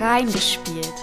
Reingespielt. 0.00 0.94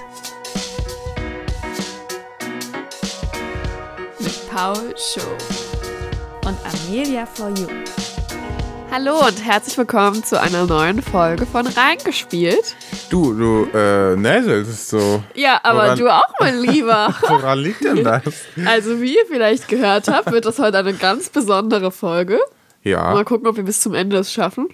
Mit 4.20 4.50
Paul 4.50 4.96
Show 4.98 5.22
und 6.48 6.58
Amelia 6.66 7.26
for 7.28 7.50
You. 7.50 7.68
Hallo 8.90 9.20
und 9.28 9.44
herzlich 9.46 9.78
willkommen 9.78 10.24
zu 10.24 10.42
einer 10.42 10.66
neuen 10.66 11.02
Folge 11.04 11.46
von 11.46 11.68
Reingespielt. 11.68 12.76
Du, 13.12 13.34
du, 13.34 13.68
äh, 13.78 14.16
näselst 14.16 14.90
so. 14.90 15.22
Ja, 15.36 15.60
aber 15.62 15.84
Woran- 15.84 16.00
du 16.00 16.10
auch, 16.10 16.34
mein 16.40 16.60
Lieber. 16.62 17.14
Woran 17.28 17.60
liegt 17.60 17.84
denn 17.84 18.04
das? 18.04 18.24
Also, 18.66 19.00
wie 19.02 19.14
ihr 19.16 19.26
vielleicht 19.30 19.68
gehört 19.68 20.08
habt, 20.08 20.32
wird 20.32 20.46
das 20.46 20.58
heute 20.58 20.80
eine 20.80 20.94
ganz 20.94 21.30
besondere 21.30 21.92
Folge. 21.92 22.40
Mal 22.84 22.90
Ja. 22.92 23.24
gucken, 23.26 23.48
ob 23.48 23.58
wir 23.58 23.64
bis 23.64 23.82
zum 23.82 23.94
Ende 23.94 24.18
es 24.18 24.32
schaffen. 24.34 24.70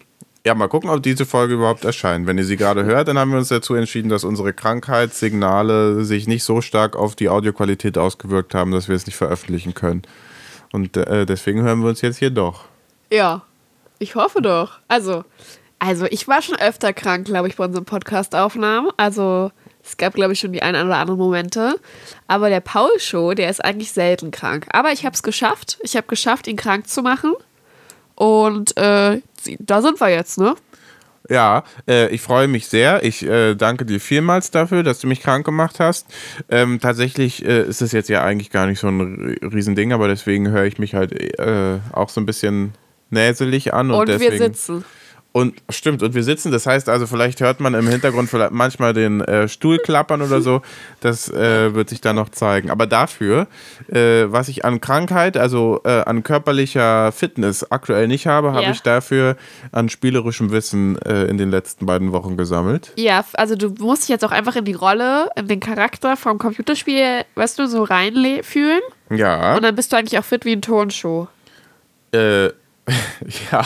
Ja, 0.46 0.54
mal 0.56 0.68
gucken, 0.68 0.90
ob 0.90 1.02
diese 1.02 1.26
Folge 1.26 1.54
überhaupt 1.54 1.86
erscheint. 1.86 2.28
Wenn 2.28 2.38
ihr 2.38 2.44
sie 2.44 2.58
gerade 2.58 2.84
hört, 2.84 3.08
dann 3.08 3.18
haben 3.18 3.32
wir 3.32 3.38
uns 3.38 3.48
dazu 3.48 3.76
entschieden, 3.76 4.10
dass 4.10 4.26
unsere 4.26 4.52
Krankheitssignale 4.52 6.04
sich 6.04 6.28
nicht 6.28 6.44
so 6.44 6.60
stark 6.60 6.98
auf 6.98 7.16
die 7.16 7.30
Audioqualität 7.30 7.98
ausgewirkt 7.98 8.54
haben, 8.54 8.72
dass 8.72 8.90
wir 8.90 8.96
es 8.96 9.06
nicht 9.06 9.16
veröffentlichen 9.16 9.74
können. 9.74 10.02
Und 10.74 10.98
äh, 10.98 11.26
deswegen 11.26 11.62
hören 11.62 11.82
wir 11.82 11.88
uns 11.88 12.02
jetzt 12.02 12.18
hier 12.18 12.30
doch. 12.30 12.66
Ja, 13.10 13.44
ich 14.00 14.16
hoffe 14.16 14.42
doch. 14.42 14.80
Also, 14.90 15.24
also 15.80 16.08
ich 16.10 16.28
war 16.28 16.42
schon 16.42 16.58
öfter 16.58 16.92
krank, 16.92 17.26
glaube 17.26 17.48
ich, 17.48 17.56
bei 17.56 17.64
unseren 17.64 17.86
Podcast-Aufnahmen. 17.86 18.90
Also, 18.98 19.50
es 19.82 19.96
gab, 19.96 20.14
glaube 20.14 20.34
ich, 20.34 20.42
schon 20.42 20.52
die 20.52 20.62
ein 20.62 20.76
oder 20.76 20.98
anderen 20.98 21.20
Momente. 21.20 21.80
Aber 22.28 22.50
der 22.50 22.60
Paul-Show, 22.60 23.34
der 23.34 23.50
ist 23.50 23.64
eigentlich 23.64 23.94
selten 23.94 24.32
krank. 24.32 24.68
Aber 24.74 24.92
ich 24.92 25.06
habe 25.06 25.14
es 25.14 25.24
geschafft. 25.24 25.78
Ich 25.84 25.96
habe 25.96 26.08
geschafft, 26.08 26.48
ihn 26.48 26.58
krank 26.58 26.90
zu 26.90 27.02
machen. 27.02 27.34
Und 28.16 28.76
äh, 28.78 29.22
da 29.60 29.82
sind 29.82 30.00
wir 30.00 30.10
jetzt, 30.10 30.38
ne? 30.38 30.56
Ja, 31.30 31.64
äh, 31.88 32.10
ich 32.10 32.22
freue 32.22 32.48
mich 32.48 32.68
sehr. 32.68 33.04
Ich 33.04 33.26
äh, 33.26 33.56
danke 33.56 33.86
dir 33.86 34.00
vielmals 34.00 34.52
dafür, 34.52 34.84
dass 34.84 35.00
du 35.00 35.08
mich 35.08 35.22
krank 35.22 35.46
gemacht 35.46 35.80
hast. 35.80 36.08
Ähm, 36.50 36.80
tatsächlich 36.82 37.46
äh, 37.46 37.64
ist 37.64 37.82
es 37.82 37.94
jetzt 37.94 38.10
ja 38.10 38.24
eigentlich 38.24 38.50
gar 38.50 38.68
nicht 38.68 38.80
so 38.80 38.88
ein 38.88 39.38
Riesending, 39.42 39.94
aber 39.94 40.10
deswegen 40.10 40.50
höre 40.50 40.66
ich 40.66 40.80
mich 40.80 40.96
halt 40.96 41.14
äh, 41.40 41.80
auch 41.94 42.10
so 42.10 42.20
ein 42.20 42.26
bisschen 42.26 42.74
näselig 43.10 43.74
an. 43.74 43.92
Und, 43.92 44.00
Und, 44.02 44.10
deswegen, 44.10 44.32
wir 44.34 44.38
sitzen. 44.38 44.84
Und 45.36 45.56
stimmt, 45.72 46.04
und 46.04 46.14
wir 46.14 46.24
sitzen, 46.24 46.52
das 46.52 46.68
heißt 46.68 46.88
also, 46.90 47.08
vielleicht 47.08 47.42
hört 47.42 47.60
man 47.60 47.74
im 47.74 47.88
Hintergrund 47.88 48.30
vielleicht 48.30 48.52
manchmal 48.52 48.94
den 48.94 49.20
äh, 49.22 49.48
Stuhl 49.48 49.80
klappern 49.80 50.22
oder 50.22 50.42
so. 50.42 50.62
Das 51.02 51.28
äh, 51.28 51.74
wird 51.74 51.90
sich 51.90 52.02
dann 52.02 52.18
noch 52.18 52.30
zeigen. 52.30 52.70
Aber 52.70 52.86
dafür, 52.86 53.48
äh, 53.92 54.26
was 54.28 54.48
ich 54.48 54.64
an 54.64 54.80
Krankheit, 54.80 55.36
also 55.36 55.82
äh, 55.86 56.02
an 56.02 56.22
körperlicher 56.22 57.12
Fitness 57.12 57.72
aktuell 57.72 58.08
nicht 58.08 58.28
habe, 58.28 58.52
habe 58.54 58.62
Ja. 58.66 58.72
ich 58.72 58.82
dafür 58.84 59.36
an 59.72 59.90
spielerischem 59.90 60.52
Wissen 60.52 61.02
äh, 61.02 61.24
in 61.26 61.40
den 61.40 61.50
letzten 61.50 61.88
beiden 61.88 62.12
Wochen 62.14 62.38
gesammelt. 62.38 62.92
Ja, 62.96 63.26
also 63.34 63.56
du 63.56 63.70
musst 63.80 64.04
dich 64.04 64.10
jetzt 64.10 64.24
auch 64.24 64.32
einfach 64.32 64.56
in 64.56 64.66
die 64.66 64.74
Rolle, 64.74 65.30
in 65.36 65.48
den 65.48 65.60
Charakter 65.60 66.16
vom 66.16 66.38
Computerspiel, 66.38 67.26
weißt 67.34 67.58
du, 67.58 67.68
so 67.68 67.82
reinfühlen. 67.82 68.82
Ja. 69.10 69.56
Und 69.56 69.64
dann 69.64 69.74
bist 69.76 69.92
du 69.92 69.98
eigentlich 69.98 70.20
auch 70.20 70.26
fit 70.26 70.46
wie 70.46 70.52
ein 70.54 70.62
Tonshow. 70.62 71.28
Äh, 72.12 72.46
ja. 73.52 73.66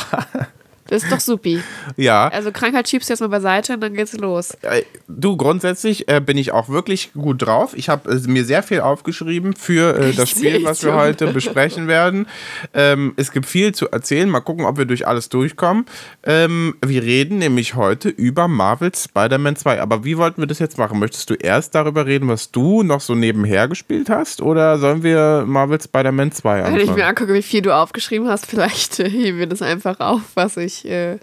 Das 0.90 1.04
ist 1.04 1.12
doch 1.12 1.20
supi. 1.20 1.62
Ja. 1.96 2.28
Also 2.30 2.52
Krankheit 2.52 2.88
schiebst 2.88 3.10
du 3.10 3.14
jetzt 3.14 3.22
mal 3.22 3.28
beiseite 3.30 3.74
und 3.74 3.82
dann 3.82 3.94
geht's 3.94 4.14
los. 4.14 4.52
Äh, 4.62 4.84
Du, 5.10 5.38
grundsätzlich 5.38 6.08
äh, 6.10 6.20
bin 6.20 6.38
ich 6.38 6.52
auch 6.52 6.70
wirklich 6.70 7.14
gut 7.14 7.42
drauf. 7.46 7.72
Ich 7.76 7.90
habe 7.90 8.12
äh, 8.12 8.28
mir 8.28 8.44
sehr 8.46 8.62
viel 8.62 8.82
aufgeschrieben 8.82 9.54
für 9.56 9.98
äh, 9.98 10.14
das 10.14 10.30
Spiel, 10.30 10.64
was 10.64 10.84
wir 10.84 10.92
schon. 10.92 11.00
heute 11.00 11.28
besprechen 11.34 11.88
werden. 11.88 12.28
Ähm, 12.74 13.14
es 13.16 13.32
gibt 13.32 13.46
viel 13.46 13.74
zu 13.74 13.90
erzählen. 13.90 14.30
Mal 14.30 14.42
gucken, 14.42 14.66
ob 14.66 14.78
wir 14.78 14.86
durch 14.86 15.08
alles 15.08 15.30
durchkommen. 15.30 15.86
Ähm, 16.24 16.76
wir 16.86 17.04
reden 17.04 17.38
nämlich 17.40 17.76
heute 17.76 18.10
über 18.10 18.48
Marvel's 18.48 19.06
Spider-Man 19.06 19.56
2. 19.56 19.82
Aber 19.82 20.04
wie 20.04 20.18
wollten 20.18 20.42
wir 20.42 20.48
das 20.48 20.60
jetzt 20.60 20.78
machen? 20.78 21.00
Möchtest 21.00 21.30
du 21.30 21.36
erst 21.36 21.74
darüber 21.74 22.06
reden, 22.06 22.28
was 22.28 22.52
du 22.52 22.84
noch 22.84 23.02
so 23.02 23.16
nebenher 23.16 23.68
gespielt 23.68 24.10
hast? 24.10 24.42
Oder 24.42 24.78
sollen 24.78 25.04
wir 25.04 25.46
Marvel's 25.48 25.86
Spider-Man 25.86 26.32
2 26.34 26.64
Wenn 26.64 26.76
ich 26.76 26.86
mir 26.86 26.92
anfangen? 26.92 27.02
angucke, 27.04 27.34
wie 27.34 27.42
viel 27.42 27.62
du 27.62 27.74
aufgeschrieben 27.74 28.28
hast, 28.28 28.46
vielleicht 28.50 29.00
heben 29.00 29.40
wir 29.40 29.48
das 29.48 29.62
einfach 29.62 30.00
auf, 30.00 30.22
was 30.36 30.58
ich. 30.58 30.77
Äh 30.86 31.18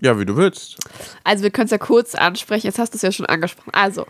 Ja, 0.00 0.18
wie 0.18 0.24
du 0.24 0.36
willst. 0.36 0.76
also, 1.24 1.42
wir 1.42 1.50
können 1.50 1.66
es 1.66 1.70
ja 1.70 1.78
kurz 1.78 2.14
ansprechen. 2.14 2.66
Jetzt 2.66 2.78
hast 2.78 2.92
du 2.92 2.96
es 2.96 3.02
ja 3.02 3.12
schon 3.12 3.26
angesprochen. 3.26 3.70
Also, 3.72 4.06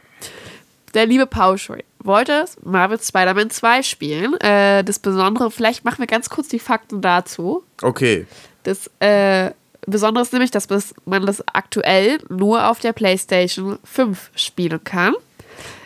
der 0.94 1.06
liebe 1.06 1.26
Paul 1.26 1.58
Scheu 1.58 1.80
wollte 1.98 2.44
Marvel 2.62 3.00
Spider-Man 3.00 3.50
2 3.50 3.82
spielen. 3.82 4.34
Äh, 4.40 4.84
das 4.84 4.98
Besondere, 4.98 5.50
vielleicht 5.50 5.84
machen 5.84 5.98
wir 5.98 6.06
ganz 6.06 6.30
kurz 6.30 6.48
die 6.48 6.58
Fakten 6.60 7.00
dazu. 7.00 7.64
Okay. 7.82 8.26
Das 8.62 8.90
äh, 9.00 9.50
Besondere 9.86 10.22
ist 10.22 10.32
nämlich, 10.32 10.50
dass 10.50 10.66
das- 10.66 10.94
man 11.04 11.26
das 11.26 11.42
aktuell 11.48 12.18
nur 12.30 12.68
auf 12.70 12.78
der 12.80 12.92
PlayStation 12.92 13.78
5 13.84 14.30
spielen 14.36 14.82
kann. 14.84 15.14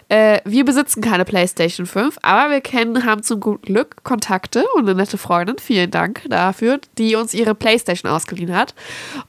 Äh, 0.09 0.41
wir 0.45 0.65
besitzen 0.65 1.03
keine 1.03 1.25
PlayStation 1.25 1.87
5, 1.87 2.19
aber 2.23 2.51
wir 2.51 2.61
kennen, 2.61 3.05
haben 3.05 3.23
zum 3.23 3.41
Glück 3.41 4.03
Kontakte 4.05 4.65
und 4.75 4.89
eine 4.89 4.95
nette 4.95 5.19
Freundin, 5.19 5.59
vielen 5.59 5.91
Dank 5.91 6.23
dafür, 6.29 6.81
die 6.97 7.15
uns 7.15 7.35
ihre 7.35 7.55
PlayStation 7.55 8.11
ausgeliehen 8.11 8.55
hat. 8.55 8.75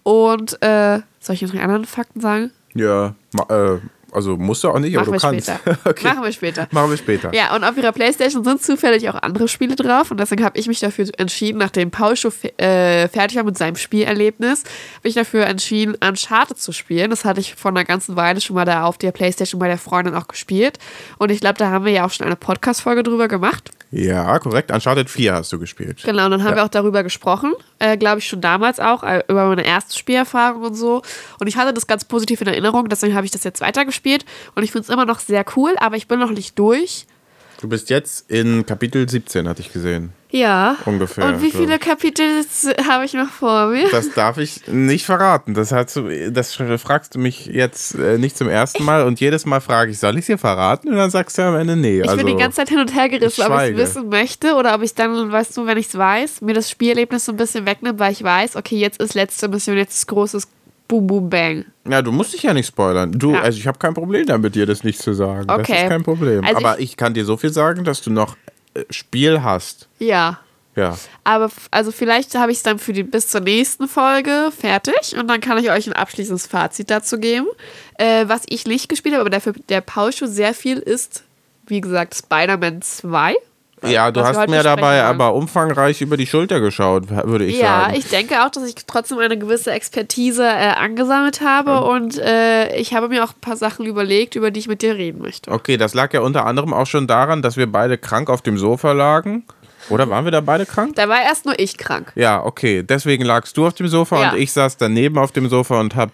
Und 0.04 0.62
äh, 0.62 1.02
soll 1.20 1.36
ich 1.36 1.42
noch 1.42 1.52
die 1.52 1.60
anderen 1.60 1.86
Fakten 1.86 2.22
sagen? 2.22 2.52
Ja, 2.74 3.16
äh, 3.50 3.78
also 4.12 4.38
musst 4.38 4.64
du 4.64 4.70
auch 4.70 4.80
nicht, 4.80 4.98
aber 4.98 5.12
Machen 5.12 5.34
wir 5.34 5.42
du 5.42 5.46
kannst. 5.46 5.86
okay. 5.86 6.08
Machen 6.08 6.24
wir 6.24 6.32
später. 6.32 6.68
Machen 6.72 6.90
wir 6.90 6.98
später. 6.98 7.34
Ja, 7.34 7.56
und 7.56 7.64
auf 7.64 7.78
ihrer 7.78 7.92
Playstation 7.92 8.44
sind 8.44 8.62
zufällig 8.62 9.10
auch 9.10 9.16
andere 9.16 9.48
Spiele 9.48 9.76
drauf. 9.76 10.12
Und 10.12 10.20
deswegen 10.20 10.44
habe 10.44 10.58
ich 10.58 10.68
mich 10.68 10.80
dafür 10.80 11.08
entschieden, 11.18 11.58
nachdem 11.60 11.92
Paul 11.92 12.16
schon 12.16 12.32
äh, 12.58 13.08
fertig 13.08 13.38
war 13.38 13.44
mit 13.44 13.58
seinem 13.58 13.76
Spielerlebnis, 13.76 14.64
habe 14.98 15.08
ich 15.08 15.16
dafür 15.16 15.46
entschieden, 15.46 15.96
Uncharted 15.96 16.58
zu 16.58 16.72
spielen. 16.72 17.10
Das 17.10 17.26
hatte 17.26 17.40
ich 17.40 17.56
vor 17.56 17.72
einer 17.72 17.86
ganzen 17.86 18.16
Weile 18.16 18.42
schon 18.42 18.56
mal 18.56 18.66
da 18.66 18.84
auf 18.84 18.98
der 18.98 19.12
Playstation 19.12 19.60
bei 19.60 19.68
der 19.68 19.78
Freundin 19.78 20.16
auch 20.16 20.28
gespielt. 20.28 20.80
Und 21.18 21.32
ich 21.32 21.40
glaube, 21.40 21.58
da 21.58 21.70
haben 21.70 21.86
wir 21.86 21.92
ja 21.92 22.06
auch 22.06 22.12
schon 22.12 22.26
eine 22.26 22.36
Podcast-Folge 22.36 23.04
drüber 23.04 23.28
gemacht. 23.28 23.72
Ja, 23.92 24.38
korrekt. 24.38 24.72
Uncharted 24.72 25.10
4 25.10 25.34
hast 25.34 25.52
du 25.52 25.58
gespielt. 25.60 26.02
Genau, 26.06 26.26
und 26.26 26.32
dann 26.32 26.44
haben 26.44 26.52
Ja. 26.52 26.56
wir 26.58 26.64
auch 26.66 26.70
darüber 26.70 27.02
gesprochen, 27.04 27.54
äh, 27.80 27.98
glaube 27.98 28.20
ich 28.20 28.28
schon 28.28 28.40
damals 28.40 28.80
auch, 28.80 29.02
äh, 29.04 29.24
über 29.28 29.48
meine 29.48 29.66
erste 29.66 29.98
Spielerfahrung 29.98 30.62
und 30.62 30.76
so. 30.76 31.02
Und 31.40 31.48
ich 31.48 31.58
hatte 31.58 31.74
das 31.74 31.88
ganz 31.88 32.06
positiv 32.06 32.42
in 32.42 32.48
Erinnerung, 32.48 32.88
deswegen 32.88 33.16
habe 33.16 33.26
ich 33.26 33.32
das 33.32 33.44
jetzt 33.44 33.62
weitergespielt. 33.62 34.26
Und 34.54 34.62
ich 34.64 34.72
finde 34.72 34.84
es 34.84 34.90
immer 34.90 35.06
noch 35.06 35.20
sehr 35.20 35.44
cool, 35.56 35.76
aber 35.80 35.96
ich 35.96 36.08
bin 36.08 36.20
noch 36.20 36.30
nicht 36.32 36.58
durch. 36.60 37.08
Du 37.60 37.68
bist 37.68 37.90
jetzt 37.90 38.32
in 38.32 38.66
Kapitel 38.66 39.10
17, 39.10 39.50
hatte 39.50 39.60
ich 39.62 39.74
gesehen. 39.74 40.14
Ja. 40.32 40.78
Ungefähr, 40.86 41.26
Und 41.26 41.42
wie 41.42 41.52
viele. 41.52 41.78
Kapitel 41.78 42.46
habe 42.88 43.04
ich 43.04 43.14
noch 43.14 43.30
vor 43.30 43.68
mir? 43.68 43.90
Das 43.92 44.14
darf 44.14 44.38
ich 44.38 44.66
nicht 44.68 45.06
verraten. 45.06 45.56
Das, 45.56 45.74
hast 45.74 45.98
du, 45.98 46.32
das 46.32 46.54
fragst 46.54 47.16
du 47.16 47.20
mich 47.20 47.48
jetzt 47.48 47.96
äh, 47.96 48.18
nicht 48.18 48.38
zum 48.38 48.48
ersten 48.48 48.86
Mal 48.86 49.04
und 49.04 49.20
jedes 49.20 49.46
Mal 49.46 49.60
frage 49.60 49.92
ich, 49.92 50.00
soll 50.00 50.14
ich 50.14 50.22
es 50.22 50.26
dir 50.28 50.38
verraten? 50.38 50.88
Und 50.88 50.96
dann 50.96 51.10
sagst 51.10 51.38
du 51.38 51.42
am 51.42 51.56
Ende 51.56 51.76
nee. 51.76 52.00
Ich 52.00 52.10
also, 52.10 52.24
bin 52.24 52.28
die 52.28 52.42
ganze 52.42 52.58
Zeit 52.58 52.70
hin 52.70 52.80
und 52.80 52.96
her 52.96 53.10
gerissen, 53.10 53.42
ich 53.42 53.50
ob 53.50 53.60
ich 53.62 53.72
es 53.72 53.78
wissen 53.78 54.08
möchte 54.08 54.54
oder 54.54 54.76
ob 54.76 54.82
ich 54.82 54.96
dann, 54.96 55.30
weißt 55.30 55.58
du, 55.58 55.66
wenn 55.66 55.78
ich 55.78 55.88
es 55.88 55.98
weiß, 55.98 56.42
mir 56.42 56.54
das 56.54 56.70
Spielerlebnis 56.70 57.26
so 57.26 57.34
ein 57.34 57.38
bisschen 57.38 57.66
wegnimmt, 57.66 58.00
weil 58.00 58.14
ich 58.14 58.24
weiß, 58.24 58.56
okay, 58.56 58.78
jetzt 58.78 59.02
ist 59.02 59.16
letzte 59.16 59.50
Mission, 59.50 59.76
jetzt 59.76 59.98
ist 59.98 60.08
großes 60.08 60.48
Boom, 60.90 61.30
Bang. 61.30 61.66
ja, 61.88 62.02
du 62.02 62.12
musst 62.12 62.34
dich 62.34 62.44
ja 62.44 62.54
nicht 62.54 62.66
spoilern. 62.68 63.12
Du, 63.14 63.32
Ja. 63.34 63.42
also 63.42 63.58
ich 63.60 63.68
habe 63.68 63.78
kein 63.78 63.94
Problem 63.94 64.26
damit, 64.26 64.56
dir 64.56 64.66
das 64.66 64.84
nicht 64.84 65.00
zu 65.02 65.14
sagen. 65.14 65.48
Das 65.48 65.60
Okay. 65.60 65.84
ist 65.84 65.88
kein 65.90 66.04
Problem. 66.04 66.44
Also 66.44 66.58
Aber 66.58 66.80
ich, 66.80 66.98
kann 66.98 67.14
dir 67.14 67.24
so 67.26 67.38
viel 67.38 67.52
sagen, 67.54 67.84
dass 67.84 68.02
du 68.02 68.10
noch 68.12 68.36
äh, 68.74 68.84
Spiel 68.90 69.42
hast. 69.44 69.88
Ja. 70.00 70.40
Ja. 70.76 70.98
Aber 71.24 71.50
also 71.72 71.92
vielleicht 71.92 72.36
habe 72.36 72.52
ich 72.52 72.58
es 72.58 72.64
dann 72.64 72.80
für 72.80 72.94
die 72.94 73.04
bis 73.04 73.28
zur 73.28 73.42
nächsten 73.42 73.88
Folge 73.88 74.50
fertig 74.58 75.16
und 75.20 75.28
dann 75.28 75.42
kann 75.42 75.58
ich 75.58 75.70
euch 75.72 75.88
ein 75.88 75.94
abschließendes 75.94 76.48
Fazit 76.48 76.90
dazu 76.90 77.20
geben. 77.20 77.48
Äh, 77.98 78.26
was 78.28 78.44
ich 78.50 78.66
nicht 78.66 78.90
gespielt 78.90 79.14
habe, 79.16 79.22
aber 79.22 79.30
dafür 79.30 79.54
der 79.70 79.82
Paul 79.82 80.12
schon 80.14 80.28
sehr 80.30 80.54
viel 80.54 80.78
ist, 80.80 81.24
wie 81.68 81.82
gesagt, 81.82 82.16
Spider-Man 82.16 82.82
2. 82.82 83.36
Ja, 83.88 84.12
du 84.12 84.22
hast 84.22 84.50
mir 84.50 84.64
dabei 84.64 84.98
wollen. 84.98 85.06
aber 85.06 85.34
umfangreich 85.34 86.02
über 86.02 86.18
die 86.18 86.28
Schulter 86.28 86.60
geschaut, 86.60 87.10
würde 87.10 87.46
ich 87.46 87.60
ja, 87.60 87.82
sagen. 87.82 87.96
ich 87.96 88.08
denke 88.10 88.44
auch, 88.44 88.50
dass 88.50 88.68
ich 88.68 88.76
trotzdem 88.88 89.20
eine 89.20 89.38
gewisse 89.38 89.72
Expertise 89.72 90.44
äh, 90.44 90.74
angesammelt 90.76 91.42
habe 91.42 91.82
und 91.82 92.18
äh, 92.18 92.76
ich 92.76 92.94
habe 92.94 93.10
mir 93.10 93.24
auch 93.24 93.34
ein 93.34 93.42
paar 93.42 93.58
Sachen 93.58 93.86
überlegt, 93.86 94.36
über 94.36 94.52
die 94.52 94.60
ich 94.60 94.68
mit 94.68 94.82
dir 94.82 94.96
reden 94.96 95.22
möchte. 95.22 95.52
Okay, 95.52 95.78
das 95.78 95.94
lag 95.94 96.14
ja 96.14 96.22
unter 96.22 96.46
anderem 96.46 96.74
auch 96.74 96.88
schon 96.88 97.08
daran, 97.08 97.42
dass 97.42 97.58
wir 97.58 97.72
beide 97.72 97.98
krank 97.98 98.30
auf 98.30 98.42
dem 98.42 98.58
Sofa 98.58 98.92
lagen. 98.92 99.46
Oder 99.90 100.10
waren 100.10 100.24
wir 100.26 100.32
da 100.32 100.42
beide 100.42 100.66
krank? 100.66 100.96
Da 100.96 101.10
war 101.10 101.22
erst 101.22 101.46
nur 101.46 101.58
ich 101.60 101.78
krank. 101.78 102.12
Ja, 102.16 102.44
okay. 102.44 102.84
Deswegen 102.84 103.24
lagst 103.26 103.58
du 103.58 103.68
auf 103.68 103.74
dem 103.74 103.88
Sofa 103.88 104.22
Ja. 104.22 104.32
und 104.32 104.38
ich 104.40 104.52
saß 104.52 104.78
daneben 104.78 105.18
auf 105.18 105.32
dem 105.32 105.50
Sofa 105.50 105.80
und 105.80 105.96
hab 105.96 106.12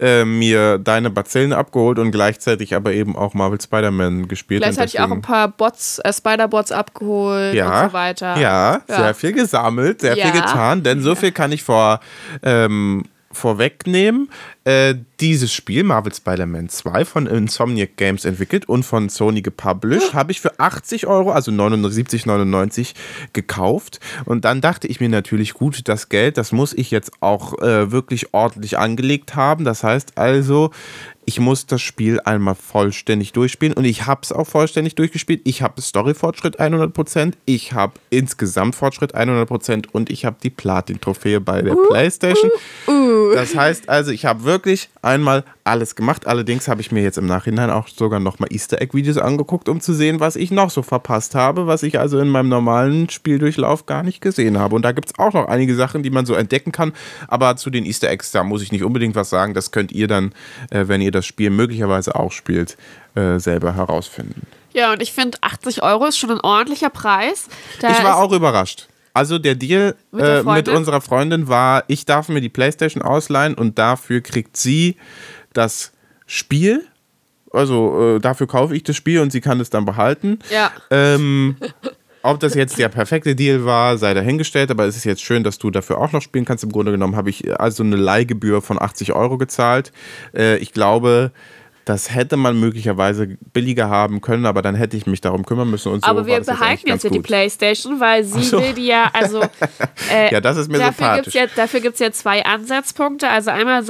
äh, 0.00 0.24
mir 0.24 0.78
deine 0.78 1.10
Bazillen 1.10 1.52
abgeholt 1.52 1.98
und 1.98 2.10
gleichzeitig 2.10 2.74
aber 2.74 2.92
eben 2.92 3.16
auch 3.16 3.34
Marvel 3.34 3.60
Spider-Man 3.60 4.26
gespielt. 4.28 4.62
Vielleicht 4.62 4.78
und 4.78 4.82
hatte 4.82 4.96
ich 4.96 5.00
auch 5.00 5.10
ein 5.10 5.22
paar 5.22 5.48
Bots, 5.48 5.98
äh, 6.00 6.12
Spider-Bots 6.12 6.72
abgeholt 6.72 7.54
ja, 7.54 7.82
und 7.84 7.88
so 7.90 7.92
weiter. 7.94 8.36
Ja, 8.38 8.82
Ja. 8.88 8.96
sehr 8.96 9.14
viel 9.14 9.32
gesammelt, 9.32 10.00
sehr 10.00 10.16
viel 10.16 10.32
getan, 10.32 10.82
denn 10.82 11.00
so 11.00 11.14
viel 11.14 11.32
kann 11.32 11.52
ich 11.52 11.62
vor, 11.62 12.00
ähm, 12.42 13.04
vorwegnehmen. 13.30 14.30
Äh, 14.64 14.94
dieses 15.20 15.52
Spiel, 15.52 15.84
Marvel 15.84 16.14
Spider-Man 16.14 16.68
2, 16.68 17.04
von 17.04 17.26
Insomniac 17.26 17.96
Games 17.96 18.24
entwickelt 18.24 18.68
und 18.68 18.82
von 18.82 19.08
Sony 19.08 19.42
gepublished, 19.42 20.14
habe 20.14 20.32
ich 20.32 20.40
für 20.40 20.58
80 20.58 21.06
Euro, 21.06 21.32
also 21.32 21.50
79,99 21.50 22.94
gekauft. 23.32 24.00
Und 24.24 24.44
dann 24.44 24.60
dachte 24.60 24.88
ich 24.88 25.00
mir 25.00 25.08
natürlich, 25.08 25.54
gut, 25.54 25.86
das 25.88 26.08
Geld, 26.08 26.38
das 26.38 26.52
muss 26.52 26.72
ich 26.72 26.90
jetzt 26.90 27.12
auch 27.20 27.58
äh, 27.60 27.92
wirklich 27.92 28.32
ordentlich 28.32 28.78
angelegt 28.78 29.36
haben. 29.36 29.64
Das 29.64 29.84
heißt 29.84 30.16
also, 30.16 30.70
ich 31.26 31.40
muss 31.40 31.66
das 31.66 31.80
Spiel 31.80 32.20
einmal 32.20 32.54
vollständig 32.54 33.32
durchspielen 33.32 33.74
und 33.74 33.84
ich 33.84 34.06
habe 34.06 34.20
es 34.22 34.32
auch 34.32 34.46
vollständig 34.46 34.94
durchgespielt. 34.94 35.40
Ich 35.44 35.62
habe 35.62 35.80
Story-Fortschritt 35.80 36.60
100%, 36.60 37.34
ich 37.46 37.72
habe 37.72 37.94
insgesamt 38.10 38.74
Fortschritt 38.74 39.14
100% 39.14 39.86
und 39.92 40.10
ich 40.10 40.24
habe 40.24 40.36
die 40.42 40.50
Platin-Trophäe 40.50 41.40
bei 41.40 41.62
der 41.62 41.76
uh, 41.76 41.88
Playstation. 41.88 42.50
Uh, 42.86 42.92
uh. 42.92 43.34
Das 43.34 43.54
heißt 43.54 43.88
also, 43.88 44.10
ich 44.10 44.26
habe 44.26 44.44
wirklich 44.44 44.53
einmal 45.02 45.44
alles 45.64 45.96
gemacht. 45.96 46.26
Allerdings 46.26 46.68
habe 46.68 46.80
ich 46.80 46.92
mir 46.92 47.02
jetzt 47.02 47.18
im 47.18 47.26
Nachhinein 47.26 47.70
auch 47.70 47.88
sogar 47.88 48.20
nochmal 48.20 48.52
Easter 48.52 48.80
Egg-Videos 48.80 49.18
angeguckt, 49.18 49.68
um 49.68 49.80
zu 49.80 49.92
sehen, 49.92 50.20
was 50.20 50.36
ich 50.36 50.50
noch 50.50 50.70
so 50.70 50.82
verpasst 50.82 51.34
habe, 51.34 51.66
was 51.66 51.82
ich 51.82 51.98
also 51.98 52.18
in 52.18 52.28
meinem 52.28 52.48
normalen 52.48 53.08
Spieldurchlauf 53.08 53.86
gar 53.86 54.02
nicht 54.02 54.20
gesehen 54.20 54.58
habe. 54.58 54.74
Und 54.74 54.82
da 54.82 54.92
gibt 54.92 55.08
es 55.08 55.18
auch 55.18 55.32
noch 55.32 55.46
einige 55.46 55.74
Sachen, 55.74 56.02
die 56.02 56.10
man 56.10 56.26
so 56.26 56.34
entdecken 56.34 56.72
kann. 56.72 56.92
Aber 57.28 57.56
zu 57.56 57.70
den 57.70 57.84
Easter 57.84 58.08
Eggs, 58.10 58.30
da 58.32 58.44
muss 58.44 58.62
ich 58.62 58.72
nicht 58.72 58.84
unbedingt 58.84 59.14
was 59.14 59.30
sagen. 59.30 59.54
Das 59.54 59.70
könnt 59.70 59.92
ihr 59.92 60.08
dann, 60.08 60.32
äh, 60.70 60.88
wenn 60.88 61.00
ihr 61.00 61.10
das 61.10 61.26
Spiel 61.26 61.50
möglicherweise 61.50 62.14
auch 62.14 62.32
spielt, 62.32 62.76
äh, 63.14 63.38
selber 63.38 63.74
herausfinden. 63.74 64.46
Ja, 64.72 64.92
und 64.92 65.00
ich 65.00 65.12
finde, 65.12 65.38
80 65.40 65.82
Euro 65.82 66.06
ist 66.06 66.18
schon 66.18 66.32
ein 66.32 66.40
ordentlicher 66.40 66.90
Preis. 66.90 67.46
Da 67.80 67.90
ich 67.90 68.02
war 68.02 68.16
auch 68.16 68.32
überrascht. 68.32 68.88
Also 69.14 69.38
der 69.38 69.54
Deal 69.54 69.94
mit, 70.10 70.24
äh, 70.24 70.42
mit, 70.42 70.68
unserer 70.68 71.00
Freundin 71.00 71.46
war, 71.48 71.84
ich 71.86 72.04
darf 72.04 72.28
mir 72.28 72.40
die 72.40 72.48
Playstation 72.48 73.00
ausleihen 73.00 73.54
und 73.54 73.78
dafür 73.78 74.20
kriegt 74.20 74.56
sie 74.56 74.96
das 75.52 75.92
Spiel. 76.26 76.84
Also 77.52 78.16
äh, 78.16 78.20
dafür 78.20 78.48
kaufe 78.48 78.74
ich 78.74 78.82
das 78.82 78.96
Spiel 78.96 79.20
und 79.20 79.30
sie 79.30 79.40
kann 79.40 79.60
es 79.60 79.70
dann 79.70 79.84
behalten. 79.84 80.40
Ja. 80.50 80.72
Ähm, 80.90 81.56
ob 82.22 82.40
das 82.40 82.54
jetzt 82.54 82.76
der 82.76 82.88
perfekte 82.88 83.36
Deal 83.36 83.64
war, 83.64 83.98
sei 83.98 84.14
dahingestellt, 84.14 84.72
aber 84.72 84.84
es 84.86 84.96
ist 84.96 85.04
jetzt 85.04 85.22
schön, 85.22 85.44
dass 85.44 85.58
du 85.58 85.70
dafür 85.70 85.98
auch 85.98 86.10
noch 86.10 86.22
spielen 86.22 86.44
kannst. 86.44 86.64
Im 86.64 86.72
Grunde 86.72 86.90
genommen 86.90 87.14
habe 87.14 87.30
ich 87.30 87.60
also 87.60 87.84
eine 87.84 87.96
Leihgebühr 87.96 88.62
von 88.62 88.82
80 88.82 89.12
Euro 89.12 89.38
gezahlt. 89.38 89.92
Äh, 90.34 90.56
ich 90.56 90.72
glaube, 90.72 91.30
das 91.84 92.14
hätte 92.14 92.36
man 92.36 92.58
möglicherweise 92.58 93.36
billiger 93.52 93.88
haben 93.88 94.20
können, 94.20 94.46
aber 94.46 94.62
dann 94.62 94.74
hätte 94.74 94.96
ich 94.96 95.06
mich 95.06 95.20
darum 95.20 95.44
kümmern 95.44 95.70
müssen 95.70 95.92
und 95.92 96.04
so. 96.04 96.10
Aber 96.10 96.26
wir 96.26 96.40
behalten 96.40 96.88
jetzt 96.88 97.04
ja 97.04 97.10
die 97.10 97.20
Playstation, 97.20 98.00
weil 98.00 98.24
sie 98.24 98.42
so. 98.42 98.60
will 98.60 98.72
die 98.72 98.86
ja, 98.86 99.10
also. 99.12 99.42
Äh, 100.10 100.32
ja, 100.32 100.40
das 100.40 100.58
ist 100.58 100.70
mir 100.70 100.78
dafür. 100.78 101.14
Gibt's 101.16 101.34
ja, 101.34 101.46
dafür 101.46 101.80
gibt 101.80 101.94
es 101.94 102.00
ja 102.00 102.12
zwei 102.12 102.44
Ansatzpunkte. 102.44 103.28
Also 103.28 103.50
einmal 103.50 103.82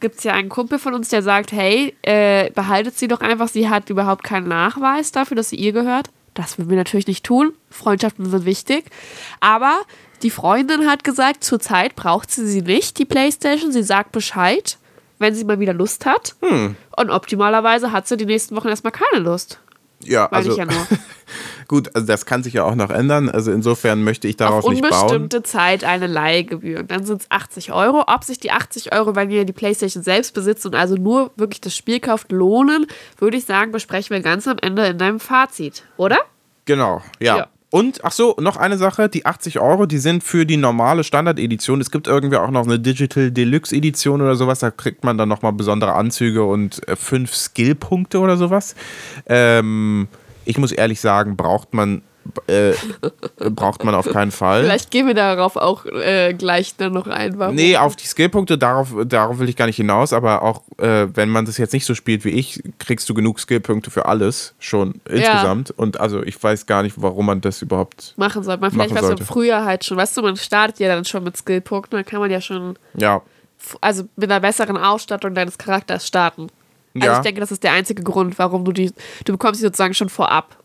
gibt 0.00 0.18
es 0.18 0.24
ja 0.24 0.32
einen 0.32 0.48
Kumpel 0.48 0.78
von 0.78 0.94
uns, 0.94 1.08
der 1.10 1.22
sagt, 1.22 1.52
hey, 1.52 1.94
äh, 2.02 2.50
behaltet 2.50 2.98
sie 2.98 3.06
doch 3.06 3.20
einfach, 3.20 3.48
sie 3.48 3.68
hat 3.68 3.88
überhaupt 3.88 4.24
keinen 4.24 4.48
Nachweis 4.48 5.12
dafür, 5.12 5.36
dass 5.36 5.50
sie 5.50 5.56
ihr 5.56 5.72
gehört. 5.72 6.08
Das 6.34 6.58
würden 6.58 6.70
wir 6.70 6.76
natürlich 6.76 7.06
nicht 7.06 7.24
tun. 7.24 7.52
Freundschaften 7.70 8.28
sind 8.28 8.44
wichtig. 8.44 8.86
Aber 9.40 9.80
die 10.22 10.30
Freundin 10.30 10.86
hat 10.86 11.04
gesagt, 11.04 11.44
zurzeit 11.44 11.94
braucht 11.94 12.30
sie 12.30 12.46
sie 12.46 12.62
nicht, 12.62 12.98
die 12.98 13.04
Playstation. 13.04 13.72
Sie 13.72 13.82
sagt 13.82 14.12
Bescheid 14.12 14.76
wenn 15.20 15.34
sie 15.34 15.44
mal 15.44 15.60
wieder 15.60 15.74
Lust 15.74 16.06
hat. 16.06 16.34
Hm. 16.40 16.74
Und 16.96 17.10
optimalerweise 17.10 17.92
hat 17.92 18.08
sie 18.08 18.16
die 18.16 18.26
nächsten 18.26 18.56
Wochen 18.56 18.68
erstmal 18.68 18.92
keine 18.92 19.22
Lust. 19.22 19.60
Ja, 20.02 20.28
Meine 20.30 20.48
also. 20.48 20.58
Ja 20.58 20.66
gut, 21.68 21.94
also 21.94 22.06
das 22.06 22.24
kann 22.24 22.42
sich 22.42 22.54
ja 22.54 22.64
auch 22.64 22.74
noch 22.74 22.90
ändern. 22.90 23.28
Also 23.28 23.52
insofern 23.52 24.02
möchte 24.02 24.26
ich 24.28 24.36
darauf 24.36 24.66
nicht 24.66 24.82
bauen. 24.82 24.92
unbestimmte 24.92 25.42
Zeit 25.42 25.84
eine 25.84 26.06
Leihgebühr. 26.06 26.80
Und 26.80 26.90
dann 26.90 27.04
sind 27.04 27.20
es 27.20 27.30
80 27.30 27.72
Euro. 27.72 28.04
Ob 28.06 28.24
sich 28.24 28.40
die 28.40 28.50
80 28.50 28.94
Euro, 28.94 29.14
wenn 29.14 29.30
ihr 29.30 29.44
die 29.44 29.52
Playstation 29.52 30.02
selbst 30.02 30.32
besitzt 30.32 30.64
und 30.64 30.74
also 30.74 30.96
nur 30.96 31.32
wirklich 31.36 31.60
das 31.60 31.76
Spiel 31.76 32.00
kauft, 32.00 32.32
lohnen, 32.32 32.86
würde 33.18 33.36
ich 33.36 33.44
sagen, 33.44 33.72
besprechen 33.72 34.16
wir 34.16 34.22
ganz 34.22 34.48
am 34.48 34.56
Ende 34.58 34.86
in 34.86 34.96
deinem 34.96 35.20
Fazit, 35.20 35.84
oder? 35.98 36.18
Genau, 36.64 37.02
ja. 37.20 37.36
ja. 37.36 37.48
Und, 37.70 38.04
ach 38.04 38.10
so, 38.10 38.36
noch 38.40 38.56
eine 38.56 38.76
Sache, 38.76 39.08
die 39.08 39.26
80 39.26 39.60
Euro, 39.60 39.86
die 39.86 39.98
sind 39.98 40.24
für 40.24 40.44
die 40.44 40.56
normale 40.56 41.04
Standard-Edition. 41.04 41.80
Es 41.80 41.92
gibt 41.92 42.08
irgendwie 42.08 42.36
auch 42.36 42.50
noch 42.50 42.66
eine 42.66 42.80
Digital 42.80 43.30
Deluxe-Edition 43.30 44.20
oder 44.20 44.34
sowas, 44.34 44.58
da 44.58 44.72
kriegt 44.72 45.04
man 45.04 45.16
dann 45.16 45.28
nochmal 45.28 45.52
besondere 45.52 45.94
Anzüge 45.94 46.44
und 46.44 46.86
äh, 46.88 46.96
fünf 46.96 47.32
Skillpunkte 47.32 48.18
oder 48.18 48.36
sowas. 48.36 48.74
Ähm, 49.26 50.08
ich 50.44 50.58
muss 50.58 50.72
ehrlich 50.72 51.00
sagen, 51.00 51.36
braucht 51.36 51.72
man 51.72 52.02
äh, 52.46 52.72
braucht 53.50 53.84
man 53.84 53.94
auf 53.94 54.08
keinen 54.08 54.30
Fall. 54.30 54.64
Vielleicht 54.64 54.90
gehen 54.90 55.06
wir 55.06 55.14
darauf 55.14 55.56
auch 55.56 55.86
äh, 55.86 56.34
gleich 56.34 56.76
dann 56.76 56.92
noch 56.92 57.06
ein. 57.06 57.38
Warum? 57.38 57.54
Nee, 57.54 57.76
auf 57.76 57.96
die 57.96 58.06
Skillpunkte, 58.06 58.58
darauf, 58.58 58.94
darauf 59.06 59.38
will 59.38 59.48
ich 59.48 59.56
gar 59.56 59.66
nicht 59.66 59.76
hinaus, 59.76 60.12
aber 60.12 60.42
auch 60.42 60.62
äh, 60.78 61.08
wenn 61.14 61.28
man 61.28 61.44
das 61.44 61.58
jetzt 61.58 61.72
nicht 61.72 61.84
so 61.84 61.94
spielt 61.94 62.24
wie 62.24 62.30
ich, 62.30 62.62
kriegst 62.78 63.08
du 63.08 63.14
genug 63.14 63.40
Skillpunkte 63.40 63.90
für 63.90 64.06
alles 64.06 64.54
schon 64.58 65.00
insgesamt. 65.08 65.70
Ja. 65.70 65.74
Und 65.76 66.00
also 66.00 66.22
ich 66.22 66.42
weiß 66.42 66.66
gar 66.66 66.82
nicht, 66.82 67.00
warum 67.00 67.26
man 67.26 67.40
das 67.40 67.62
überhaupt 67.62 68.14
machen 68.16 68.42
soll. 68.42 68.56
Man 68.58 68.70
vielleicht 68.70 68.94
was 68.94 69.20
früher 69.26 69.64
halt 69.64 69.84
schon, 69.84 69.96
weißt 69.96 70.16
du, 70.16 70.22
man 70.22 70.36
startet 70.36 70.80
ja 70.80 70.88
dann 70.88 71.04
schon 71.04 71.24
mit 71.24 71.36
Skillpunkten, 71.36 71.98
dann 71.98 72.06
kann 72.06 72.20
man 72.20 72.30
ja 72.30 72.40
schon 72.40 72.78
ja. 72.94 73.22
also 73.80 74.04
mit 74.16 74.30
einer 74.30 74.40
besseren 74.40 74.76
Ausstattung 74.76 75.34
deines 75.34 75.58
Charakters 75.58 76.06
starten. 76.06 76.48
Also 76.94 77.06
ja. 77.06 77.16
ich 77.18 77.22
denke, 77.22 77.40
das 77.40 77.52
ist 77.52 77.62
der 77.62 77.72
einzige 77.72 78.02
Grund, 78.02 78.38
warum 78.38 78.64
du 78.64 78.72
die, 78.72 78.92
du 79.24 79.32
bekommst 79.32 79.60
sie 79.60 79.66
sozusagen 79.66 79.94
schon 79.94 80.08
vorab 80.08 80.56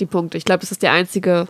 die 0.00 0.06
Punkte. 0.06 0.38
Ich 0.38 0.44
glaube, 0.44 0.60
das 0.60 0.72
ist 0.72 0.82
der 0.82 0.92
einzige, 0.92 1.48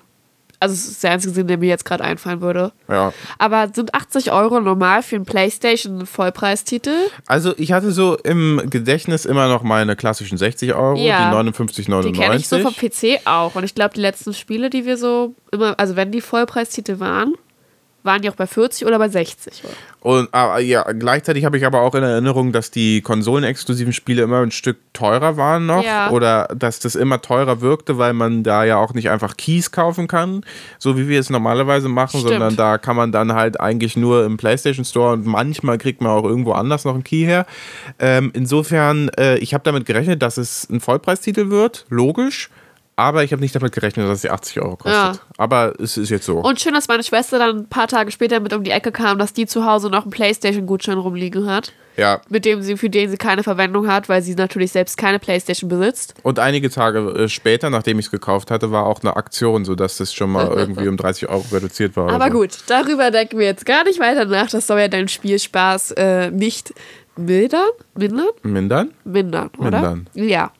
also 0.59 0.75
es 0.75 0.87
ist 0.87 1.03
der 1.03 1.13
einzige 1.13 1.33
Sinn, 1.33 1.47
der 1.47 1.59
mir 1.59 1.69
jetzt 1.69 1.85
gerade 1.85 2.05
einfallen 2.05 2.41
würde. 2.41 2.73
Ja. 2.89 3.13
Aber 3.39 3.69
sind 3.73 3.95
80 3.95 4.33
Euro 4.33 4.61
normal 4.61 5.03
für 5.03 5.17
einen 5.17 5.25
PlayStation 5.25 6.07
Vollpreistitel? 6.07 6.95
Also 7.27 7.55
ich 7.57 7.73
hatte 7.73 7.93
so 7.93 8.17
im 8.17 8.63
Gedächtnis 8.69 9.25
immer 9.25 9.49
noch 9.49 9.63
meine 9.63 9.97
klassischen 9.97 10.39
60 10.39 10.75
Euro, 10.75 10.97
ja. 10.97 11.31
die 11.31 11.51
59,99. 11.51 12.03
Die 12.03 12.13
kenne 12.13 12.37
ich 12.37 12.49
so 12.49 12.59
vom 12.59 12.75
PC 12.75 13.27
auch. 13.27 13.55
Und 13.55 13.65
ich 13.65 13.75
glaube, 13.75 13.95
die 13.95 14.01
letzten 14.01 14.35
Spiele, 14.35 14.71
die 14.71 14.85
wir 14.85 14.97
so 14.97 15.35
immer, 15.53 15.79
also 15.79 15.97
wenn 15.97 16.13
die 16.13 16.21
Vollpreistitel 16.21 17.01
waren, 17.01 17.35
waren 18.03 18.23
die 18.23 18.31
auch 18.31 18.35
bei 18.35 18.47
40 18.47 18.87
oder 18.87 18.99
bei 18.99 19.09
60. 19.09 19.63
Und 20.01 20.31
ah, 20.33 20.59
ja, 20.59 20.83
gleichzeitig 20.93 21.45
habe 21.45 21.59
ich 21.59 21.67
aber 21.67 21.83
auch 21.83 21.95
in 21.95 22.03
Erinnerung, 22.03 22.53
dass 22.53 22.71
die 22.71 23.03
konsolenexklusiven 23.03 23.93
Spiele 23.93 24.23
immer 24.23 24.41
ein 24.41 24.51
Stück 24.51 24.79
teurer 24.95 25.37
waren 25.37 25.67
noch. 25.67 25.85
Ja. 25.85 26.11
Oder 26.11 26.49
dass 26.57 26.79
das 26.79 26.95
immer 26.95 27.21
teurer 27.21 27.61
wirkte, 27.61 27.99
weil 27.99 28.15
man 28.15 28.43
da 28.43 28.65
ja 28.65 28.79
auch 28.79 28.95
nicht 28.95 29.11
einfach 29.11 29.37
Keys 29.37 29.73
kaufen 29.73 30.09
kann, 30.09 30.43
so 30.79 30.97
wie 30.97 31.09
wir 31.09 31.21
es 31.21 31.29
normalerweise 31.29 31.89
machen, 31.89 32.21
Stimmt. 32.21 32.33
sondern 32.33 32.57
da 32.57 32.79
kann 32.79 32.97
man 32.97 33.13
dann 33.13 33.35
halt 33.35 33.61
eigentlich 33.61 33.97
nur 33.97 34.25
im 34.25 34.39
PlayStation 34.39 34.87
Store 34.87 35.13
und 35.13 35.27
manchmal 35.27 35.77
kriegt 35.77 36.01
man 36.01 36.13
auch 36.13 36.25
irgendwo 36.25 36.53
anders 36.53 36.87
noch 36.87 36.95
einen 36.95 37.05
Key 37.05 37.25
her. 37.25 37.45
Ähm, 37.99 38.31
insofern, 38.35 39.11
äh, 39.19 39.37
ich 39.37 39.53
habe 39.53 39.65
damit 39.65 39.85
gerechnet, 39.85 40.23
dass 40.23 40.39
es 40.39 40.67
ein 40.71 40.81
Vollpreistitel 40.81 41.51
wird, 41.51 41.85
logisch. 41.91 42.49
Aber 43.01 43.25
ich 43.25 43.33
habe 43.33 43.41
nicht 43.41 43.55
damit 43.55 43.73
gerechnet, 43.73 44.07
dass 44.07 44.21
sie 44.21 44.29
80 44.29 44.61
Euro 44.61 44.77
kostet. 44.77 44.93
Ja. 44.93 45.13
Aber 45.39 45.73
es 45.81 45.97
ist 45.97 46.11
jetzt 46.11 46.27
so. 46.27 46.41
Und 46.41 46.61
schön, 46.61 46.75
dass 46.75 46.87
meine 46.87 47.03
Schwester 47.03 47.39
dann 47.39 47.61
ein 47.61 47.67
paar 47.67 47.89
Tage 47.89 48.11
später 48.11 48.41
mit 48.41 48.53
um 48.53 48.63
die 48.63 48.73
Ecke 48.73 48.93
kam, 48.93 49.19
dass 49.19 49.33
die 49.33 49.47
zu 49.47 49.65
Hause 49.65 49.89
noch 49.89 50.03
einen 50.03 50.11
Playstation-Gutschein 50.11 50.99
rumliegen 50.99 51.47
hat. 51.47 51.73
Ja. 51.97 52.21
Mit 52.29 52.45
dem 52.45 52.63
sie, 52.63 52.77
für 52.77 52.91
den 52.91 53.11
sie 53.11 53.17
keine 53.17 53.43
Verwendung 53.43 53.89
hat, 53.89 54.09
weil 54.11 54.21
sie 54.23 54.35
natürlich 54.35 54.73
selbst 54.73 54.99
keine 54.99 55.19
Playstation 55.19 55.69
besitzt. 55.69 56.15
Und 56.23 56.39
einige 56.39 56.69
Tage 56.69 56.99
äh, 57.11 57.29
später, 57.29 57.71
nachdem 57.71 57.99
ich 57.99 58.07
es 58.07 58.11
gekauft 58.11 58.51
hatte, 58.51 58.71
war 58.71 58.85
auch 58.85 59.01
eine 59.03 59.17
Aktion, 59.17 59.65
sodass 59.65 59.97
das 59.97 60.13
schon 60.13 60.31
mal 60.31 60.49
irgendwie 60.55 60.87
um 60.87 60.99
30 60.99 61.31
Euro 61.31 61.45
reduziert 61.53 61.97
war. 61.97 62.11
Aber 62.13 62.27
so. 62.27 62.33
gut, 62.33 62.51
darüber 62.67 63.11
denken 63.11 63.39
wir 63.39 63.47
jetzt 63.47 63.65
gar 63.65 63.85
nicht 63.85 63.99
weiter 63.99 64.27
nach. 64.27 64.51
Das 64.51 64.67
soll 64.67 64.79
ja 64.79 64.89
deinen 64.89 65.09
Spielspaß 65.09 65.93
äh, 65.93 66.31
nicht 66.31 66.75
mildern? 67.17 67.71
Mindern? 67.95 68.29
Mindern? 68.43 68.91
Mindern, 69.05 69.51
oder? 69.59 69.71
Mindern. 69.71 70.09
Ja. 70.15 70.53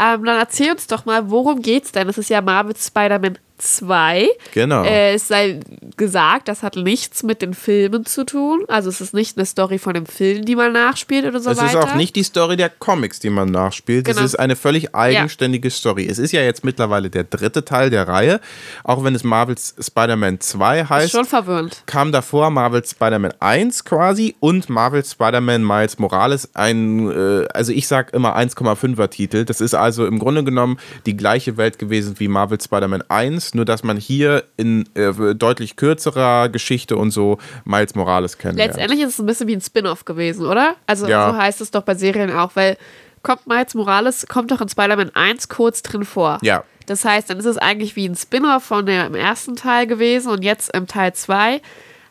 Ähm, 0.00 0.24
dann 0.24 0.38
erzähl 0.38 0.72
uns 0.72 0.86
doch 0.86 1.04
mal, 1.04 1.30
worum 1.30 1.62
geht's 1.62 1.92
denn? 1.92 2.08
Es 2.08 2.18
ist 2.18 2.30
ja 2.30 2.40
Marvel 2.40 2.76
Spider-Man 2.76 3.38
2. 3.58 4.28
Genau. 4.52 4.82
Äh, 4.82 5.14
es 5.14 5.28
sei 5.28 5.60
gesagt, 5.96 6.48
das 6.48 6.62
hat 6.62 6.76
nichts 6.76 7.22
mit 7.22 7.40
den 7.40 7.54
Filmen 7.54 8.04
zu 8.04 8.24
tun. 8.24 8.64
Also 8.68 8.88
es 8.88 9.00
ist 9.00 9.14
nicht 9.14 9.36
eine 9.36 9.46
Story 9.46 9.78
von 9.78 9.94
dem 9.94 10.06
Film, 10.06 10.44
die 10.44 10.56
man 10.56 10.72
nachspielt 10.72 11.24
oder 11.24 11.38
so 11.38 11.50
es 11.50 11.58
weiter. 11.58 11.66
Es 11.66 11.84
ist 11.84 11.92
auch 11.92 11.94
nicht 11.94 12.16
die 12.16 12.24
Story 12.24 12.56
der 12.56 12.68
Comics, 12.68 13.20
die 13.20 13.30
man 13.30 13.50
nachspielt. 13.50 14.06
Genau. 14.06 14.18
Es 14.18 14.24
ist 14.24 14.34
eine 14.36 14.56
völlig 14.56 14.94
eigenständige 14.94 15.68
ja. 15.68 15.74
Story. 15.74 16.06
Es 16.06 16.18
ist 16.18 16.32
ja 16.32 16.42
jetzt 16.42 16.64
mittlerweile 16.64 17.10
der 17.10 17.24
dritte 17.24 17.64
Teil 17.64 17.90
der 17.90 18.08
Reihe. 18.08 18.40
Auch 18.82 19.04
wenn 19.04 19.14
es 19.14 19.22
Marvel's 19.22 19.74
Spider-Man 19.78 20.40
2 20.40 20.86
heißt. 20.86 21.06
Ist 21.06 21.12
schon 21.12 21.24
verwirrend. 21.24 21.82
Kam 21.86 22.10
davor 22.10 22.50
Marvel's 22.50 22.90
Spider-Man 22.90 23.34
1 23.38 23.84
quasi 23.84 24.34
und 24.40 24.68
Marvel's 24.68 25.12
Spider-Man 25.12 25.64
Miles 25.64 25.98
Morales. 26.00 26.50
Ein, 26.54 27.10
äh, 27.10 27.46
also 27.54 27.70
ich 27.70 27.86
sag 27.86 28.12
immer 28.14 28.36
1,5er 28.36 29.08
Titel. 29.10 29.44
Das 29.44 29.60
ist 29.60 29.74
also 29.74 30.06
im 30.06 30.18
Grunde 30.18 30.42
genommen 30.42 30.78
die 31.06 31.16
gleiche 31.16 31.56
Welt 31.56 31.78
gewesen 31.78 32.16
wie 32.18 32.26
Marvel's 32.26 32.64
Spider-Man 32.64 33.04
1 33.08 33.43
nur 33.52 33.64
dass 33.64 33.82
man 33.82 33.96
hier 33.96 34.44
in 34.56 34.88
äh, 34.94 35.34
deutlich 35.34 35.76
kürzerer 35.76 36.48
Geschichte 36.48 36.96
und 36.96 37.10
so 37.10 37.38
Miles 37.64 37.94
Morales 37.94 38.38
kennt. 38.38 38.56
Letztendlich 38.56 39.00
ist 39.00 39.14
es 39.14 39.18
ein 39.18 39.26
bisschen 39.26 39.48
wie 39.48 39.56
ein 39.56 39.60
Spin-off 39.60 40.04
gewesen, 40.04 40.46
oder? 40.46 40.76
Also 40.86 41.06
ja. 41.06 41.30
so 41.30 41.36
heißt 41.36 41.60
es 41.60 41.70
doch 41.70 41.82
bei 41.82 41.94
Serien 41.94 42.30
auch, 42.32 42.52
weil 42.54 42.76
kommt 43.22 43.46
Miles 43.46 43.74
Morales, 43.74 44.26
kommt 44.28 44.50
doch 44.50 44.60
in 44.60 44.68
Spider-Man 44.68 45.10
1 45.14 45.48
kurz 45.48 45.82
drin 45.82 46.04
vor. 46.04 46.38
Ja. 46.42 46.62
Das 46.86 47.04
heißt, 47.04 47.30
dann 47.30 47.38
ist 47.38 47.46
es 47.46 47.58
eigentlich 47.58 47.96
wie 47.96 48.06
ein 48.06 48.14
Spin-off 48.14 48.62
von 48.62 48.86
dem 48.86 49.14
ersten 49.14 49.56
Teil 49.56 49.86
gewesen 49.86 50.30
und 50.30 50.44
jetzt 50.44 50.74
im 50.74 50.86
Teil 50.86 51.14
2 51.14 51.60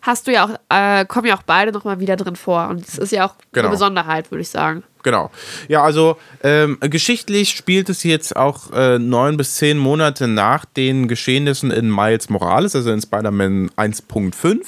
hast 0.01 0.27
du 0.27 0.33
ja 0.33 0.45
auch, 0.45 0.49
äh, 0.69 1.05
kommen 1.05 1.27
ja 1.27 1.37
auch 1.37 1.43
beide 1.43 1.71
nochmal 1.71 1.99
wieder 1.99 2.15
drin 2.15 2.35
vor. 2.35 2.67
Und 2.69 2.85
das 2.85 2.97
ist 2.97 3.11
ja 3.11 3.25
auch 3.25 3.35
Genau. 3.53 3.67
eine 3.67 3.73
Besonderheit, 3.75 4.31
würde 4.31 4.41
ich 4.41 4.49
sagen. 4.49 4.83
Genau. 5.03 5.31
Ja, 5.67 5.83
also 5.83 6.17
ähm, 6.43 6.77
geschichtlich 6.79 7.49
spielt 7.49 7.89
es 7.89 8.03
jetzt 8.03 8.35
auch 8.35 8.71
äh, 8.71 8.97
neun 8.97 9.35
bis 9.35 9.55
zehn 9.55 9.77
Monate 9.77 10.29
nach 10.29 10.63
den 10.63 11.09
Geschehnissen 11.09 11.71
in 11.71 11.93
Miles 11.93 12.29
Morales, 12.29 12.75
also 12.75 12.91
in 12.91 13.01
Spider-Man 13.01 13.69
1.5. 13.71 14.61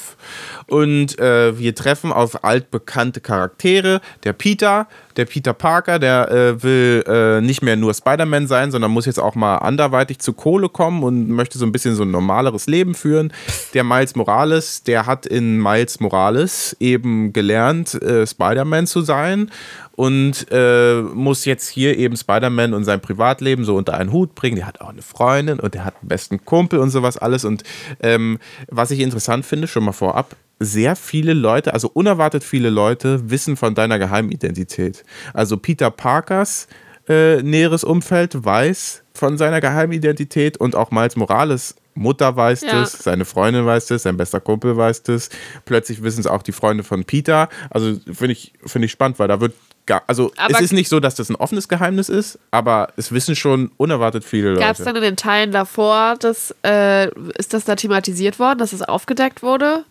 Und 0.67 1.17
äh, 1.19 1.57
wir 1.57 1.73
treffen 1.73 2.11
auf 2.11 2.43
altbekannte 2.43 3.21
Charaktere. 3.21 4.01
Der 4.25 4.33
Peter, 4.33 4.87
der 5.17 5.25
Peter 5.25 5.53
Parker, 5.53 5.99
der 5.99 6.31
äh, 6.31 6.63
will 6.63 7.03
äh, 7.07 7.41
nicht 7.41 7.61
mehr 7.61 7.75
nur 7.75 7.93
Spider-Man 7.93 8.47
sein, 8.47 8.71
sondern 8.71 8.91
muss 8.91 9.05
jetzt 9.05 9.19
auch 9.19 9.35
mal 9.35 9.57
anderweitig 9.57 10.19
zu 10.19 10.33
Kohle 10.33 10.69
kommen 10.69 11.03
und 11.03 11.29
möchte 11.29 11.57
so 11.57 11.65
ein 11.65 11.71
bisschen 11.71 11.95
so 11.95 12.03
ein 12.03 12.11
normaleres 12.11 12.67
Leben 12.67 12.95
führen. 12.95 13.31
Der 13.73 13.83
Miles 13.83 14.15
Morales, 14.15 14.83
der 14.83 15.05
hat 15.05 15.25
in 15.25 15.61
Miles 15.61 15.99
Morales 15.99 16.75
eben 16.79 17.33
gelernt, 17.33 17.93
äh, 18.01 18.25
Spider-Man 18.27 18.87
zu 18.87 19.01
sein 19.01 19.51
und 19.95 20.47
äh, 20.51 21.01
muss 21.01 21.45
jetzt 21.45 21.69
hier 21.69 21.97
eben 21.97 22.17
Spider-Man 22.17 22.73
und 22.73 22.83
sein 22.83 23.01
Privatleben 23.01 23.63
so 23.63 23.75
unter 23.75 23.93
einen 23.93 24.11
Hut 24.11 24.35
bringen. 24.35 24.57
Der 24.57 24.67
hat 24.67 24.81
auch 24.81 24.89
eine 24.89 25.01
Freundin 25.01 25.59
und 25.59 25.73
der 25.73 25.85
hat 25.85 25.95
einen 26.01 26.09
besten 26.09 26.43
Kumpel 26.43 26.79
und 26.79 26.89
sowas 26.89 27.17
alles. 27.17 27.45
Und 27.45 27.63
ähm, 28.01 28.39
was 28.67 28.91
ich 28.91 28.99
interessant 28.99 29.45
finde, 29.45 29.67
schon 29.67 29.85
mal 29.85 29.93
vorab, 29.93 30.35
sehr 30.59 30.95
viele 30.95 31.33
Leute, 31.33 31.73
also 31.73 31.89
unerwartet 31.93 32.43
viele 32.43 32.69
Leute, 32.69 33.29
wissen 33.29 33.57
von 33.57 33.75
deiner 33.75 33.99
Geheimidentität. 33.99 35.03
Also 35.33 35.57
Peter 35.57 35.91
Parkers 35.91 36.67
äh, 37.07 37.41
näheres 37.43 37.83
Umfeld 37.83 38.43
weiß 38.45 39.03
von 39.13 39.37
seiner 39.37 39.61
Geheimidentität 39.61 40.57
und 40.57 40.75
auch 40.75 40.91
Miles 40.91 41.15
Morales 41.15 41.75
Mutter 41.93 42.35
weiß 42.35 42.61
Ja. 42.61 42.81
das, 42.81 42.91
seine 42.93 43.23
Freundin 43.25 43.65
weiß 43.65 43.85
das, 43.87 44.03
sein 44.03 44.17
bester 44.17 44.41
Kumpel 44.41 44.75
weiß 44.75 45.03
das. 45.03 45.29
Plötzlich 45.65 46.03
wissen 46.03 46.19
es 46.21 46.27
auch 46.27 46.41
die 46.41 46.51
Freunde 46.51 46.83
von 46.83 47.05
Peter. 47.05 47.47
Also 47.69 47.93
finde 48.11 48.33
ich, 48.33 48.53
finde 48.65 48.87
ich 48.87 48.91
spannend, 48.91 49.17
weil 49.19 49.27
da 49.29 49.39
wird 49.39 49.53
gar, 49.85 50.03
also 50.07 50.31
Aber- 50.35 50.55
es 50.55 50.61
ist 50.61 50.73
nicht 50.73 50.89
so, 50.89 50.99
dass 50.99 51.15
das 51.15 51.29
ein 51.29 51.35
offenes 51.35 51.67
Geheimnis 51.69 52.09
ist, 52.09 52.37
aber 52.51 52.89
es 52.97 53.11
wissen 53.11 53.35
schon 53.35 53.71
unerwartet 53.77 54.23
viele 54.25 54.49
Leute. 54.49 54.61
Gab 54.61 54.77
es 54.77 54.83
dann 54.83 54.95
in 54.95 55.03
den 55.03 55.15
Teilen 55.15 55.51
davor, 55.51 56.15
das, 56.19 56.53
äh, 56.65 57.09
ist 57.37 57.53
das 57.53 57.63
da 57.65 57.75
thematisiert 57.75 58.39
worden, 58.39 58.57
dass 58.59 58.73
es 58.73 58.81
aufgedeckt 58.81 59.41
wurde? 59.43 59.85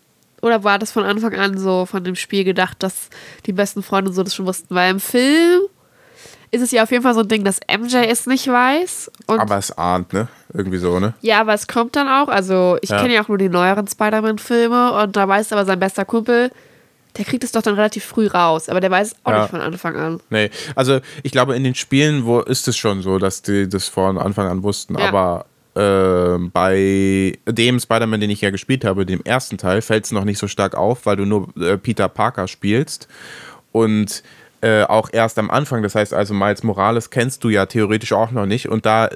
Oder 0.45 0.63
war 0.63 0.77
das 0.77 0.91
von 0.91 1.03
Anfang 1.03 1.33
an 1.33 1.57
so 1.57 1.87
von 1.87 2.03
dem 2.03 2.15
Spiel 2.15 2.43
gedacht, 2.43 2.77
dass 2.83 3.09
die 3.47 3.51
besten 3.51 3.81
Freunde 3.81 4.13
so 4.13 4.21
das 4.21 4.35
schon 4.35 4.45
wussten? 4.45 4.75
Weil 4.75 4.91
im 4.91 4.99
Film 4.99 5.61
ist 6.51 6.61
es 6.61 6.69
ja 6.69 6.83
auf 6.83 6.91
jeden 6.91 7.01
Fall 7.01 7.15
so 7.15 7.21
ein 7.21 7.27
Ding, 7.27 7.43
dass 7.43 7.59
MJ 7.67 7.97
es 8.07 8.27
nicht 8.27 8.47
weiß. 8.47 9.11
Aber 9.25 9.57
es 9.57 9.75
ahnt, 9.75 10.13
ne? 10.13 10.27
Irgendwie 10.53 10.77
so, 10.77 10.99
ne? 10.99 11.15
ja, 11.21 11.41
aber 11.41 11.55
es 11.55 11.65
kommt 11.67 11.95
dann 11.95 12.07
auch. 12.07 12.27
Also, 12.27 12.77
ich 12.81 12.91
Ja. 12.91 13.01
kenne 13.01 13.15
ja 13.15 13.23
auch 13.23 13.27
nur 13.27 13.39
die 13.39 13.49
neueren 13.49 13.87
Spider-Man-Filme 13.87 14.93
und 15.01 15.15
da 15.15 15.27
weiß 15.27 15.51
aber 15.51 15.65
sein 15.65 15.79
bester 15.79 16.05
Kumpel, 16.05 16.51
der 17.17 17.25
kriegt 17.25 17.43
es 17.43 17.51
doch 17.51 17.63
dann 17.63 17.73
relativ 17.73 18.05
früh 18.05 18.27
raus. 18.27 18.69
Aber 18.69 18.79
der 18.81 18.91
weiß 18.91 19.07
es 19.13 19.15
auch 19.23 19.31
Ja. 19.31 19.41
nicht 19.41 19.49
von 19.49 19.61
Anfang 19.61 19.95
an. 19.95 20.19
Nee, 20.29 20.51
also 20.75 20.99
ich 21.23 21.31
glaube, 21.31 21.55
in 21.55 21.63
den 21.63 21.73
Spielen 21.73 22.25
wo 22.25 22.39
ist 22.41 22.67
es 22.67 22.77
schon 22.77 23.01
so, 23.01 23.17
dass 23.17 23.41
die 23.41 23.67
das 23.67 23.87
von 23.87 24.19
Anfang 24.19 24.47
an 24.47 24.61
wussten, 24.61 24.95
Ja. 24.97 25.07
aber 25.07 25.47
äh, 25.75 26.37
bei 26.53 27.37
dem 27.47 27.79
Spider-Man, 27.79 28.19
den 28.19 28.29
ich 28.29 28.41
ja 28.41 28.49
gespielt 28.49 28.85
habe, 28.85 29.05
dem 29.05 29.21
ersten 29.23 29.57
Teil, 29.57 29.81
fällt 29.81 30.05
es 30.05 30.11
noch 30.11 30.25
nicht 30.25 30.39
so 30.39 30.47
stark 30.47 30.75
auf, 30.75 31.05
weil 31.05 31.17
du 31.17 31.25
nur 31.25 31.49
äh, 31.59 31.77
Peter 31.77 32.09
Parker 32.09 32.47
spielst. 32.47 33.07
Und 33.71 34.23
äh, 34.61 34.83
auch 34.83 35.09
erst 35.11 35.37
am 35.37 35.51
Anfang, 35.51 35.83
das 35.83 35.93
heißt 35.93 36.13
also 36.13 36.33
Miles 36.33 36.63
Morales 36.63 37.09
kennst 37.09 37.43
du 37.43 37.49
ja 37.49 37.65
theoretisch 37.65 38.13
auch 38.13 38.31
noch 38.31 38.45
nicht. 38.45 38.67
Und 38.67 38.85
da 38.85 39.09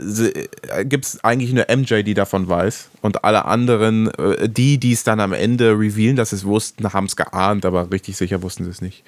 gibt 0.83 1.05
es 1.05 1.23
eigentlich 1.23 1.53
nur 1.53 1.65
MJ, 1.75 2.03
die 2.03 2.13
davon 2.13 2.47
weiß. 2.47 2.89
Und 3.01 3.23
alle 3.23 3.45
anderen, 3.45 4.13
äh, 4.15 4.49
die, 4.49 4.77
die 4.77 4.91
es 4.91 5.03
dann 5.03 5.19
am 5.19 5.33
Ende 5.33 5.71
revealen, 5.71 6.17
dass 6.17 6.31
sie 6.31 6.35
es 6.35 6.45
wussten, 6.45 6.91
haben 6.91 7.05
es 7.05 7.15
geahnt, 7.15 7.65
aber 7.65 7.89
richtig 7.91 8.17
sicher 8.17 8.41
wussten 8.41 8.65
sie 8.65 8.69
es 8.69 8.81
nicht. 8.81 9.03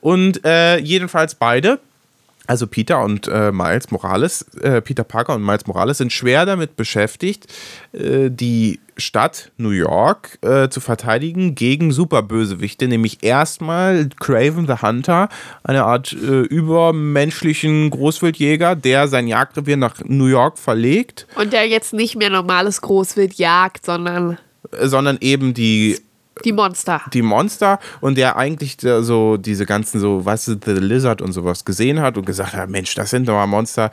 Und 0.00 0.44
äh, 0.46 0.78
jedenfalls 0.78 1.34
beide 1.34 1.80
also 2.46 2.66
Peter 2.66 3.02
und 3.02 3.26
äh, 3.28 3.52
Miles 3.52 3.90
Morales, 3.90 4.42
äh, 4.60 4.80
Peter 4.82 5.04
Parker 5.04 5.34
und 5.34 5.44
Miles 5.44 5.66
Morales 5.66 5.98
sind 5.98 6.12
schwer 6.12 6.44
damit 6.44 6.76
beschäftigt, 6.76 7.46
äh, 7.92 8.30
die 8.30 8.80
Stadt 8.96 9.50
New 9.56 9.70
York 9.70 10.38
äh, 10.42 10.68
zu 10.68 10.80
verteidigen 10.80 11.54
gegen 11.54 11.90
Superbösewichte, 11.90 12.86
nämlich 12.86 13.22
erstmal 13.22 14.08
Craven 14.20 14.66
the 14.66 14.86
Hunter, 14.86 15.28
eine 15.64 15.84
Art 15.84 16.12
äh, 16.12 16.42
übermenschlichen 16.42 17.90
Großwildjäger, 17.90 18.76
der 18.76 19.08
sein 19.08 19.26
Jagdrevier 19.26 19.76
nach 19.76 19.96
New 20.04 20.26
York 20.26 20.58
verlegt, 20.58 21.26
Und 21.34 21.52
der 21.52 21.66
jetzt 21.66 21.92
nicht 21.92 22.14
mehr 22.16 22.30
normales 22.30 22.82
Großwild 22.82 23.34
jagt, 23.34 23.84
sondern 23.86 24.38
äh, 24.70 24.86
sondern 24.86 25.18
eben 25.20 25.54
die 25.54 25.98
die 26.44 26.52
Monster. 26.52 27.02
die 27.12 27.22
Monster 27.22 27.78
und 28.00 28.18
der 28.18 28.36
eigentlich 28.36 28.76
so 28.80 29.36
diese 29.36 29.66
ganzen 29.66 30.00
so, 30.00 30.24
weißt 30.24 30.48
du, 30.48 30.56
The 30.64 30.72
Lizard 30.72 31.22
und 31.22 31.32
sowas 31.32 31.64
gesehen 31.64 32.00
hat 32.00 32.16
und 32.16 32.26
gesagt 32.26 32.54
hat, 32.54 32.68
Mensch, 32.68 32.94
das 32.94 33.10
sind 33.10 33.28
doch 33.28 33.34
mal 33.34 33.46
Monster, 33.46 33.90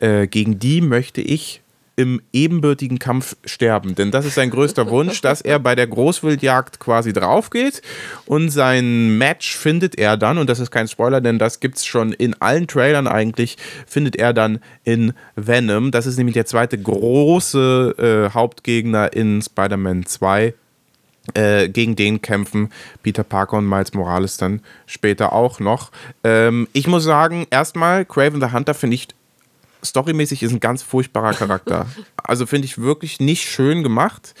äh, 0.00 0.26
gegen 0.26 0.58
die 0.58 0.80
möchte 0.80 1.20
ich 1.20 1.62
im 1.96 2.22
ebenbürtigen 2.32 2.98
Kampf 2.98 3.36
sterben. 3.44 3.94
Denn 3.94 4.10
das 4.10 4.24
ist 4.24 4.34
sein 4.34 4.50
größter 4.50 4.88
Wunsch, 4.88 5.20
dass 5.20 5.40
er 5.40 5.58
bei 5.58 5.74
der 5.74 5.86
Großwildjagd 5.86 6.80
quasi 6.80 7.12
drauf 7.12 7.50
geht 7.50 7.82
und 8.24 8.48
sein 8.50 9.18
Match 9.18 9.56
findet 9.56 9.98
er 9.98 10.16
dann, 10.16 10.38
und 10.38 10.48
das 10.48 10.58
ist 10.58 10.70
kein 10.70 10.88
Spoiler, 10.88 11.20
denn 11.20 11.38
das 11.38 11.60
gibt 11.60 11.76
es 11.76 11.84
schon 11.84 12.12
in 12.12 12.34
allen 12.40 12.66
Trailern 12.66 13.06
eigentlich, 13.06 13.58
findet 13.86 14.16
er 14.16 14.32
dann 14.32 14.60
in 14.84 15.12
Venom. 15.36 15.90
Das 15.90 16.06
ist 16.06 16.16
nämlich 16.16 16.34
der 16.34 16.46
zweite 16.46 16.78
große 16.78 18.30
äh, 18.30 18.34
Hauptgegner 18.34 19.12
in 19.12 19.42
Spider-Man 19.42 20.06
2 20.06 20.54
äh, 21.34 21.68
gegen 21.68 21.96
den 21.96 22.20
kämpfen 22.20 22.70
Peter 23.02 23.24
Parker 23.24 23.58
und 23.58 23.68
Miles 23.68 23.94
Morales 23.94 24.36
dann 24.36 24.60
später 24.86 25.32
auch 25.32 25.60
noch. 25.60 25.90
Ähm, 26.24 26.68
ich 26.72 26.86
muss 26.86 27.04
sagen, 27.04 27.46
erstmal, 27.50 28.04
Craven 28.04 28.40
the 28.40 28.52
Hunter 28.52 28.74
finde 28.74 28.96
ich 28.96 29.08
storymäßig 29.84 30.42
ist 30.42 30.52
ein 30.52 30.60
ganz 30.60 30.82
furchtbarer 30.82 31.34
Charakter. 31.34 31.86
Also 32.24 32.46
finde 32.46 32.66
ich 32.66 32.78
wirklich 32.78 33.18
nicht 33.18 33.42
schön 33.42 33.82
gemacht, 33.82 34.34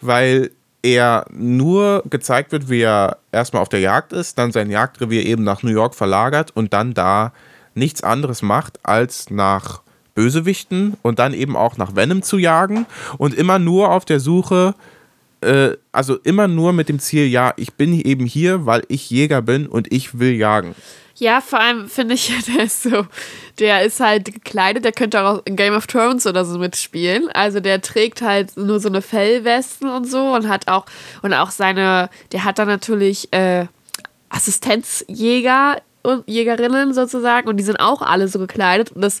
weil 0.00 0.50
er 0.82 1.24
nur 1.32 2.02
gezeigt 2.10 2.50
wird, 2.50 2.68
wie 2.68 2.82
er 2.82 3.18
erstmal 3.30 3.62
auf 3.62 3.68
der 3.68 3.78
Jagd 3.78 4.12
ist, 4.12 4.38
dann 4.38 4.50
sein 4.50 4.70
Jagdrevier 4.70 5.24
eben 5.24 5.44
nach 5.44 5.62
New 5.62 5.70
York 5.70 5.94
verlagert 5.94 6.50
und 6.54 6.72
dann 6.72 6.94
da 6.94 7.32
nichts 7.74 8.02
anderes 8.02 8.42
macht, 8.42 8.84
als 8.84 9.30
nach 9.30 9.82
Bösewichten 10.16 10.96
und 11.02 11.20
dann 11.20 11.32
eben 11.32 11.56
auch 11.56 11.76
nach 11.76 11.94
Venom 11.94 12.22
zu 12.22 12.38
jagen 12.38 12.86
und 13.18 13.34
immer 13.34 13.60
nur 13.60 13.92
auf 13.92 14.04
der 14.04 14.18
Suche 14.18 14.74
äh, 14.74 14.97
also 15.92 16.16
immer 16.24 16.48
nur 16.48 16.72
mit 16.72 16.88
dem 16.88 16.98
Ziel, 16.98 17.26
ja, 17.26 17.54
ich 17.56 17.74
bin 17.74 17.92
eben 17.94 18.26
hier, 18.26 18.66
weil 18.66 18.82
ich 18.88 19.10
Jäger 19.10 19.42
bin 19.42 19.66
und 19.66 19.92
ich 19.92 20.18
will 20.18 20.32
jagen. 20.32 20.74
Ja, 21.18 21.40
vor 21.40 21.58
allem 21.58 21.88
finde 21.88 22.14
ich, 22.14 22.32
der 22.54 22.64
ist 22.64 22.82
so, 22.82 23.06
der 23.58 23.82
ist 23.82 24.00
halt 24.00 24.32
gekleidet, 24.32 24.84
der 24.84 24.92
könnte 24.92 25.22
auch 25.22 25.42
in 25.44 25.56
Game 25.56 25.74
of 25.74 25.86
Thrones 25.86 26.26
oder 26.26 26.44
so 26.44 26.58
mitspielen. 26.58 27.28
Also 27.30 27.60
der 27.60 27.80
trägt 27.82 28.22
halt 28.22 28.56
nur 28.56 28.78
so 28.80 28.88
eine 28.88 29.02
Fellwesten 29.02 29.88
und 29.88 30.08
so 30.08 30.34
und 30.34 30.48
hat 30.48 30.68
auch, 30.68 30.86
und 31.22 31.34
auch 31.34 31.50
seine, 31.50 32.08
der 32.32 32.44
hat 32.44 32.58
dann 32.58 32.68
natürlich 32.68 33.32
äh, 33.32 33.66
Assistenzjäger 34.28 35.82
und 36.02 36.22
Jägerinnen 36.28 36.94
sozusagen 36.94 37.48
und 37.48 37.56
die 37.56 37.64
sind 37.64 37.80
auch 37.80 38.02
alle 38.02 38.28
so 38.28 38.38
gekleidet 38.38 38.92
und 38.92 39.02
das 39.02 39.20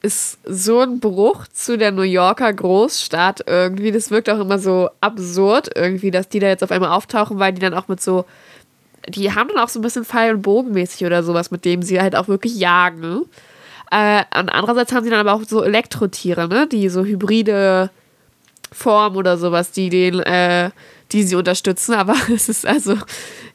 ist 0.00 0.38
so 0.44 0.80
ein 0.80 1.00
Bruch 1.00 1.46
zu 1.48 1.76
der 1.76 1.90
New 1.90 2.02
Yorker 2.02 2.52
Großstadt 2.52 3.44
irgendwie. 3.46 3.90
Das 3.90 4.10
wirkt 4.10 4.30
auch 4.30 4.38
immer 4.38 4.58
so 4.58 4.90
absurd 5.00 5.70
irgendwie, 5.74 6.10
dass 6.10 6.28
die 6.28 6.38
da 6.38 6.46
jetzt 6.46 6.62
auf 6.62 6.70
einmal 6.70 6.90
auftauchen, 6.90 7.38
weil 7.38 7.52
die 7.52 7.60
dann 7.60 7.74
auch 7.74 7.88
mit 7.88 8.00
so 8.00 8.24
die 9.08 9.32
haben 9.32 9.48
dann 9.48 9.62
auch 9.62 9.68
so 9.68 9.78
ein 9.78 9.82
bisschen 9.82 10.04
Pfeil- 10.04 10.34
und 10.34 10.42
Bogenmäßig 10.42 11.06
oder 11.06 11.22
sowas, 11.22 11.50
mit 11.50 11.64
dem 11.64 11.82
sie 11.82 12.00
halt 12.00 12.16
auch 12.16 12.28
wirklich 12.28 12.56
jagen. 12.56 13.22
Äh, 13.90 14.24
und 14.38 14.48
andererseits 14.50 14.92
haben 14.92 15.04
sie 15.04 15.10
dann 15.10 15.26
aber 15.26 15.32
auch 15.32 15.44
so 15.44 15.62
Elektrotiere, 15.62 16.48
ne? 16.48 16.66
Die 16.66 16.88
so 16.88 17.04
hybride 17.04 17.90
Form 18.70 19.16
oder 19.16 19.38
sowas, 19.38 19.70
die 19.70 19.88
den, 19.88 20.20
äh, 20.20 20.70
die 21.12 21.22
sie 21.22 21.36
unterstützen. 21.36 21.94
Aber 21.94 22.14
es 22.34 22.48
ist 22.48 22.66
also, 22.66 22.96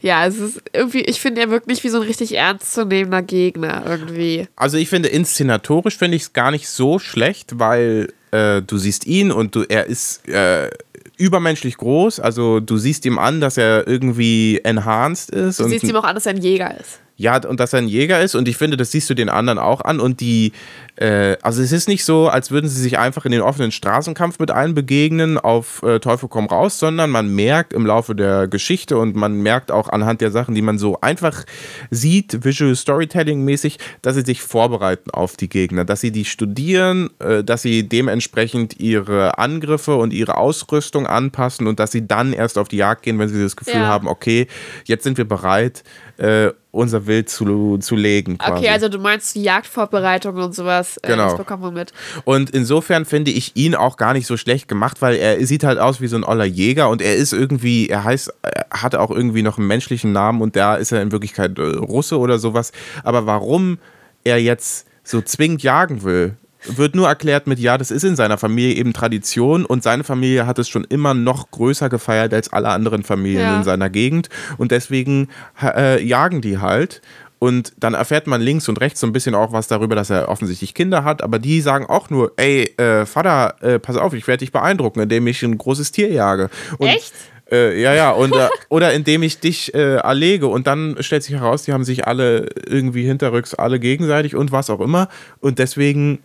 ja, 0.02 0.26
es 0.26 0.38
ist 0.38 0.62
irgendwie, 0.74 1.02
ich 1.02 1.22
finde, 1.22 1.42
er 1.42 1.50
wirkt 1.50 1.68
nicht 1.68 1.84
wie 1.84 1.90
so 1.90 2.00
ein 2.00 2.08
richtig 2.08 2.36
ernstzunehmender 2.36 3.22
Gegner 3.22 3.84
irgendwie. 3.88 4.48
Also 4.56 4.78
ich 4.78 4.90
finde, 4.90 5.10
inszenatorisch 5.10 5.98
finde 5.98 6.18
ich 6.18 6.24
es 6.24 6.34
gar 6.34 6.52
nicht 6.52 6.68
so 6.68 7.00
schlecht, 7.00 7.60
weil 7.60 8.14
äh, 8.32 8.62
du 8.62 8.78
siehst 8.78 9.06
ihn 9.06 9.32
und 9.32 9.56
du, 9.56 9.64
er 9.64 9.86
ist 9.86 10.28
äh, 10.28 10.70
übermenschlich 11.18 11.78
groß. 11.78 12.20
Also 12.20 12.60
du 12.60 12.78
siehst 12.78 13.06
ihm 13.06 13.20
an, 13.20 13.42
dass 13.42 13.58
er 13.58 13.88
irgendwie 13.88 14.60
enhanced 14.64 15.30
ist. 15.30 15.60
Du 15.60 15.66
siehst 15.66 15.84
ihm 15.84 15.96
auch 15.96 16.04
an, 16.04 16.16
dass 16.16 16.26
er 16.26 16.34
ein 16.34 16.42
Jäger 16.42 16.78
ist. 16.80 17.00
Ja, 17.16 17.40
und 17.48 17.60
dass 17.60 17.74
er 17.74 17.80
ein 17.80 17.88
Jäger 17.88 18.22
ist. 18.22 18.34
Und 18.34 18.48
ich 18.48 18.58
finde, 18.58 18.76
das 18.76 18.92
siehst 18.92 19.08
du 19.10 19.14
den 19.14 19.30
anderen 19.30 19.60
auch 19.60 19.82
an. 19.82 20.00
Und 20.00 20.20
die, 20.20 20.52
äh, 20.96 21.38
also 21.44 21.62
es 21.62 21.72
ist 21.72 21.88
nicht 21.88 22.04
so, 22.06 22.28
als 22.28 22.50
würden 22.50 22.68
sie 22.68 22.82
sich 22.82 22.98
einfach 22.98 23.26
in 23.26 23.32
den 23.32 23.42
offenen 23.42 23.72
Straßenkampf 23.72 24.40
mit 24.40 24.50
allen 24.50 24.74
begegnen 24.74 25.38
auf 25.38 25.84
äh, 25.84 26.00
Teufel 26.00 26.28
komm 26.28 26.48
raus, 26.48 26.80
sondern 26.80 27.12
man 27.12 27.34
merkt 27.34 27.72
im 27.72 27.86
Laufe 27.86 28.16
der 28.16 28.48
Geschichte 28.48 28.98
und 28.98 29.16
man 29.16 29.36
merkt 29.44 29.72
auch 29.72 29.90
anhand 29.90 30.22
der 30.22 30.32
Sachen, 30.32 30.56
die 30.56 30.64
man 30.64 30.80
so 30.80 31.00
einfach 31.02 31.44
sieht, 31.92 32.44
Visual 32.44 32.76
Storytelling 32.76 33.46
mäßig, 33.46 33.78
dass 34.02 34.16
sie 34.16 34.22
sich 34.22 34.42
vorbereiten 34.42 35.12
auf 35.12 35.38
die 35.38 35.50
Gegner, 35.50 35.86
dass 35.86 36.02
sie 36.02 36.12
die 36.12 36.26
studieren, 36.26 37.12
äh, 37.20 37.44
dass 37.44 37.62
sie 37.62 37.88
dementsprechend 37.88 38.80
ihre 38.80 39.38
Angriffe 39.38 39.96
und 39.98 40.14
ihre 40.14 40.38
Ausrüstung 40.38 41.06
anpassen 41.06 41.68
und 41.68 41.80
dass 41.80 41.92
sie 41.92 42.08
dann 42.08 42.34
erst 42.34 42.58
auf 42.58 42.70
die 42.70 42.78
Jagd 42.78 43.04
gehen, 43.04 43.20
wenn 43.20 43.30
sie 43.30 43.42
das 43.42 43.56
Gefühl 43.56 43.82
Ja. 43.82 43.88
haben, 43.88 44.08
okay, 44.08 44.48
jetzt 44.86 45.04
sind 45.04 45.20
wir 45.20 45.26
bereit, 45.28 45.84
äh, 46.18 46.50
unser 46.74 47.06
Wild 47.06 47.30
zu, 47.30 47.78
zu 47.78 47.96
legen. 47.96 48.40
Quasi. 48.40 48.52
Okay, 48.52 48.70
also 48.70 48.90
du 48.90 48.98
meinst 48.98 49.36
die 49.36 49.44
Jagdvorbereitungen 49.44 50.44
und 50.44 50.56
sowas. 50.56 50.98
Äh, 50.98 51.08
Genau. 51.14 51.26
Das 51.26 51.38
bekommt 51.38 51.62
man 51.62 51.76
mit. 51.76 51.94
Und 52.26 52.50
insofern 52.50 53.06
finde 53.06 53.30
ich 53.30 53.56
ihn 53.56 53.76
auch 53.76 53.96
gar 53.96 54.14
nicht 54.14 54.26
so 54.26 54.38
schlecht 54.38 54.68
gemacht, 54.68 55.00
weil 55.02 55.16
er 55.16 55.46
sieht 55.46 55.64
halt 55.64 55.78
aus 55.78 56.02
wie 56.02 56.08
so 56.08 56.16
ein 56.16 56.24
oller 56.24 56.46
Jäger 56.46 56.90
und 56.90 57.02
er 57.04 57.16
ist 57.16 57.32
irgendwie, 57.32 57.88
er 57.90 58.04
heißt, 58.04 58.34
er 58.42 58.66
hat 58.72 58.96
auch 58.96 59.12
irgendwie 59.12 59.44
noch 59.44 59.60
einen 59.60 59.68
menschlichen 59.68 60.12
Namen 60.12 60.42
und 60.42 60.56
da 60.56 60.76
ist 60.76 60.92
er 60.92 61.04
in 61.04 61.12
Wirklichkeit 61.12 61.60
äh, 61.60 61.62
Russe 61.62 62.18
oder 62.18 62.40
sowas. 62.40 62.72
Aber 63.04 63.28
warum 63.28 63.78
er 64.24 64.42
jetzt 64.42 64.88
so 65.04 65.22
zwingend 65.22 65.62
jagen 65.62 66.02
will, 66.04 66.36
wird 66.66 66.96
nur 66.96 67.08
erklärt 67.08 67.48
mit, 67.48 67.60
ja, 67.60 67.78
das 67.78 67.92
ist 67.92 68.04
in 68.04 68.16
seiner 68.16 68.38
Familie 68.38 68.76
eben 68.76 68.94
Tradition 68.94 69.66
und 69.66 69.84
seine 69.84 70.04
Familie 70.04 70.46
hat 70.46 70.60
es 70.60 70.70
schon 70.70 70.84
immer 70.86 71.14
noch 71.14 71.52
größer 71.52 71.90
gefeiert 71.90 72.34
als 72.34 72.52
alle 72.54 72.70
anderen 72.70 73.04
Familien 73.04 73.42
Ja. 73.42 73.58
in 73.58 73.64
seiner 73.64 73.90
Gegend 73.90 74.30
und 74.58 74.72
deswegen 74.72 75.30
äh, 75.62 76.04
jagen 76.04 76.42
die 76.42 76.60
halt. 76.60 77.02
Und 77.40 77.74
dann 77.78 77.94
erfährt 77.94 78.26
man 78.26 78.40
links 78.40 78.70
und 78.70 78.80
rechts 78.80 79.02
so 79.02 79.08
ein 79.08 79.12
bisschen 79.12 79.36
auch 79.36 79.52
was 79.52 79.68
darüber, 79.68 79.96
dass 79.98 80.10
er 80.10 80.30
offensichtlich 80.30 80.74
Kinder 80.74 81.04
hat, 81.04 81.22
aber 81.22 81.40
die 81.40 81.60
sagen 81.60 81.86
auch 81.88 82.10
nur, 82.10 82.32
ey, 82.38 82.64
äh, 82.78 83.06
Vater, 83.06 83.56
äh, 83.62 83.80
pass 83.80 83.98
auf, 83.98 84.14
ich 84.14 84.26
werde 84.28 84.40
dich 84.40 84.54
beeindrucken, 84.54 85.02
indem 85.02 85.28
ich 85.28 85.44
ein 85.44 85.58
großes 85.58 85.92
Tier 85.92 86.10
jage. 86.10 86.50
Und, 86.78 86.88
Echt? 86.88 87.12
Äh, 87.52 87.82
ja, 87.82 87.94
ja, 87.94 88.12
und, 88.12 88.34
äh, 88.34 88.48
oder 88.70 88.94
indem 88.94 89.24
ich 89.24 89.42
dich 89.42 89.74
äh, 89.74 89.96
erlege 89.96 90.48
und 90.48 90.68
dann 90.68 90.96
stellt 91.02 91.24
sich 91.24 91.36
heraus, 91.36 91.64
die 91.64 91.74
haben 91.74 91.84
sich 91.84 92.08
alle 92.08 92.48
irgendwie 92.66 93.06
hinterrücks, 93.06 93.54
alle 93.54 93.78
gegenseitig 93.78 94.38
und 94.38 94.54
was 94.54 94.70
auch 94.70 94.80
immer. 94.80 95.10
Und 95.42 95.60
deswegen 95.60 96.20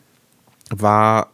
war 0.71 1.31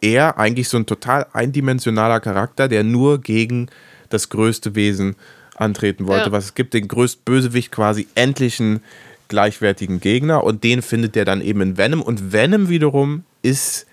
er 0.00 0.38
eigentlich 0.38 0.68
so 0.68 0.76
ein 0.78 0.86
total 0.86 1.26
eindimensionaler 1.32 2.20
Charakter, 2.20 2.68
der 2.68 2.84
nur 2.84 3.20
gegen 3.20 3.68
das 4.08 4.28
größte 4.28 4.74
Wesen 4.74 5.16
antreten 5.56 6.06
wollte, 6.06 6.26
Ja. 6.26 6.32
was 6.32 6.46
es 6.46 6.54
gibt, 6.54 6.72
den 6.74 6.88
größten 6.88 7.22
Bösewicht 7.24 7.70
quasi 7.70 8.08
endlichen 8.14 8.82
gleichwertigen 9.28 10.00
Gegner 10.00 10.42
und 10.42 10.64
den 10.64 10.82
findet 10.82 11.16
er 11.16 11.24
dann 11.24 11.40
eben 11.40 11.60
in 11.60 11.76
Venom 11.76 12.02
und 12.02 12.32
Venom 12.32 12.68
wiederum 12.68 13.24
ist 13.42 13.86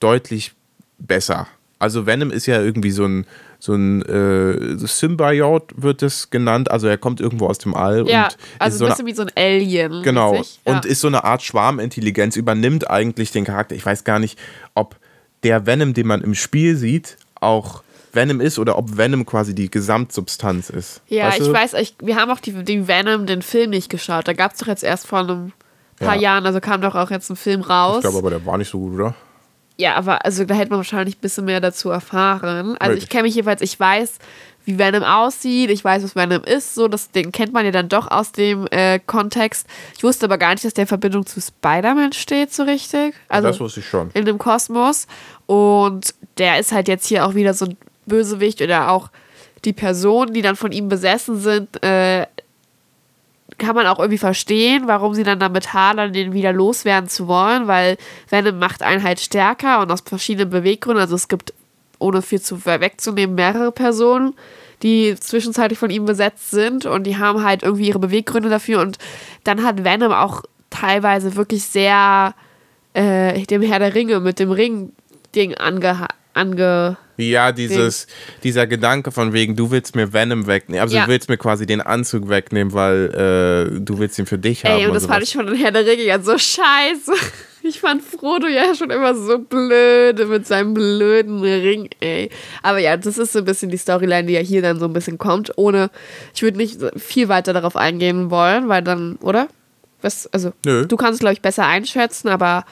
deutlich 0.00 0.52
besser. 0.98 1.48
Also 1.78 2.06
Venom 2.06 2.30
ist 2.30 2.46
ja 2.46 2.60
irgendwie 2.60 2.90
so 2.90 3.04
ein 3.04 3.26
so 3.60 3.74
ein 3.74 4.02
äh, 4.02 4.76
Symbiot 4.78 5.72
wird 5.76 6.02
es 6.02 6.30
genannt, 6.30 6.70
also 6.70 6.86
er 6.86 6.96
kommt 6.96 7.20
irgendwo 7.20 7.46
aus 7.46 7.58
dem 7.58 7.74
All 7.74 8.08
Ja, 8.08 8.26
und 8.26 8.36
also 8.58 8.74
ist 8.74 8.78
so 8.78 8.84
ein 8.84 8.90
bisschen 8.90 9.06
wie 9.06 9.14
so 9.14 9.22
ein 9.22 9.30
Alien. 9.34 10.02
Genau. 10.02 10.34
Ja. 10.34 10.42
Und 10.64 10.84
ist 10.84 11.00
so 11.00 11.08
eine 11.08 11.24
Art 11.24 11.42
Schwarmintelligenz, 11.42 12.36
übernimmt 12.36 12.88
eigentlich 12.88 13.32
den 13.32 13.44
Charakter. 13.44 13.74
Ich 13.74 13.84
weiß 13.84 14.04
gar 14.04 14.20
nicht, 14.20 14.38
ob 14.74 14.96
der 15.42 15.66
Venom, 15.66 15.92
den 15.94 16.06
man 16.06 16.20
im 16.22 16.34
Spiel 16.34 16.76
sieht, 16.76 17.16
auch 17.40 17.82
Venom 18.12 18.40
ist 18.40 18.58
oder 18.58 18.78
ob 18.78 18.96
Venom 18.96 19.26
quasi 19.26 19.54
die 19.54 19.70
Gesamtsubstanz 19.70 20.70
ist. 20.70 21.02
Ja, 21.08 21.26
Weißt 21.26 21.40
ich 21.40 21.46
du? 21.46 21.52
weiß, 21.52 21.74
ich, 21.74 21.94
wir 22.00 22.16
haben 22.16 22.30
auch 22.30 22.40
die, 22.40 22.52
die 22.64 22.88
Venom, 22.88 23.26
den 23.26 23.42
Film 23.42 23.70
nicht 23.70 23.90
geschaut. 23.90 24.28
Da 24.28 24.32
gab 24.32 24.52
es 24.52 24.58
doch 24.58 24.66
jetzt 24.68 24.84
erst 24.84 25.06
vor 25.06 25.20
einem 25.20 25.52
paar 25.98 26.14
Ja. 26.14 26.20
Jahren, 26.22 26.46
also 26.46 26.60
kam 26.60 26.80
doch 26.80 26.94
auch 26.94 27.10
jetzt 27.10 27.28
ein 27.28 27.36
Film 27.36 27.60
raus. 27.62 27.96
Ich 27.96 28.02
glaube 28.02 28.18
aber, 28.18 28.30
der 28.30 28.46
war 28.46 28.56
nicht 28.56 28.70
so 28.70 28.78
gut, 28.78 28.94
oder? 28.94 29.14
Ja, 29.78 29.94
aber 29.94 30.24
also 30.24 30.44
da 30.44 30.54
hätte 30.54 30.70
man 30.70 30.78
wahrscheinlich 30.78 31.16
ein 31.16 31.20
bisschen 31.20 31.44
mehr 31.44 31.60
dazu 31.60 31.90
erfahren. 31.90 32.76
Also 32.78 32.90
Möglich. 32.90 33.04
ich 33.04 33.08
kenne 33.08 33.22
mich 33.22 33.34
jedenfalls, 33.36 33.62
ich 33.62 33.78
weiß, 33.78 34.18
wie 34.64 34.78
Venom 34.78 35.04
aussieht, 35.04 35.70
ich 35.70 35.82
weiß, 35.82 36.02
was 36.02 36.16
Venom 36.16 36.42
ist, 36.42 36.74
so, 36.74 36.88
das, 36.88 37.10
den 37.10 37.32
kennt 37.32 37.52
man 37.52 37.64
ja 37.64 37.70
dann 37.70 37.88
doch 37.88 38.10
aus 38.10 38.32
dem 38.32 38.66
äh, 38.70 38.98
Kontext. 38.98 39.66
Ich 39.96 40.02
wusste 40.02 40.26
aber 40.26 40.36
gar 40.36 40.50
nicht, 40.50 40.64
dass 40.64 40.74
der 40.74 40.82
in 40.82 40.88
Verbindung 40.88 41.24
zu 41.24 41.40
Spider-Man 41.40 42.12
steht, 42.12 42.52
so 42.52 42.64
richtig. 42.64 43.14
Also 43.28 43.48
das 43.48 43.60
wusste 43.60 43.80
ich 43.80 43.86
schon. 43.86 44.10
in 44.14 44.24
dem 44.24 44.36
Kosmos. 44.36 45.06
Und 45.46 46.12
der 46.36 46.58
ist 46.58 46.72
halt 46.72 46.88
jetzt 46.88 47.06
hier 47.06 47.24
auch 47.24 47.34
wieder 47.34 47.54
so 47.54 47.66
ein 47.66 47.76
Bösewicht 48.04 48.60
oder 48.60 48.90
auch 48.90 49.10
die 49.64 49.72
Personen, 49.72 50.34
die 50.34 50.42
dann 50.42 50.56
von 50.56 50.72
ihm 50.72 50.88
besessen 50.88 51.38
sind, 51.40 51.82
äh, 51.82 52.26
kann 53.58 53.74
man 53.74 53.86
auch 53.86 53.98
irgendwie 53.98 54.18
verstehen, 54.18 54.84
warum 54.86 55.14
sie 55.14 55.24
dann 55.24 55.40
damit 55.40 55.72
hadern, 55.74 56.12
den 56.12 56.32
wieder 56.32 56.52
loswerden 56.52 57.08
zu 57.08 57.28
wollen, 57.28 57.66
weil 57.66 57.96
Venom 58.30 58.58
macht 58.58 58.82
einen 58.82 59.02
halt 59.02 59.20
stärker 59.20 59.80
und 59.80 59.90
aus 59.90 60.02
verschiedenen 60.04 60.50
Beweggründen. 60.50 61.02
Also 61.02 61.16
es 61.16 61.28
gibt, 61.28 61.52
ohne 61.98 62.22
viel 62.22 62.40
zu 62.40 62.64
wegzunehmen, 62.64 63.34
mehrere 63.34 63.72
Personen, 63.72 64.34
die 64.82 65.16
zwischenzeitlich 65.18 65.78
von 65.78 65.90
ihm 65.90 66.04
besetzt 66.04 66.50
sind 66.50 66.86
und 66.86 67.04
die 67.04 67.18
haben 67.18 67.44
halt 67.44 67.62
irgendwie 67.62 67.88
ihre 67.88 67.98
Beweggründe 67.98 68.48
dafür. 68.48 68.80
Und 68.80 68.98
dann 69.44 69.64
hat 69.64 69.84
Venom 69.84 70.12
auch 70.12 70.42
teilweise 70.70 71.34
wirklich 71.34 71.64
sehr 71.64 72.34
äh, 72.94 73.42
dem 73.44 73.62
Herr 73.62 73.80
der 73.80 73.94
Ringe 73.94 74.20
mit 74.20 74.38
dem 74.38 74.52
Ring-Ding 74.52 75.54
ange, 75.56 76.08
ange 76.38 76.96
Ja, 77.16 77.52
dieses, 77.52 78.06
dieser 78.44 78.66
Gedanke 78.66 79.10
von 79.10 79.32
wegen, 79.32 79.56
du 79.56 79.70
willst 79.70 79.96
mir 79.96 80.12
Venom 80.12 80.46
wegnehmen. 80.46 80.80
Also 80.80 80.96
Ja. 80.96 81.04
du 81.04 81.10
willst 81.10 81.28
mir 81.28 81.36
quasi 81.36 81.66
den 81.66 81.80
Anzug 81.80 82.28
wegnehmen, 82.28 82.72
weil 82.72 83.06
äh, 83.74 83.80
du 83.80 83.98
willst 83.98 84.18
ihn 84.18 84.26
für 84.26 84.38
dich 84.38 84.64
haben. 84.64 84.78
Ey, 84.78 84.86
und 84.86 84.94
das 84.94 85.02
sowas. 85.04 85.14
fand 85.16 85.24
ich 85.26 85.32
von 85.34 85.46
den 85.46 85.56
Herr 85.56 85.72
der 85.72 85.84
Ringe 85.84 86.02
ja 86.04 86.20
so 86.20 86.36
scheiße. 86.38 87.12
Ich 87.60 87.80
fand 87.80 88.02
Frodo 88.02 88.46
ja 88.46 88.72
schon 88.76 88.88
immer 88.90 89.14
so 89.16 89.36
blöde 89.40 90.26
mit 90.26 90.46
seinem 90.46 90.74
blöden 90.74 91.42
Ring, 91.42 91.90
ey. 92.00 92.30
Aber 92.62 92.78
ja, 92.78 92.96
das 92.96 93.18
ist 93.18 93.32
so 93.32 93.40
ein 93.40 93.44
bisschen 93.44 93.68
die 93.68 93.76
Storyline, 93.76 94.26
die 94.28 94.34
ja 94.34 94.40
hier 94.40 94.62
dann 94.62 94.78
so 94.78 94.84
ein 94.86 94.92
bisschen 94.92 95.18
kommt, 95.18 95.52
ohne, 95.56 95.90
ich 96.34 96.40
würde 96.42 96.56
nicht 96.56 96.78
viel 96.96 97.28
weiter 97.28 97.52
darauf 97.52 97.74
eingehen 97.76 98.30
wollen, 98.30 98.68
weil 98.68 98.82
dann, 98.82 99.16
oder? 99.16 99.48
Was, 100.00 100.28
also, 100.32 100.52
Nö. 100.64 100.86
du 100.86 100.96
kannst 100.96 101.14
es, 101.14 101.18
glaube 101.18 101.32
ich, 101.32 101.42
besser 101.42 101.66
einschätzen, 101.66 102.28
aber 102.28 102.64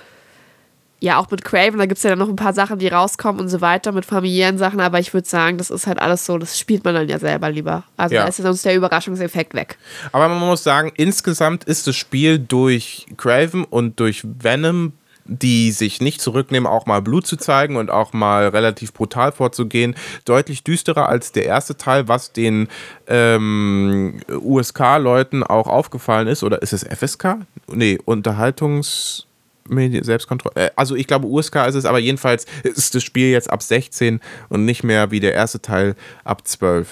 ja, 0.98 1.18
auch 1.18 1.30
mit 1.30 1.44
Craven, 1.44 1.78
da 1.78 1.86
gibt 1.86 1.98
es 1.98 2.04
ja 2.04 2.10
dann 2.10 2.18
noch 2.18 2.28
ein 2.28 2.36
paar 2.36 2.54
Sachen, 2.54 2.78
die 2.78 2.88
rauskommen 2.88 3.40
und 3.40 3.48
so 3.48 3.60
weiter, 3.60 3.92
mit 3.92 4.06
familiären 4.06 4.56
Sachen, 4.56 4.80
aber 4.80 4.98
ich 4.98 5.12
würde 5.12 5.28
sagen, 5.28 5.58
das 5.58 5.70
ist 5.70 5.86
halt 5.86 5.98
alles 5.98 6.24
so, 6.24 6.38
das 6.38 6.58
spielt 6.58 6.84
man 6.84 6.94
dann 6.94 7.08
ja 7.08 7.18
selber 7.18 7.50
lieber. 7.50 7.84
Also 7.96 8.14
Ja. 8.14 8.22
da 8.22 8.28
ist 8.28 8.38
ja 8.38 8.44
sonst 8.44 8.64
der 8.64 8.74
Überraschungseffekt 8.74 9.52
weg. 9.54 9.76
Aber 10.12 10.28
man 10.28 10.38
muss 10.40 10.62
sagen, 10.64 10.92
insgesamt 10.96 11.64
ist 11.64 11.86
das 11.86 11.96
Spiel 11.96 12.38
durch 12.38 13.06
Craven 13.18 13.64
und 13.64 14.00
durch 14.00 14.22
Venom, 14.24 14.92
die 15.28 15.72
sich 15.72 16.00
nicht 16.00 16.20
zurücknehmen, 16.20 16.68
auch 16.68 16.86
mal 16.86 17.02
Blut 17.02 17.26
zu 17.26 17.36
zeigen 17.36 17.76
und 17.76 17.90
auch 17.90 18.12
mal 18.12 18.48
relativ 18.48 18.92
brutal 18.92 19.32
vorzugehen, 19.32 19.96
deutlich 20.24 20.62
düsterer 20.64 21.08
als 21.08 21.32
der 21.32 21.44
erste 21.46 21.76
Teil, 21.76 22.06
was 22.08 22.32
den 22.32 22.68
ähm, 23.08 24.20
USK-Leuten 24.30 25.42
auch 25.42 25.66
aufgefallen 25.66 26.28
ist. 26.28 26.42
Oder 26.42 26.62
ist 26.62 26.72
es 26.72 26.84
FSK? 26.84 27.38
Nee, 27.70 27.98
Unterhaltungs... 28.04 29.25
Selbstkontrolle. 30.04 30.54
Äh, 30.66 30.70
Also 30.76 30.94
ich 30.96 31.06
glaube 31.06 31.26
USK 31.26 31.56
ist 31.68 31.74
es, 31.74 31.84
aber 31.84 31.98
jedenfalls 31.98 32.46
ist 32.62 32.94
das 32.94 33.02
Spiel 33.02 33.30
jetzt 33.30 33.50
ab 33.50 33.62
16 33.62 34.20
und 34.48 34.64
nicht 34.64 34.84
mehr 34.84 35.10
wie 35.10 35.20
der 35.20 35.34
erste 35.34 35.60
Teil 35.60 35.94
ab 36.24 36.46
12. 36.46 36.88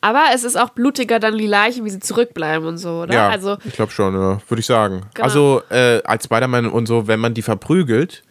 Aber 0.00 0.26
es 0.32 0.44
ist 0.44 0.56
auch 0.56 0.68
blutiger 0.70 1.18
dann 1.18 1.36
die 1.36 1.46
Leichen, 1.48 1.84
wie 1.84 1.90
sie 1.90 1.98
zurückbleiben 1.98 2.68
und 2.68 2.78
so, 2.78 3.02
oder? 3.02 3.14
Ja, 3.14 3.28
Also, 3.30 3.56
ich 3.64 3.72
glaube 3.74 3.90
schon, 3.90 4.14
ja, 4.14 4.40
würde 4.48 4.60
ich 4.60 4.66
sagen. 4.66 5.02
Genau. 5.14 5.24
Also 5.24 5.62
äh, 5.70 6.00
als 6.04 6.24
Spider-Man 6.26 6.66
und 6.66 6.86
so, 6.86 7.08
wenn 7.08 7.18
man 7.18 7.34
die 7.34 7.42
verprügelt, 7.42 8.22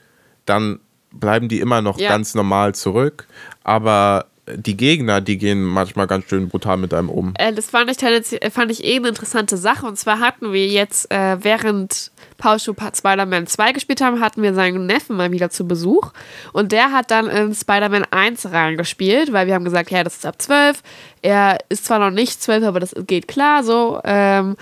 dann 0.46 0.80
bleiben 1.12 1.50
die 1.50 1.60
immer 1.60 1.82
noch 1.82 2.00
Ja. 2.00 2.10
ganz 2.10 2.36
normal 2.36 2.74
zurück. 2.74 3.28
Aber 3.66 4.28
die 4.56 4.78
Gegner, 4.78 5.20
die 5.20 5.38
gehen 5.38 5.62
manchmal 5.62 6.08
ganz 6.08 6.30
schön 6.30 6.48
brutal 6.48 6.78
mit 6.78 6.94
einem 6.94 7.10
um. 7.10 7.34
äh, 7.38 7.52
das 7.52 7.70
fand 7.70 7.92
ich, 7.92 7.98
fand 8.54 8.72
ich 8.72 8.86
eh 8.86 8.96
eine 8.96 9.10
interessante 9.10 9.58
Sache. 9.58 9.86
Und 9.86 9.98
zwar 9.98 10.22
hatten 10.22 10.54
wir 10.54 10.68
jetzt, 10.68 11.12
äh, 11.12 11.36
während 11.44 12.12
Paul 12.38 12.60
Schubert 12.60 12.96
Spider-Man 12.98 13.48
2 13.48 13.72
gespielt 13.72 14.02
haben, 14.02 14.20
hatten 14.20 14.42
wir 14.42 14.54
seinen 14.54 14.86
Neffen 14.86 15.18
mal 15.18 15.32
wieder 15.32 15.50
zu 15.50 15.68
Besuch. 15.68 16.12
Und 16.54 16.72
der 16.72 16.92
hat 16.92 17.12
dann 17.12 17.28
in 17.28 17.54
Spider-Man 17.54 18.06
1 18.12 18.52
reingespielt, 18.52 19.34
weil 19.34 19.48
wir 19.48 19.56
haben 19.56 19.66
gesagt, 19.66 19.92
ja, 19.92 20.04
das 20.04 20.18
ist 20.18 20.26
ab 20.26 20.42
12. 20.42 20.82
Er 21.22 21.58
ist 21.70 21.86
zwar 21.86 22.00
noch 22.00 22.12
nicht 22.12 22.42
12, 22.42 22.64
aber 22.64 22.80
das 22.80 22.96
geht 23.08 23.28
klar 23.28 23.64
so. 23.64 24.00
Ähm, 24.04 24.56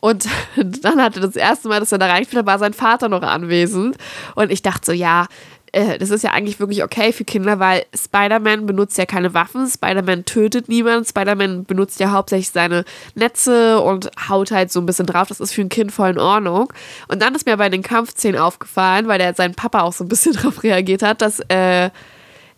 und 0.00 0.26
dann 0.56 1.02
hatte 1.02 1.20
das 1.20 1.36
erste 1.36 1.68
Mal, 1.68 1.80
dass 1.80 1.92
er 1.92 1.98
da 1.98 2.06
reingespielt 2.06 2.40
hat, 2.40 2.46
war 2.46 2.58
sein 2.58 2.74
Vater 2.74 3.08
noch 3.08 3.22
anwesend. 3.22 3.96
Und 4.34 4.50
ich 4.50 4.62
dachte 4.62 4.86
so, 4.86 4.92
ja, 4.92 5.26
äh, 5.72 5.98
das 5.98 6.10
ist 6.10 6.22
ja 6.22 6.30
eigentlich 6.30 6.60
wirklich 6.60 6.82
okay 6.82 7.12
für 7.12 7.24
Kinder, 7.24 7.58
weil 7.58 7.84
Spider-Man 7.94 8.66
benutzt 8.66 8.98
ja 8.98 9.06
keine 9.06 9.34
Waffen, 9.34 9.66
Spider-Man 9.66 10.24
tötet 10.24 10.68
niemanden, 10.68 11.04
Spider-Man 11.04 11.64
benutzt 11.64 12.00
ja 12.00 12.10
hauptsächlich 12.10 12.50
seine 12.50 12.84
Netze 13.14 13.80
und 13.80 14.10
haut 14.28 14.50
halt 14.50 14.72
so 14.72 14.80
ein 14.80 14.86
bisschen 14.86 15.06
drauf. 15.06 15.28
Das 15.28 15.40
ist 15.40 15.52
für 15.52 15.62
ein 15.62 15.68
Kind 15.68 15.92
voll 15.92 16.10
in 16.10 16.18
Ordnung. 16.18 16.72
Und 17.08 17.22
dann 17.22 17.34
ist 17.34 17.46
mir 17.46 17.56
bei 17.56 17.68
den 17.68 17.82
Kampfszenen 17.82 18.40
aufgefallen, 18.40 19.08
weil 19.08 19.18
der 19.18 19.34
sein 19.34 19.54
Papa 19.54 19.82
auch 19.82 19.92
so 19.92 20.04
ein 20.04 20.08
bisschen 20.08 20.32
drauf 20.34 20.62
reagiert 20.62 21.02
hat, 21.02 21.22
dass 21.22 21.40
äh, 21.48 21.90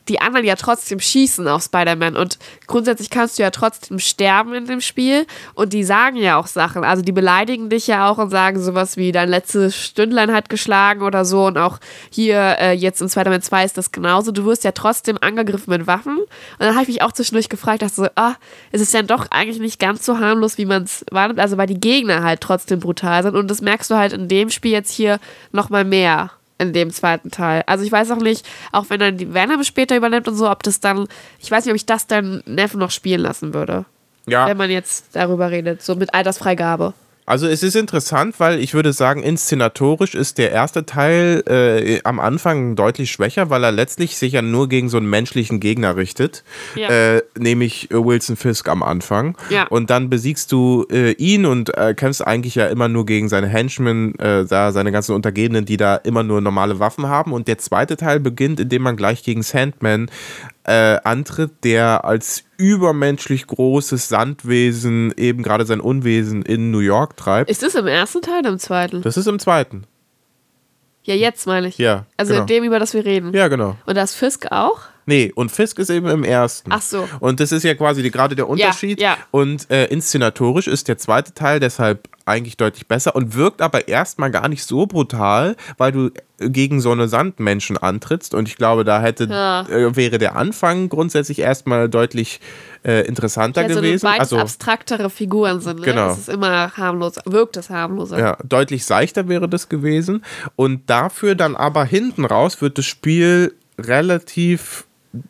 die 0.09 0.21
anderen 0.21 0.47
ja 0.47 0.57
trotzdem 0.57 1.01
schießen 1.01 1.47
auf 1.47 1.63
Spider-Man. 1.63 2.17
Und 2.17 2.39
grundsätzlich 2.67 3.11
kannst 3.11 3.39
du 3.39 3.43
ja 3.43 3.51
trotzdem 3.51 3.99
sterben 3.99 4.55
in 4.55 4.67
dem 4.67 4.81
Spiel. 4.81 5.27
Und 5.55 5.73
die 5.73 5.85
sagen 5.85 6.17
ja 6.17 6.37
auch 6.37 6.47
Sachen, 6.47 6.85
also 6.85 7.03
die 7.03 7.13
beleidigen 7.13 7.71
dich 7.71 7.87
ja 7.87 8.09
auch 8.09 8.19
und 8.19 8.31
sagen 8.31 8.61
sowas 8.61 8.97
wie 8.97 9.13
dein 9.13 9.29
letztes 9.29 9.77
Stündlein 9.77 10.33
hat 10.33 10.49
geschlagen 10.49 11.03
oder 11.03 11.25
so. 11.25 11.47
Und 11.47 11.59
auch 11.59 11.79
hier 12.11 12.57
äh, 12.59 12.73
jetzt 12.73 13.01
in 13.01 13.09
Spider-Man 13.09 13.43
2 13.43 13.65
ist 13.65 13.79
das 13.79 13.93
genauso, 13.93 14.33
du 14.33 14.45
wirst 14.45 14.65
ja 14.65 14.73
trotzdem 14.73 15.19
angegriffen 15.21 15.71
mit 15.71 15.87
Waffen. 15.87 16.19
Und 16.19 16.29
dann 16.59 16.73
habe 16.73 16.83
ich 16.83 16.89
mich 16.89 17.03
auch 17.03 17.13
zwischendurch 17.13 17.49
gefragt, 17.49 17.83
dachte 17.83 17.95
so, 17.95 18.09
ah, 18.17 18.35
es 18.73 18.81
ist 18.81 18.95
ja 18.95 19.03
doch 19.03 19.27
eigentlich 19.31 19.61
nicht 19.61 19.79
ganz 19.79 20.05
so 20.05 20.19
harmlos, 20.19 20.59
wie 20.59 20.67
man 20.67 20.85
es 20.85 21.05
wahrnimmt, 21.11 21.41
also 21.41 21.57
weil 21.57 21.67
die 21.67 21.81
Gegner 21.81 22.23
halt 22.23 22.41
trotzdem 22.41 22.81
brutal 22.81 23.23
sind. 23.23 23.37
Und 23.37 23.49
das 23.49 23.61
merkst 23.61 23.91
du 23.91 23.97
halt 23.97 24.13
in 24.13 24.29
dem 24.29 24.51
Spiel 24.51 24.73
jetzt 24.73 24.93
hier 24.93 25.21
nochmal 25.53 25.85
mehr 25.85 26.31
in 26.61 26.73
dem 26.73 26.91
zweiten 26.91 27.31
Teil. 27.31 27.63
Also 27.67 27.85
ich 27.85 27.91
weiß 27.91 28.11
auch 28.11 28.19
nicht, 28.19 28.47
auch 28.73 28.87
wenn 28.89 29.01
dann 29.01 29.17
die 29.17 29.33
Venom 29.33 29.65
später 29.65 29.97
übernimmt 29.97 30.29
und 30.29 30.35
so, 30.35 30.51
ob 30.51 30.63
das 30.63 30.81
dann, 30.81 31.07
ich 31.39 31.51
weiß 31.51 31.65
nicht, 31.65 31.73
ob 31.73 31.77
ich 31.77 31.87
das 31.87 32.07
dann 32.07 32.43
Neffen 32.47 32.79
noch 32.79 32.91
spielen 32.91 33.21
lassen 33.21 33.55
würde. 33.55 33.87
Ja. 34.27 34.47
Wenn 34.47 34.57
man 34.57 34.71
jetzt 34.71 35.17
darüber 35.17 35.51
redet, 35.51 35.83
so 35.83 35.95
mit 35.95 36.15
Altersfreigabe. 36.15 36.95
Also 37.31 37.47
es 37.47 37.63
ist 37.63 37.77
interessant, 37.77 38.41
weil 38.41 38.59
ich 38.59 38.75
würde 38.75 38.93
sagen, 38.93 39.23
inszenatorisch 39.23 40.17
ist 40.17 40.37
der 40.39 40.51
erste 40.51 40.85
Teil 40.85 41.45
äh, 41.47 42.01
am 42.03 42.19
Anfang 42.19 42.75
deutlich 42.75 43.13
schwächer, 43.13 43.51
weil 43.51 43.63
er 43.63 43.71
letztlich 43.71 44.17
sich 44.17 44.33
ja 44.33 44.43
nur 44.43 44.69
gegen 44.69 44.89
so 44.89 44.97
einen 44.97 45.09
menschlichen 45.09 45.61
Gegner 45.61 45.95
richtet, 45.95 46.43
Ja. 46.75 46.89
äh, 46.89 47.23
nämlich 47.39 47.89
äh, 47.93 48.05
Wilson 48.05 48.35
Fisk 48.35 48.69
am 48.69 48.83
Anfang. 48.83 49.37
Ja. 49.49 49.69
Und 49.69 49.91
dann 49.91 50.11
besiegst 50.11 50.51
du 50.51 50.89
äh, 50.91 51.13
ihn 51.13 51.47
und 51.47 51.73
äh, 51.79 51.95
kämpfst 51.95 52.27
eigentlich 52.27 52.57
ja 52.57 52.67
immer 52.67 52.89
nur 52.89 53.07
gegen 53.07 53.29
seine 53.29 53.47
Henchmen, 53.47 54.19
äh, 54.19 54.45
da 54.45 54.73
seine 54.73 54.91
ganzen 54.91 55.15
Untergebenen, 55.15 55.65
die 55.65 55.77
da 55.77 55.95
immer 55.95 56.25
nur 56.25 56.41
normale 56.41 56.81
Waffen 56.81 57.07
haben. 57.07 57.33
Und 57.33 57.47
der 57.47 57.59
zweite 57.59 57.97
Teil 57.97 58.19
beginnt, 58.19 58.59
indem 58.59 58.83
man 58.83 58.97
gleich 58.97 59.23
gegen 59.23 59.45
Sandman 59.45 60.11
äh, 60.65 60.99
antritt, 61.05 61.65
der 61.65 62.05
als 62.05 62.45
übermenschlich 62.57 63.47
großes 63.47 64.09
Sandwesen 64.09 65.13
eben 65.17 65.43
gerade 65.43 65.65
sein 65.67 65.81
Unwesen 65.81 66.43
in 66.43 66.71
New 66.71 66.81
York 66.81 67.17
treibt. 67.17 67.51
Ist 67.51 67.63
das 67.63 67.75
im 67.75 67.87
ersten 67.87 68.23
Teil 68.23 68.41
oder 68.41 68.51
im 68.51 68.59
zweiten? 68.59 69.03
Das 69.03 69.17
ist 69.17 69.27
im 69.27 69.39
zweiten. 69.39 69.85
Ja, 71.03 71.15
jetzt 71.15 71.47
meine 71.47 71.69
ich. 71.69 71.79
Ja, 71.79 72.05
Also 72.17 72.33
genau. 72.33 72.43
in 72.43 72.47
dem, 72.47 72.65
über 72.65 72.79
das 72.79 72.93
wir 72.93 73.05
reden. 73.05 73.33
Ja, 73.35 73.49
genau. 73.49 73.77
Und 73.87 73.97
das 73.97 74.15
Fisk 74.15 74.53
auch? 74.53 74.83
Nee, 75.11 75.33
und 75.35 75.51
Fisk 75.51 75.81
ist 75.81 75.91
eben 75.91 76.07
im 76.07 76.23
ersten. 76.23 76.71
Ach 76.73 76.81
so. 76.81 77.09
Und 77.19 77.41
das 77.41 77.51
ist 77.51 77.65
ja 77.65 77.75
quasi 77.75 78.01
die, 78.03 78.13
gerade 78.13 78.37
der 78.37 78.49
Unterschied. 78.49 79.01
ja. 79.01 79.17
Und 79.33 79.69
äh, 79.71 79.87
inszenatorisch 79.87 80.69
ist 80.69 80.87
der 80.87 80.99
zweite 80.99 81.35
Teil 81.35 81.59
deshalb 81.59 82.09
eigentlich 82.27 82.57
deutlich 82.57 82.87
besser 82.87 83.17
und 83.17 83.35
wirkt 83.35 83.61
aber 83.61 83.89
erstmal 83.89 84.31
gar 84.31 84.49
nicht 84.49 84.63
so 84.63 84.87
brutal, 84.87 85.57
weil 85.79 85.91
du 85.91 86.11
gegen 86.39 86.81
so 86.81 86.93
eine 86.93 87.09
Sandmenschen 87.09 87.77
antrittst. 87.77 88.35
Und 88.35 88.47
ich 88.47 88.55
glaube, 88.57 88.85
da 88.85 89.01
hätte 89.03 89.25
Ja. 89.25 89.63
äh, 89.69 89.97
wäre 89.97 90.19
der 90.19 90.37
Anfang 90.37 90.89
grundsätzlich 90.89 91.41
erstmal 91.41 91.89
deutlich 91.89 92.41
äh, 92.85 93.05
interessanter 93.07 93.63
Also 93.63 93.81
gewesen. 93.81 94.07
Also 94.07 94.39
abstraktere 94.39 95.11
Figuren 95.11 95.61
sind. 95.61 95.81
Ne? 95.81 95.87
Genau. 95.87 96.09
Das 96.11 96.19
ist 96.19 96.29
immer 96.29 96.71
harmlos, 96.77 97.17
wirkt 97.25 97.57
es 97.57 97.69
harmloser. 97.69 98.17
Ja, 98.21 98.37
deutlich 98.45 98.85
seichter 98.85 99.27
wäre 99.29 99.49
das 99.49 99.69
gewesen. 99.69 100.25
Und 100.55 100.89
dafür 100.89 101.35
dann 101.35 101.57
aber 101.57 101.85
hinten 101.85 102.25
raus 102.25 102.63
wird 102.63 102.79
das 102.79 102.87
Spiel 102.87 103.55
relativ, 103.77 104.85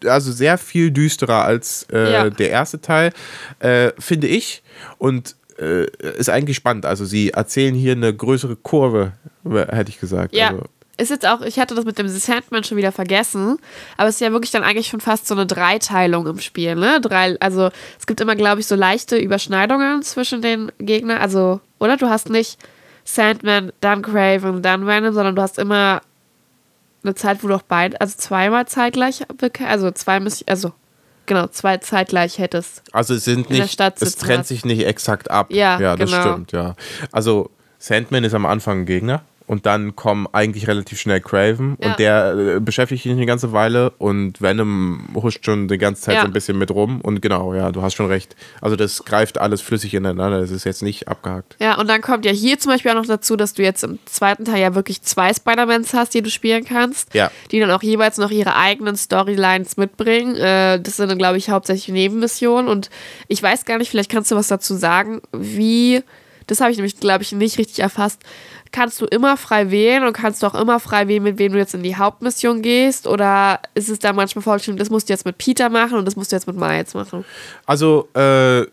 also 0.05 0.33
sehr 0.33 0.59
viel 0.59 0.91
düsterer 0.91 1.45
als 1.45 1.87
äh, 1.93 2.13
Ja. 2.13 2.31
der 2.31 2.51
erste 2.51 2.81
Teil, 2.81 3.13
äh, 3.61 3.93
finde 3.99 4.27
ich. 4.27 4.63
Und 4.99 5.37
äh, 5.59 5.87
ist 6.19 6.31
eigentlich 6.31 6.57
spannend. 6.57 6.87
Also 6.87 7.05
sie 7.05 7.31
erzählen 7.31 7.75
hier 7.75 7.93
eine 7.93 8.15
größere 8.15 8.57
Kurve, 8.57 9.13
hätte 9.45 9.91
ich 9.91 10.01
gesagt. 10.01 10.35
Ja. 10.35 10.49
Also, 10.49 10.65
Ist 10.97 11.11
jetzt 11.11 11.27
auch, 11.27 11.41
ich 11.43 11.59
hatte 11.59 11.75
das 11.75 11.85
mit 11.87 11.99
dem 11.99 12.09
Sandman 12.09 12.63
schon 12.65 12.77
wieder 12.79 12.93
vergessen, 12.93 13.57
aber 13.97 14.09
es 14.09 14.17
ist 14.17 14.21
ja 14.21 14.33
wirklich 14.33 14.51
dann 14.51 14.63
eigentlich 14.65 14.89
schon 14.89 15.01
fast 15.01 15.27
so 15.27 15.35
eine 15.35 15.47
Dreiteilung 15.47 16.27
im 16.27 16.41
Spiel, 16.41 16.75
ne? 16.77 17.01
Drei, 17.01 17.39
also 17.41 17.71
es 17.99 18.07
gibt 18.07 18.21
immer, 18.21 18.37
glaube 18.37 18.61
ich, 18.61 18.67
so 18.67 18.75
leichte 18.75 19.17
Überschneidungen 19.17 20.03
zwischen 20.03 20.43
den 20.43 20.71
Gegnern, 20.79 21.19
also, 21.19 21.61
oder? 21.79 21.97
Du 21.97 22.09
hast 22.11 22.29
nicht 22.29 22.59
Sandman, 23.05 23.73
dann 23.81 24.03
Craven, 24.03 24.61
dann 24.63 24.87
Venom, 24.87 25.15
sondern 25.15 25.35
du 25.37 25.43
hast 25.43 25.59
immer 25.59 26.03
eine 27.03 27.15
Zeit, 27.15 27.43
wo 27.43 27.49
du 27.49 27.55
auch 27.55 27.63
beide, 27.63 28.01
also 28.01 28.17
zweimal 28.17 28.67
zeitgleich, 28.67 29.23
also 29.67 29.91
zwei, 29.91 30.21
Miss- 30.21 30.45
also 30.47 30.73
genau, 31.27 31.47
zwei 31.49 31.79
zeitgleich 31.79 32.39
hättest. 32.39 32.83
also 32.93 33.15
es 33.15 33.25
sind 33.25 33.51
nicht, 33.51 33.81
es 33.81 34.17
trennt 34.17 34.41
hast. 34.41 34.49
sich 34.49 34.65
nicht 34.65 34.85
exakt 34.85 35.31
ab. 35.31 35.53
Ja, 35.53 35.81
ja 35.81 35.97
das 35.97 36.11
genau. 36.11 36.23
stimmt, 36.23 36.53
ja. 36.53 36.75
Also 37.13 37.51
Sandman 37.79 38.25
ist 38.25 38.35
am 38.35 38.47
Anfang 38.47 38.81
ein 38.81 38.87
Gegner. 38.87 39.23
Und 39.51 39.67
dann 39.67 39.97
kommen 39.97 40.29
eigentlich 40.31 40.69
relativ 40.69 41.01
schnell 41.01 41.21
Craven 41.21 41.77
Ja. 41.83 41.89
und 41.91 41.99
der 41.99 42.35
äh, 42.57 42.61
beschäftigt 42.61 43.03
sich 43.03 43.11
eine 43.11 43.27
ganze 43.27 43.51
Weile 43.51 43.91
und 43.99 44.41
Venom 44.41 45.09
huscht 45.13 45.45
schon 45.45 45.67
die 45.67 45.77
ganze 45.77 46.03
Zeit 46.03 46.15
Ja. 46.15 46.21
so 46.21 46.29
ein 46.29 46.33
bisschen 46.33 46.57
mit 46.57 46.71
rum. 46.71 47.01
Und 47.01 47.21
genau, 47.21 47.53
ja, 47.53 47.73
du 47.73 47.83
hast 47.83 47.95
schon 47.95 48.07
recht. 48.07 48.37
Also 48.61 48.77
das 48.77 49.05
greift 49.05 49.39
alles 49.39 49.61
flüssig 49.61 49.93
ineinander. 49.95 50.41
Das 50.41 50.53
ist 50.53 50.63
jetzt 50.63 50.85
nicht 50.85 51.09
abgehakt. 51.09 51.57
Ja, 51.59 51.77
und 51.81 51.89
dann 51.89 52.01
kommt 52.01 52.25
ja 52.27 52.31
hier 52.31 52.61
zum 52.61 52.71
Beispiel 52.71 52.93
auch 52.93 52.95
noch 52.95 53.07
dazu, 53.07 53.35
dass 53.35 53.53
du 53.53 53.65
jetzt 53.65 53.83
im 53.83 53.99
zweiten 54.05 54.45
Teil 54.45 54.61
ja 54.61 54.77
wirklich 54.77 55.03
zwei 55.03 55.35
Spider-Mans 55.35 55.95
hast, 55.95 56.15
die 56.15 56.23
du 56.23 56.31
spielen 56.31 56.65
kannst. 56.65 57.13
Ja. 57.13 57.33
Die 57.51 57.59
dann 57.59 57.73
auch 57.73 57.83
jeweils 57.83 58.19
noch 58.19 58.31
ihre 58.31 58.55
eigenen 58.55 58.95
Storylines 58.97 59.77
mitbringen. 59.77 60.37
Äh, 60.37 60.81
das 60.81 60.97
sind 60.99 61.09
dann, 61.11 61.19
glaube 61.19 61.39
ich, 61.39 61.51
hauptsächlich 61.51 61.89
Nebenmissionen. 61.93 62.69
Und 62.71 62.89
ich 63.27 63.43
weiß 63.43 63.65
gar 63.65 63.79
nicht, 63.79 63.91
vielleicht 63.91 64.13
kannst 64.13 64.31
du 64.31 64.37
was 64.37 64.47
dazu 64.47 64.75
sagen, 64.77 65.23
wie, 65.33 66.03
das 66.51 66.61
habe 66.61 66.73
ich 66.73 66.77
nämlich, 66.77 66.99
glaube 66.99 67.23
ich, 67.23 67.33
nicht 67.33 67.59
richtig 67.59 67.79
erfasst. 67.79 68.23
Kannst 68.73 69.01
du 69.01 69.07
immer 69.07 69.37
frei 69.37 69.71
wählen 69.71 70.05
und 70.05 70.13
kannst 70.13 70.43
du 70.43 70.47
auch 70.47 70.55
immer 70.55 70.81
frei 70.81 71.09
wählen, 71.09 71.23
mit 71.23 71.39
wem 71.39 71.53
du 71.53 71.59
jetzt 71.59 71.75
in 71.75 71.83
die 71.83 71.97
Hauptmission 71.97 72.63
gehst? 72.63 73.07
Oder 73.07 73.61
ist 73.75 73.89
es 73.89 73.99
da 73.99 74.13
manchmal 74.13 74.43
vorgeschrieben, 74.43 74.79
das 74.79 74.91
musst 74.91 75.09
du 75.09 75.13
jetzt 75.13 75.25
mit 75.25 75.39
Peter 75.39 75.69
machen 75.69 75.99
und 75.99 76.05
das 76.05 76.17
musst 76.17 76.33
du 76.33 76.37
jetzt 76.37 76.47
mit 76.47 76.57
Miles 76.57 76.95
machen? 76.95 77.25
Also, 77.67 78.09
äh, 78.15 78.67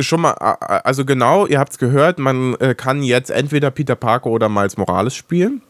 schon 0.00 0.20
mal, 0.20 0.32
also 0.32 1.04
genau, 1.04 1.46
ihr 1.46 1.58
habt 1.58 1.72
es 1.72 1.78
gehört, 1.78 2.18
man 2.18 2.54
äh, 2.56 2.74
kann 2.74 3.02
jetzt 3.02 3.30
entweder 3.30 3.70
Peter 3.70 3.96
Parker 3.96 4.30
oder 4.30 4.48
Miles 4.48 4.76
Morales 4.76 5.14
spielen. 5.14 5.62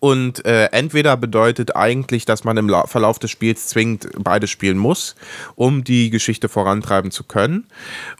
Und 0.00 0.44
äh, 0.44 0.66
entweder 0.66 1.16
bedeutet 1.16 1.76
eigentlich, 1.76 2.26
dass 2.26 2.44
man 2.44 2.58
im 2.58 2.68
La 2.68 2.86
Verlauf 2.86 3.18
des 3.18 3.30
Spiels 3.30 3.68
zwingend 3.68 4.10
beides 4.18 4.50
spielen 4.50 4.76
muss, 4.76 5.16
um 5.54 5.82
die 5.82 6.10
Geschichte 6.10 6.50
vorantreiben 6.50 7.10
zu 7.10 7.24
können. 7.24 7.66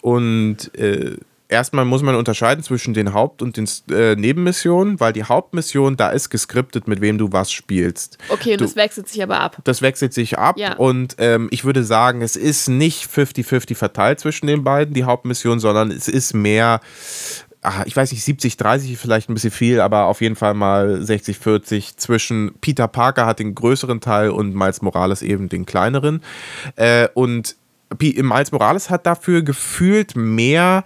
Und 0.00 0.74
äh, 0.78 1.18
erstmal 1.48 1.84
muss 1.84 2.02
man 2.02 2.14
unterscheiden 2.14 2.64
zwischen 2.64 2.94
den 2.94 3.12
Haupt- 3.12 3.42
und 3.42 3.56
den 3.56 3.68
äh, 3.90 4.16
Nebenmissionen, 4.16 4.98
weil 5.00 5.12
die 5.12 5.24
Hauptmission, 5.24 5.96
da 5.96 6.10
ist 6.10 6.30
geskriptet, 6.30 6.88
mit 6.88 7.00
wem 7.00 7.18
du 7.18 7.32
was 7.32 7.52
spielst. 7.52 8.18
Okay, 8.28 8.52
und 8.52 8.60
Du- 8.60 8.64
das 8.64 8.76
wechselt 8.76 9.08
sich 9.08 9.22
aber 9.22 9.40
ab. 9.40 9.58
Das 9.64 9.82
wechselt 9.82 10.12
sich 10.14 10.38
ab 10.38 10.56
Ja. 10.58 10.74
und 10.76 11.16
ähm, 11.18 11.48
ich 11.50 11.64
würde 11.64 11.84
sagen, 11.84 12.22
es 12.22 12.36
ist 12.36 12.68
nicht 12.68 13.06
50-50 13.10 13.74
verteilt 13.76 14.20
zwischen 14.20 14.46
den 14.46 14.64
beiden, 14.64 14.94
die 14.94 15.04
Hauptmission, 15.04 15.60
sondern 15.60 15.90
es 15.90 16.08
ist 16.08 16.34
mehr, 16.34 16.80
ah, 17.62 17.82
ich 17.86 17.94
weiß 17.96 18.12
nicht, 18.12 18.24
70-30 18.24 18.96
vielleicht 18.96 19.28
ein 19.28 19.34
bisschen 19.34 19.50
viel, 19.50 19.80
aber 19.80 20.06
auf 20.06 20.20
jeden 20.20 20.36
Fall 20.36 20.54
mal 20.54 21.00
60-40 21.02 21.96
zwischen 21.96 22.54
Peter 22.60 22.88
Parker 22.88 23.26
hat 23.26 23.38
den 23.38 23.54
größeren 23.54 24.00
Teil 24.00 24.30
und 24.30 24.54
Miles 24.54 24.82
Morales 24.82 25.22
eben 25.22 25.48
den 25.48 25.66
kleineren. 25.66 26.22
Äh, 26.76 27.08
und 27.14 27.56
Miles 28.00 28.52
Morales 28.52 28.90
hat 28.90 29.06
dafür 29.06 29.42
gefühlt 29.42 30.16
mehr 30.16 30.84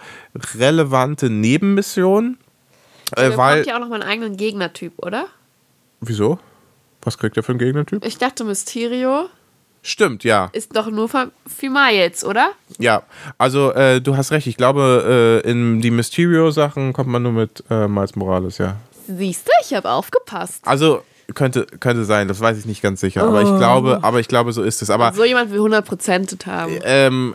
relevante 0.57 1.31
Nebenmissionen. 1.31 2.39
Äh, 3.13 3.29
Der 3.31 3.37
weil, 3.37 3.61
bekommt 3.61 3.67
ja 3.67 3.77
auch 3.77 3.81
noch 3.81 3.89
mal 3.89 4.03
einen 4.03 4.11
eigenen 4.11 4.37
Gegnertyp, 4.37 4.93
oder? 4.99 5.27
wieso? 6.01 6.39
Was 7.03 7.17
kriegt 7.19 7.37
er 7.37 7.43
für 7.43 7.53
einen 7.53 7.59
Gegnertyp? 7.59 8.05
Ich 8.05 8.19
dachte, 8.19 8.45
Mysterio 8.45 9.29
Stimmt, 9.83 10.25
ja. 10.25 10.51
ist 10.53 10.77
doch 10.77 10.91
nur 10.91 11.09
für, 11.09 11.31
für 11.47 11.71
Miles, 11.71 12.25
oder? 12.25 12.51
Ja, 12.79 13.03
also 13.39 13.73
äh, 13.73 14.01
du 14.01 14.17
hast 14.17 14.33
recht. 14.33 14.47
Ich 14.47 14.57
glaube, 14.57 15.43
äh, 15.45 15.51
in 15.51 15.81
die 15.81 15.91
Mysterio-Sachen 15.91 16.93
kommt 16.93 17.09
man 17.09 17.23
nur 17.23 17.33
mit 17.33 17.65
äh, 17.71 17.87
Miles 17.89 18.17
Morales, 18.17 18.59
ja. 18.59 18.77
Siehst 19.07 19.47
du, 19.47 19.53
ich 19.63 19.73
habe 19.75 19.89
aufgepasst. 19.91 20.61
Also 20.67 21.03
könnte, 21.35 21.67
könnte 21.81 22.05
sein, 22.05 22.29
das 22.29 22.41
weiß 22.41 22.59
ich 22.59 22.67
nicht 22.67 22.83
ganz 22.83 23.01
sicher. 23.01 23.23
Aber 23.25 23.43
ich 23.43 23.57
glaube, 23.57 24.01
aber 24.03 24.21
ich 24.21 24.29
glaube, 24.29 24.53
so 24.53 24.63
ist 24.63 24.83
es. 24.83 24.91
Aber 24.91 25.13
so 25.13 25.25
jemand 25.25 25.51
will 25.51 25.61
100% 25.61 26.47
haben. 26.47 26.79
ähm, 26.85 27.35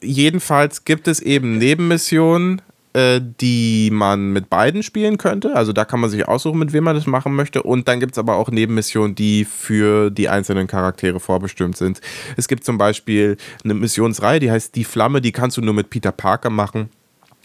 jedenfalls 0.00 0.84
gibt 0.84 1.08
es 1.08 1.20
eben 1.20 1.58
Nebenmissionen, 1.58 2.62
äh, 2.94 3.20
die 3.40 3.90
man 3.90 4.32
mit 4.32 4.50
beiden 4.50 4.82
spielen 4.82 5.18
könnte. 5.18 5.56
Also 5.56 5.72
da 5.72 5.84
kann 5.84 6.00
man 6.00 6.10
sich 6.10 6.28
aussuchen, 6.28 6.58
mit 6.58 6.72
wem 6.72 6.84
man 6.84 6.94
das 6.94 7.06
machen 7.06 7.34
möchte. 7.34 7.62
Und 7.62 7.88
dann 7.88 8.00
gibt 8.00 8.12
es 8.12 8.18
aber 8.18 8.36
auch 8.36 8.50
Nebenmissionen, 8.50 9.14
die 9.14 9.44
für 9.44 10.10
die 10.10 10.28
einzelnen 10.28 10.66
Charaktere 10.66 11.18
vorbestimmt 11.18 11.76
sind. 11.76 12.00
Es 12.36 12.48
gibt 12.48 12.64
zum 12.64 12.78
Beispiel 12.78 13.36
eine 13.64 13.74
Missionsreihe, 13.74 14.40
die 14.40 14.50
heißt 14.50 14.74
Die 14.74 14.84
Flamme, 14.84 15.20
die 15.20 15.32
kannst 15.32 15.56
du 15.56 15.62
nur 15.62 15.74
mit 15.74 15.90
Peter 15.90 16.12
Parker 16.12 16.50
machen, 16.50 16.90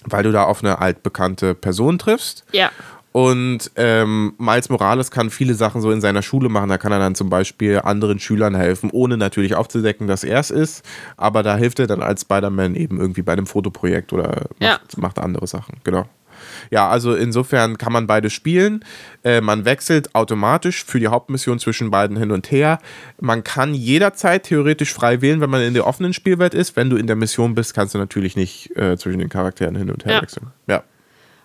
weil 0.04 0.24
du 0.24 0.32
da 0.32 0.44
auf 0.44 0.64
eine 0.64 0.80
altbekannte 0.80 1.56
Person 1.56 1.98
triffst. 1.98 2.44
Ja. 2.52 2.72
Und 3.18 3.72
ähm, 3.78 4.36
Miles 4.38 4.70
Morales 4.70 5.10
kann 5.10 5.32
viele 5.32 5.56
Sachen 5.56 5.82
so 5.82 5.90
in 5.90 6.02
seiner 6.02 6.22
Schule 6.22 6.50
machen. 6.50 6.70
Da 6.70 6.78
kann 6.78 6.92
er 6.92 7.00
dann 7.00 7.16
zum 7.16 7.32
Beispiel 7.32 7.80
anderen 7.84 8.20
Schülern 8.20 8.54
helfen, 8.54 8.92
ohne 8.92 9.18
natürlich 9.18 9.56
aufzudecken, 9.56 10.06
dass 10.06 10.24
er 10.24 10.40
es 10.40 10.52
ist. 10.52 10.86
Aber 11.18 11.42
da 11.42 11.58
hilft 11.58 11.80
er 11.80 11.88
dann 11.88 12.04
als 12.04 12.22
Spider-Man 12.22 12.76
eben 12.76 13.00
irgendwie 13.00 13.24
bei 13.24 13.34
einem 13.34 13.48
Fotoprojekt 13.48 14.14
oder 14.14 14.28
macht, 14.28 14.62
Ja. 14.62 14.80
macht 14.98 15.18
andere 15.18 15.48
Sachen. 15.48 15.78
Genau. 15.84 16.06
Ja, 16.70 16.90
also 16.90 17.16
insofern 17.16 17.80
kann 17.80 17.92
man 17.92 18.06
beide 18.06 18.30
spielen. 18.30 18.86
Äh, 19.24 19.42
man 19.42 19.66
wechselt 19.66 20.14
automatisch 20.14 20.86
für 20.86 21.00
die 21.00 21.08
Hauptmission 21.08 21.58
zwischen 21.58 21.90
beiden 21.90 22.18
hin 22.18 22.30
und 22.30 22.52
her. 22.52 22.78
Man 23.20 23.44
kann 23.44 23.74
jederzeit 23.74 24.44
theoretisch 24.44 24.94
frei 24.94 25.22
wählen, 25.22 25.42
wenn 25.42 25.50
man 25.50 25.62
in 25.64 25.74
der 25.74 25.88
offenen 25.88 26.14
Spielwelt 26.14 26.54
ist. 26.54 26.76
Wenn 26.76 26.92
du 26.92 26.98
in 26.98 27.08
der 27.08 27.16
Mission 27.16 27.56
bist, 27.56 27.74
kannst 27.74 27.96
du 27.96 27.98
natürlich 27.98 28.36
nicht 28.36 28.76
äh, 28.78 28.96
zwischen 28.96 29.18
den 29.18 29.30
Charakteren 29.30 29.76
hin 29.76 29.90
und 29.90 30.06
her 30.06 30.14
Ja. 30.18 30.22
wechseln. 30.22 30.52
Ja. 30.68 30.84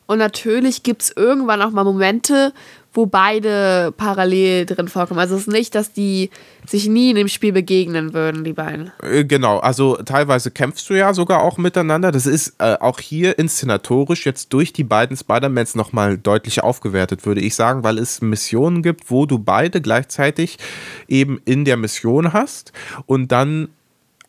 Und 0.06 0.18
natürlich 0.18 0.82
gibt 0.82 1.02
es 1.02 1.12
irgendwann 1.16 1.62
auch 1.62 1.70
mal 1.70 1.84
Momente, 1.84 2.52
wo 2.94 3.06
beide 3.06 3.92
parallel 3.96 4.66
drin 4.66 4.88
vorkommen. 4.88 5.18
Also 5.18 5.34
es 5.34 5.42
ist 5.42 5.52
nicht, 5.52 5.74
dass 5.74 5.92
die 5.92 6.30
sich 6.66 6.88
nie 6.88 7.10
in 7.10 7.16
dem 7.16 7.28
Spiel 7.28 7.52
begegnen 7.52 8.12
würden, 8.12 8.44
die 8.44 8.52
beiden. 8.52 8.92
Äh, 9.02 9.24
Genau, 9.24 9.58
also 9.58 9.96
teilweise 9.96 10.50
kämpfst 10.50 10.90
du 10.90 10.94
ja 10.94 11.14
sogar 11.14 11.42
auch 11.42 11.56
miteinander. 11.56 12.12
Das 12.12 12.26
ist 12.26 12.54
äh, 12.58 12.76
auch 12.80 13.00
hier 13.00 13.38
inszenatorisch 13.38 14.26
jetzt 14.26 14.52
durch 14.52 14.72
die 14.72 14.84
beiden 14.84 15.16
Spider-Mans 15.16 15.74
nochmal 15.74 16.18
deutlich 16.18 16.62
aufgewertet, 16.62 17.24
würde 17.24 17.40
ich 17.40 17.54
sagen, 17.54 17.82
weil 17.82 17.98
es 17.98 18.20
Missionen 18.20 18.82
gibt, 18.82 19.10
wo 19.10 19.24
du 19.24 19.38
beide 19.38 19.80
gleichzeitig 19.80 20.58
eben 21.08 21.40
in 21.44 21.64
der 21.64 21.78
Mission 21.78 22.32
hast 22.32 22.72
und 23.06 23.32
dann 23.32 23.68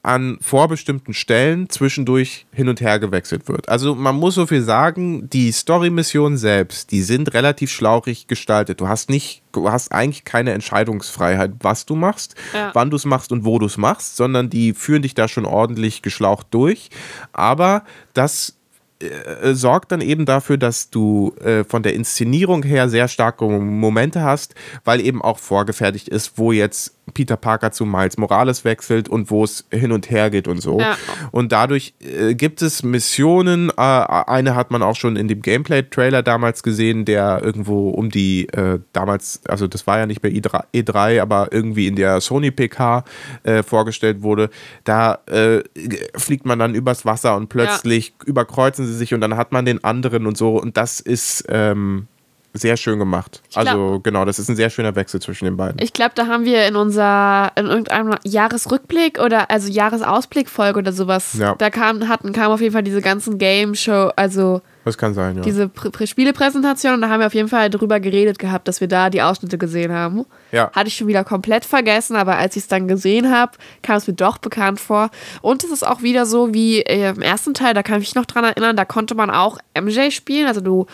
an 0.04 0.38
vorbestimmten 0.42 1.14
Stellen 1.14 1.70
zwischendurch 1.70 2.46
hin 2.52 2.68
und 2.68 2.82
her 2.82 3.00
gewechselt 3.00 3.48
wird. 3.48 3.70
Also 3.70 3.96
man 3.96 4.16
muss 4.16 4.36
so 4.36 4.46
viel 4.46 4.62
sagen, 4.62 5.30
die 5.30 5.50
Story-Missionen 5.52 6.38
selbst, 6.38 6.92
die 6.92 7.02
sind 7.02 7.34
relativ 7.34 7.72
schlauchig 7.72 8.28
gestaltet. 8.28 8.82
Du 8.82 8.90
hast 8.90 9.10
nicht, 9.10 9.44
du 9.54 9.72
hast 9.72 9.94
eigentlich 9.94 10.26
keine 10.26 10.52
Entscheidungsfreiheit, 10.52 11.54
was 11.62 11.86
du 11.86 11.96
machst, 11.96 12.36
Ja. 12.54 12.72
wann 12.74 12.90
du 12.90 12.98
es 12.98 13.06
machst 13.06 13.32
und 13.32 13.46
wo 13.46 13.60
du 13.60 13.66
es 13.66 13.78
machst, 13.78 14.18
sondern 14.18 14.50
die 14.50 14.74
führen 14.74 15.04
dich 15.04 15.16
da 15.16 15.30
schon 15.30 15.46
ordentlich 15.46 16.02
geschlaucht 16.02 16.48
durch. 16.52 16.90
Aber 17.32 17.84
das 18.14 18.58
äh, 19.00 19.54
sorgt 19.54 19.92
dann 19.94 20.02
eben 20.02 20.26
dafür, 20.26 20.58
dass 20.58 20.90
du 20.90 21.34
äh, 21.44 21.64
von 21.64 21.82
der 21.82 21.94
Inszenierung 21.94 22.64
her 22.64 22.90
sehr 22.90 23.08
starke 23.08 23.46
Momente 23.46 24.22
hast, 24.22 24.54
weil 24.84 25.00
eben 25.00 25.22
auch 25.22 25.40
vorgefertigt 25.40 26.10
ist, 26.10 26.34
wo 26.38 26.52
jetzt 26.52 26.96
Peter 27.14 27.36
Parker 27.36 27.72
zu 27.72 27.86
Miles 27.86 28.18
Morales 28.18 28.64
wechselt 28.64 29.10
und 29.10 29.30
wo 29.30 29.44
es 29.44 29.66
hin 29.72 29.92
und 29.92 30.10
her 30.10 30.30
geht 30.30 30.48
und 30.48 30.62
so. 30.62 30.80
Ja. 30.80 30.96
Und 31.32 31.52
dadurch 31.52 31.94
äh, 32.00 32.34
gibt 32.34 32.62
es 32.62 32.82
Missionen, 32.84 33.70
äh, 33.70 33.82
eine 33.82 34.56
hat 34.56 34.72
man 34.72 34.82
auch 34.82 34.96
schon 34.96 35.16
in 35.16 35.28
dem 35.28 35.42
Gameplay-Trailer 35.42 36.24
damals 36.24 36.64
gesehen, 36.64 37.04
der 37.06 37.42
irgendwo 37.44 37.90
um 37.90 38.10
die, 38.10 38.48
äh, 38.50 38.80
damals, 38.94 39.42
also 39.48 39.68
das 39.68 39.86
war 39.86 40.00
ja 40.00 40.06
nicht 40.06 40.22
bei 40.22 40.30
E3, 40.30 40.64
E3 40.74 41.22
aber 41.22 41.50
irgendwie 41.52 41.88
in 41.88 41.96
der 41.96 42.22
Sony 42.22 42.52
PK 42.52 43.04
äh, 43.44 43.64
vorgestellt 43.64 44.22
wurde. 44.22 44.50
Da 44.86 45.20
äh, 45.26 45.62
fliegt 46.16 46.46
man 46.46 46.58
dann 46.60 46.74
übers 46.74 47.06
Wasser 47.06 47.36
und 47.36 47.50
plötzlich 47.50 48.14
überkreuzen 48.26 48.86
sie 48.86 48.96
sich 48.96 49.14
und 49.14 49.22
dann 49.22 49.36
hat 49.36 49.52
man 49.52 49.66
den 49.66 49.84
anderen 49.84 50.26
und 50.26 50.38
so. 50.38 50.60
Und 50.60 50.78
das 50.78 51.00
ist 51.02 51.46
ähm, 51.50 52.08
sehr 52.54 52.78
schön 52.78 53.00
gemacht. 53.00 53.42
glaub- 53.52 53.68
also 53.68 54.00
genau, 54.04 54.26
das 54.26 54.38
ist 54.40 54.48
ein 54.50 54.56
sehr 54.56 54.70
schöner 54.70 54.96
Wechsel 54.96 55.20
zwischen 55.22 55.46
den 55.46 55.58
beiden. 55.58 55.82
Ich 55.82 55.92
glaube, 55.92 56.12
da 56.16 56.28
haben 56.28 56.46
wir 56.46 56.68
in 56.68 56.76
unser, 56.76 57.52
in 57.56 57.66
irgendeinem 57.66 58.16
Jahresrückblick 58.24 59.20
oder 59.20 59.50
also 59.50 59.72
Jahresausblick-Folge 59.72 60.80
oder 60.80 60.94
sowas, 60.94 61.34
Ja. 61.40 61.56
da 61.56 61.70
kam, 61.70 62.08
hatten, 62.08 62.32
kamen 62.32 62.54
auf 62.54 62.62
jeden 62.62 62.74
Fall 62.74 62.84
diese 62.84 63.02
ganzen 63.02 63.38
Game-Show, 63.40 64.12
also 64.16 64.62
Das 64.86 64.98
kann 64.98 65.14
sein, 65.14 65.38
ja. 65.38 65.42
diese 65.42 65.68
Pr 65.68 65.90
Pr 65.90 66.06
Spielepräsentation 66.06 66.94
und 66.94 67.02
da 67.02 67.10
haben 67.10 67.22
wir 67.22 67.28
auf 67.28 67.34
jeden 67.34 67.48
Fall 67.50 67.70
drüber 67.70 68.00
geredet 68.00 68.38
gehabt, 68.38 68.68
dass 68.68 68.82
wir 68.82 68.88
da 68.88 69.10
die 69.10 69.22
Ausschnitte 69.22 69.58
gesehen 69.58 69.92
haben. 69.92 70.26
Ja. 70.52 70.70
Hatte 70.74 70.90
ich 70.90 70.96
schon 70.98 71.08
wieder 71.08 71.24
komplett 71.24 71.66
vergessen, 71.66 72.16
aber 72.16 72.38
als 72.38 72.56
ich 72.56 72.64
es 72.64 72.68
dann 72.68 72.88
gesehen 72.88 73.32
habe, 73.36 73.54
kam 73.82 73.96
es 73.98 74.08
mir 74.08 74.14
doch 74.14 74.38
bekannt 74.38 74.80
vor. 74.80 75.10
Und 75.42 75.64
es 75.64 75.72
ist 75.72 75.86
auch 75.88 76.02
wieder 76.04 76.26
so 76.28 76.54
wie 76.54 76.82
äh, 76.82 77.10
im 77.10 77.22
ersten 77.24 77.54
Teil, 77.56 77.74
da 77.74 77.82
kann 77.82 77.96
ich 78.02 78.10
mich 78.10 78.16
noch 78.16 78.26
dran 78.26 78.44
erinnern, 78.44 78.76
da 78.76 78.86
konnte 78.86 79.16
man 79.16 79.32
auch 79.32 79.58
MJ 79.80 80.12
spielen. 80.12 80.48
Also 80.48 80.62
du, 80.62 80.86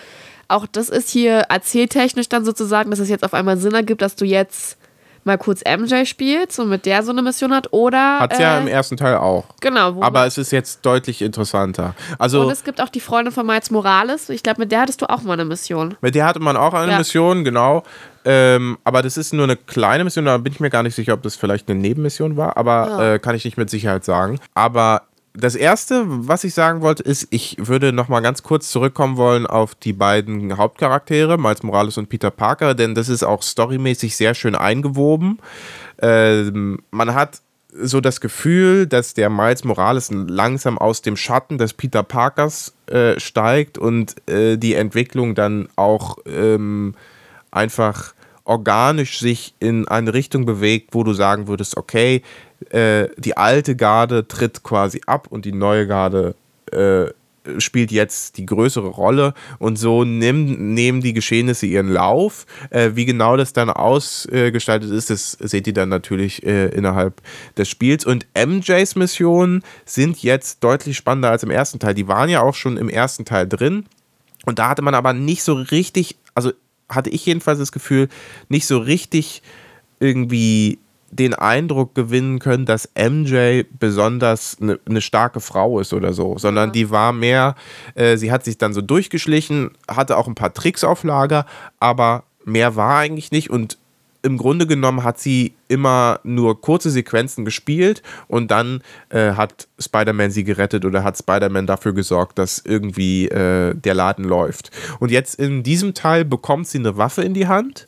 auch 0.50 0.66
das 0.72 0.90
ist 0.90 1.10
hier 1.10 1.46
erzähltechnisch 1.50 2.28
dann 2.30 2.44
sozusagen, 2.46 2.90
dass 2.92 3.00
es 3.00 3.10
jetzt 3.10 3.24
auf 3.24 3.34
einmal 3.34 3.58
Sinn 3.58 3.74
ergibt, 3.74 4.02
dass 4.02 4.16
du 4.16 4.26
jetzt 4.26 4.78
mal 5.26 5.38
kurz 5.38 5.62
MJ 5.66 6.06
spielst 6.06 6.60
und 6.60 6.70
mit 6.70 6.86
der 6.86 7.04
so 7.04 7.12
eine 7.12 7.22
Mission 7.22 7.54
hat. 7.54 7.72
Oder 7.74 8.20
Hat 8.20 8.40
äh, 8.40 8.42
ja 8.42 8.58
im 8.58 8.68
ersten 8.68 8.96
Teil 8.98 9.18
auch. 9.18 9.44
genau, 9.60 9.96
wo 9.96 10.02
Aber 10.02 10.26
es 10.26 10.38
ist 10.38 10.52
jetzt 10.52 10.86
deutlich 10.86 11.22
interessanter. 11.22 11.94
Also 12.18 12.42
und 12.42 12.50
es 12.52 12.64
gibt 12.64 12.82
auch 12.82 12.90
die 12.90 13.02
Freundin 13.02 13.34
von 13.34 13.46
Miles 13.46 13.70
Morales. 13.70 14.30
Ich 14.30 14.44
glaube, 14.44 14.62
mit 14.62 14.72
der 14.72 14.82
hattest 14.82 15.02
du 15.02 15.10
auch 15.10 15.22
mal 15.22 15.34
eine 15.34 15.46
Mission. 15.46 15.96
mit 16.02 16.16
der 16.16 16.26
hatte 16.26 16.40
man 16.40 16.56
auch 16.58 16.74
eine 16.74 16.94
Ja. 16.94 16.98
Mission, 16.98 17.44
genau. 17.44 17.84
Ähm, 18.26 18.78
aber 18.84 19.02
das 19.02 19.18
ist 19.18 19.34
nur 19.34 19.44
eine 19.44 19.56
kleine 19.58 20.04
Mission, 20.04 20.26
da 20.26 20.38
bin 20.38 20.52
ich 20.54 20.60
mir 20.60 20.70
gar 20.70 20.84
nicht 20.84 20.96
sicher, 20.96 21.14
ob 21.14 21.22
das 21.24 21.36
vielleicht 21.36 21.70
eine 21.70 21.80
Nebenmission 21.80 22.38
war, 22.38 22.58
aber 22.58 22.88
Ja. 22.88 23.14
äh, 23.14 23.20
kann 23.20 23.36
ich 23.36 23.44
nicht 23.46 23.58
mit 23.58 23.70
Sicherheit 23.70 24.04
sagen. 24.06 24.40
Aber 24.54 25.04
das 25.34 25.56
erste, 25.56 26.04
was 26.08 26.44
ich 26.44 26.54
sagen 26.54 26.82
wollte, 26.82 27.04
ist, 27.04 27.28
ich 27.30 27.56
würde 27.60 27.94
noch 27.94 28.10
mal 28.10 28.20
ganz 28.22 28.44
kurz 28.44 28.70
zurückkommen 28.72 29.18
wollen 29.18 29.46
auf 29.46 29.76
die 29.76 29.94
beiden 29.94 30.58
Hauptcharaktere, 30.58 31.38
Miles 31.38 31.64
Morales 31.64 31.98
und 31.98 32.10
Peter 32.10 32.32
Parker, 32.32 32.74
denn 32.74 32.96
das 32.96 33.10
ist 33.10 33.24
auch 33.24 33.42
storymäßig 33.42 34.16
sehr 34.16 34.34
schön 34.34 34.56
eingewoben. 34.56 35.40
Ähm, 36.02 36.80
man 36.92 37.14
hat 37.14 37.42
so 37.72 38.02
das 38.02 38.20
Gefühl, 38.20 38.88
dass 38.88 39.14
der 39.14 39.30
Miles 39.30 39.64
Morales 39.64 40.10
langsam 40.12 40.78
aus 40.78 41.02
dem 41.02 41.16
Schatten 41.16 41.58
des 41.58 41.74
Peter 41.74 42.04
Parkers 42.04 42.74
äh, 42.88 43.20
steigt 43.20 43.78
und 43.78 44.16
äh, 44.28 44.58
die 44.58 44.74
Entwicklung 44.74 45.36
dann 45.36 45.70
auch 45.76 46.18
ähm, 46.26 46.96
einfach 47.52 48.14
organisch 48.44 49.20
sich 49.20 49.54
in 49.60 49.88
eine 49.88 50.14
Richtung 50.14 50.46
bewegt, 50.46 50.96
wo 50.96 51.04
du 51.04 51.14
sagen 51.14 51.48
würdest, 51.48 51.78
okay, 51.78 52.24
äh, 52.70 53.10
die 53.18 53.38
alte 53.38 53.76
Garde 53.76 54.28
tritt 54.28 54.64
quasi 54.64 55.02
ab 55.06 55.28
und 55.30 55.46
die 55.46 55.54
neue 55.54 55.88
Garde 55.88 56.36
äh, 56.72 57.08
spielt 57.58 57.92
jetzt 57.92 58.38
die 58.38 58.46
größere 58.46 58.88
Rolle 58.88 59.34
und 59.58 59.78
so 59.78 60.04
nehmen, 60.04 60.74
nehmen 60.74 61.02
die 61.02 61.14
Geschehnisse 61.14 61.66
ihren 61.66 61.90
Lauf. 61.90 62.46
Äh, 62.70 62.92
wie 62.94 63.06
genau 63.06 63.38
das 63.38 63.54
dann 63.54 63.70
ausgestaltet 63.70 64.92
ist, 64.92 65.10
das 65.10 65.32
seht 65.32 65.68
ihr 65.68 65.74
dann 65.74 65.90
natürlich 65.90 66.46
äh, 66.46 66.68
innerhalb 66.68 67.22
des 67.58 67.70
Spiels. 67.70 68.06
Und 68.06 68.28
MJs 68.36 68.96
Missionen 68.96 69.64
sind 69.86 70.22
jetzt 70.22 70.64
deutlich 70.64 70.98
spannender 70.98 71.32
als 71.32 71.44
im 71.44 71.52
ersten 71.52 71.80
Teil. 71.80 71.94
Die 71.94 72.08
waren 72.08 72.30
ja 72.30 72.42
auch 72.42 72.56
schon 72.56 72.78
im 72.78 72.90
ersten 72.90 73.26
Teil 73.26 73.48
drin. 73.48 73.86
Und 74.46 74.60
da 74.60 74.70
hatte 74.70 74.82
man 74.82 74.94
aber 74.94 75.14
nicht 75.14 75.44
so 75.44 75.54
richtig, 75.54 76.18
also 76.36 76.52
hatte 76.88 77.10
ich 77.10 77.26
jedenfalls 77.26 77.60
das 77.60 77.72
Gefühl, 77.72 78.10
nicht 78.48 78.66
so 78.66 78.80
richtig 78.80 79.42
irgendwie 80.00 80.80
den 81.12 81.34
Eindruck 81.34 81.96
gewinnen 81.96 82.40
können, 82.40 82.66
dass 82.66 82.90
MJ 82.96 83.64
besonders 83.80 84.58
eine 84.62 84.80
ne 84.88 85.02
starke 85.02 85.40
Frau 85.40 85.80
ist 85.80 85.94
oder 85.94 86.14
so, 86.14 86.38
sondern 86.38 86.72
die 86.72 86.90
war 86.90 87.14
mehr, 87.14 87.56
äh, 87.96 88.18
sie 88.18 88.32
hat 88.32 88.46
sich 88.46 88.58
dann 88.58 88.74
so 88.74 88.82
durchgeschlichen, 88.82 89.72
hatte 89.90 90.18
auch 90.18 90.28
ein 90.28 90.36
paar 90.36 90.54
Tricks 90.54 90.84
auf 90.84 91.04
Lager, 91.04 91.46
aber 91.80 92.24
mehr 92.46 92.76
war 92.76 93.00
eigentlich 93.00 93.32
nicht 93.32 93.50
und 93.50 93.78
im 94.22 94.38
Grunde 94.38 94.68
genommen 94.68 95.04
hat 95.04 95.20
sie 95.20 95.54
immer 95.68 96.20
nur 96.24 96.60
kurze 96.60 96.90
Sequenzen 96.90 97.46
gespielt 97.46 98.04
und 98.28 98.52
dann 98.52 98.82
äh, 99.10 99.32
hat 99.32 99.68
Spider-Man 99.80 100.32
sie 100.32 100.44
gerettet 100.44 100.84
oder 100.84 101.04
hat 101.04 101.18
Spider-Man 101.18 101.68
dafür 101.68 101.94
gesorgt, 101.94 102.38
dass 102.38 102.60
irgendwie 102.60 103.30
äh, 103.30 103.74
der 103.76 103.94
Laden 103.94 104.26
läuft. 104.26 104.72
Und 105.00 105.12
jetzt 105.12 105.36
in 105.36 105.64
diesem 105.64 105.94
Teil 105.94 106.26
bekommt 106.26 106.68
sie 106.68 106.80
eine 106.80 106.98
Waffe 106.98 107.22
in 107.22 107.34
die 107.34 107.48
Hand 107.48 107.88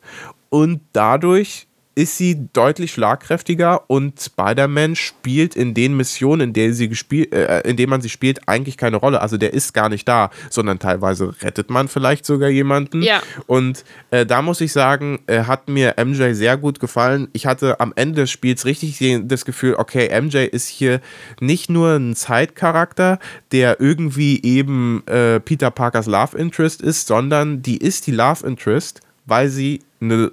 und 0.49 0.81
dadurch 0.93 1.67
ist 2.01 2.17
sie 2.17 2.47
deutlich 2.51 2.93
schlagkräftiger 2.93 3.83
und 3.87 4.19
Spider-Man 4.19 4.95
spielt 4.95 5.55
in 5.55 5.75
den 5.75 5.95
Missionen, 5.95 6.49
in 6.49 6.53
denen, 6.53 6.73
sie 6.73 6.89
gespielt, 6.89 7.31
äh, 7.31 7.61
in 7.61 7.77
denen 7.77 7.91
man 7.91 8.01
sie 8.01 8.09
spielt, 8.09 8.47
eigentlich 8.47 8.75
keine 8.75 8.97
Rolle. 8.97 9.21
Also 9.21 9.37
der 9.37 9.53
ist 9.53 9.75
gar 9.75 9.87
nicht 9.87 10.07
da, 10.07 10.31
sondern 10.49 10.79
teilweise 10.79 11.35
rettet 11.43 11.69
man 11.69 11.87
vielleicht 11.87 12.25
sogar 12.25 12.49
jemanden. 12.49 13.03
Ja. 13.03 13.21
Und 13.45 13.85
äh, 14.09 14.25
da 14.25 14.41
muss 14.41 14.61
ich 14.61 14.71
sagen, 14.71 15.19
äh, 15.27 15.43
hat 15.43 15.69
mir 15.69 15.93
MJ 16.03 16.33
sehr 16.33 16.57
gut 16.57 16.79
gefallen. 16.79 17.27
Ich 17.33 17.45
hatte 17.45 17.79
am 17.79 17.93
Ende 17.95 18.21
des 18.21 18.31
Spiels 18.31 18.65
richtig 18.65 18.99
das 19.27 19.45
Gefühl, 19.45 19.75
okay, 19.75 20.09
MJ 20.19 20.37
ist 20.37 20.69
hier 20.69 21.01
nicht 21.39 21.69
nur 21.69 21.97
ein 21.97 22.15
Zeitcharakter, 22.15 23.19
der 23.51 23.79
irgendwie 23.79 24.41
eben 24.41 25.05
äh, 25.05 25.39
Peter 25.39 25.69
Parkers 25.69 26.07
Love 26.07 26.35
Interest 26.35 26.81
ist, 26.81 27.05
sondern 27.05 27.61
die 27.61 27.77
ist 27.77 28.07
die 28.07 28.11
Love 28.11 28.47
Interest, 28.47 29.01
weil 29.27 29.49
sie 29.49 29.81
eine 30.01 30.31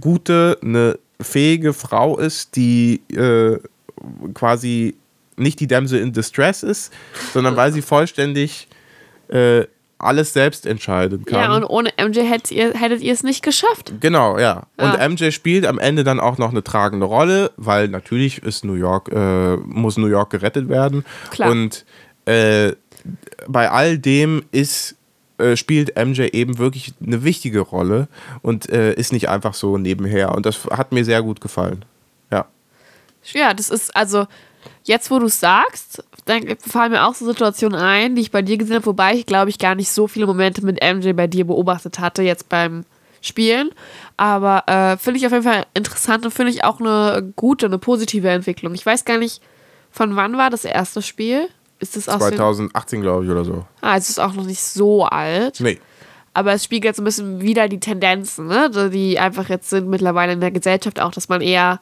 gute, 0.00 0.58
eine 0.62 0.98
fähige 1.20 1.72
Frau 1.72 2.18
ist, 2.18 2.56
die 2.56 3.02
äh, 3.12 3.58
quasi 4.34 4.96
nicht 5.36 5.60
die 5.60 5.66
Damsel 5.66 6.00
in 6.00 6.12
Distress 6.12 6.62
ist, 6.62 6.92
sondern 7.32 7.56
weil 7.56 7.72
sie 7.72 7.82
vollständig 7.82 8.68
äh, 9.28 9.64
alles 10.00 10.32
selbst 10.32 10.66
entscheiden 10.66 11.24
kann. 11.24 11.40
Ja, 11.40 11.56
und 11.56 11.64
ohne 11.64 11.90
MJ 11.98 12.20
hättet 12.20 12.50
ihr, 12.52 12.72
hättet 12.72 13.02
ihr 13.02 13.12
es 13.12 13.22
nicht 13.22 13.42
geschafft. 13.42 13.92
Genau, 14.00 14.38
ja. 14.38 14.66
Und. 14.76 14.98
MJ 15.10 15.30
spielt 15.30 15.66
am 15.66 15.78
Ende 15.78 16.04
dann 16.04 16.20
auch 16.20 16.38
noch 16.38 16.50
eine 16.50 16.64
tragende 16.64 17.06
Rolle, 17.06 17.52
weil 17.56 17.88
natürlich 17.88 18.42
ist 18.42 18.64
New 18.64 18.74
York, 18.74 19.10
äh, 19.12 19.56
muss 19.56 19.98
New 19.98 20.06
York 20.06 20.30
gerettet 20.30 20.68
werden. 20.68 21.04
Klar. 21.30 21.50
Und 21.50 21.84
äh, 22.24 22.72
bei 23.46 23.70
all 23.70 23.98
dem 23.98 24.44
ist, 24.52 24.96
äh, 25.40 25.56
spielt 25.56 25.96
MJ 25.96 26.28
eben 26.32 26.58
wirklich 26.58 26.94
eine 27.04 27.24
wichtige 27.24 27.60
Rolle 27.60 28.08
und 28.42 28.68
äh, 28.68 28.94
ist 28.94 29.12
nicht 29.12 29.28
einfach 29.28 29.54
so 29.54 29.78
nebenher. 29.78 30.34
Und 30.34 30.46
das 30.46 30.64
hat 30.66 30.92
mir 30.92 31.04
sehr 31.04 31.22
gut 31.22 31.40
gefallen. 31.40 31.84
Ja. 32.30 32.46
Ja, 33.32 33.54
das 33.54 33.70
ist 33.70 33.94
also 33.96 34.26
jetzt, 34.84 35.10
wo 35.10 35.18
du 35.18 35.26
es 35.26 35.40
sagst, 35.40 36.04
dann 36.26 36.56
fallen 36.58 36.92
mir 36.92 37.06
auch 37.06 37.14
so 37.14 37.26
Situationen 37.26 37.78
ein, 37.78 38.14
die 38.14 38.22
ich 38.22 38.30
bei 38.30 38.42
dir 38.42 38.58
gesehen 38.58 38.76
habe, 38.76 38.86
wobei 38.86 39.14
ich 39.14 39.26
glaube 39.26 39.50
ich 39.50 39.58
gar 39.58 39.74
nicht 39.74 39.90
so 39.90 40.06
viele 40.06 40.26
Momente 40.26 40.64
mit 40.64 40.80
MJ 40.82 41.12
bei 41.12 41.26
dir 41.26 41.46
beobachtet 41.46 41.98
hatte, 41.98 42.22
jetzt 42.22 42.48
beim 42.48 42.84
Spielen. 43.20 43.70
Aber 44.16 44.64
äh, 44.66 44.96
finde 44.96 45.18
ich 45.18 45.26
auf 45.26 45.32
jeden 45.32 45.44
Fall 45.44 45.66
interessant 45.74 46.24
und 46.24 46.30
finde 46.30 46.52
ich 46.52 46.64
auch 46.64 46.80
eine 46.80 47.32
gute, 47.36 47.66
eine 47.66 47.78
positive 47.78 48.28
Entwicklung. 48.28 48.74
Ich 48.74 48.86
weiß 48.86 49.04
gar 49.04 49.18
nicht, 49.18 49.42
von 49.90 50.16
wann 50.16 50.36
war 50.36 50.50
das 50.50 50.64
erste 50.64 51.02
Spiel? 51.02 51.48
Ist 51.80 51.96
das 51.96 52.04
den- 52.04 52.18
2018, 52.18 53.00
glaube 53.02 53.24
ich, 53.24 53.30
oder 53.30 53.44
so. 53.44 53.64
Ah, 53.80 53.96
es 53.96 54.08
ist 54.08 54.20
auch 54.20 54.34
noch 54.34 54.44
nicht 54.44 54.60
so 54.62 55.04
alt. 55.04 55.60
Nee. 55.60 55.80
Aber 56.32 56.52
es 56.52 56.62
spiegelt 56.62 56.94
so 56.94 57.02
ein 57.02 57.04
bisschen 57.06 57.40
wieder 57.40 57.68
die 57.68 57.80
Tendenzen, 57.80 58.46
ne? 58.46 58.70
die 58.92 59.18
einfach 59.18 59.48
jetzt 59.48 59.68
sind 59.70 59.88
mittlerweile 59.88 60.32
in 60.32 60.40
der 60.40 60.52
Gesellschaft 60.52 61.00
auch, 61.00 61.10
dass 61.10 61.28
man 61.28 61.40
eher 61.40 61.80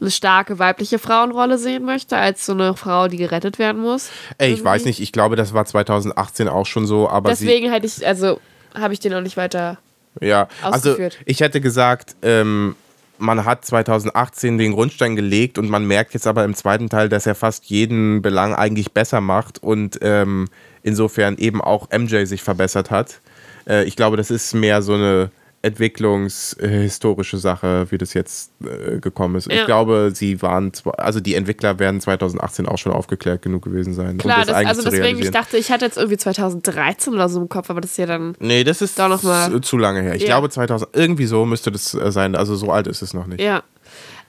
eine 0.00 0.10
starke 0.10 0.58
weibliche 0.58 0.98
Frauenrolle 0.98 1.56
sehen 1.56 1.84
möchte, 1.84 2.16
als 2.18 2.44
so 2.44 2.52
eine 2.52 2.76
Frau, 2.76 3.08
die 3.08 3.16
gerettet 3.16 3.58
werden 3.58 3.80
muss. 3.80 4.10
Ey, 4.36 4.52
ich 4.52 4.62
weiß 4.62 4.82
Irgendwie. 4.82 4.88
nicht, 4.90 5.00
ich 5.00 5.12
glaube, 5.12 5.36
das 5.36 5.54
war 5.54 5.64
2018 5.64 6.48
auch 6.48 6.66
schon 6.66 6.86
so, 6.86 7.08
aber. 7.08 7.30
Deswegen 7.30 7.70
hätte 7.72 7.86
ich, 7.86 8.06
also 8.06 8.38
habe 8.74 8.92
ich 8.92 9.00
den 9.00 9.12
noch 9.12 9.22
nicht 9.22 9.38
weiter. 9.38 9.78
Ja, 10.20 10.48
also 10.62 10.90
ausgeführt. 10.90 11.18
ich 11.24 11.40
hätte 11.40 11.60
gesagt, 11.62 12.16
ähm, 12.22 12.76
man 13.18 13.44
hat 13.44 13.64
2018 13.64 14.58
den 14.58 14.72
Grundstein 14.72 15.16
gelegt 15.16 15.58
und 15.58 15.68
man 15.68 15.86
merkt 15.86 16.14
jetzt 16.14 16.26
aber 16.26 16.44
im 16.44 16.54
zweiten 16.54 16.88
Teil, 16.88 17.08
dass 17.08 17.26
er 17.26 17.34
fast 17.34 17.66
jeden 17.66 18.22
Belang 18.22 18.54
eigentlich 18.54 18.92
besser 18.92 19.20
macht 19.20 19.62
und 19.62 19.98
ähm, 20.02 20.48
insofern 20.82 21.36
eben 21.38 21.60
auch 21.60 21.88
MJ 21.90 22.24
sich 22.24 22.42
verbessert 22.42 22.90
hat. 22.90 23.20
Äh, 23.66 23.84
ich 23.84 23.96
glaube, 23.96 24.16
das 24.16 24.30
ist 24.30 24.54
mehr 24.54 24.82
so 24.82 24.94
eine 24.94 25.30
entwicklungshistorische 25.66 27.38
Sache, 27.38 27.86
wie 27.90 27.98
das 27.98 28.14
jetzt 28.14 28.50
äh, 28.64 28.98
gekommen 28.98 29.36
ist. 29.36 29.50
Ja. 29.50 29.60
Ich 29.60 29.66
glaube, 29.66 30.10
sie 30.14 30.40
waren, 30.42 30.72
also 30.96 31.20
die 31.20 31.34
Entwickler 31.34 31.78
werden 31.78 32.00
2018 32.00 32.66
auch 32.66 32.78
schon 32.78 32.92
aufgeklärt 32.92 33.42
genug 33.42 33.62
gewesen 33.64 33.94
sein. 33.94 34.18
Klar, 34.18 34.40
um 34.40 34.46
das, 34.46 34.56
das, 34.56 34.66
also 34.66 34.82
deswegen, 34.90 35.18
ich 35.18 35.30
dachte, 35.30 35.56
ich 35.56 35.70
hatte 35.70 35.84
jetzt 35.84 35.96
irgendwie 35.96 36.16
2013 36.16 37.14
oder 37.14 37.28
so 37.28 37.40
im 37.40 37.48
Kopf, 37.48 37.70
aber 37.70 37.80
das 37.80 37.92
ist 37.92 37.96
ja 37.98 38.06
dann. 38.06 38.34
Nee, 38.40 38.64
das 38.64 38.82
ist 38.82 38.98
Da 38.98 39.08
noch 39.08 39.22
mal- 39.22 39.50
zu- 39.50 39.60
zu 39.60 39.76
lange 39.78 40.02
her. 40.02 40.14
Ich 40.14 40.22
Ja. 40.22 40.28
glaube 40.28 40.50
2000, 40.50 40.90
irgendwie 40.94 41.26
so 41.26 41.44
müsste 41.44 41.70
das 41.70 41.94
äh, 41.94 42.10
sein. 42.12 42.34
Also 42.34 42.54
so 42.56 42.70
alt 42.70 42.86
ist 42.86 43.02
es 43.02 43.14
noch 43.14 43.26
nicht. 43.26 43.40
Ja. 43.40 43.62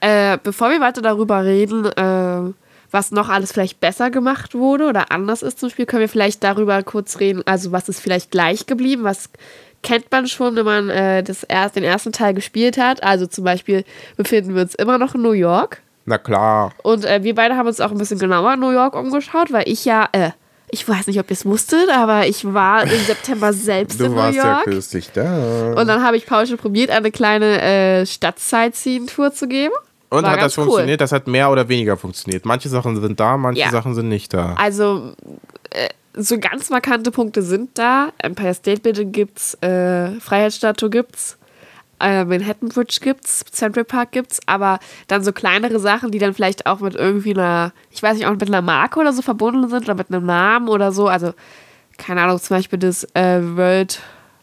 Äh, 0.00 0.38
bevor 0.42 0.70
wir 0.70 0.80
weiter 0.80 1.02
darüber 1.02 1.44
reden, 1.44 1.84
äh, 1.86 2.52
was 2.90 3.10
noch 3.10 3.28
alles 3.28 3.52
vielleicht 3.52 3.80
besser 3.80 4.10
gemacht 4.10 4.54
wurde 4.54 4.86
oder 4.88 5.10
anders 5.12 5.42
ist 5.42 5.58
zum 5.60 5.68
Spiel, 5.68 5.84
können 5.84 6.00
wir 6.00 6.08
vielleicht 6.08 6.42
darüber 6.42 6.82
kurz 6.82 7.20
reden. 7.20 7.42
Also, 7.44 7.70
was 7.72 7.88
ist 7.90 8.00
vielleicht 8.00 8.30
gleich 8.30 8.64
geblieben? 8.66 9.04
Was 9.04 9.28
kennt 9.82 10.10
man 10.10 10.26
schon, 10.26 10.56
wenn 10.56 10.64
man 10.64 10.90
äh, 10.90 11.22
das 11.22 11.42
erst, 11.44 11.76
den 11.76 11.84
ersten 11.84 12.12
Teil 12.12 12.34
gespielt 12.34 12.78
hat? 12.78 13.02
Also, 13.02 13.26
zum 13.26 13.44
Beispiel 13.44 13.84
befinden 14.16 14.54
wir 14.54 14.62
uns 14.62 14.74
immer 14.74 14.98
noch 14.98 15.14
in 15.14 15.22
New 15.22 15.32
York. 15.32 15.82
Na 16.06 16.18
klar. 16.18 16.72
Und 16.82 17.04
äh, 17.04 17.22
wir 17.22 17.34
beide 17.34 17.56
haben 17.56 17.66
uns 17.66 17.80
auch 17.80 17.90
ein 17.90 17.98
bisschen 17.98 18.18
genauer 18.18 18.54
in 18.54 18.60
New 18.60 18.70
York 18.70 18.94
umgeschaut, 18.96 19.52
weil 19.52 19.68
ich 19.68 19.84
ja, 19.84 20.08
äh, 20.12 20.30
ich 20.70 20.86
weiß 20.88 21.06
nicht, 21.06 21.18
ob 21.20 21.30
ihr 21.30 21.34
es 21.34 21.44
wusstet, 21.46 21.88
aber 21.94 22.26
ich 22.26 22.44
war 22.52 22.82
im 22.82 23.00
September 23.00 23.52
selbst 23.52 24.00
in 24.00 24.06
Du 24.06 24.12
New 24.12 24.16
warst 24.18 24.36
ja 24.36 24.52
York. 24.52 24.64
kürzlich 24.64 25.10
da. 25.12 25.74
und 25.76 25.86
dann 25.86 26.02
habe 26.02 26.16
ich 26.16 26.26
Paul 26.26 26.46
schon 26.46 26.56
probiert, 26.58 26.90
eine 26.90 27.10
kleine 27.10 27.60
äh, 27.60 28.06
Stadt-Sightseeing-Tour 28.06 29.32
zu 29.32 29.48
geben. 29.48 29.74
Und 30.10 30.22
War 30.22 30.30
hat 30.32 30.36
das 30.38 30.42
ganz 30.42 30.58
cool. 30.58 30.64
funktioniert? 30.64 31.00
Das 31.02 31.12
hat 31.12 31.26
mehr 31.26 31.50
oder 31.50 31.68
weniger 31.68 31.96
funktioniert. 31.98 32.46
Manche 32.46 32.70
Sachen 32.70 32.98
sind 33.00 33.20
da, 33.20 33.36
manche 33.36 33.60
Ja. 33.60 33.70
Sachen 33.70 33.94
sind 33.94 34.08
nicht 34.08 34.32
da. 34.32 34.54
Also, 34.58 35.12
äh, 35.70 35.88
so 36.14 36.38
ganz 36.38 36.70
markante 36.70 37.10
Punkte 37.10 37.42
sind 37.42 37.70
da. 37.78 38.12
Empire 38.18 38.54
State 38.54 38.80
Building 38.80 39.12
gibt's, 39.12 39.54
äh, 39.62 40.18
Freiheitsstatue 40.20 40.90
gibt's, 40.90 41.38
äh, 42.00 42.24
Manhattan 42.24 42.68
Bridge 42.68 42.98
gibt's, 43.00 43.44
Central 43.50 43.84
Park 43.84 44.12
gibt's, 44.12 44.40
aber 44.46 44.78
dann 45.06 45.22
so 45.22 45.32
kleinere 45.32 45.78
Sachen, 45.78 46.10
die 46.10 46.18
dann 46.18 46.34
vielleicht 46.34 46.66
auch 46.66 46.80
mit 46.80 46.94
irgendwie 46.94 47.34
einer, 47.34 47.72
ich 47.90 48.02
weiß 48.02 48.16
nicht, 48.16 48.26
auch 48.26 48.32
mit 48.32 48.46
einer 48.48 48.62
Marke 48.62 49.00
oder 49.00 49.12
so 49.12 49.22
verbunden 49.22 49.68
sind 49.68 49.84
oder 49.84 49.94
mit 49.94 50.10
einem 50.10 50.26
Namen 50.26 50.68
oder 50.68 50.92
so. 50.92 51.08
Also, 51.08 51.34
keine 51.96 52.22
Ahnung, 52.22 52.40
zum 52.40 52.56
Beispiel 52.56 52.78
das 52.78 53.04
äh, 53.14 53.40
World 53.42 54.00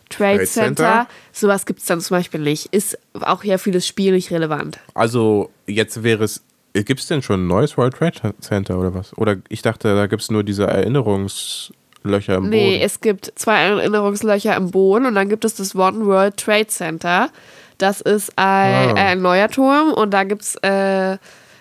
Trade, 0.10 0.38
Trade 0.38 0.48
Center. 0.48 0.76
Center. 0.76 1.08
Sowas 1.32 1.66
gibt's 1.66 1.86
dann 1.86 2.00
zum 2.02 2.18
Beispiel 2.18 2.40
nicht. 2.40 2.68
Ist 2.68 2.98
auch 3.22 3.44
hier 3.44 3.58
für 3.60 3.72
das 3.72 3.88
Spiel 3.88 4.14
nicht 4.14 4.32
relevant. 4.32 4.80
Also 4.94 5.52
jetzt 5.66 6.04
wäre 6.04 6.24
es. 6.24 6.44
Gibt 6.84 7.00
es 7.00 7.08
denn 7.08 7.22
schon 7.22 7.44
ein 7.46 7.48
neues 7.48 7.78
World 7.78 7.96
Trade 7.96 8.34
Center 8.42 8.78
oder 8.78 8.94
was? 8.94 9.18
Oder 9.18 9.38
ich 9.50 9.62
dachte, 9.62 9.96
da 9.96 10.08
gibt 10.08 10.22
es 10.22 10.30
nur 10.32 10.44
diese 10.44 10.68
Erinnerungslöcher 10.68 12.36
im 12.36 12.50
Nee, 12.50 12.72
Boden. 12.74 12.82
es 12.86 13.02
gibt 13.02 13.32
zwei 13.36 13.62
Erinnerungslöcher 13.64 14.56
im 14.56 14.72
Boden 14.72 15.06
und 15.06 15.16
dann 15.16 15.30
gibt 15.30 15.46
es 15.46 15.56
das 15.56 15.76
One 15.76 16.06
World 16.06 16.38
Trade 16.38 16.68
Center. 16.68 17.30
Das 17.78 18.02
ist 18.02 18.32
ein, 18.38 18.90
Ah. 18.90 18.94
ein 18.94 19.22
neuer 19.22 19.50
Turm 19.50 19.92
und 19.94 20.12
da 20.12 20.24
gibt 20.24 20.42
es, 20.44 20.56
äh, 20.58 21.18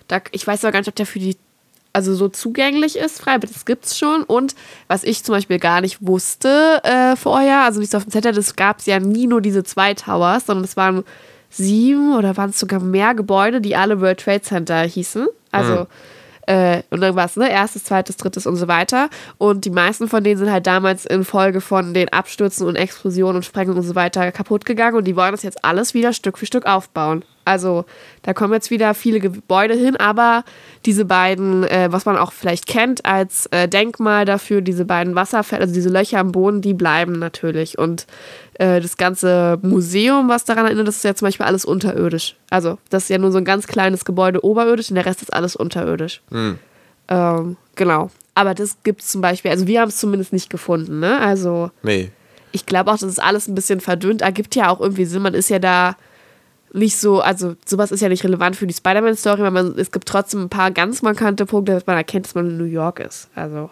da, 0.09 0.21
ich 0.33 0.47
weiß 0.47 0.65
aber 0.65 0.73
gar 0.73 0.79
nicht, 0.81 0.89
ob 0.89 0.95
der 0.95 1.07
für 1.07 1.19
die, 1.19 1.37
also 1.93 2.15
so 2.15 2.29
zugänglich 2.29 2.97
ist, 2.97 3.21
frei, 3.21 3.35
aber 3.35 3.47
das 3.47 3.65
gibt's 3.65 3.99
schon. 3.99 4.23
Und 4.25 4.55
was 4.89 5.05
ich 5.05 5.25
zum 5.25 5.35
Beispiel 5.35 5.59
gar 5.59 5.81
nicht 5.81 5.99
wusste 6.07 6.81
äh, 6.85 7.17
vorher, 7.17 7.63
also 7.63 7.81
nicht 7.81 7.91
so 7.93 7.99
auf 7.99 8.05
dem 8.05 8.11
Zettel, 8.13 8.33
das 8.33 8.55
gab 8.57 8.81
es 8.81 8.87
ja 8.87 9.01
nie 9.01 9.27
nur 9.27 9.41
diese 9.41 9.65
zwei 9.65 9.95
Towers, 9.95 10.47
sondern 10.47 10.65
es 10.65 10.77
waren 10.77 11.05
sieben 11.57 12.17
oder 12.17 12.37
waren 12.37 12.51
es 12.51 12.61
sogar 12.61 12.81
mehr 12.81 13.15
Gebäude, 13.15 13.61
die 13.61 13.77
alle 13.77 14.01
World 14.01 14.21
Trade 14.21 14.43
Center 14.43 14.83
hießen. 14.83 15.27
Also 15.51 15.87
äh, 16.47 16.83
und 16.91 17.01
dann 17.01 17.15
war 17.17 17.25
es, 17.25 17.37
ne, 17.37 17.51
erstes, 17.51 17.85
zweites, 17.85 18.17
drittes 18.17 18.47
und 18.47 18.57
so 18.57 18.69
weiter. 18.69 19.09
Und 19.39 19.65
die 19.65 19.71
meisten 19.71 20.09
von 20.09 20.23
denen 20.23 20.39
sind 20.39 20.51
halt 20.51 20.67
damals 20.67 21.07
infolge 21.07 21.61
von 21.61 21.95
den 21.95 22.13
Abstürzen 22.13 22.67
und 22.67 22.77
Explosionen 22.77 23.37
und 23.37 23.45
Sprengungen 23.45 23.79
und 23.79 23.87
so 23.87 23.95
weiter 23.95 24.31
kaputt 24.33 24.65
gegangen 24.65 24.97
und 24.97 25.05
die 25.05 25.17
wollen 25.17 25.33
das 25.33 25.43
jetzt 25.43 25.65
alles 25.65 25.95
wieder 25.95 26.13
Stück 26.13 26.39
für 26.39 26.47
Stück 26.47 26.67
aufbauen. 26.67 27.25
Also 27.47 27.85
da 28.23 28.33
kommen 28.33 28.55
jetzt 28.55 28.71
wieder 28.71 28.95
viele 28.95 29.21
Gebäude 29.21 29.75
hin, 29.75 29.97
aber 29.97 30.45
diese 30.87 31.05
beiden, 31.05 31.65
äh, 31.65 31.89
was 31.91 32.07
man 32.07 32.17
auch 32.17 32.33
vielleicht 32.33 32.67
kennt 32.67 33.05
als 33.05 33.47
äh, 33.47 33.69
Denkmal 33.69 34.25
dafür, 34.25 34.63
diese 34.63 34.87
beiden 34.87 35.15
Wasserfälle, 35.15 35.63
also 35.63 35.75
diese 35.75 35.91
Löcher 35.91 36.19
am 36.19 36.33
Boden, 36.33 36.63
die 36.63 36.75
bleiben 36.75 37.19
natürlich. 37.19 37.79
Und 37.79 38.07
äh, 38.55 38.81
das 38.81 38.97
ganze 38.97 39.59
Museum, 39.63 40.29
was 40.29 40.45
daran 40.45 40.67
erinnert, 40.67 40.89
das 40.89 40.97
ist 40.97 41.05
ja 41.05 41.15
zum 41.15 41.27
Beispiel 41.27 41.47
alles 41.47 41.65
unterirdisch. 41.65 42.37
Also 42.51 42.79
das 42.91 43.05
ist 43.05 43.09
ja 43.11 43.19
nur 43.19 43.33
so 43.33 43.39
ein 43.39 43.45
ganz 43.45 43.67
kleines 43.67 44.05
Gebäude 44.05 44.45
oberirdisch 44.45 44.89
und 44.91 44.95
der 44.97 45.07
Rest 45.07 45.23
ist 45.23 45.33
alles 45.33 45.57
unterirdisch. 45.57 46.23
Ähm, 47.09 47.57
genau. 47.75 48.11
Aber 48.35 48.55
das 48.55 48.79
gibt 48.83 49.03
es 49.03 49.09
zum 49.09 49.21
Beispiel, 49.21 49.51
also 49.51 49.67
wir 49.67 49.81
haben 49.81 49.89
es 49.89 49.99
zumindest 49.99 50.33
nicht 50.33 50.51
gefunden, 50.51 50.99
ne? 51.01 51.21
Also 51.21 51.71
Nee. 51.83 52.11
ich 52.53 52.67
glaube 52.67 52.91
auch, 52.91 52.99
das 52.99 53.09
ist 53.11 53.23
alles 53.23 53.47
ein 53.49 53.55
bisschen 53.55 53.81
verdünnt. 53.81 54.23
Ergibt 54.23 54.55
ja 54.57 54.71
auch 54.71 54.81
irgendwie 54.81 55.05
Sinn. 55.05 55.23
Man 55.23 55.35
ist 55.35 55.51
ja 55.51 55.59
da 55.59 55.97
nicht 56.73 56.97
so, 56.97 57.21
also 57.21 57.55
sowas 57.65 57.93
ist 57.93 58.01
ja 58.01 58.09
nicht 58.09 58.25
relevant 58.25 58.57
für 58.57 58.67
die 58.67 58.75
Spider-Man-Story, 58.75 59.43
weil 59.43 59.51
man, 59.53 59.75
es 59.79 59.93
gibt 59.93 60.09
trotzdem 60.09 60.43
ein 60.43 60.49
paar 60.49 60.73
ganz 60.73 61.03
markante 61.03 61.47
Punkte, 61.47 61.73
dass 61.73 61.87
man 61.87 61.97
erkennt, 61.97 62.27
dass 62.27 62.35
man 62.35 62.49
in 62.51 62.57
New 62.57 62.65
York 62.65 62.99
ist. 62.99 63.29
Also, 63.37 63.71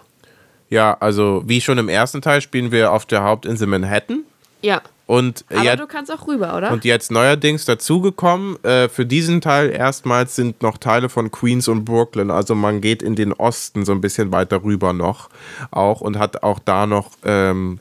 Ja, 0.69 0.97
also 1.01 1.43
wie 1.47 1.61
schon 1.61 1.79
im 1.79 1.89
ersten 1.89 2.23
Teil 2.23 2.41
spielen 2.41 2.71
wir 2.71 2.93
auf 2.93 3.05
der 3.05 3.25
Hauptinsel 3.25 3.67
Manhattan. 3.67 4.23
Ja. 4.63 4.83
Und 5.07 5.45
Aber 5.51 5.63
jetzt, 5.63 5.81
du 5.81 5.87
kannst 5.87 6.13
auch 6.13 6.27
rüber, 6.27 6.57
oder? 6.57 6.71
und 6.71 6.85
jetzt 6.85 7.11
neuerdings 7.11 7.65
dazugekommen, 7.65 8.63
äh, 8.65 8.89
für 8.89 9.05
diesen 9.05 9.41
Teil 9.41 9.71
erstmals 9.71 10.37
sind 10.37 10.63
noch 10.63 10.79
Teile 10.79 11.09
von 11.09 11.31
Queens 11.31 11.69
und 11.69 11.85
Brooklyn. 11.85 12.31
Also 12.31 12.55
man 12.55 12.81
geht 12.81 13.03
in 13.03 13.15
den 13.15 13.33
Osten 13.33 13.85
so 13.85 13.93
ein 13.93 14.01
bisschen 14.01 14.33
weiter 14.33 14.63
rüber 14.63 14.93
noch 14.93 15.29
auch 15.71 16.01
und 16.01 16.19
hat 16.19 16.43
auch 16.43 16.61
da 16.61 16.87
noch 16.87 17.11
ähm, 17.25 17.81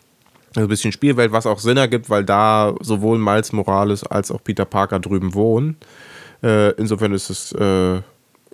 ein 0.56 0.68
bisschen 0.68 0.92
Spielwelt, 0.92 1.32
was 1.32 1.46
auch 1.46 1.60
Sinn 1.60 1.78
ergibt, 1.78 2.10
weil 2.10 2.26
da 2.26 2.76
sowohl 2.82 3.18
Miles 3.18 3.54
Morales 3.54 4.04
als 4.04 4.32
auch 4.32 4.44
Peter 4.44 4.66
Parker 4.66 5.00
drüben 5.00 5.34
wohnen. 5.34 5.78
Äh, 6.44 6.72
insofern 6.72 7.14
ist 7.14 7.30
es 7.30 7.52
äh, 7.54 8.02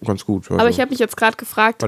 ganz 0.05 0.25
gut. 0.25 0.43
Also, 0.51 0.59
Aber 0.59 0.69
ich 0.69 0.79
habe 0.79 0.91
mich 0.91 0.99
jetzt 0.99 1.17
gerade 1.17 1.37
gefragt, 1.37 1.83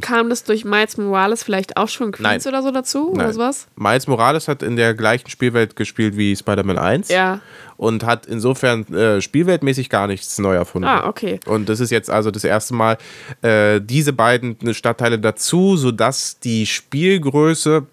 kam 0.00 0.30
das 0.30 0.44
durch 0.44 0.64
Miles 0.64 0.96
Morales 0.96 1.42
vielleicht 1.44 1.76
auch 1.76 1.88
schon 1.88 2.10
Queens 2.12 2.44
Nein. 2.44 2.54
oder 2.54 2.62
so 2.62 2.70
dazu? 2.72 3.10
Oder 3.12 3.24
Nein. 3.24 3.32
sowas? 3.32 3.66
Miles 3.76 4.06
Morales 4.06 4.48
hat 4.48 4.62
in 4.62 4.76
der 4.76 4.94
gleichen 4.94 5.30
Spielwelt 5.30 5.76
gespielt 5.76 6.16
wie 6.16 6.34
Spider-Man 6.34 6.78
1 6.78 7.08
Ja. 7.08 7.40
und 7.76 8.04
hat 8.04 8.26
insofern 8.26 8.84
äh, 8.94 9.20
spielweltmäßig 9.20 9.88
gar 9.90 10.06
nichts 10.08 10.38
neu 10.38 10.54
erfunden. 10.54 10.88
Ah, 10.88 11.06
okay. 11.06 11.38
Und 11.46 11.68
das 11.68 11.78
ist 11.80 11.90
jetzt 11.90 12.10
also 12.10 12.30
das 12.30 12.44
erste 12.44 12.74
Mal 12.74 12.98
äh, 13.42 13.80
diese 13.80 14.12
beiden 14.12 14.56
Stadtteile 14.74 15.18
dazu, 15.18 15.76
sodass 15.76 16.38
die 16.40 16.66
Spielgröße 16.66 17.86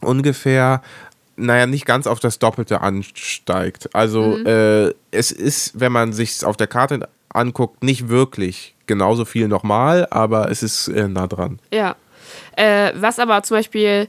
ungefähr, 0.00 0.82
naja, 1.36 1.66
nicht 1.66 1.86
ganz 1.86 2.06
auf 2.06 2.20
das 2.20 2.38
Doppelte 2.38 2.80
ansteigt. 2.80 3.94
Also 3.94 4.22
Mhm. 4.38 4.46
äh, 4.46 4.94
es 5.10 5.30
ist, 5.32 5.78
wenn 5.80 5.92
man 5.92 6.12
sich 6.12 6.44
auf 6.44 6.56
der 6.56 6.66
Karte 6.66 7.08
anguckt, 7.30 7.82
nicht 7.82 8.08
wirklich 8.08 8.74
genauso 8.86 9.24
viel 9.24 9.48
nochmal, 9.48 10.06
aber 10.10 10.50
es 10.50 10.62
ist 10.62 10.88
äh, 10.88 11.08
nah 11.08 11.26
dran. 11.26 11.58
Ja. 11.72 11.96
Äh, 12.56 12.92
was 12.96 13.18
aber 13.18 13.42
zum 13.42 13.58
Beispiel, 13.58 14.08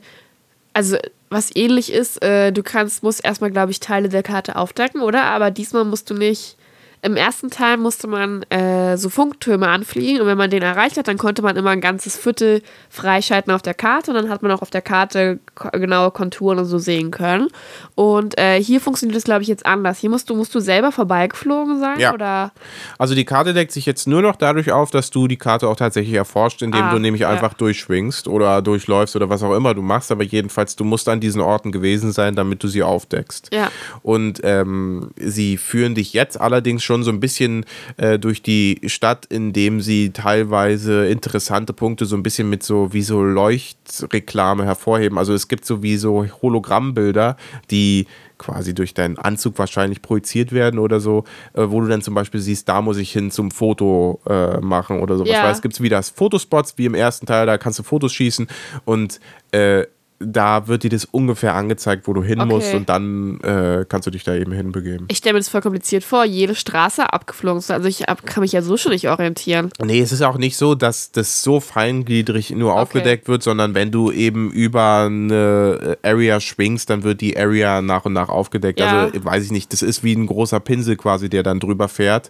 also 0.73 0.97
was 1.29 1.55
ähnlich 1.55 1.91
ist, 1.91 2.23
äh, 2.23 2.51
du 2.51 2.63
kannst, 2.63 3.03
musst 3.03 3.23
erstmal, 3.23 3.51
glaube 3.51 3.71
ich, 3.71 3.79
Teile 3.79 4.09
der 4.09 4.23
Karte 4.23 4.55
aufdecken, 4.55 5.01
oder? 5.01 5.23
Aber 5.25 5.51
diesmal 5.51 5.85
musst 5.85 6.09
du 6.09 6.15
nicht 6.15 6.57
im 7.01 7.15
ersten 7.15 7.49
Teil 7.49 7.77
musste 7.77 8.07
man 8.07 8.43
äh, 8.49 8.97
so 8.97 9.09
Funktürme 9.09 9.67
anfliegen 9.69 10.19
und 10.21 10.27
wenn 10.27 10.37
man 10.37 10.49
den 10.49 10.61
erreicht 10.61 10.97
hat, 10.97 11.07
dann 11.07 11.17
konnte 11.17 11.41
man 11.41 11.55
immer 11.55 11.69
ein 11.69 11.79
ganzes 11.81 12.17
Viertel 12.17 12.61
freischalten 12.89 13.53
auf 13.53 13.61
der 13.61 13.73
Karte 13.73 14.11
und 14.11 14.15
dann 14.17 14.29
hat 14.29 14.41
man 14.43 14.51
auch 14.51 14.61
auf 14.61 14.69
der 14.69 14.81
Karte 14.81 15.39
genaue 15.73 16.11
Konturen 16.11 16.59
und 16.59 16.65
so 16.65 16.77
sehen 16.77 17.11
können. 17.11 17.47
Und 17.95 18.37
äh, 18.37 18.61
hier 18.61 18.81
funktioniert 18.81 19.15
das, 19.15 19.23
glaube 19.23 19.43
ich, 19.43 19.47
jetzt 19.47 19.65
anders. 19.65 19.99
Hier 19.99 20.09
musst 20.09 20.29
du, 20.29 20.35
musst 20.35 20.53
du 20.53 20.59
selber 20.59 20.91
vorbeigeflogen 20.91 21.79
sein 21.79 21.99
Ja. 21.99 22.13
oder 22.13 22.51
Also 22.97 23.15
die 23.15 23.25
Karte 23.25 23.53
deckt 23.53 23.71
sich 23.71 23.85
jetzt 23.85 24.07
nur 24.07 24.21
noch 24.21 24.35
dadurch 24.35 24.71
auf, 24.71 24.91
dass 24.91 25.09
du 25.09 25.27
die 25.27 25.37
Karte 25.37 25.67
auch 25.69 25.77
tatsächlich 25.77 26.15
erforscht, 26.15 26.61
indem 26.61 26.83
Ah, 26.83 26.91
du 26.91 26.99
nämlich 26.99 27.21
ja. 27.21 27.29
einfach 27.29 27.53
durchschwingst 27.53 28.27
oder 28.27 28.61
durchläufst 28.61 29.15
oder 29.15 29.29
was 29.29 29.41
auch 29.43 29.55
immer 29.55 29.73
du 29.73 29.81
machst. 29.81 30.11
Aber 30.11 30.23
jedenfalls, 30.23 30.75
du 30.75 30.83
musst 30.83 31.07
an 31.07 31.19
diesen 31.19 31.41
Orten 31.41 31.71
gewesen 31.71 32.11
sein, 32.11 32.35
damit 32.35 32.61
du 32.63 32.67
sie 32.67 32.83
aufdeckst. 32.83 33.49
Ja. 33.53 33.69
Und 34.03 34.41
ähm, 34.43 35.11
sie 35.17 35.57
führen 35.57 35.95
dich 35.95 36.13
jetzt 36.13 36.39
allerdings 36.39 36.83
schon 36.89 37.03
so 37.03 37.11
ein 37.11 37.19
bisschen 37.19 37.65
äh, 37.97 38.17
durch 38.17 38.41
die 38.41 38.81
Stadt, 38.87 39.27
indem 39.27 39.79
sie 39.79 40.09
teilweise 40.09 41.05
interessante 41.05 41.71
Punkte 41.71 42.07
so 42.07 42.15
ein 42.15 42.23
bisschen 42.23 42.49
mit 42.49 42.63
so 42.63 42.93
wie 42.93 43.03
so 43.03 43.21
Leuchtreklame 43.21 44.65
hervorheben. 44.65 45.19
Also 45.19 45.35
es 45.35 45.47
gibt 45.47 45.65
so 45.65 45.83
wie 45.83 45.97
so 45.97 46.25
Hologrammbilder, 46.41 47.37
die 47.69 48.07
quasi 48.39 48.73
durch 48.73 48.95
deinen 48.95 49.19
Anzug 49.19 49.59
wahrscheinlich 49.59 50.01
projiziert 50.01 50.51
werden 50.51 50.79
oder 50.79 50.99
so, 50.99 51.25
äh, 51.53 51.65
wo 51.67 51.79
du 51.79 51.87
dann 51.87 52.01
zum 52.01 52.15
Beispiel 52.15 52.39
siehst, 52.39 52.67
da 52.67 52.81
muss 52.81 52.97
ich 52.97 53.11
hin 53.11 53.29
zum 53.29 53.51
Foto 53.51 54.19
äh, 54.25 54.59
machen 54.59 54.99
oder 54.99 55.15
sowas. 55.17 55.31
Ja. 55.31 55.43
Weil 55.43 55.51
es 55.51 55.61
gibt 55.61 55.79
wieder 55.79 56.01
Fotospots, 56.01 56.75
wie 56.77 56.85
im 56.85 56.95
ersten 56.95 57.27
Teil, 57.27 57.45
da 57.45 57.59
kannst 57.59 57.77
du 57.77 57.83
Fotos 57.83 58.13
schießen 58.13 58.47
und 58.85 59.19
äh, 59.51 59.85
da 60.19 60.67
wird 60.67 60.83
dir 60.83 60.89
das 60.89 61.05
ungefähr 61.05 61.55
angezeigt, 61.55 62.07
wo 62.07 62.13
du 62.13 62.21
hin 62.23 62.39
Okay. 62.41 62.49
musst 62.53 62.73
und 62.73 62.89
dann 62.89 63.39
äh, 63.41 63.85
kannst 63.87 64.05
du 64.05 64.11
dich 64.11 64.23
da 64.23 64.35
eben 64.35 64.51
hinbegeben. 64.51 65.05
ich 65.09 65.17
stelle 65.17 65.33
mir 65.33 65.39
das 65.39 65.49
voll 65.49 65.61
kompliziert 65.61 66.03
vor, 66.03 66.25
jede 66.25 66.55
Straße 66.55 67.11
abgeflogen 67.13 67.61
zu. 67.61 67.73
Also 67.73 67.87
ich 67.87 68.09
ab, 68.09 68.25
kann 68.25 68.41
mich 68.41 68.51
ja 68.51 68.61
so 68.61 68.75
schon 68.77 68.91
nicht 68.91 69.07
orientieren. 69.09 69.69
Nee, 69.83 70.01
es 70.01 70.11
ist 70.11 70.21
auch 70.21 70.37
nicht 70.37 70.57
so, 70.57 70.75
dass 70.75 71.11
das 71.11 71.41
so 71.41 71.59
feingliedrig 71.59 72.51
nur 72.51 72.75
aufgedeckt 72.75 73.27
wird, 73.27 73.43
sondern 73.43 73.75
wenn 73.75 73.91
du 73.91 74.11
eben 74.11 74.51
über 74.51 75.05
eine 75.05 75.97
Area 76.03 76.39
schwingst, 76.39 76.89
dann 76.89 77.03
wird 77.03 77.21
die 77.21 77.37
Area 77.37 77.81
nach 77.81 78.05
und 78.05 78.13
nach 78.13 78.29
aufgedeckt. 78.29 78.79
Ja. 78.79 79.05
Also 79.05 79.23
weiß 79.25 79.45
ich 79.45 79.51
nicht, 79.51 79.71
das 79.73 79.81
ist 79.81 80.03
wie 80.03 80.13
ein 80.13 80.27
großer 80.27 80.59
Pinsel 80.59 80.95
quasi, 80.97 81.29
der 81.29 81.43
dann 81.43 81.59
drüber 81.59 81.87
fährt 81.87 82.29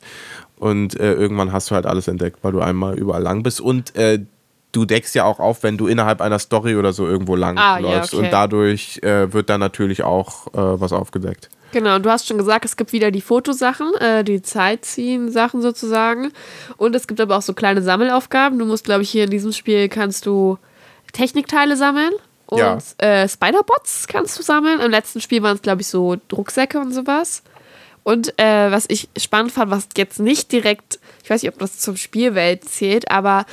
und 0.58 1.00
äh, 1.00 1.14
irgendwann 1.14 1.52
hast 1.54 1.72
du 1.72 1.76
halt 1.76 1.86
alles 1.86 2.08
entdeckt, 2.08 2.40
weil 2.44 2.52
du 2.52 2.60
einmal 2.60 2.98
überall 2.98 3.22
lang 3.24 3.44
bist 3.44 3.62
und 3.62 3.96
äh, 3.96 4.20
Du 4.72 4.86
deckst 4.86 5.16
ja 5.16 5.24
auch 5.26 5.40
auf, 5.40 5.64
wenn 5.64 5.78
du 5.78 5.88
innerhalb 5.88 6.22
einer 6.22 6.38
Story 6.40 6.76
oder 6.76 6.94
so 6.94 7.08
irgendwo 7.08 7.36
lang 7.36 7.58
Ah, 7.58 7.80
ja, 7.80 7.98
läufst. 7.98 8.14
okay. 8.14 8.26
Und 8.26 8.32
dadurch 8.32 9.00
äh, 9.02 9.34
wird 9.34 9.50
dann 9.50 9.60
natürlich 9.60 10.04
auch 10.04 10.48
äh, 10.48 10.52
was 10.80 10.94
aufgedeckt. 10.94 11.50
Genau, 11.72 11.96
und 11.96 12.04
du 12.06 12.10
hast 12.10 12.28
schon 12.28 12.38
gesagt, 12.38 12.66
es 12.66 12.78
gibt 12.78 12.94
wieder 12.94 13.12
die 13.12 13.22
Fotosachen, 13.22 13.94
äh, 14.00 14.24
die 14.24 14.42
Zeitziehen-Sachen 14.42 15.62
sozusagen. 15.62 16.32
Und 16.78 16.96
es 16.96 17.08
gibt 17.08 17.20
aber 17.22 17.38
auch 17.38 17.42
so 17.42 17.54
kleine 17.54 17.82
Sammelaufgaben. 17.82 18.58
Du 18.60 18.66
musst, 18.66 18.86
glaube 18.86 19.04
ich, 19.04 19.10
hier 19.10 19.26
in 19.26 19.30
diesem 19.30 19.52
Spiel 19.54 19.90
kannst 19.90 20.26
du 20.26 20.58
Technikteile 21.14 21.76
sammeln. 21.76 22.12
Und 22.48 22.60
Ja. 22.60 22.78
äh, 22.98 23.28
Spider-Bots 23.30 24.08
kannst 24.08 24.38
du 24.40 24.44
sammeln. 24.44 24.80
Im 24.80 24.90
letzten 24.92 25.22
Spiel 25.22 25.44
waren 25.44 25.56
es, 25.56 25.62
glaube 25.62 25.82
ich, 25.82 25.88
so 25.88 26.18
Drucksäcke 26.28 26.80
und 26.80 26.92
sowas. 26.92 27.44
Und 28.04 28.34
äh, 28.40 28.72
was 28.72 28.86
ich 28.88 29.10
spannend 29.18 29.52
fand, 29.52 29.70
was 29.72 29.88
jetzt 29.98 30.20
nicht 30.20 30.52
direkt, 30.52 31.00
ich 31.24 31.30
weiß 31.30 31.44
nicht, 31.44 31.52
ob 31.54 31.60
das 31.60 31.78
zum 31.80 31.96
Spielwelt 31.98 32.68
zählt, 32.68 33.12
aber 33.12 33.46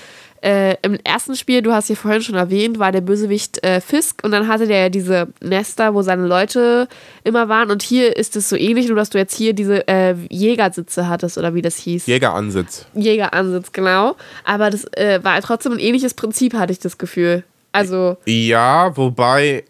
äh, 0.47 0.77
im 0.83 0.97
ersten 1.03 1.35
Spiel, 1.35 1.61
du 1.61 1.73
hast 1.73 1.89
ja 1.89 1.97
vorhin 1.97 2.23
schon 2.23 2.37
erwähnt, 2.37 2.79
war 2.79 2.93
der 2.93 3.01
Bösewicht 3.01 3.65
äh, 3.65 3.81
Fisk 3.81 4.23
und 4.23 4.31
dann 4.31 4.47
hatte 4.47 4.69
der 4.69 4.83
ja 4.83 4.89
diese 4.89 5.27
Nester, 5.43 5.93
wo 5.93 6.03
seine 6.03 6.25
Leute 6.25 6.87
immer 7.25 7.49
waren. 7.49 7.73
Und 7.73 7.83
hier 7.83 8.17
ist 8.17 8.37
es 8.37 8.49
so 8.49 8.55
ähnlich, 8.55 8.87
nur 8.87 8.97
dass 8.97 9.11
du 9.11 9.19
jetzt 9.19 9.35
hier 9.35 9.55
diese 9.55 9.89
äh, 9.89 10.15
Jägersitze 10.31 11.09
hattest 11.09 11.37
oder 11.37 11.55
wie 11.55 11.63
das 11.63 11.77
hieß. 11.79 12.07
Jägeransitz. 12.07 12.87
Jägeransitz, 12.95 13.73
genau. 13.73 14.15
Aber 14.45 14.71
das 14.71 14.85
äh, 14.93 15.19
war 15.25 15.41
trotzdem 15.43 15.73
ein 15.73 15.79
ähnliches 15.81 16.15
Prinzip, 16.15 16.55
hatte 16.55 16.73
ich 16.73 16.79
das 16.79 16.97
Gefühl. 16.97 17.43
Also, 17.73 18.17
Ja, 18.25 18.97
wobei, 18.97 19.65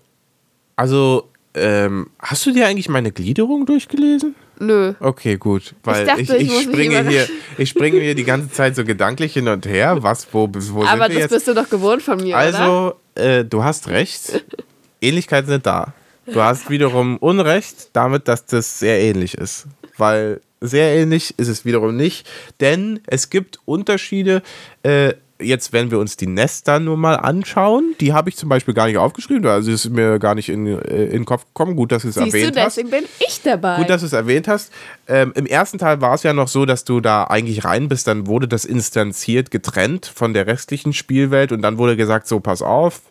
also, 0.77 1.31
ähm, 1.55 2.11
hast 2.19 2.45
du 2.45 2.53
dir 2.53 2.67
eigentlich 2.67 2.91
meine 2.91 3.13
Gliederung 3.13 3.65
durchgelesen? 3.65 4.35
Nö. 4.59 4.95
Okay, 5.01 5.37
gut. 5.37 5.75
Weil 5.85 6.07
dachte, 6.07 6.23
ich, 6.23 6.31
ich 6.31 6.53
ich, 6.53 6.63
springe 6.63 7.09
hier, 7.09 7.27
ich 7.59 7.71
springe 7.71 8.01
hier 8.01 8.15
die 8.15 8.25
ganze 8.25 8.51
Zeit 8.51 8.77
so 8.77 8.85
gedanklich 8.85 9.33
hin 9.35 9.49
und 9.49 9.67
her. 9.67 10.03
Was, 10.03 10.27
wo, 10.33 10.49
wo 10.53 10.85
Aber 10.85 11.09
das 11.09 11.17
jetzt? 11.17 11.31
bist 11.31 11.49
du 11.49 11.55
doch 11.55 11.69
gewohnt 11.69 12.03
von 12.03 12.19
mir, 12.19 12.37
oder? 12.37 12.37
Also, 12.37 12.95
äh, 13.15 13.45
du 13.45 13.65
hast 13.65 13.89
recht. 13.89 14.45
Ähnlichkeiten 15.01 15.49
sind 15.49 15.67
da. 15.67 15.93
Du 16.27 16.43
hast 16.43 16.71
wiederum 16.71 17.19
Unrecht 17.19 17.91
damit, 17.93 18.29
dass 18.29 18.47
das 18.47 18.79
sehr 18.79 19.01
ähnlich 19.01 19.35
ist. 19.35 19.67
Weil 19.97 20.41
sehr 20.61 20.97
ähnlich 20.97 21.39
ist 21.39 21.49
es 21.49 21.65
wiederum 21.65 21.97
nicht. 21.97 22.29
Denn 22.61 23.01
es 23.07 23.31
gibt 23.31 23.61
Unterschiede. 23.65 24.43
Äh, 24.83 25.15
jetzt, 25.41 25.73
wenn 25.73 25.91
wir 25.91 25.99
uns 25.99 26.17
die 26.17 26.27
Nester 26.27 26.81
nur 26.81 26.97
mal 26.97 27.15
anschauen, 27.15 27.95
die 28.01 28.13
habe 28.13 28.29
ich 28.29 28.37
zum 28.37 28.49
Beispiel 28.49 28.75
gar 28.75 28.87
nicht 28.87 28.99
aufgeschrieben. 28.99 29.47
Also 29.47 29.71
ist 29.71 29.89
mir 29.91 30.19
gar 30.19 30.35
nicht 30.35 30.49
in, 30.49 30.67
äh, 30.67 31.05
in 31.05 31.11
den 31.11 31.25
Kopf 31.25 31.45
gekommen. 31.47 31.77
Gut, 31.77 31.93
dass 31.93 32.03
du 32.03 32.09
es 32.09 32.15
Siehst 32.15 32.33
du, 32.33 32.39
erwähnt 32.39 32.57
hast. 32.57 32.77
deswegen 32.77 32.91
bin 32.91 33.05
ich 33.19 33.43
dabei. 33.43 33.77
Gut, 33.77 33.91
dass 33.91 34.01
du 34.01 34.07
es 34.07 34.13
erwähnt 34.13 34.49
hast. 34.49 34.73
Ähm, 35.09 35.33
Im 35.35 35.47
ersten 35.47 35.79
Teil 35.79 36.01
war 36.01 36.15
es 36.15 36.23
ja 36.23 36.33
noch 36.33 36.49
so, 36.49 36.65
dass 36.67 36.85
du 36.85 37.01
da 37.01 37.25
eigentlich 37.25 37.65
rein 37.65 37.89
bist, 37.89 38.07
dann 38.07 38.27
wurde 38.27 38.49
das 38.49 38.65
instanziert, 38.65 39.51
getrennt 39.51 40.07
von 40.07 40.35
der 40.35 40.47
restlichen 40.47 40.93
Spielwelt 40.93 41.53
und 41.53 41.63
dann 41.63 41.79
wurde 41.79 41.97
gesagt, 41.97 42.27
so 42.27 42.41
pass 42.41 42.63
auf. 42.63 43.03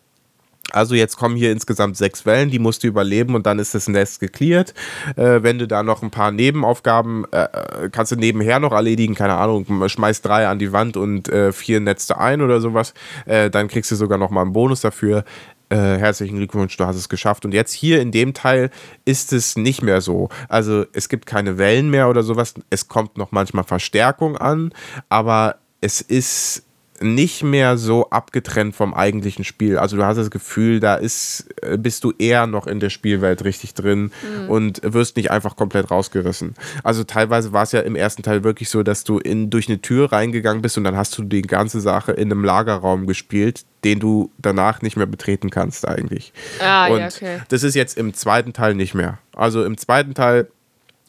Also 0.71 0.95
jetzt 0.95 1.17
kommen 1.17 1.35
hier 1.35 1.51
insgesamt 1.51 1.95
sechs 1.95 2.25
Wellen, 2.25 2.49
die 2.49 2.59
musst 2.59 2.83
du 2.83 2.87
überleben 2.87 3.35
und 3.35 3.45
dann 3.45 3.59
ist 3.59 3.75
das 3.75 3.87
Nest 3.87 4.19
geklärt. 4.19 4.73
Äh, 5.15 5.43
wenn 5.43 5.59
du 5.59 5.67
da 5.67 5.83
noch 5.83 6.01
ein 6.01 6.11
paar 6.11 6.31
Nebenaufgaben 6.31 7.25
äh, 7.31 7.43
äh, 7.43 7.89
kannst 7.91 8.11
du 8.11 8.15
nebenher 8.15 8.59
noch 8.59 8.71
erledigen, 8.71 9.15
keine 9.15 9.35
Ahnung, 9.35 9.87
schmeiß 9.87 10.21
drei 10.21 10.47
an 10.47 10.59
die 10.59 10.71
Wand 10.71 10.97
und 10.97 11.29
äh, 11.29 11.51
vier 11.51 11.79
Netze 11.79 12.17
ein 12.17 12.41
oder 12.41 12.61
sowas, 12.61 12.93
äh, 13.25 13.49
dann 13.49 13.67
kriegst 13.67 13.91
du 13.91 13.95
sogar 13.95 14.17
noch 14.17 14.31
mal 14.31 14.41
einen 14.41 14.53
Bonus 14.53 14.81
dafür. 14.81 15.23
Äh, 15.69 15.97
herzlichen 15.97 16.37
Glückwunsch, 16.37 16.77
du 16.77 16.85
hast 16.85 16.95
es 16.95 17.09
geschafft. 17.09 17.45
Und 17.45 17.53
jetzt 17.53 17.73
hier 17.73 18.01
in 18.01 18.11
dem 18.11 18.33
Teil 18.33 18.69
ist 19.03 19.33
es 19.33 19.55
nicht 19.55 19.81
mehr 19.81 20.01
so. 20.01 20.29
Also 20.47 20.85
es 20.93 21.09
gibt 21.09 21.25
keine 21.25 21.57
Wellen 21.57 21.89
mehr 21.89 22.09
oder 22.09 22.21
sowas. 22.21 22.53
Es 22.69 22.87
kommt 22.87 23.17
noch 23.17 23.31
manchmal 23.31 23.63
Verstärkung 23.63 24.37
an, 24.37 24.73
aber 25.09 25.55
es 25.81 26.01
ist 26.01 26.64
nicht 27.01 27.43
mehr 27.43 27.77
so 27.77 28.09
abgetrennt 28.09 28.75
vom 28.75 28.93
eigentlichen 28.93 29.43
Spiel. 29.43 29.77
Also 29.77 29.97
du 29.97 30.05
hast 30.05 30.17
das 30.17 30.31
Gefühl, 30.31 30.79
da 30.79 30.95
ist, 30.95 31.47
äh, 31.61 31.77
bist 31.77 32.03
du 32.03 32.13
eher 32.17 32.47
noch 32.47 32.67
in 32.67 32.79
der 32.79 32.89
Spielwelt 32.89 33.43
richtig 33.43 33.73
drin 33.73 34.11
und 34.47 34.81
wirst 34.83 35.17
nicht 35.17 35.31
einfach 35.31 35.55
komplett 35.55 35.91
rausgerissen. 35.91 36.55
Also 36.83 37.03
teilweise 37.03 37.51
war 37.51 37.63
es 37.63 37.71
ja 37.73 37.81
im 37.81 37.95
ersten 37.95 38.23
Teil 38.23 38.43
wirklich 38.43 38.69
so, 38.69 38.83
dass 38.83 39.03
du 39.03 39.19
in, 39.19 39.49
durch 39.49 39.67
eine 39.67 39.81
Tür 39.81 40.11
reingegangen 40.11 40.61
bist 40.61 40.77
und 40.77 40.85
dann 40.85 40.95
hast 40.95 41.17
du 41.17 41.23
die 41.23 41.41
ganze 41.41 41.81
Sache 41.81 42.13
in 42.13 42.31
einem 42.31 42.43
Lagerraum 42.43 43.07
gespielt, 43.07 43.65
den 43.83 43.99
du 43.99 44.31
danach 44.37 44.81
nicht 44.81 44.95
mehr 44.95 45.05
betreten 45.05 45.49
kannst 45.49 45.87
eigentlich. 45.87 46.33
Ah, 46.61 46.87
und 46.87 46.99
ja, 46.99 47.07
okay. 47.07 47.41
das 47.49 47.63
ist 47.63 47.75
jetzt 47.75 47.97
im 47.97 48.13
zweiten 48.13 48.53
Teil 48.53 48.73
nicht 48.73 48.93
mehr. 48.93 49.19
Also 49.35 49.65
im 49.65 49.77
zweiten 49.77 50.13
Teil 50.13 50.47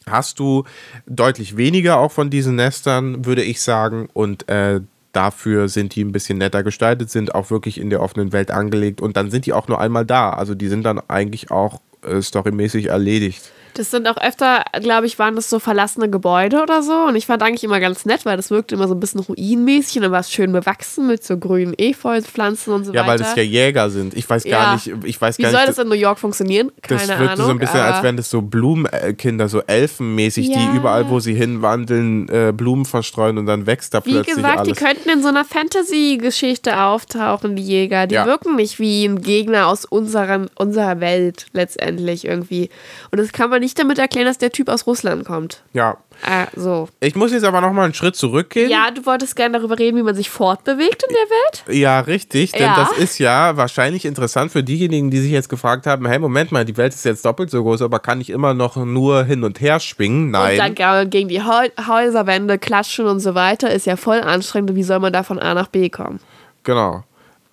hast 0.05 0.39
du 0.39 0.63
deutlich 1.05 1.57
weniger 1.57 1.97
auch 1.97 2.11
von 2.11 2.29
diesen 2.29 2.55
Nestern, 2.55 3.25
würde 3.25 3.43
ich 3.43 3.61
sagen. 3.61 4.09
Und 4.13 4.47
äh, 4.49 4.81
dafür 5.11 5.69
sind 5.69 5.95
die 5.95 6.03
ein 6.03 6.11
bisschen 6.11 6.37
netter 6.37 6.63
gestaltet, 6.63 7.09
sind 7.09 7.35
auch 7.35 7.49
wirklich 7.49 7.79
in 7.79 7.89
der 7.89 8.01
offenen 8.01 8.33
Welt 8.33 8.51
angelegt 8.51 9.01
und 9.01 9.17
dann 9.17 9.31
sind 9.31 9.45
die 9.45 9.53
auch 9.53 9.67
nur 9.67 9.79
einmal 9.79 10.05
da. 10.05 10.31
Also 10.31 10.55
die 10.55 10.67
sind 10.67 10.83
dann 10.83 10.99
eigentlich 11.07 11.51
auch 11.51 11.81
äh, 12.03 12.21
storymäßig 12.21 12.87
erledigt. 12.87 13.51
Das 13.77 13.91
sind 13.91 14.07
auch 14.07 14.17
öfter, 14.17 14.63
glaube 14.81 15.05
ich, 15.05 15.19
waren 15.19 15.35
das 15.35 15.49
so 15.49 15.59
verlassene 15.59 16.09
Gebäude 16.09 16.61
oder 16.63 16.81
so. 16.81 16.93
Und 17.05 17.15
ich 17.15 17.25
fand 17.27 17.43
eigentlich 17.43 17.63
immer 17.63 17.79
ganz 17.79 18.05
nett, 18.05 18.25
weil 18.25 18.35
das 18.37 18.49
wirkte 18.49 18.75
immer 18.75 18.87
so 18.87 18.95
ein 18.95 18.99
bisschen 18.99 19.19
ruinenmäßig 19.21 19.97
und 19.97 20.03
dann 20.03 20.11
war 20.11 20.21
es 20.21 20.31
schön 20.31 20.51
bewachsen 20.51 21.07
mit 21.07 21.23
so 21.23 21.37
grünen 21.37 21.73
Efeu-Pflanzen 21.77 22.73
und 22.73 22.85
so 22.85 22.93
Ja, 22.93 23.01
weiter. 23.01 23.11
weil 23.11 23.17
das 23.19 23.35
ja 23.35 23.43
Jäger 23.43 23.89
sind. 23.89 24.15
Ich 24.15 24.29
weiß 24.29 24.45
Ja. 24.45 24.57
gar 24.63 24.73
nicht, 24.73 24.91
ich 25.03 25.21
weiß 25.21 25.37
Wie 25.37 25.43
gar 25.43 25.51
soll 25.51 25.59
nicht. 25.61 25.69
das 25.69 25.77
in 25.77 25.89
New 25.89 25.95
York 25.95 26.17
funktionieren? 26.19 26.71
Keine 26.81 26.99
das 26.99 27.09
wirkte 27.09 27.29
Ahnung. 27.33 27.45
so 27.45 27.51
ein 27.51 27.59
bisschen, 27.59 27.79
als 27.79 28.01
wären 28.03 28.17
das 28.17 28.29
so 28.29 28.41
Blumenkinder, 28.41 29.47
so 29.49 29.61
Elfenmäßig, 29.61 30.47
Ja. 30.47 30.57
die 30.57 30.77
überall, 30.77 31.09
wo 31.09 31.19
sie 31.19 31.33
hinwandeln, 31.35 32.29
äh, 32.29 32.51
Blumen 32.55 32.85
verstreuen 32.85 33.37
und 33.37 33.45
dann 33.45 33.65
wächst 33.67 33.93
da 33.93 34.03
Wie 34.05 34.11
plötzlich 34.11 34.35
gesagt, 34.37 34.59
alles. 34.59 34.77
die 34.77 34.83
könnten 34.83 35.09
in 35.09 35.21
so 35.21 35.27
einer 35.27 35.45
Fantasy-Geschichte 35.45 36.81
auftauchen, 36.81 37.55
die 37.55 37.63
Jäger. 37.63 38.07
Die 38.07 38.15
Ja. 38.15 38.25
wirken 38.25 38.55
nicht 38.55 38.79
wie 38.79 39.05
ein 39.05 39.21
Gegner 39.21 39.67
aus 39.67 39.85
unseren, 39.85 40.49
unserer 40.55 40.99
Welt 40.99 41.47
letztendlich 41.53 42.25
irgendwie. 42.25 42.69
Und 43.11 43.19
das 43.19 43.31
kann 43.31 43.49
man 43.49 43.59
nicht 43.61 43.66
damit 43.73 43.99
erklären, 43.99 44.25
dass 44.27 44.37
der 44.37 44.51
Typ 44.51 44.69
aus 44.69 44.85
Russland 44.87 45.25
kommt. 45.25 45.63
ja. 45.73 45.97
Äh, 46.25 46.47
so. 46.55 46.89
Ich 46.99 47.13
muss 47.15 47.31
jetzt 47.31 47.43
aber 47.43 47.61
noch 47.61 47.71
mal 47.71 47.83
einen 47.83 47.93
Schritt 47.93 48.15
zurückgehen. 48.15 48.71
Ja, 48.71 48.89
du 48.89 49.05
wolltest 49.05 49.35
gerne 49.35 49.59
darüber 49.59 49.77
reden, 49.77 49.97
wie 49.97 50.01
man 50.01 50.15
sich 50.15 50.31
fortbewegt 50.31 51.03
in 51.07 51.13
der 51.13 51.69
Welt? 51.69 51.77
Ja, 51.79 51.99
richtig, 51.99 52.53
denn 52.53 52.63
Ja. 52.63 52.75
das 52.75 52.97
ist 52.97 53.19
ja 53.19 53.55
wahrscheinlich 53.55 54.03
interessant 54.03 54.51
für 54.51 54.63
diejenigen, 54.63 55.11
die 55.11 55.19
sich 55.19 55.29
jetzt 55.31 55.47
gefragt 55.47 55.85
haben, 55.85 56.07
hey, 56.07 56.17
Moment 56.17 56.51
mal, 56.51 56.65
die 56.65 56.75
Welt 56.75 56.91
ist 56.95 57.05
jetzt 57.05 57.23
doppelt 57.23 57.51
so 57.51 57.61
groß, 57.61 57.83
aber 57.83 57.99
kann 57.99 58.19
ich 58.19 58.31
immer 58.31 58.55
noch 58.55 58.77
nur 58.77 59.25
hin 59.25 59.43
und 59.43 59.61
her 59.61 59.79
schwingen? 59.79 60.31
Nein. 60.31 60.53
Und 60.53 60.57
dann 60.57 60.73
ge- 60.73 61.05
gegen 61.07 61.29
die 61.29 61.43
Häu 61.43 61.67
Häuserwände 61.87 62.57
klatschen 62.57 63.05
und 63.05 63.19
so 63.19 63.35
weiter 63.35 63.69
ist 63.69 63.85
ja 63.85 63.95
voll 63.95 64.21
anstrengend. 64.21 64.73
Wie 64.73 64.81
soll 64.81 64.97
man 64.99 65.13
da 65.13 65.21
von 65.21 65.37
A 65.37 65.53
nach 65.53 65.67
B 65.67 65.89
kommen? 65.89 66.19
Genau. 66.63 67.03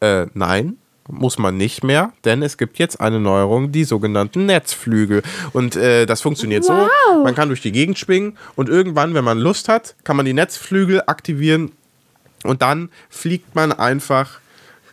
Äh, 0.00 0.24
nein. 0.32 0.78
Muss 1.08 1.38
man 1.38 1.56
nicht 1.56 1.84
mehr, 1.84 2.12
denn 2.24 2.42
es 2.42 2.56
gibt 2.56 2.78
jetzt 2.78 3.00
eine 3.00 3.20
Neuerung, 3.20 3.72
die 3.72 3.84
sogenannten 3.84 4.46
Netzflügel. 4.46 5.22
Und 5.52 5.76
äh, 5.76 6.06
das 6.06 6.22
funktioniert 6.22 6.64
Wow. 6.64 6.88
so, 7.12 7.22
man 7.22 7.34
kann 7.34 7.48
durch 7.48 7.60
die 7.60 7.72
Gegend 7.72 7.98
schwingen 7.98 8.38
und 8.56 8.68
irgendwann, 8.68 9.14
wenn 9.14 9.24
man 9.24 9.38
Lust 9.38 9.68
hat, 9.68 9.96
kann 10.04 10.16
man 10.16 10.24
die 10.26 10.32
Netzflügel 10.32 11.02
aktivieren 11.06 11.72
und 12.44 12.62
dann 12.62 12.90
fliegt 13.10 13.54
man 13.54 13.72
einfach 13.72 14.40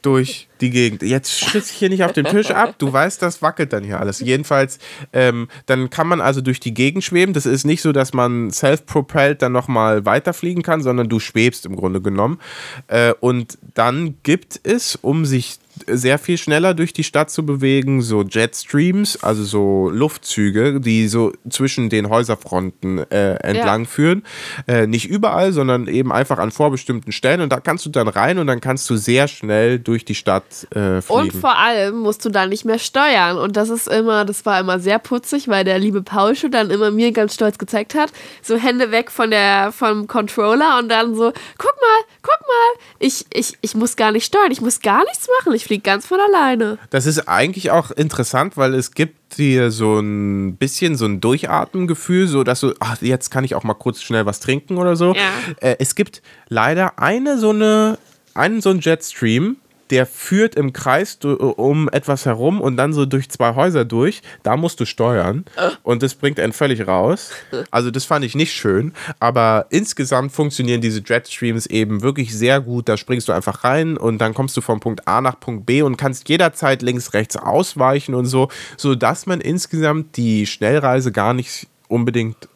durch 0.01 0.47
die 0.61 0.71
Gegend. 0.71 1.03
Jetzt 1.03 1.39
schütze 1.39 1.71
ich 1.71 1.77
hier 1.77 1.89
nicht 1.89 2.03
auf 2.03 2.11
den 2.13 2.25
Tisch 2.25 2.49
ab. 2.51 2.75
Du 2.79 2.91
weißt, 2.91 3.21
das 3.21 3.41
wackelt 3.41 3.71
dann 3.71 3.83
hier 3.83 3.99
alles. 3.99 4.19
Jedenfalls, 4.19 4.79
ähm, 5.13 5.47
dann 5.67 5.91
kann 5.91 6.07
man 6.07 6.21
also 6.21 6.41
durch 6.41 6.59
die 6.59 6.73
Gegend 6.73 7.03
schweben. 7.03 7.33
Das 7.33 7.45
ist 7.45 7.65
nicht 7.65 7.81
so, 7.83 7.91
dass 7.91 8.13
man 8.13 8.49
self-propelled 8.49 9.41
dann 9.41 9.51
nochmal 9.51 10.05
weiterfliegen 10.05 10.63
kann, 10.63 10.81
sondern 10.81 11.07
du 11.07 11.19
schwebst 11.19 11.67
im 11.67 11.75
Grunde 11.75 12.01
genommen. 12.01 12.39
Äh, 12.87 13.13
und 13.19 13.59
dann 13.75 14.15
gibt 14.23 14.59
es, 14.63 14.95
um 14.95 15.25
sich 15.25 15.59
sehr 15.87 16.17
viel 16.17 16.37
schneller 16.37 16.73
durch 16.73 16.93
die 16.93 17.03
Stadt 17.03 17.29
zu 17.29 17.45
bewegen, 17.45 18.01
so 18.01 18.23
Jetstreams, 18.23 19.23
also 19.23 19.43
so 19.43 19.89
Luftzüge, 19.89 20.79
die 20.79 21.07
so 21.07 21.31
zwischen 21.49 21.89
den 21.89 22.09
Häuserfronten 22.09 22.99
äh, 23.11 23.35
entlang 23.35 23.81
Ja. 23.83 23.87
führen. 23.87 24.23
Äh, 24.67 24.87
nicht 24.87 25.05
überall, 25.09 25.51
sondern 25.53 25.87
eben 25.87 26.11
einfach 26.11 26.37
an 26.39 26.51
vorbestimmten 26.51 27.11
Stellen. 27.11 27.41
Und 27.41 27.51
da 27.51 27.59
kannst 27.59 27.85
du 27.85 27.89
dann 27.89 28.07
rein 28.07 28.37
und 28.39 28.47
dann 28.47 28.61
kannst 28.61 28.89
du 28.89 28.95
sehr 28.97 29.27
schnell 29.27 29.79
durch 29.79 30.05
die 30.05 30.15
Stadt 30.15 30.43
äh, 30.75 31.01
fliegen. 31.01 31.21
Und 31.21 31.33
vor 31.33 31.57
allem 31.57 31.97
musst 31.99 32.23
du 32.25 32.29
dann 32.29 32.49
nicht 32.49 32.65
mehr 32.65 32.79
steuern. 32.79 33.37
Und 33.37 33.57
das 33.57 33.69
ist 33.69 33.87
immer, 33.87 34.25
das 34.25 34.45
war 34.45 34.59
immer 34.59 34.79
sehr 34.79 34.99
putzig, 34.99 35.47
weil 35.47 35.63
der 35.63 35.79
liebe 35.79 36.01
Pausche 36.01 36.49
dann 36.49 36.69
immer 36.69 36.91
mir 36.91 37.11
ganz 37.11 37.33
stolz 37.35 37.57
gezeigt 37.57 37.95
hat, 37.95 38.11
so 38.41 38.55
Hände 38.57 38.91
weg 38.91 39.11
von 39.11 39.31
der, 39.31 39.71
vom 39.71 40.07
Controller 40.07 40.79
und 40.79 40.89
dann 40.89 41.15
so, 41.15 41.31
guck 41.57 41.73
mal, 41.81 42.05
guck 42.21 42.39
mal, 42.41 42.81
ich, 42.99 43.25
ich, 43.33 43.57
ich 43.61 43.75
muss 43.75 43.95
gar 43.95 44.11
nicht 44.11 44.25
steuern, 44.25 44.51
ich 44.51 44.61
muss 44.61 44.81
gar 44.81 45.03
nichts 45.05 45.27
machen, 45.39 45.53
ich 45.55 45.63
fliege 45.71 45.83
ganz 45.83 46.05
von 46.05 46.19
alleine. 46.19 46.77
Das 46.89 47.05
ist 47.05 47.29
eigentlich 47.29 47.71
auch 47.71 47.91
interessant, 47.91 48.57
weil 48.57 48.73
es 48.73 48.91
gibt 48.91 49.37
dir 49.37 49.71
so 49.71 49.99
ein 49.99 50.57
bisschen 50.57 50.97
so 50.97 51.05
ein 51.05 51.21
Durchatmengefühl, 51.21 52.27
so 52.27 52.43
dass 52.43 52.59
du, 52.59 52.73
ach, 52.81 53.01
jetzt 53.01 53.29
kann 53.31 53.45
ich 53.45 53.55
auch 53.55 53.63
mal 53.63 53.75
kurz 53.75 54.01
schnell 54.01 54.25
was 54.25 54.41
trinken 54.41 54.77
oder 54.77 54.97
so. 54.97 55.15
Ja. 55.15 55.31
Äh, 55.61 55.77
es 55.79 55.95
gibt 55.95 56.21
leider 56.49 56.99
eine 56.99 57.37
so 57.37 57.51
eine, 57.51 57.97
einen 58.33 58.59
so 58.59 58.69
einen 58.69 58.81
Jetstream, 58.81 59.60
der 59.91 60.05
führt 60.05 60.55
im 60.55 60.73
Kreis 60.73 61.19
du- 61.19 61.35
um 61.35 61.89
etwas 61.89 62.25
herum 62.25 62.61
und 62.61 62.77
dann 62.77 62.93
so 62.93 63.05
durch 63.05 63.29
zwei 63.29 63.53
Häuser 63.55 63.85
durch. 63.85 64.21
Da 64.43 64.57
musst 64.57 64.79
du 64.79 64.85
steuern 64.85 65.45
und 65.83 66.01
das 66.01 66.15
bringt 66.15 66.39
einen 66.39 66.53
völlig 66.53 66.87
raus. 66.87 67.31
Also 67.69 67.91
das 67.91 68.05
fand 68.05 68.25
ich 68.25 68.35
nicht 68.35 68.53
schön, 68.53 68.93
aber 69.19 69.65
insgesamt 69.69 70.31
funktionieren 70.31 70.81
diese 70.81 71.01
Jetstreams 71.05 71.65
eben 71.67 72.01
wirklich 72.01 72.35
sehr 72.35 72.59
gut. 72.61 72.89
Da 72.89 72.97
springst 72.97 73.27
du 73.27 73.31
einfach 73.33 73.63
rein 73.63 73.97
und 73.97 74.17
dann 74.19 74.33
kommst 74.33 74.55
du 74.57 74.61
vom 74.61 74.79
Punkt 74.79 75.07
A 75.07 75.21
nach 75.21 75.39
Punkt 75.39 75.65
B 75.65 75.81
und 75.81 75.97
kannst 75.97 76.27
jederzeit 76.29 76.81
links, 76.81 77.13
rechts 77.13 77.35
ausweichen 77.37 78.15
und 78.15 78.25
so, 78.25 78.49
sodass 78.77 79.25
man 79.25 79.41
insgesamt 79.41 80.17
die 80.17 80.47
Schnellreise 80.47 81.11
gar 81.11 81.33
nicht 81.33 81.67
unbedingt 81.87 82.47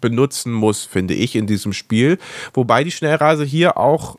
benutzen 0.00 0.52
muss, 0.52 0.84
finde 0.84 1.14
ich, 1.14 1.36
in 1.36 1.46
diesem 1.46 1.72
Spiel. 1.72 2.18
Wobei 2.54 2.84
die 2.84 2.90
Schnellreise 2.90 3.44
hier 3.44 3.76
auch 3.76 4.18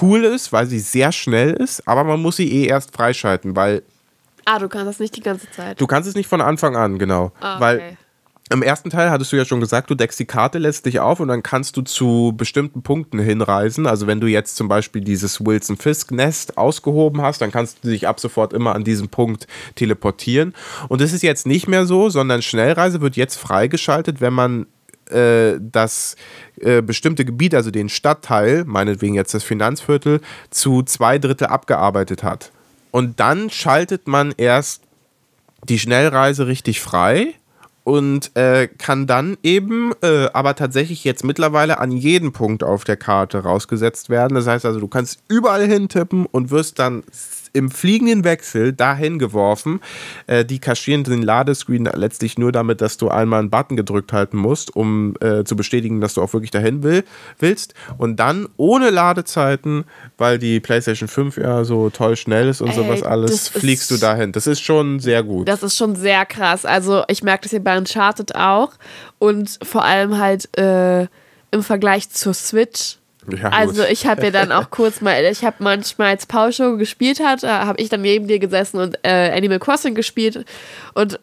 cool 0.00 0.24
ist, 0.24 0.52
weil 0.52 0.66
sie 0.66 0.78
sehr 0.78 1.12
schnell 1.12 1.52
ist, 1.52 1.86
aber 1.86 2.04
man 2.04 2.20
muss 2.20 2.36
sie 2.36 2.50
eh 2.50 2.66
erst 2.66 2.94
freischalten, 2.94 3.56
weil 3.56 3.82
Ah, 4.48 4.60
du 4.60 4.68
kannst 4.68 4.86
das 4.86 4.98
nicht 5.00 5.16
die 5.16 5.22
ganze 5.22 5.50
Zeit. 5.50 5.80
du 5.80 5.86
kannst 5.88 6.08
es 6.08 6.14
nicht 6.14 6.28
von 6.28 6.40
Anfang 6.40 6.76
an, 6.76 6.98
genau. 7.00 7.32
Ah, 7.40 7.58
Weil 7.58 7.76
okay. 7.78 7.96
im 8.50 8.62
ersten 8.62 8.90
Teil 8.90 9.10
hattest 9.10 9.32
du 9.32 9.36
ja 9.36 9.44
schon 9.44 9.58
gesagt, 9.58 9.90
du 9.90 9.96
deckst 9.96 10.20
die 10.20 10.24
Karte 10.24 10.58
letztlich 10.58 11.00
auf 11.00 11.18
und 11.18 11.26
dann 11.26 11.42
kannst 11.42 11.76
du 11.76 11.82
zu 11.82 12.32
bestimmten 12.36 12.82
Punkten 12.82 13.18
hinreisen. 13.18 13.88
Also 13.88 14.06
wenn 14.06 14.20
du 14.20 14.28
jetzt 14.28 14.54
zum 14.54 14.68
Beispiel 14.68 15.02
dieses 15.02 15.44
Wilson 15.44 15.76
Fisk 15.76 16.12
Nest 16.12 16.56
ausgehoben 16.58 17.22
hast, 17.22 17.40
dann 17.40 17.50
kannst 17.50 17.82
du 17.82 17.88
dich 17.88 18.06
ab 18.06 18.20
sofort 18.20 18.52
immer 18.52 18.76
an 18.76 18.84
diesen 18.84 19.08
Punkt 19.08 19.48
teleportieren. 19.74 20.54
Und 20.88 21.00
das 21.00 21.12
ist 21.12 21.22
jetzt 21.22 21.44
nicht 21.46 21.66
mehr 21.66 21.84
so, 21.86 22.08
sondern 22.08 22.40
Schnellreise 22.40 23.00
wird 23.00 23.16
jetzt 23.16 23.36
freigeschaltet, 23.38 24.20
wenn 24.20 24.32
man 24.32 24.66
äh, 25.10 25.58
das 25.60 26.16
äh, 26.60 26.82
bestimmte 26.82 27.24
Gebiet, 27.24 27.54
also 27.54 27.70
den 27.70 27.88
Stadtteil, 27.88 28.64
meinetwegen 28.64 29.14
jetzt 29.14 29.34
das 29.34 29.44
Finanzviertel, 29.44 30.20
zu 30.50 30.82
zwei 30.82 31.18
Drittel 31.18 31.46
abgearbeitet 31.48 32.22
hat. 32.22 32.52
Und 32.90 33.20
dann 33.20 33.50
schaltet 33.50 34.08
man 34.08 34.32
erst 34.36 34.82
die 35.68 35.78
Schnellreise 35.78 36.46
richtig 36.46 36.80
frei 36.80 37.34
und 37.84 38.36
äh, 38.36 38.66
kann 38.66 39.06
dann 39.06 39.36
eben 39.44 39.92
äh, 40.02 40.26
aber 40.32 40.56
tatsächlich 40.56 41.04
jetzt 41.04 41.22
mittlerweile 41.24 41.78
an 41.78 41.92
jeden 41.92 42.32
Punkt 42.32 42.64
auf 42.64 42.82
der 42.82 42.96
Karte 42.96 43.44
rausgesetzt 43.44 44.10
werden. 44.10 44.34
Das 44.34 44.48
heißt 44.48 44.64
also, 44.64 44.80
du 44.80 44.88
kannst 44.88 45.20
überall 45.28 45.64
hintippen 45.66 46.26
und 46.26 46.50
wirst 46.50 46.80
dann 46.80 47.04
im 47.56 47.70
fliegenden 47.70 48.24
Wechsel 48.24 48.72
dahin 48.72 49.18
geworfen. 49.18 49.80
Äh, 50.26 50.44
die 50.44 50.58
kaschieren 50.58 51.04
den 51.04 51.22
Ladescreen 51.22 51.88
letztlich 51.94 52.38
nur 52.38 52.52
damit, 52.52 52.80
dass 52.80 52.98
du 52.98 53.08
einmal 53.08 53.40
einen 53.40 53.50
Button 53.50 53.76
gedrückt 53.76 54.12
halten 54.12 54.36
musst, 54.36 54.76
um 54.76 55.14
äh, 55.20 55.44
zu 55.44 55.56
bestätigen, 55.56 56.00
dass 56.00 56.14
du 56.14 56.22
auch 56.22 56.32
wirklich 56.32 56.50
dahin 56.50 56.82
will, 56.82 57.04
willst. 57.38 57.74
Und 57.96 58.16
dann 58.16 58.48
ohne 58.56 58.90
Ladezeiten, 58.90 59.84
weil 60.18 60.38
die 60.38 60.60
PlayStation 60.60 61.08
5 61.08 61.38
ja 61.38 61.64
so 61.64 61.90
toll 61.90 62.16
schnell 62.16 62.48
ist 62.48 62.60
und 62.60 62.68
Ey, 62.68 62.74
sowas 62.74 63.02
alles, 63.02 63.48
fliegst 63.48 63.90
du 63.90 63.96
dahin. 63.96 64.32
Das 64.32 64.46
ist 64.46 64.60
schon 64.60 65.00
sehr 65.00 65.22
gut. 65.22 65.48
Das 65.48 65.62
ist 65.62 65.76
schon 65.76 65.96
sehr 65.96 66.26
krass. 66.26 66.66
Also 66.66 67.04
ich 67.08 67.22
merke 67.22 67.44
das 67.44 67.50
hier 67.50 67.64
bei 67.64 67.76
Uncharted 67.78 68.34
auch. 68.34 68.72
Und 69.18 69.58
vor 69.62 69.84
allem 69.84 70.18
halt 70.18 70.56
äh, 70.58 71.06
im 71.50 71.62
Vergleich 71.62 72.10
zur 72.10 72.34
Switch. 72.34 72.98
Ja, 73.30 73.48
also 73.48 73.82
gut. 73.82 73.90
ich 73.90 74.06
habe 74.06 74.24
ja 74.24 74.30
dann 74.30 74.52
auch 74.52 74.70
kurz 74.70 75.00
mal, 75.00 75.24
ich 75.24 75.44
habe 75.44 75.56
manchmal 75.60 76.08
als 76.08 76.26
Paul 76.26 76.52
Show 76.52 76.76
gespielt 76.76 77.20
hat, 77.20 77.42
habe 77.42 77.80
ich 77.80 77.88
dann 77.88 78.02
neben 78.02 78.26
dir 78.26 78.38
gesessen 78.38 78.78
und 78.78 78.98
äh, 79.02 79.30
Animal 79.32 79.58
Crossing 79.58 79.94
gespielt 79.94 80.44
und 80.94 81.18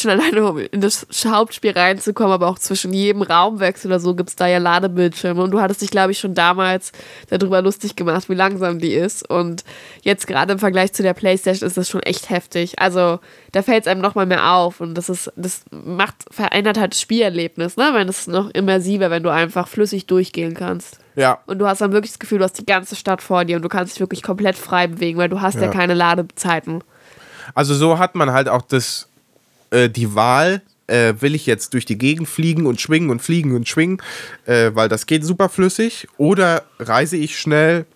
schon 0.00 0.10
alleine, 0.10 0.44
um 0.44 0.58
in 0.58 0.80
das 0.80 1.06
Hauptspiel 1.26 1.72
reinzukommen, 1.72 2.32
aber 2.32 2.48
auch 2.48 2.58
zwischen 2.58 2.92
jedem 2.92 3.22
Raumwechsel 3.22 3.90
oder 3.90 4.00
so 4.00 4.14
gibt 4.14 4.30
es 4.30 4.36
da 4.36 4.46
ja 4.46 4.58
Ladebildschirme 4.58 5.42
und 5.42 5.50
du 5.50 5.60
hattest 5.60 5.82
dich, 5.82 5.90
glaube 5.90 6.12
ich, 6.12 6.18
schon 6.18 6.34
damals 6.34 6.92
darüber 7.30 7.62
lustig 7.62 7.96
gemacht, 7.96 8.28
wie 8.28 8.34
langsam 8.34 8.78
die 8.78 8.92
ist 8.94 9.28
und 9.28 9.64
jetzt 10.02 10.26
gerade 10.26 10.52
im 10.52 10.58
Vergleich 10.58 10.92
zu 10.92 11.02
der 11.02 11.14
Playstation 11.14 11.66
ist 11.66 11.76
das 11.76 11.88
schon 11.88 12.02
echt 12.02 12.30
heftig. 12.30 12.78
Also 12.78 13.18
da 13.52 13.62
fällt 13.62 13.82
es 13.84 13.88
einem 13.88 14.00
nochmal 14.00 14.26
mehr 14.26 14.52
auf 14.52 14.80
und 14.80 14.94
das 14.94 15.08
ist, 15.08 15.32
das 15.36 15.64
macht, 15.70 16.14
verändert 16.30 16.78
halt 16.78 16.92
das 16.92 17.00
Spielerlebnis, 17.00 17.76
ne, 17.76 17.90
wenn 17.92 18.08
es 18.08 18.26
noch 18.26 18.50
immersiver, 18.50 19.10
wenn 19.10 19.22
du 19.22 19.30
einfach 19.30 19.68
flüssig 19.68 20.06
durchgehen 20.06 20.54
kannst. 20.54 20.98
Ja, 21.16 21.38
Und 21.46 21.58
du 21.60 21.66
hast 21.68 21.80
dann 21.80 21.92
wirklich 21.92 22.10
das 22.10 22.18
Gefühl, 22.18 22.38
du 22.38 22.44
hast 22.44 22.58
die 22.58 22.66
ganze 22.66 22.96
Stadt 22.96 23.22
vor 23.22 23.44
dir 23.44 23.54
und 23.56 23.62
du 23.62 23.68
kannst 23.68 23.94
dich 23.94 24.00
wirklich 24.00 24.22
komplett 24.22 24.56
frei 24.56 24.88
bewegen, 24.88 25.16
weil 25.18 25.28
du 25.28 25.40
hast 25.40 25.54
ja, 25.54 25.62
Ja. 25.64 25.70
keine 25.70 25.94
Ladezeiten. 25.94 26.82
Also 27.54 27.74
so 27.74 27.98
hat 27.98 28.14
man 28.16 28.32
halt 28.32 28.48
auch 28.48 28.62
das, 28.62 29.08
äh, 29.74 29.88
die 29.90 30.14
Wahl, 30.14 30.62
äh, 30.86 31.14
will 31.20 31.34
ich 31.34 31.46
jetzt 31.46 31.74
durch 31.74 31.84
die 31.84 31.98
Gegend 31.98 32.28
fliegen 32.28 32.66
und 32.66 32.80
schwingen 32.80 33.10
und 33.10 33.20
fliegen 33.20 33.54
und 33.54 33.68
schwingen, 33.68 33.98
äh, 34.46 34.70
weil 34.74 34.88
das 34.88 35.06
geht 35.06 35.24
super 35.24 35.48
flüssig, 35.48 36.08
oder 36.16 36.64
reise 36.78 37.16
ich 37.16 37.38
schnell, 37.38 37.86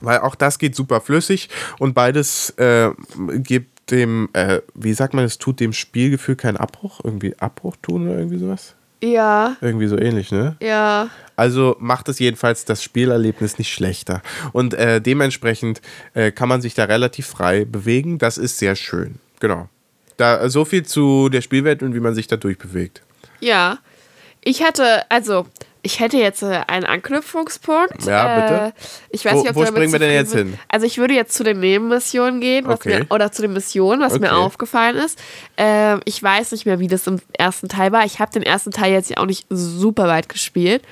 weil 0.00 0.18
auch 0.18 0.34
das 0.34 0.58
geht 0.58 0.74
super 0.74 1.00
flüssig 1.00 1.48
und 1.78 1.94
beides 1.94 2.50
äh, 2.58 2.90
gibt 3.36 3.90
dem, 3.90 4.28
äh, 4.32 4.60
wie 4.74 4.94
sagt 4.94 5.14
man, 5.14 5.24
es 5.24 5.38
tut 5.38 5.60
dem 5.60 5.72
Spielgefühl 5.72 6.36
keinen 6.36 6.56
Abbruch, 6.56 7.00
irgendwie 7.04 7.38
Abbruch 7.38 7.76
tun 7.82 8.08
oder 8.08 8.18
irgendwie 8.18 8.38
sowas? 8.38 8.74
Ja, 9.02 9.56
Irgendwie 9.60 9.86
so 9.86 9.98
ähnlich, 9.98 10.32
ne? 10.32 10.56
ja. 10.60 11.10
Also 11.36 11.76
macht 11.78 12.08
es 12.08 12.20
jedenfalls 12.20 12.64
das 12.64 12.82
Spielerlebnis 12.82 13.58
nicht 13.58 13.72
schlechter. 13.72 14.22
Und 14.52 14.72
äh, 14.72 15.00
dementsprechend 15.00 15.82
äh, 16.14 16.30
kann 16.30 16.48
man 16.48 16.62
sich 16.62 16.74
da 16.74 16.84
relativ 16.84 17.26
frei 17.26 17.64
bewegen. 17.66 18.18
Das 18.18 18.38
ist 18.38 18.58
sehr 18.58 18.76
schön. 18.76 19.16
Genau. 19.40 19.68
Da, 20.16 20.48
so 20.48 20.64
viel 20.64 20.84
zu 20.84 21.28
der 21.28 21.40
Spielwelt 21.40 21.82
und 21.82 21.94
wie 21.94 22.00
man 22.00 22.14
sich 22.14 22.26
da 22.26 22.36
durchbewegt. 22.36 23.02
Ja. 23.40 23.78
Ich 24.46 24.62
hätte, 24.62 25.10
also, 25.10 25.46
ich 25.82 26.00
hätte 26.00 26.18
jetzt 26.18 26.42
äh, 26.42 26.60
einen 26.66 26.84
Anknüpfungspunkt. 26.84 28.04
Ja, 28.06 28.40
bitte. 28.40 28.54
Äh, 28.66 28.72
ich 29.10 29.24
weiß 29.24 29.34
Wo- 29.34 29.38
nicht, 29.40 29.50
ob 29.50 29.56
wo 29.56 29.66
springen 29.66 29.92
wir 29.92 29.98
denn 29.98 30.12
jetzt 30.12 30.34
hin? 30.34 30.58
Also 30.68 30.86
ich 30.86 30.98
würde 30.98 31.14
jetzt 31.14 31.34
zu 31.34 31.44
den 31.44 31.60
Nebenmissionen 31.60 32.40
gehen, 32.40 32.66
Okay. 32.66 33.00
mir, 33.00 33.06
oder 33.10 33.32
zu 33.32 33.42
den 33.42 33.52
Missionen, 33.54 34.00
was 34.00 34.18
mir 34.20 34.28
Okay. 34.32 34.36
aufgefallen 34.36 34.96
ist. 34.96 35.18
Ähm, 35.56 36.00
ich 36.04 36.22
weiß 36.22 36.52
nicht 36.52 36.66
mehr, 36.66 36.78
wie 36.78 36.88
das 36.88 37.06
im 37.06 37.20
ersten 37.32 37.68
Teil 37.68 37.90
war. 37.92 38.04
Ich 38.04 38.18
habe 38.20 38.30
den 38.32 38.42
ersten 38.42 38.70
Teil 38.70 38.92
jetzt 38.92 39.10
ja 39.10 39.16
auch 39.18 39.26
nicht 39.26 39.46
super 39.50 40.06
weit 40.08 40.28
gespielt. 40.28 40.82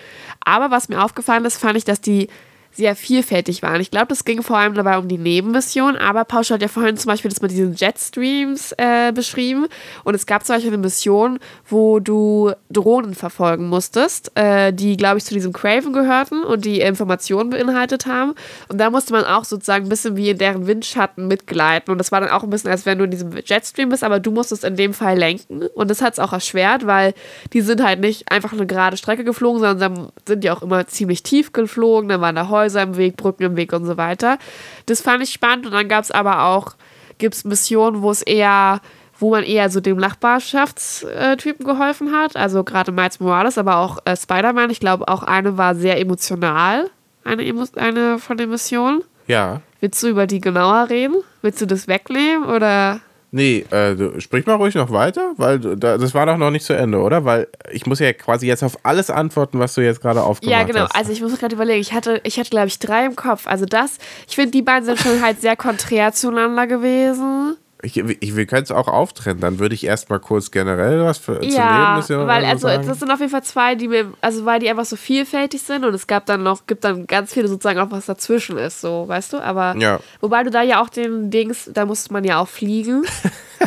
Aber 0.41 0.71
was 0.71 0.89
mir 0.89 1.03
aufgefallen 1.05 1.45
ist, 1.45 1.59
fand 1.59 1.77
ich, 1.77 1.85
dass 1.85 2.01
die 2.01 2.29
sehr 2.73 2.97
vielfältig 2.97 3.63
waren. 3.63 3.81
Ich 3.81 3.91
glaube, 3.91 4.07
das 4.09 4.25
ging 4.25 4.43
vor 4.43 4.57
allem 4.57 4.75
dabei 4.75 4.97
um 4.97 5.07
die 5.07 5.19
Nebenmission, 5.19 5.97
aber 5.97 6.25
Pausch 6.25 6.51
hat 6.51 6.63
ja 6.63 6.69
vorhin 6.69 6.97
zum 6.97 7.11
Beispiel 7.11 7.31
das 7.31 7.43
mit 7.43 7.51
diesen 7.51 7.75
Jetstreams 7.75 8.73
äh, 8.79 9.13
beschrieben. 9.13 9.67
Und 10.05 10.15
es 10.15 10.25
gab 10.25 10.45
zum 10.47 10.57
Beispiel 10.57 10.73
eine 10.73 10.79
Mission, 10.79 11.39
wo 11.69 12.01
du 12.01 12.53
Drohnen 12.71 13.15
verfolgen 13.15 13.69
musstest, 13.69 14.33
äh, 14.37 14.73
die, 14.73 14.97
glaube 14.97 15.19
ich, 15.19 15.25
zu 15.25 15.35
diesem 15.35 15.53
Craven 15.53 15.93
gehörten 15.93 16.43
und 16.43 16.65
die 16.65 16.81
Informationen 16.81 17.51
beinhaltet 17.51 18.07
haben. 18.07 18.35
Und 18.69 18.79
da 18.79 18.89
musste 18.89 19.13
man 19.13 19.25
auch 19.25 19.45
sozusagen 19.45 19.87
ein 19.87 19.91
bisschen 19.91 20.17
wie 20.17 20.31
in 20.31 20.39
deren 20.39 20.67
Windschatten 20.67 21.29
mitgleiten. 21.29 21.93
Und 21.93 21.99
das 21.99 22.11
war 22.11 22.23
dann 22.23 22.31
auch 22.31 22.43
ein 22.43 22.51
bisschen, 22.51 22.71
als 22.71 22.87
wenn 22.87 22.97
du 22.97 23.05
in 23.05 23.11
diesem 23.11 23.33
Jetstream 23.45 23.91
bist, 23.91 24.03
aber 24.03 24.19
du 24.19 24.31
musstest 24.31 24.65
in 24.65 24.77
dem 24.77 24.95
Fall 24.95 25.19
lenken. 25.19 25.67
Und 25.75 25.91
das 25.91 26.01
hat 26.01 26.15
es 26.15 26.19
auch 26.19 26.33
erschwert, 26.33 26.87
weil 26.87 27.13
die 27.53 27.61
sind 27.61 27.85
halt 27.85 28.01
nicht 28.01 28.33
einfach 28.33 28.55
eine 28.55 28.67
gerade 28.67 28.97
Strecke 28.97 29.25
geflogen, 29.25 29.61
sondern 29.61 30.09
sind 30.27 30.43
die 30.43 30.51
auch 30.51 30.63
immer 30.63 30.87
ziemlich 30.87 31.23
tief 31.23 31.53
geflogen, 31.53 32.09
dann 32.09 32.23
waren 32.23 32.35
da 32.35 32.49
Häuser 32.49 32.62
im 32.69 32.97
Weg, 32.97 33.17
Brücken 33.17 33.43
im 33.43 33.57
Weg 33.57 33.73
und 33.73 33.85
so 33.85 33.97
weiter. 33.97 34.39
Das 34.87 35.01
fand 35.01 35.23
ich 35.23 35.31
spannend 35.31 35.67
und 35.67 35.73
dann 35.73 35.89
gab 35.89 36.05
es 36.05 36.11
aber 36.11 36.45
auch 36.45 36.75
gibt 37.19 37.35
es 37.35 37.45
Missionen, 37.45 38.03
wo 38.03 38.11
es 38.11 38.21
eher, 38.21 38.81
wo 39.19 39.31
man 39.31 39.45
eher 39.45 39.71
so 39.71 39.81
dem 39.81 39.97
Nachbarschaftstypen 39.97 41.65
geholfen 41.65 42.13
hat. 42.13 42.37
Also 42.37 42.65
gerade 42.65 42.93
Miles 42.93 43.21
Morales, 43.21 43.59
aber 43.59 43.77
auch 43.77 43.99
äh, 44.05 44.17
Spider-Man. 44.17 44.71
Ich 44.71 44.81
glaube, 44.81 45.09
auch 45.09 45.23
eine 45.23 45.57
war 45.57 45.75
sehr 45.75 45.99
emotional, 45.99 46.91
eine, 47.25 47.47
Emo 47.47 47.65
eine 47.77 48.19
von 48.19 48.37
den 48.37 48.51
Missionen. 48.51 49.03
Ja. 49.29 49.63
Willst 49.81 50.03
du 50.03 50.09
über 50.09 50.27
die 50.27 50.41
genauer 50.41 50.91
reden? 50.91 51.17
Willst 51.43 51.61
du 51.61 51.67
das 51.67 51.89
wegnehmen 51.89 52.45
oder? 52.45 53.01
Nee, 53.35 53.65
äh, 53.71 54.21
sprich 54.21 54.45
mal 54.45 54.57
ruhig 54.57 54.75
noch 54.75 54.91
weiter, 54.91 55.33
weil 55.39 55.59
da, 55.59 55.97
das 55.97 56.13
war 56.13 56.27
doch 56.27 56.37
noch 56.37 56.51
nicht 56.51 56.67
zu 56.67 56.75
Ende, 56.75 56.99
oder? 56.99 57.25
Weil 57.25 57.49
ich 57.71 57.87
muss 57.87 57.99
ja 57.99 58.13
quasi 58.13 58.47
jetzt 58.47 58.63
auf 58.63 58.77
alles 58.83 59.09
antworten, 59.09 59.59
was 59.59 59.75
du 59.75 59.81
jetzt 59.81 60.03
gerade 60.03 60.23
aufgemacht 60.23 60.55
hast. 60.55 60.61
Ja, 60.61 60.67
genau. 60.67 60.85
Hast. 60.85 60.95
Also 60.95 61.13
ich 61.13 61.23
muss 61.23 61.39
gerade 61.39 61.55
überlegen. 61.55 61.81
Ich 61.81 61.95
hatte, 61.95 62.21
ich 62.25 62.39
hatte 62.39 62.51
glaube 62.51 62.67
ich, 62.67 62.79
drei 62.79 63.07
im 63.07 63.17
Kopf. 63.17 63.47
Also 63.47 63.65
das, 63.65 63.97
ich 64.29 64.35
finde, 64.35 64.51
die 64.51 64.61
beiden 64.61 64.85
sind 64.85 64.99
schon 64.99 65.23
halt 65.23 65.41
sehr 65.41 65.57
konträr 65.57 66.13
zueinander 66.13 66.67
gewesen. 66.67 67.57
Ich, 67.85 67.97
ich, 67.97 68.37
wir 68.37 68.47
können 68.47 68.63
es 68.63 68.71
auch 68.71 68.87
auftrennen. 68.87 69.41
Dann 69.41 69.59
würde 69.59 69.75
ich 69.75 69.85
erstmal 69.85 70.21
kurz 70.21 70.51
generell 70.53 71.05
was 71.05 71.19
für, 71.19 71.43
ja, 71.45 71.51
zu 71.51 71.81
Nebenmissionen 71.81 72.29
weil 72.29 72.43
oder 72.45 72.59
so 72.59 72.69
also 72.69 72.77
sagen. 72.79 72.89
das 72.89 72.99
sind 73.01 73.11
auf 73.11 73.19
jeden 73.19 73.33
Fall 73.33 73.43
zwei, 73.43 73.75
die 73.75 73.89
mir, 73.89 74.13
also 74.21 74.45
weil 74.45 74.61
die 74.61 74.71
einfach 74.71 74.85
so 74.85 74.95
vielfältig 74.97 75.63
sind 75.63 75.85
und 75.85 75.93
es 75.93 76.07
gab 76.07 76.27
dann 76.27 76.43
noch, 76.45 76.67
gibt 76.67 76.85
dann 76.85 77.07
ganz 77.09 77.33
viele 77.33 77.49
sozusagen 77.49 77.81
auch 77.81 77.91
was 77.91 78.07
dazwischen 78.07 78.57
ist, 78.57 78.81
so, 78.81 79.09
weißt 79.09 79.33
du? 79.33 79.39
Aber 79.39 79.75
Ja. 79.77 79.99
wobei 80.21 80.45
du 80.45 80.51
da 80.51 80.63
ja 80.63 80.81
auch 80.81 80.89
den 80.91 81.31
Dings, 81.31 81.71
da 81.75 81.85
musste 81.85 82.13
man 82.13 82.23
ja 82.25 82.39
auch 82.39 82.49
fliegen. 82.49 83.03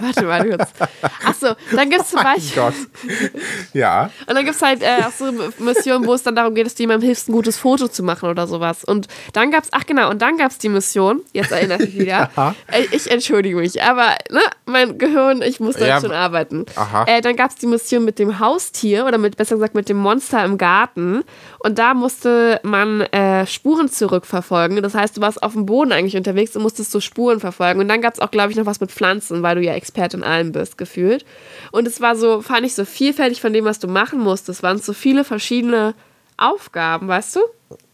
Warte 0.01 0.25
mal 0.25 0.45
kurz. 0.49 0.69
Achso, 1.25 1.55
dann 1.73 1.89
gibt 1.89 2.01
es 2.01 2.09
zum 2.09 2.21
Beispiel. 2.21 2.61
Gott. 2.61 2.73
ja. 3.73 4.09
Und 4.27 4.35
dann 4.35 4.43
gibt 4.43 4.57
es 4.57 4.61
halt 4.61 4.81
äh, 4.81 5.03
auch 5.07 5.11
so 5.11 5.31
Missionen, 5.63 6.05
wo 6.05 6.13
es 6.13 6.23
dann 6.23 6.35
darum 6.35 6.53
geht, 6.53 6.65
dass 6.65 6.75
du 6.75 6.83
jemandem 6.83 7.05
hilfst, 7.07 7.29
ein 7.29 7.31
gutes 7.31 7.57
Foto 7.57 7.87
zu 7.87 8.03
machen 8.03 8.29
oder 8.29 8.45
sowas. 8.47 8.83
Und 8.83 9.07
dann 9.31 9.51
gab 9.51 9.63
es, 9.63 9.69
ach 9.71 9.85
genau, 9.85 10.09
und 10.09 10.21
dann 10.21 10.37
gab 10.37 10.51
es 10.51 10.57
die 10.57 10.67
Mission, 10.67 11.21
jetzt 11.31 11.51
erinnere 11.51 11.83
ich 11.83 11.93
mich 11.93 11.99
wieder. 11.99 12.05
Ja. 12.35 12.55
Äh, 12.67 12.85
ich 12.91 13.09
entschuldige 13.09 13.55
mich, 13.57 13.81
aber 13.81 14.04
ne, 14.31 14.39
mein 14.65 14.97
Gehirn, 14.97 15.41
ich 15.41 15.59
muss 15.59 15.75
da 15.77 15.85
Ja, 15.85 16.01
schon 16.01 16.11
arbeiten. 16.11 16.65
aha. 16.75 17.05
Äh, 17.07 17.21
dann 17.21 17.35
gab 17.35 17.51
es 17.51 17.55
die 17.57 17.67
Mission 17.67 18.05
mit 18.05 18.19
dem 18.19 18.39
Haustier 18.39 19.05
oder 19.05 19.17
mit, 19.17 19.37
besser 19.37 19.55
gesagt 19.55 19.75
mit 19.75 19.89
dem 19.89 19.97
Monster 19.97 20.43
im 20.43 20.57
Garten. 20.57 21.23
Und 21.59 21.77
da 21.79 21.93
musste 21.93 22.59
man 22.63 23.01
äh, 23.01 23.45
Spuren 23.47 23.89
zurückverfolgen. 23.89 24.81
Das 24.81 24.93
heißt, 24.95 25.17
du 25.17 25.21
warst 25.21 25.41
auf 25.43 25.53
dem 25.53 25.65
Boden 25.65 25.91
eigentlich 25.91 26.17
unterwegs 26.17 26.55
und 26.55 26.63
musstest 26.63 26.91
so 26.91 26.99
Spuren 26.99 27.39
verfolgen. 27.39 27.79
Und 27.79 27.87
dann 27.87 28.01
gab 28.01 28.13
es 28.13 28.19
auch, 28.19 28.31
glaube 28.31 28.51
ich, 28.51 28.57
noch 28.57 28.65
was 28.65 28.79
mit 28.79 28.91
Pflanzen, 28.91 29.43
weil 29.43 29.55
du 29.55 29.61
ja 29.61 29.73
Experte 29.73 30.17
in 30.17 30.23
allem 30.23 30.51
bist, 30.51 30.77
gefühlt. 30.77 31.25
Und 31.71 31.87
es 31.87 32.01
war 32.01 32.15
so, 32.15 32.41
fand 32.41 32.65
ich 32.65 32.75
so 32.75 32.85
vielfältig 32.85 33.41
von 33.41 33.53
dem, 33.53 33.65
was 33.65 33.79
du 33.79 33.87
machen 33.87 34.19
musstest. 34.19 34.59
Es 34.59 34.63
waren 34.63 34.79
so 34.79 34.93
viele 34.93 35.23
verschiedene 35.23 35.93
Aufgaben, 36.37 37.07
weißt 37.07 37.37
du? 37.37 37.39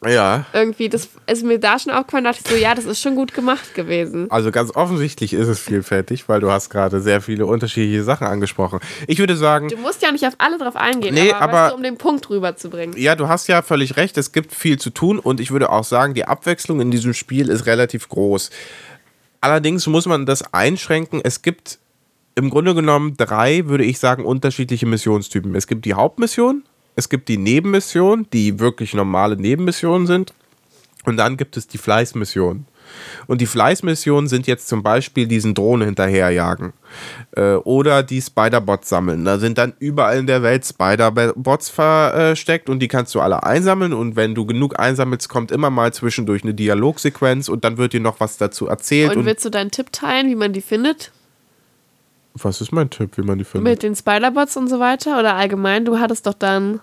Ja. 0.04 0.46
Irgendwie, 0.52 0.90
das 0.90 1.10
ist 1.28 1.44
mir 1.44 1.60
da 1.60 1.78
schon 1.78 1.94
aufgefallen, 1.94 2.24
dachte 2.24 2.40
ich 2.44 2.50
so, 2.50 2.56
ja, 2.58 2.74
das 2.74 2.86
ist 2.86 3.00
schon 3.02 3.14
gut 3.16 3.36
gemacht 3.36 3.76
gewesen. 3.76 4.32
Also 4.32 4.50
ganz 4.50 4.76
offensichtlich 4.76 5.34
ist 5.34 5.48
es 5.48 5.60
vielfältig, 5.60 6.28
weil 6.28 6.40
du 6.40 6.50
hast 6.52 6.72
gerade 6.72 7.02
sehr 7.02 7.22
viele 7.22 7.46
unterschiedliche 7.46 8.04
Sachen 8.04 8.26
angesprochen. 8.26 8.80
Ich 9.06 9.20
würde 9.20 9.36
sagen, 9.38 9.68
Du 9.70 9.78
musst 9.78 10.02
ja 10.02 10.12
nicht 10.12 10.26
auf 10.26 10.34
alle 10.40 10.58
drauf 10.58 10.76
eingehen, 10.76 11.14
Nee, 11.14 11.32
aber, 11.32 11.42
aber- 11.42 11.54
weißt 11.54 11.72
du, 11.74 11.76
um 11.78 11.84
den 11.84 11.98
Punkt 11.98 12.28
rüberzubringen. 12.32 12.98
ja, 12.98 13.16
du 13.16 13.28
hast 13.28 13.48
ja 13.48 13.62
völlig 13.62 13.96
recht, 13.96 14.18
es 14.18 14.32
gibt 14.32 14.56
viel 14.56 14.80
zu 14.80 14.90
tun 14.90 15.20
und 15.20 15.40
ich 15.40 15.52
würde 15.52 15.70
auch 15.70 15.84
sagen, 15.84 16.16
die 16.16 16.26
Abwechslung 16.26 16.82
in 16.82 16.90
diesem 16.90 17.14
Spiel 17.14 17.50
ist 17.50 17.68
relativ 17.68 18.10
groß. 18.10 18.50
Allerdings 19.40 19.86
muss 19.88 20.08
man 20.08 20.26
das 20.26 20.54
einschränken. 20.54 21.22
Es 21.24 21.42
gibt 21.44 21.78
im 22.36 22.50
Grunde 22.50 22.74
genommen 22.74 23.18
drei, 23.18 23.68
würde 23.68 23.84
ich 23.84 24.00
sagen, 24.00 24.26
unterschiedliche 24.26 24.86
Missionstypen. 24.88 25.54
Es 25.54 25.68
gibt 25.68 25.86
die 25.86 25.94
Hauptmission, 25.94 26.64
es 27.02 27.10
gibt 27.10 27.30
die 27.30 27.38
Nebenmission, 27.38 28.28
die 28.32 28.60
wirklich 28.60 28.94
normale 28.94 29.36
Nebenmissionen 29.36 30.06
sind. 30.06 30.36
Und 31.04 31.18
dann 31.18 31.36
gibt 31.36 31.58
es 31.58 31.68
die 31.68 31.80
Fleißmission. 31.80 32.68
Und 33.26 33.42
die 33.42 33.48
Fleißmissionen 33.48 34.28
sind 34.28 34.46
jetzt 34.46 34.68
zum 34.68 34.84
Beispiel 34.84 35.26
diesen 35.26 35.56
Drohnen 35.56 35.88
hinterherjagen. 35.88 36.74
Äh, 37.36 37.54
oder 37.54 38.04
die 38.04 38.22
Spider-Bots 38.22 38.90
sammeln. 38.90 39.26
Da 39.26 39.40
sind 39.40 39.58
dann 39.58 39.74
überall 39.80 40.20
in 40.20 40.28
der 40.28 40.44
Welt 40.44 40.64
Spider-Bots 40.64 41.70
versteckt 41.70 42.70
und 42.70 42.80
die 42.80 42.88
kannst 42.88 43.16
du 43.16 43.22
alle 43.22 43.42
einsammeln. 43.42 43.94
Und 43.94 44.16
wenn 44.16 44.36
du 44.36 44.46
genug 44.46 44.80
einsammelst, 44.80 45.28
kommt 45.28 45.52
immer 45.52 45.72
mal 45.72 45.92
zwischendurch 45.92 46.44
eine 46.44 46.54
Dialogsequenz 46.54 47.50
und 47.50 47.64
dann 47.64 47.78
wird 47.78 47.94
dir 47.94 48.00
noch 48.00 48.20
was 48.20 48.38
dazu 48.38 48.68
erzählt. 48.68 49.14
Und 49.14 49.20
Und, 49.20 49.26
willst 49.26 49.44
du 49.44 49.50
deinen 49.50 49.72
Tipp 49.72 49.92
teilen, 49.92 50.30
wie 50.30 50.36
man 50.36 50.54
die 50.54 50.62
findet? 50.62 51.12
was 52.34 52.62
ist 52.62 52.72
mein 52.72 52.90
Tipp, 52.90 53.18
wie 53.18 53.24
man 53.24 53.38
die 53.38 53.44
findet? 53.44 53.70
Mit 53.70 53.84
den 53.84 53.96
Spider-Bots 53.96 54.58
und 54.58 54.68
so 54.70 54.80
weiter? 54.80 55.20
Oder 55.20 55.36
allgemein? 55.36 55.86
Du 55.86 56.00
hattest 56.00 56.28
doch 56.28 56.34
dann. 56.34 56.80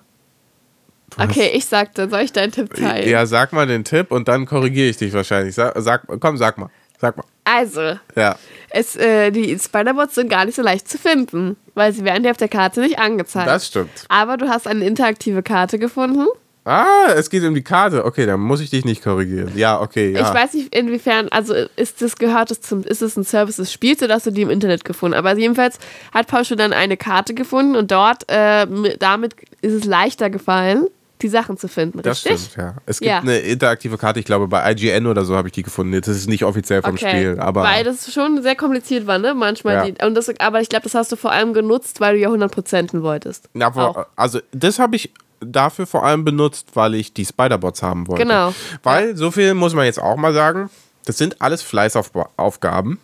Okay, 1.17 1.51
ich 1.55 1.65
sagte, 1.67 2.09
soll 2.09 2.21
ich 2.21 2.33
deinen 2.33 2.53
Tipp 2.53 2.75
teilen? 2.75 3.09
Ja, 3.09 3.27
sag 3.27 3.53
mal 3.53 3.67
den 3.67 3.85
Tipp 3.85 4.11
und 4.11 4.29
dann 4.29 4.47
korrigiere 4.47 4.89
ich 4.89 4.97
dich 4.99 5.13
wahrscheinlich. 5.13 5.55
Sag, 5.55 5.73
sag, 5.79 6.03
komm, 6.21 6.37
sag 6.37 6.59
mal. 6.59 6.69
Sag 7.01 7.17
mal. 7.17 7.25
Also, 7.45 7.97
Ja. 8.17 8.37
es, 8.71 8.97
äh, 8.97 9.31
die 9.31 9.59
Spider-Bots 9.59 10.17
sind 10.17 10.29
gar 10.29 10.45
nicht 10.45 10.57
so 10.57 10.63
leicht 10.63 10.89
zu 10.89 10.99
finden, 10.99 11.57
weil 11.75 11.93
sie 11.93 12.05
werden 12.05 12.25
dir 12.25 12.31
auf 12.33 12.37
der 12.37 12.49
Karte 12.49 12.81
nicht 12.81 12.99
angezeigt. 12.99 13.49
Das 13.49 13.67
stimmt. 13.67 14.05
Aber 14.09 14.37
du 14.37 14.49
hast 14.49 14.67
eine 14.67 14.85
interaktive 14.85 15.43
Karte 15.43 15.79
gefunden. 15.79 16.27
Ah, 16.65 17.13
es 17.17 17.31
geht 17.31 17.43
um 17.45 17.55
die 17.55 17.63
Karte. 17.63 18.05
Okay, 18.05 18.27
dann 18.27 18.41
muss 18.41 18.61
ich 18.61 18.69
dich 18.69 18.85
nicht 18.85 19.03
korrigieren. 19.03 19.53
Ja, 19.57 19.81
okay, 19.81 20.13
ja. 20.13 20.21
Ich 20.21 20.35
weiß 20.35 20.53
nicht, 20.53 20.75
inwiefern, 20.75 21.29
also 21.31 21.55
ist 21.77 22.03
das 22.03 22.17
gehört 22.17 22.51
es 22.51 22.61
zum, 22.61 22.83
ist 22.83 23.01
es 23.01 23.17
ein 23.17 23.25
Service 23.25 23.57
des 23.57 23.73
Spiels 23.73 24.03
oder 24.03 24.15
hast 24.15 24.27
du 24.27 24.31
die 24.33 24.43
im 24.43 24.51
Internet 24.51 24.85
gefunden? 24.85 25.17
Aber 25.17 25.35
jedenfalls 25.39 25.79
hat 26.13 26.27
Paul 26.27 26.45
schon 26.45 26.59
dann 26.59 26.75
eine 26.75 26.99
Karte 26.99 27.33
gefunden 27.33 27.75
und 27.75 27.91
dort, 27.91 28.25
äh, 28.29 28.67
mit, 28.67 29.01
damit 29.01 29.35
ist 29.63 29.73
es 29.73 29.85
leichter 29.85 30.29
gefallen, 30.29 30.89
die 31.23 31.29
Sachen 31.29 31.57
zu 31.57 31.69
finden, 31.69 32.01
Das 32.03 32.25
richtig? 32.25 32.51
stimmt, 32.53 32.57
ja. 32.57 32.75
Es 32.87 33.01
gibt 33.01 33.09
Ja. 33.11 33.19
eine 33.21 33.39
interaktive 33.39 33.99
Karte, 33.99 34.21
ich 34.21 34.27
glaube 34.27 34.49
bei 34.49 34.71
IGN 34.73 35.07
oder 35.07 35.25
so 35.25 35.37
habe 35.37 35.49
ich 35.49 35.53
die 35.53 35.63
gefunden. 35.63 35.93
Das 35.93 36.09
ist 36.09 36.29
nicht 36.29 36.45
offiziell 36.45 36.83
vom 36.83 36.97
Spiel, 36.97 37.37
aber 37.41 37.63
Weil 37.63 37.85
das 37.85 38.13
schon 38.13 38.43
sehr 38.43 38.55
kompliziert 38.57 39.07
war, 39.07 39.19
ne? 39.19 39.35
Manchmal. 39.35 39.75
Ja. 39.75 39.85
Die, 39.91 40.05
und 40.05 40.15
das, 40.15 40.29
aber 40.41 40.61
ich 40.61 40.69
glaube, 40.69 40.85
das 40.85 40.95
hast 40.95 41.11
du 41.13 41.17
vor 41.17 41.33
allem 41.33 41.53
genutzt, 41.55 42.01
weil 42.01 42.15
du 42.15 42.21
ja 42.21 42.29
100%en 42.29 43.03
wolltest. 43.03 43.49
Ja, 43.55 43.67
aber- 43.69 44.09
also 44.17 44.41
das 44.53 44.79
habe 44.79 44.97
ich 44.97 45.13
dafür 45.41 45.87
vor 45.87 46.05
allem 46.05 46.25
benutzt, 46.25 46.71
weil 46.75 46.95
ich 46.95 47.13
die 47.13 47.25
Spider-Bots 47.25 47.83
haben 47.83 48.09
wollte. 48.09 48.23
Genau. 48.25 48.53
Weil, 48.83 49.17
so 49.17 49.31
viel 49.31 49.55
muss 49.55 49.75
man 49.75 49.85
jetzt 49.85 50.01
auch 50.01 50.17
mal 50.17 50.33
sagen, 50.35 50.69
das 51.05 51.17
sind 51.19 51.41
alles 51.41 51.63
Fleißaufgaben. 51.63 52.99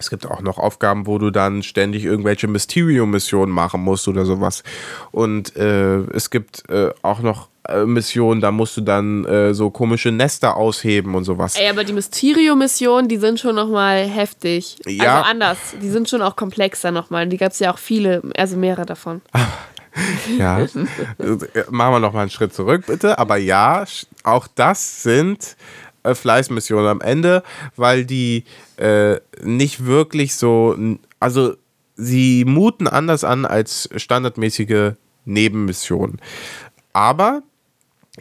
Es 0.00 0.08
gibt 0.08 0.26
auch 0.26 0.40
noch 0.40 0.58
Aufgaben, 0.58 1.06
wo 1.06 1.18
du 1.18 1.30
dann 1.30 1.62
ständig 1.62 2.04
irgendwelche 2.04 2.48
Mysterio-Missionen 2.48 3.54
machen 3.54 3.82
musst 3.82 4.08
oder 4.08 4.24
sowas. 4.24 4.62
Und 5.12 5.54
äh, 5.56 5.98
es 6.14 6.30
gibt 6.30 6.68
äh, 6.70 6.90
auch 7.02 7.20
noch 7.20 7.48
äh, 7.68 7.84
Missionen, 7.84 8.40
da 8.40 8.50
musst 8.50 8.78
du 8.78 8.80
dann 8.80 9.26
äh, 9.26 9.52
so 9.52 9.68
komische 9.68 10.10
Nester 10.10 10.56
ausheben 10.56 11.14
und 11.14 11.24
sowas. 11.24 11.56
Ey, 11.56 11.68
aber 11.68 11.84
die 11.84 11.92
Mysterio-Missionen, 11.92 13.08
die 13.08 13.18
sind 13.18 13.38
schon 13.38 13.54
nochmal 13.54 14.06
heftig. 14.08 14.78
Ja. 14.86 15.18
Also 15.18 15.30
anders. 15.30 15.58
Die 15.82 15.90
sind 15.90 16.08
schon 16.08 16.22
auch 16.22 16.34
komplexer 16.34 16.90
nochmal. 16.90 17.28
Die 17.28 17.36
gab 17.36 17.52
es 17.52 17.58
ja 17.58 17.72
auch 17.72 17.78
viele, 17.78 18.22
also 18.36 18.56
mehrere 18.56 18.86
davon. 18.86 19.20
Ja. 20.38 20.60
Äh, 20.60 20.68
Machen 21.68 21.94
wir 21.94 21.98
noch 21.98 22.12
mal 22.12 22.20
einen 22.20 22.30
Schritt 22.30 22.54
zurück, 22.54 22.84
bitte. 22.86 23.18
Aber 23.18 23.36
ja, 23.38 23.84
auch 24.22 24.46
das 24.46 25.02
sind 25.02 25.56
äh, 26.02 26.14
Fleißmissionen 26.14 26.86
am 26.86 27.00
Ende, 27.00 27.42
weil 27.76 28.04
die 28.04 28.44
äh, 28.76 29.20
nicht 29.42 29.84
wirklich 29.84 30.34
so, 30.34 30.76
also 31.18 31.54
sie 31.96 32.44
muten 32.44 32.86
anders 32.88 33.24
an 33.24 33.44
als 33.44 33.88
standardmäßige 33.96 34.92
Nebenmissionen. 35.24 36.20
Aber 36.92 37.42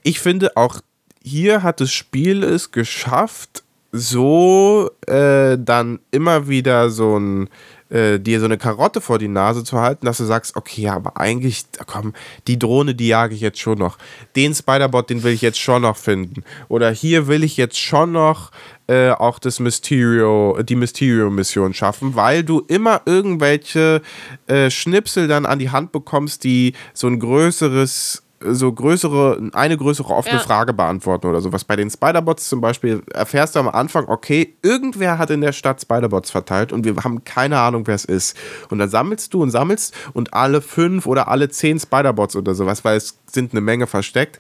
ich 0.04 0.20
finde 0.20 0.56
auch 0.56 0.82
hier 1.22 1.64
hat 1.64 1.82
das 1.82 1.92
Spiel 1.92 2.44
es 2.44 2.72
geschafft, 2.72 3.64
so 3.92 4.92
äh, 5.08 5.58
dann 5.60 6.00
immer 6.12 6.48
wieder 6.48 6.90
so 6.90 7.18
ein 7.18 7.50
äh, 7.90 8.20
dir 8.20 8.40
so 8.40 8.46
eine 8.46 8.58
Karotte 8.58 9.02
vor 9.02 9.20
die 9.20 9.28
Nase 9.28 9.64
zu 9.64 9.80
halten, 9.80 10.06
dass 10.06 10.18
du 10.18 10.26
sagst, 10.26 10.56
okay, 10.56 10.90
aber 10.90 11.18
eigentlich, 11.18 11.66
komm, 11.86 12.14
die 12.48 12.60
Drohne, 12.60 12.96
die 12.96 13.08
jage 13.08 13.36
ich 13.36 13.42
jetzt 13.42 13.60
schon 13.60 13.78
noch. 13.78 13.98
Den 14.36 14.54
Spider-Bot, 14.54 15.10
den 15.10 15.24
will 15.24 15.34
ich 15.34 15.42
jetzt 15.42 15.60
schon 15.60 15.82
noch 15.82 15.98
finden. 15.98 16.44
Oder 16.68 16.92
hier 16.92 17.28
will 17.28 17.44
ich 17.44 17.58
jetzt 17.58 17.80
schon 17.80 18.12
noch 18.12 18.52
äh, 18.88 19.12
auch 19.12 19.40
das 19.40 19.60
Mysterio, 19.60 20.62
die 20.64 20.76
Mysterio-Mission 20.76 21.74
schaffen, 21.74 22.16
weil 22.16 22.44
du 22.44 22.64
immer 22.68 23.02
irgendwelche 23.06 24.02
äh, 24.48 24.70
Schnipsel 24.70 25.28
dann 25.28 25.46
an 25.46 25.60
die 25.60 25.70
Hand 25.70 25.92
bekommst, 25.92 26.44
die 26.44 26.74
so 26.94 27.08
ein 27.08 27.20
größeres 27.20 28.24
so 28.42 28.72
größere, 28.72 29.50
eine 29.54 29.78
größere 29.78 30.14
offene 30.14 30.38
Ja. 30.38 30.44
Frage 30.44 30.74
beantworten 30.74 31.28
oder 31.28 31.42
sowas. 31.42 31.64
Bei 31.64 31.76
den 31.76 31.90
Spider-Bots 31.90 32.48
zum 32.48 32.62
Beispiel 32.62 33.04
erfährst 33.14 33.56
du 33.56 33.60
am 33.60 33.68
Anfang, 33.68 34.08
okay, 34.08 34.56
irgendwer 34.62 35.18
hat 35.18 35.30
in 35.30 35.42
der 35.42 35.52
Stadt 35.52 35.82
Spider-Bots 35.82 36.32
verteilt 36.32 36.72
und 36.72 36.86
wir 36.86 36.96
haben 37.04 37.24
keine 37.24 37.60
Ahnung, 37.60 37.86
wer 37.88 37.96
es 37.96 38.06
ist. 38.06 38.38
Und 38.70 38.80
dann 38.80 38.90
sammelst 38.90 39.34
du 39.34 39.42
und 39.42 39.52
sammelst 39.52 39.94
und 40.14 40.34
alle 40.34 40.62
fünf 40.62 41.06
oder 41.06 41.28
alle 41.28 41.50
zehn 41.50 41.80
Spider-Bots 41.80 42.36
oder 42.36 42.56
sowas, 42.56 42.86
weil 42.86 42.98
es 42.98 43.20
sind 43.26 43.52
eine 43.52 43.62
Menge 43.62 43.88
versteckt, 43.88 44.40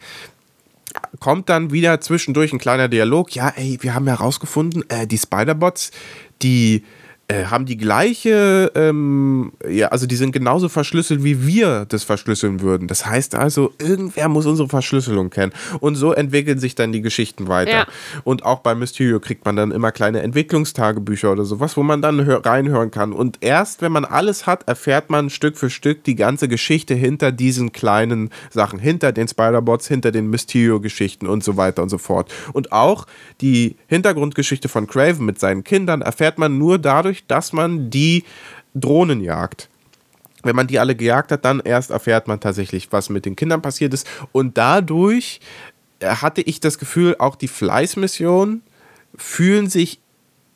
kommt 1.19 1.49
dann 1.49 1.71
wieder 1.71 2.01
zwischendurch 2.01 2.53
ein 2.53 2.59
kleiner 2.59 2.87
Dialog. 2.87 3.35
Ja, 3.35 3.49
ey, 3.49 3.77
wir 3.81 3.93
haben 3.93 4.07
herausgefunden, 4.07 4.89
äh, 4.89 5.07
die 5.07 5.17
Spider-Bots, 5.17 5.91
die 6.41 6.83
äh, 7.29 7.45
haben 7.45 7.65
die 7.67 7.77
gleiche, 7.77 8.71
ähm, 8.73 9.51
ja, 9.69 9.89
also 9.89 10.07
die 10.07 10.15
sind 10.15 10.31
genauso 10.31 10.67
verschlüsselt, 10.67 11.23
wie 11.23 11.45
wir 11.45 11.85
das 11.87 12.03
verschlüsseln 12.03 12.61
würden. 12.61 12.87
Das 12.87 13.05
heißt 13.05 13.35
also, 13.35 13.71
irgendwer 13.77 14.27
muss 14.29 14.47
unsere 14.47 14.67
Verschlüsselung 14.67 15.29
kennen. 15.29 15.53
Und 15.79 15.93
so 15.93 16.11
entwickeln 16.11 16.57
sich 16.59 16.73
dann 16.73 16.91
die 16.91 17.01
Geschichten 17.01 17.47
weiter. 17.47 17.71
Ja. 17.71 17.87
Und 18.23 18.45
auch 18.45 18.59
bei 18.59 18.73
Mysterio 18.73 19.19
kriegt 19.19 19.45
man 19.45 19.55
dann 19.55 19.69
immer 19.69 19.91
kleine 19.91 20.23
Entwicklungstagebücher 20.23 21.31
oder 21.31 21.45
sowas, 21.45 21.77
wo 21.77 21.83
man 21.83 22.01
dann 22.01 22.25
hör- 22.25 22.43
reinhören 22.43 22.89
kann. 22.89 23.13
Und 23.13 23.37
erst 23.41 23.83
wenn 23.83 23.91
man 23.91 24.05
alles 24.05 24.47
hat, 24.47 24.67
erfährt 24.67 25.11
man 25.11 25.29
Stück 25.29 25.55
für 25.55 25.69
Stück 25.69 26.03
die 26.03 26.15
ganze 26.15 26.47
Geschichte 26.47 26.95
hinter 26.95 27.31
diesen 27.31 27.71
kleinen 27.71 28.31
Sachen, 28.49 28.79
hinter 28.79 29.11
den 29.11 29.27
Spider-Bots, 29.27 29.87
hinter 29.87 30.11
den 30.11 30.31
Mysterio-Geschichten 30.31 31.27
und 31.27 31.43
so 31.43 31.57
weiter 31.57 31.83
und 31.83 31.89
so 31.89 31.99
fort. 31.99 32.33
Und 32.53 32.71
auch 32.71 33.05
die 33.39 33.75
Hintergrundgeschichte 33.85 34.67
von 34.67 34.87
Craven 34.87 35.27
mit 35.27 35.39
seinen 35.39 35.63
Kindern 35.63 36.01
erfährt 36.01 36.39
man 36.39 36.57
nur 36.57 36.79
dadurch, 36.79 37.18
dass 37.27 37.53
man 37.53 37.89
die 37.89 38.23
Drohnen 38.75 39.21
jagt. 39.21 39.69
Wenn 40.43 40.55
man 40.55 40.67
die 40.67 40.79
alle 40.79 40.95
gejagt 40.95 41.31
hat, 41.31 41.43
dann 41.43 41.59
erst 41.59 41.91
erfährt 41.91 42.27
man 42.27 42.39
tatsächlich, 42.39 42.91
was 42.91 43.09
mit 43.09 43.25
den 43.25 43.35
Kindern 43.35 43.61
passiert 43.61 43.93
ist. 43.93 44.07
Und 44.31 44.57
dadurch 44.57 45.41
äh, 45.99 46.07
hatte 46.07 46.41
ich 46.41 46.59
das 46.59 46.77
Gefühl, 46.77 47.15
auch 47.19 47.35
die 47.35 47.47
Fleißmissionen 47.49 48.61
fühlen 49.15 49.69
sich 49.69 49.99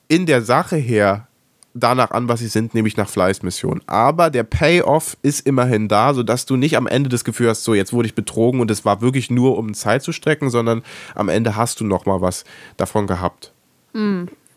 in 0.08 0.26
der 0.26 0.42
Sache 0.42 0.78
her 0.78 1.28
danach 1.74 2.12
an, 2.12 2.30
was 2.30 2.40
sie 2.40 2.48
sind, 2.48 2.74
nämlich 2.76 2.98
nach 2.98 3.10
Fleißmissionen. 3.10 3.82
Aber 3.88 4.30
der 4.30 4.44
Payoff 4.44 5.18
ist 5.22 5.46
immerhin 5.46 5.88
da, 5.88 6.14
sodass 6.14 6.46
du 6.46 6.56
nicht 6.56 6.78
am 6.78 6.88
Ende 6.88 7.10
das 7.10 7.24
Gefühl 7.24 7.50
hast, 7.50 7.64
so 7.64 7.74
jetzt 7.74 7.94
wurde 7.94 8.08
ich 8.08 8.16
betrogen 8.16 8.60
und 8.62 8.70
es 8.70 8.86
war 8.86 9.02
wirklich 9.02 9.32
nur, 9.32 9.58
um 9.58 9.74
Zeit 9.74 10.04
zu 10.04 10.12
strecken, 10.12 10.50
sondern 10.50 10.84
am 11.16 11.30
Ende 11.30 11.56
hast 11.56 11.80
du 11.80 11.86
noch 11.86 12.06
mal 12.06 12.22
was 12.22 12.46
davon 12.78 13.08
gehabt. 13.08 13.54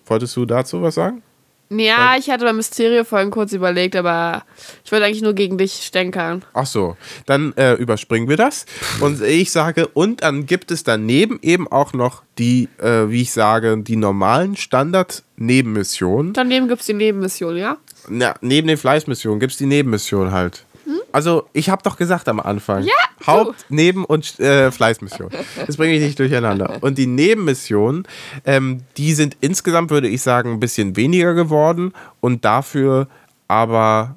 Wolltest 0.04 0.36
du 0.36 0.44
dazu 0.44 0.82
was 0.82 0.94
sagen? 0.94 1.22
Ja, 1.68 2.14
ich 2.18 2.30
hatte 2.30 2.44
bei 2.44 2.52
Mysterio 2.52 3.04
vorhin 3.04 3.30
kurz 3.30 3.52
überlegt, 3.52 3.96
aber 3.96 4.44
ich 4.84 4.92
wollte 4.92 5.04
eigentlich 5.04 5.22
nur 5.22 5.34
gegen 5.34 5.58
dich 5.58 5.72
stänkern. 5.82 6.44
Ach 6.52 6.66
so, 6.66 6.96
dann 7.26 7.52
äh, 7.54 7.74
überspringen 7.74 8.28
wir 8.28 8.36
das. 8.36 8.66
Und 9.00 9.20
ich 9.22 9.50
sage, 9.50 9.88
und 9.88 10.22
dann 10.22 10.46
gibt 10.46 10.70
es 10.70 10.84
daneben 10.84 11.38
eben 11.42 11.66
auch 11.66 11.92
noch 11.92 12.22
die, 12.38 12.68
äh, 12.78 13.10
wie 13.10 13.22
ich 13.22 13.32
sage, 13.32 13.76
die 13.78 13.96
normalen 13.96 14.56
Standard-Nebenmissionen. 14.56 16.34
Daneben 16.34 16.68
gibt 16.68 16.82
es 16.82 16.86
die 16.86 16.94
Nebenmission, 16.94 17.56
ja? 17.56 17.78
Na, 18.08 18.34
neben 18.40 18.68
den 18.68 18.76
Fleißmissionen 18.76 19.40
gibt 19.40 19.52
es 19.52 19.58
die 19.58 19.66
Nebenmission 19.66 20.30
halt. 20.30 20.65
Also, 21.12 21.49
ich 21.53 21.70
habe 21.70 21.82
doch 21.82 21.97
gesagt 21.97 22.28
am 22.28 22.41
Anfang. 22.41 22.82
Ja, 22.82 22.93
du. 23.20 23.26
Haupt-, 23.26 23.66
Neben- 23.68 24.05
und 24.05 24.39
äh, 24.41 24.70
Fleißmission. 24.70 25.30
Das 25.66 25.76
bringe 25.76 25.95
ich 25.95 26.01
nicht 26.01 26.18
durcheinander. 26.18 26.78
Und 26.80 26.99
die 26.99 27.07
Nebenmissionen, 27.07 28.07
ähm, 28.45 28.82
die 28.97 29.14
sind 29.14 29.37
insgesamt, 29.41 29.91
würde 29.91 30.09
ich 30.09 30.22
sagen, 30.22 30.53
ein 30.53 30.61
bisschen 30.61 30.97
weniger 30.97 31.34
geworden 31.34 31.93
und 32.20 32.45
dafür 32.45 33.09
aber 33.49 34.16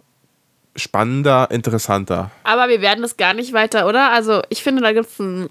spannender, 0.76 1.50
interessanter. 1.52 2.32
Aber 2.44 2.70
wir 2.70 2.82
werden 2.82 3.04
es 3.04 3.18
gar 3.18 3.34
nicht 3.34 3.54
weiter, 3.54 3.88
oder? 3.88 4.12
Also, 4.12 4.42
ich 4.50 4.64
finde, 4.64 4.82
da 4.82 4.92
gibt 4.94 5.08
es 5.08 5.20
einen 5.20 5.50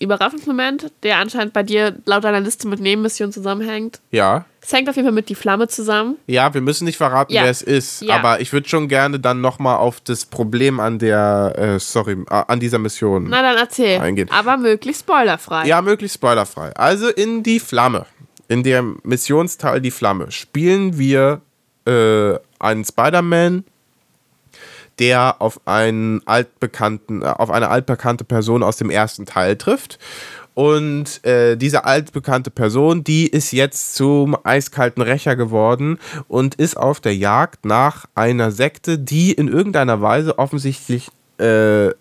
Überraschungsmoment, 0.00 0.92
der 1.02 1.18
anscheinend 1.18 1.52
bei 1.52 1.62
dir 1.62 1.96
laut 2.04 2.24
deiner 2.24 2.40
Liste 2.40 2.68
mit 2.68 2.80
Nebenmissionen 2.80 3.32
zusammenhängt. 3.32 4.00
Ja. 4.10 4.44
Es 4.62 4.72
hängt 4.72 4.88
auf 4.88 4.96
jeden 4.96 5.06
Fall 5.06 5.14
mit 5.14 5.28
die 5.28 5.34
Flamme 5.34 5.66
zusammen. 5.68 6.16
Ja, 6.26 6.52
wir 6.54 6.60
müssen 6.60 6.84
nicht 6.84 6.96
verraten, 6.96 7.32
Ja. 7.32 7.42
wer 7.42 7.50
es 7.50 7.62
ist. 7.62 8.02
Ja. 8.02 8.16
Aber 8.16 8.40
ich 8.40 8.52
würde 8.52 8.68
schon 8.68 8.88
gerne 8.88 9.18
dann 9.18 9.40
nochmal 9.40 9.76
auf 9.76 10.00
das 10.00 10.26
Problem 10.26 10.78
an 10.78 10.98
der, 10.98 11.54
äh, 11.56 11.78
sorry, 11.80 12.16
an 12.28 12.60
dieser 12.60 12.78
Mission. 12.78 13.26
Na 13.28 13.42
dann 13.42 13.56
erzähl. 13.56 14.00
Eingehen. 14.00 14.30
Aber 14.30 14.56
möglichst 14.56 15.02
spoilerfrei. 15.02 15.66
Ja, 15.66 15.82
möglichst 15.82 16.14
spoilerfrei. 16.16 16.74
Also 16.76 17.08
in 17.08 17.42
die 17.42 17.58
Flamme, 17.60 18.06
in 18.48 18.62
dem 18.62 18.98
Missionsteil 19.02 19.80
Die 19.80 19.90
Flamme, 19.90 20.30
spielen 20.30 20.98
wir 20.98 21.40
äh, 21.86 22.34
einen 22.60 22.84
Spider-Man, 22.84 23.64
der 24.98 25.40
auf 25.40 25.60
einen 25.66 26.26
altbekannten, 26.26 27.22
äh, 27.22 27.26
auf 27.26 27.50
eine 27.50 27.68
altbekannte 27.68 28.24
Person 28.24 28.62
aus 28.62 28.76
dem 28.76 28.90
ersten 28.90 29.26
Teil 29.26 29.56
trifft. 29.56 29.98
Und 30.54 31.24
äh, 31.24 31.56
diese 31.56 31.84
altbekannte 31.84 32.50
Person, 32.50 33.04
die 33.04 33.28
ist 33.28 33.52
jetzt 33.52 33.94
zum 33.94 34.36
eiskalten 34.42 35.02
Rächer 35.02 35.36
geworden 35.36 35.98
und 36.26 36.56
ist 36.56 36.76
auf 36.76 36.98
der 36.98 37.14
Jagd 37.14 37.64
nach 37.64 38.06
einer 38.16 38.50
Sekte, 38.50 38.98
die 38.98 39.30
in 39.30 39.46
irgendeiner 39.46 40.02
Weise 40.02 40.36
offensichtlich 40.36 41.10
äh, 41.38 41.90
äh, 41.90 41.94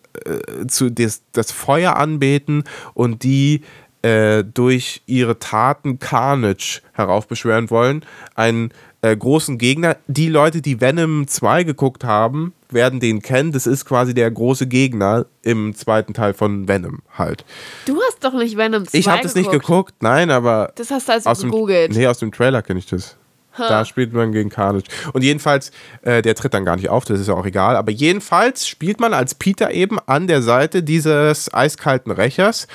zu 0.68 0.90
des, 0.90 1.22
das 1.34 1.52
Feuer 1.52 1.98
anbeten 1.98 2.64
und 2.96 3.22
die 3.22 3.62
äh, 4.02 4.44
durch 4.44 5.04
ihre 5.06 5.38
Taten 5.38 6.00
Carnage 6.00 6.82
heraufbeschwören 6.94 7.70
wollen. 7.70 8.04
Einen 8.34 8.72
äh, 9.02 9.16
großen 9.16 9.60
Gegner. 9.60 9.98
Die 10.08 10.30
Leute, 10.30 10.62
die 10.62 10.82
Venom 10.82 11.28
2 11.28 11.64
geguckt 11.64 12.04
haben, 12.04 12.54
werden 12.70 13.00
den 13.00 13.22
kennen. 13.22 13.52
Das 13.52 13.68
ist 13.68 13.86
quasi 13.86 14.14
der 14.14 14.30
große 14.32 14.68
Gegner 14.68 15.26
im 15.42 15.76
zweiten 15.76 16.14
Teil 16.14 16.34
von 16.34 16.68
Venom 16.68 17.00
halt. 17.18 17.46
Du 17.86 18.00
hast 18.02 18.24
doch 18.24 18.34
nicht 18.34 18.58
Venom 18.58 18.86
2 18.88 18.98
Ich 18.98 19.08
habe 19.08 19.24
das 19.24 19.36
nicht 19.36 19.52
geguckt, 19.52 19.96
nein, 20.02 20.32
aber 20.32 20.72
Das 20.76 20.92
hast 20.92 21.08
du 21.08 21.14
also 21.14 21.30
aus 21.30 21.40
dem, 21.40 21.52
gegoogelt. 21.52 21.94
nee, 21.94 22.08
aus 22.08 22.20
dem 22.20 22.32
Trailer 22.32 22.62
kenne 22.62 22.80
ich 22.80 22.86
das. 22.86 23.16
Da 23.58 23.86
spielt 23.86 24.14
man 24.14 24.34
gegen 24.34 24.52
Carnage. 24.52 24.86
Und 25.14 25.24
jedenfalls, 25.24 25.72
äh, 26.04 26.22
der 26.22 26.36
tritt 26.36 26.54
dann 26.54 26.64
gar 26.64 26.76
nicht 26.76 26.90
auf, 26.90 27.06
das 27.06 27.20
ist 27.20 27.28
ja 27.28 27.34
auch 27.34 27.46
egal. 27.46 27.76
Aber 27.76 27.92
jedenfalls 27.92 28.68
spielt 28.68 29.00
man 29.00 29.16
als 29.16 29.34
Peter 29.34 29.72
eben 29.72 29.98
an 30.06 30.28
der 30.28 30.44
Seite 30.44 30.84
dieses 30.84 31.52
eiskalten 31.52 32.12
Rächers 32.12 32.68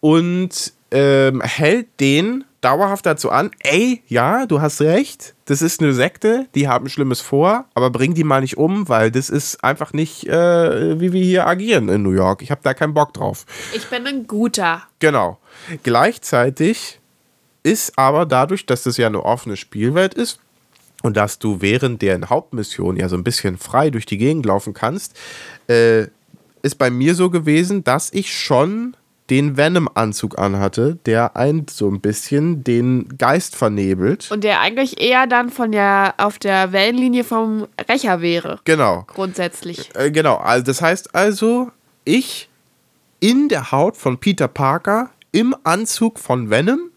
und 0.00 0.72
ähm, 0.94 1.40
hält 1.42 1.88
den 1.98 2.44
dauerhaft 2.60 3.04
dazu 3.04 3.30
an, 3.30 3.50
ey, 3.58 4.02
ja, 4.06 4.46
du 4.46 4.60
hast 4.62 4.80
recht, 4.80 5.34
das 5.44 5.60
ist 5.60 5.82
eine 5.82 5.92
Sekte, 5.92 6.46
die 6.54 6.68
haben 6.68 6.88
Schlimmes 6.88 7.20
vor, 7.20 7.66
aber 7.74 7.90
bring 7.90 8.14
die 8.14 8.24
mal 8.24 8.40
nicht 8.40 8.56
um, 8.56 8.88
weil 8.88 9.10
das 9.10 9.28
ist 9.28 9.62
einfach 9.62 9.92
nicht, 9.92 10.26
äh, 10.28 10.98
wie 11.00 11.12
wir 11.12 11.22
hier 11.22 11.46
agieren 11.46 11.88
in 11.88 12.02
New 12.02 12.12
York. 12.12 12.40
Ich 12.42 12.50
habe 12.50 12.60
da 12.62 12.72
keinen 12.72 12.94
Bock 12.94 13.12
drauf. 13.12 13.44
Ich 13.74 13.86
bin 13.88 14.06
ein 14.06 14.26
guter. 14.26 14.84
Genau. 15.00 15.38
Gleichzeitig 15.82 17.00
ist 17.64 17.98
aber 17.98 18.24
dadurch, 18.24 18.64
dass 18.64 18.84
das 18.84 18.96
ja 18.96 19.08
eine 19.08 19.24
offene 19.24 19.56
Spielwelt 19.56 20.14
ist 20.14 20.38
und 21.02 21.16
dass 21.16 21.40
du 21.40 21.60
während 21.60 22.02
der 22.02 22.30
Hauptmission 22.30 22.96
ja 22.96 23.08
so 23.08 23.16
ein 23.16 23.24
bisschen 23.24 23.58
frei 23.58 23.90
durch 23.90 24.06
die 24.06 24.16
Gegend 24.16 24.46
laufen 24.46 24.74
kannst, 24.74 25.18
äh, 25.68 26.06
ist 26.62 26.78
bei 26.78 26.88
mir 26.88 27.14
so 27.14 27.30
gewesen, 27.30 27.84
dass 27.84 28.12
ich 28.12 28.32
schon 28.32 28.96
den 29.30 29.56
Venom-Anzug 29.56 30.38
anhatte, 30.38 30.98
der 31.06 31.36
ein 31.36 31.66
so 31.70 31.88
ein 31.88 32.00
bisschen 32.00 32.62
den 32.62 33.08
Geist 33.16 33.56
vernebelt. 33.56 34.30
Und 34.30 34.44
der 34.44 34.60
eigentlich 34.60 35.00
eher 35.00 35.26
dann 35.26 35.50
von 35.50 35.72
der 35.72 36.14
auf 36.18 36.38
der 36.38 36.72
Wellenlinie 36.72 37.24
vom 37.24 37.66
Rächer 37.88 38.20
wäre. 38.20 38.60
genau. 38.64 39.04
Grundsätzlich. 39.06 39.90
Äh, 39.94 40.10
genau, 40.10 40.36
also 40.36 40.64
das 40.64 40.82
heißt 40.82 41.14
also, 41.14 41.70
ich 42.04 42.48
in 43.20 43.48
der 43.48 43.72
Haut 43.72 43.96
von 43.96 44.18
Peter 44.18 44.48
Parker 44.48 45.10
im 45.32 45.56
Anzug 45.64 46.18
von 46.18 46.50
Venom 46.50 46.90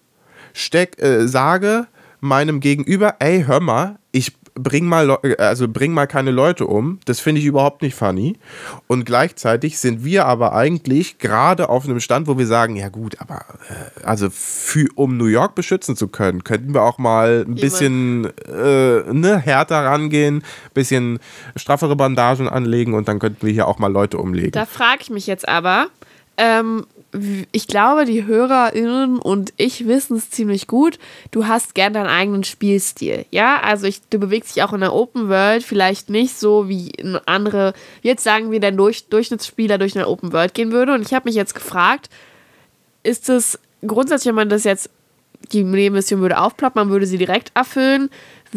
steck, 0.54 1.02
äh, 1.02 1.28
sage 1.28 1.88
meinem 2.20 2.60
Gegenüber, 2.60 3.16
ey, 3.20 3.44
hör 3.46 3.60
mal, 3.60 4.00
ich 4.12 4.34
bring 4.60 4.86
mal, 4.86 5.18
äh, 5.24 5.36
also 5.38 5.68
bring 5.68 5.94
mal 5.94 6.08
keine 6.08 6.32
Leute 6.32 6.68
um. 6.68 7.00
Das 7.06 7.20
finde 7.20 7.42
ich 7.42 7.48
überhaupt 7.48 7.82
nicht 7.82 7.96
funny. 7.96 8.38
Und 8.88 9.06
gleichzeitig 9.06 9.80
sind 9.80 10.04
wir 10.04 10.26
aber 10.26 10.54
eigentlich 10.54 11.20
gerade 11.20 11.70
auf 11.70 11.86
einem 11.86 12.00
Stand, 12.00 12.28
wo 12.28 12.38
wir 12.38 12.48
sagen, 12.48 12.76
ja 12.76 12.90
gut, 12.90 13.20
aber 13.20 13.46
äh, 13.70 14.04
also 14.04 14.30
für, 14.30 14.88
um 14.96 15.18
New 15.18 15.26
York 15.26 15.56
beschützen 15.56 15.96
zu 15.96 16.08
können, 16.08 16.44
könnten 16.44 16.74
wir 16.74 16.84
auch 16.84 16.98
mal 16.98 17.46
ein 17.48 17.56
bisschen 17.56 18.26
äh, 18.46 19.14
ne, 19.14 19.38
härter 19.38 19.86
rangehen, 19.86 20.44
bisschen 20.74 21.20
straffere 21.56 21.96
Bandagen 21.96 22.50
anlegen 22.50 22.94
und 22.94 23.08
dann 23.08 23.20
könnten 23.20 23.46
wir 23.46 23.54
hier 23.54 23.68
auch 23.68 23.80
mal 23.80 23.92
Leute 23.92 24.18
umlegen. 24.18 24.52
Da 24.52 24.66
frage 24.66 25.02
ich 25.02 25.10
mich 25.10 25.28
jetzt 25.28 25.48
aber, 25.48 25.88
ähm, 26.38 26.86
ich 27.52 27.68
glaube, 27.68 28.06
die 28.06 28.26
HörerInnen 28.26 29.20
und 29.20 29.54
ich 29.58 29.88
wissen 29.88 30.18
es 30.18 30.30
ziemlich 30.30 30.68
gut. 30.68 31.00
Du 31.32 31.48
hast 31.48 31.76
gern 31.76 31.94
deinen 31.94 32.08
eigenen 32.08 32.44
Spielstil. 32.44 33.26
Ja, 33.32 33.62
also 33.62 33.88
ich, 33.88 34.02
du 34.10 34.20
bewegst 34.20 34.56
dich 34.56 34.64
auch 34.64 34.74
in 34.74 34.82
der 34.82 34.94
Open 34.94 35.30
World, 35.30 35.64
vielleicht 35.64 36.10
nicht 36.10 36.38
so 36.38 36.70
wie 36.70 36.92
andere, 37.26 37.74
jetzt 38.02 38.24
sagen 38.24 38.52
wir, 38.52 38.60
der 38.60 38.72
Durch, 38.72 39.08
Durchschnittsspieler 39.10 39.78
durch 39.78 39.96
eine 39.96 40.08
Open 40.08 40.34
World 40.34 40.54
gehen 40.54 40.72
würde. 40.72 40.94
Und 40.94 41.02
ich 41.02 41.14
habe 41.14 41.28
mich 41.28 41.36
jetzt 41.36 41.56
gefragt, 41.56 42.10
ist 43.04 43.30
es 43.30 43.60
grundsätzlich, 43.86 44.28
wenn 44.28 44.36
man 44.36 44.50
das 44.50 44.64
jetzt, 44.64 44.90
die 45.52 45.64
Nebenmission 45.64 46.22
würde 46.22 46.40
aufploppen, 46.40 46.82
man 46.82 46.90
würde 46.90 47.06
sie 47.06 47.18
direkt 47.18 47.52
erfüllen, 47.54 48.10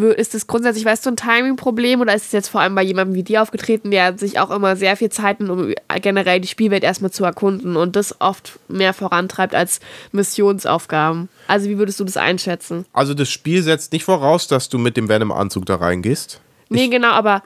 ist 0.09 0.35
es 0.35 0.47
grundsätzlich, 0.47 0.85
weißt 0.85 1.07
du, 1.07 1.11
ein 1.11 1.17
Timing-Problem 1.17 2.01
oder 2.01 2.15
ist 2.15 2.27
es 2.27 2.33
jetzt 2.33 2.49
vor 2.49 2.61
allem 2.61 2.75
bei 2.75 2.83
jemandem 2.83 3.15
wie 3.15 3.23
dir 3.23 3.43
aufgetreten, 3.43 3.91
der 3.91 4.17
sich 4.19 4.39
auch 4.39 4.51
immer 4.51 4.77
sehr 4.77 4.97
viel 4.97 5.11
Zeit 5.11 5.41
nimmt, 5.41 5.51
um 5.51 5.75
generell 6.03 6.41
die 6.41 6.49
Spielwelt 6.49 6.83
erstmal 6.85 7.11
zu 7.11 7.25
erkunden 7.25 7.77
und 7.77 7.97
das 7.97 8.21
oft 8.21 8.59
mehr 8.69 8.93
vorantreibt 8.95 9.55
als 9.55 9.81
Missionsaufgaben? 10.13 11.29
Also 11.49 11.69
wie 11.69 11.79
würdest 11.79 12.01
du 12.01 12.05
das 12.05 12.17
einschätzen? 12.17 12.87
Also 12.93 13.15
das 13.15 13.31
Spiel 13.31 13.63
setzt 13.63 13.93
nicht 13.93 14.05
voraus, 14.05 14.47
dass 14.49 14.69
du 14.69 14.79
mit 14.79 14.97
dem 14.97 15.09
Venom-Anzug 15.09 15.67
da 15.67 15.77
reingehst. 15.77 16.41
Nee, 16.69 16.89
genau, 16.89 17.11
aber 17.11 17.43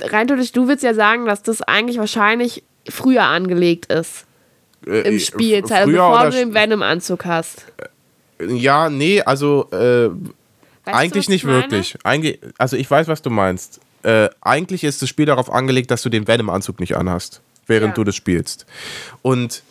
rein 0.00 0.26
theoretisch, 0.26 0.52
du 0.52 0.68
willst 0.68 0.84
ja 0.84 0.94
sagen, 0.94 1.26
dass 1.26 1.42
das 1.42 1.62
eigentlich 1.62 1.98
wahrscheinlich 1.98 2.62
früher 2.88 3.22
angelegt 3.24 3.86
ist 3.92 4.26
Äh, 4.86 5.00
im 5.08 5.16
äh, 5.16 5.20
Spiel, 5.20 5.58
f- 5.64 5.70
also 5.72 5.90
bevor 5.90 6.24
du 6.24 6.30
den 6.32 6.52
Venom-Anzug 6.54 7.24
hast. 7.24 7.64
Ja, 8.46 8.90
nee, 8.90 9.22
also 9.22 9.70
äh, 9.70 10.10
Weißt 10.84 10.94
du, 10.94 10.98
eigentlich 11.00 11.24
was 11.24 11.28
nicht 11.30 11.44
wirklich. 11.44 11.96
Eigentlich, 12.04 12.38
also 12.58 12.76
ich 12.76 12.90
weiß, 12.90 13.08
was 13.08 13.22
du 13.22 13.30
meinst. 13.30 13.80
Äh, 14.02 14.28
eigentlich 14.42 14.84
ist 14.84 15.00
das 15.02 15.08
Spiel 15.08 15.26
darauf 15.26 15.50
angelegt, 15.50 15.90
dass 15.90 16.02
du 16.02 16.08
den 16.10 16.26
Venom-Anzug 16.28 16.78
nicht 16.80 16.96
anhast, 16.96 17.40
während 17.66 17.88
Ja. 17.92 17.94
du 17.94 18.04
das 18.04 18.14
spielst. 18.16 18.66
Und 19.22 19.62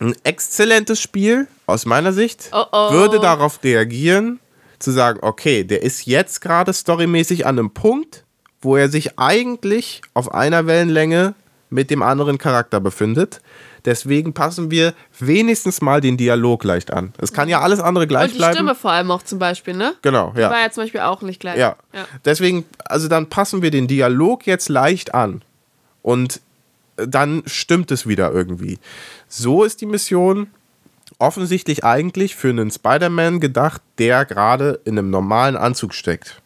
ein 0.00 0.14
exzellentes 0.24 1.00
Spiel, 1.00 1.46
aus 1.66 1.84
meiner 1.84 2.12
Sicht, 2.12 2.48
Oh, 2.52 2.64
oh. 2.72 2.92
würde 2.92 3.18
darauf 3.20 3.62
reagieren, 3.62 4.40
zu 4.78 4.92
sagen, 4.92 5.18
okay, 5.22 5.62
der 5.64 5.82
ist 5.82 6.06
jetzt 6.06 6.40
gerade 6.40 6.72
storymäßig 6.72 7.44
an 7.46 7.58
einem 7.58 7.70
Punkt, 7.70 8.24
wo 8.62 8.76
er 8.76 8.88
sich 8.88 9.18
eigentlich 9.18 10.00
auf 10.14 10.32
einer 10.32 10.66
Wellenlänge 10.66 11.34
mit 11.70 11.90
dem 11.90 12.02
anderen 12.02 12.38
Charakter 12.38 12.80
befindet. 12.80 13.40
Deswegen 13.84 14.32
passen 14.32 14.70
wir 14.70 14.94
wenigstens 15.18 15.80
mal 15.80 16.00
den 16.00 16.16
Dialog 16.16 16.64
leicht 16.64 16.92
an. 16.92 17.12
Es 17.18 17.32
kann 17.32 17.48
ja 17.48 17.60
alles 17.60 17.80
andere 17.80 18.06
gleich 18.06 18.24
Und 18.24 18.32
die 18.32 18.38
bleiben. 18.38 18.54
Stimme 18.54 18.74
vor 18.74 18.92
allem 18.92 19.10
auch 19.10 19.22
zum 19.22 19.38
Beispiel, 19.38 19.74
ne? 19.74 19.94
Genau, 20.02 20.32
Die 20.36 20.40
ja. 20.40 20.50
war 20.50 20.60
ja 20.60 20.70
zum 20.70 20.84
Beispiel 20.84 21.00
auch 21.00 21.22
nicht 21.22 21.40
gleich. 21.40 21.58
Ja. 21.58 21.76
ja. 21.92 22.04
Deswegen, 22.24 22.64
also 22.84 23.08
dann 23.08 23.28
passen 23.28 23.62
wir 23.62 23.70
den 23.70 23.86
Dialog 23.88 24.46
jetzt 24.46 24.68
leicht 24.68 25.14
an. 25.14 25.42
Und 26.02 26.40
dann 26.96 27.42
stimmt 27.46 27.90
es 27.90 28.06
wieder 28.06 28.32
irgendwie. 28.32 28.78
So 29.28 29.64
ist 29.64 29.80
die 29.80 29.86
Mission 29.86 30.48
offensichtlich 31.18 31.84
eigentlich 31.84 32.36
für 32.36 32.48
einen 32.48 32.70
Spider-Man 32.70 33.40
gedacht, 33.40 33.82
der 33.98 34.24
gerade 34.24 34.80
in 34.84 34.98
einem 34.98 35.10
normalen 35.10 35.56
Anzug 35.56 35.94
steckt. 35.94 36.40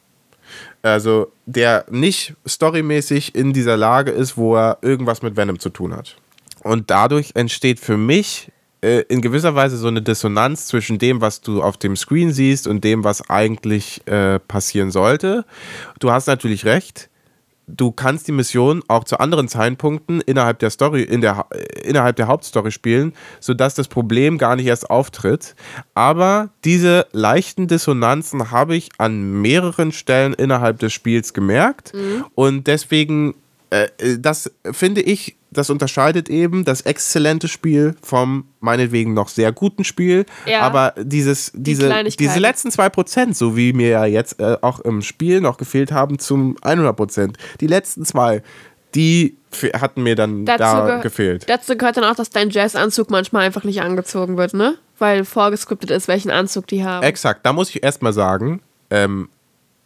Also 0.83 1.33
der 1.47 1.87
nicht 1.91 2.35
storymäßig 2.47 3.35
in 3.35 3.53
dieser 3.53 3.77
Lage 3.77 4.11
ist, 4.11 4.37
wo 4.37 4.57
er 4.57 4.79
irgendwas 4.83 5.23
mit 5.23 5.37
Venom 5.37 5.59
zu 5.59 5.71
tun 5.71 5.95
hat. 5.97 6.17
Und 6.65 6.91
dadurch 6.91 7.33
entsteht 7.35 7.79
für 7.79 7.97
mich 7.97 8.51
äh, 8.85 9.03
in 9.09 9.21
gewisser 9.23 9.55
Weise 9.55 9.77
so 9.77 9.89
eine 9.89 10.03
Dissonanz 10.03 10.67
zwischen 10.67 10.99
dem, 10.99 11.21
was 11.21 11.41
du 11.41 11.63
auf 11.63 11.77
dem 11.77 11.97
Screen 11.97 12.33
siehst 12.33 12.67
und 12.67 12.85
dem, 12.85 13.05
was 13.05 13.31
eigentlich 13.31 14.07
äh, 14.07 14.39
passieren 14.41 14.91
sollte. 14.91 15.45
Du 16.01 16.11
hast 16.11 16.27
natürlich 16.27 16.65
recht. 16.65 17.09
Du 17.67 17.93
kannst 17.93 18.29
die 18.29 18.33
Mission 18.33 18.83
auch 18.89 19.05
zu 19.05 19.19
anderen 19.21 19.49
Zeitpunkten 19.49 20.21
innerhalb 20.21 20.59
der 20.59 20.69
Story, 20.69 21.03
in 21.03 21.23
der, 21.23 21.47
äh, 21.51 21.89
innerhalb 21.89 22.17
der 22.17 22.29
Hauptstory 22.29 22.71
spielen, 22.71 23.15
sodass 23.41 23.75
das 23.75 23.89
Problem 23.89 24.37
gar 24.37 24.55
nicht 24.57 24.67
erst 24.67 24.91
auftritt. 24.91 25.55
Aber 25.95 26.51
diese 26.65 27.07
leichten 27.13 27.67
Dissonanzen 27.67 28.51
habe 28.51 28.77
ich 28.77 28.91
an 28.99 29.41
mehreren 29.41 29.93
Stellen 29.93 30.35
innerhalb 30.35 30.79
des 30.79 30.93
Spiels 30.93 31.33
gemerkt. 31.33 31.93
Und 32.35 32.67
deswegen, 32.67 33.35
äh, 33.71 33.89
äh, 33.97 34.19
das 34.19 34.51
finde 34.73 35.01
ich, 35.01 35.37
das 35.57 35.71
unterscheidet 35.71 36.29
eben 36.29 36.65
das 36.65 36.83
exzellente 36.83 37.49
Spiel 37.49 37.95
vom 38.03 38.45
meinetwegen 38.61 39.15
noch 39.15 39.29
sehr 39.29 39.53
guten 39.53 39.85
Spiel. 39.85 40.27
Ja. 40.47 40.61
Aber 40.61 40.95
dieses, 40.99 41.51
diese, 41.55 41.87
Kleinigkeiten. 41.87 42.29
diese 42.29 42.41
letzten 42.41 42.69
2%, 42.69 43.35
so 43.35 43.57
wie 43.57 43.73
mir 43.73 43.89
ja 43.89 44.05
jetzt 44.05 44.41
äh, 44.41 44.57
auch 44.61 44.81
im 44.81 45.03
Spiel 45.03 45.41
noch 45.41 45.57
gefehlt 45.57 45.93
haben 45.93 46.19
zum 46.19 46.57
100%, 46.59 47.35
die 47.61 47.67
letzten 47.67 48.05
zwei, 48.05 48.43
die 48.95 49.37
hatten 49.75 50.03
mir 50.03 50.15
dann 50.17 50.45
da 50.45 50.97
geh- 50.97 51.03
gefehlt. 51.03 51.45
Dazu 51.49 51.77
gehört 51.77 51.97
dann 51.97 52.05
auch, 52.05 52.17
dass 52.17 52.31
dein 52.31 52.51
Jazzanzug 52.51 53.11
manchmal 53.11 53.45
einfach 53.45 53.65
nicht 53.65 53.81
angezogen 53.81 54.37
wird, 54.37 54.55
ne? 54.55 54.77
Weil 54.99 55.25
vorgescriptet 55.25 55.91
ist, 55.91 56.07
welchen 56.09 56.31
Anzug 56.31 56.67
die 56.67 56.85
haben. 56.85 57.03
Exakt, 57.05 57.45
da 57.47 57.53
muss 57.53 57.71
ich 57.71 57.83
erstmal 57.83 58.13
sagen, 58.13 58.61
ähm, 58.91 59.29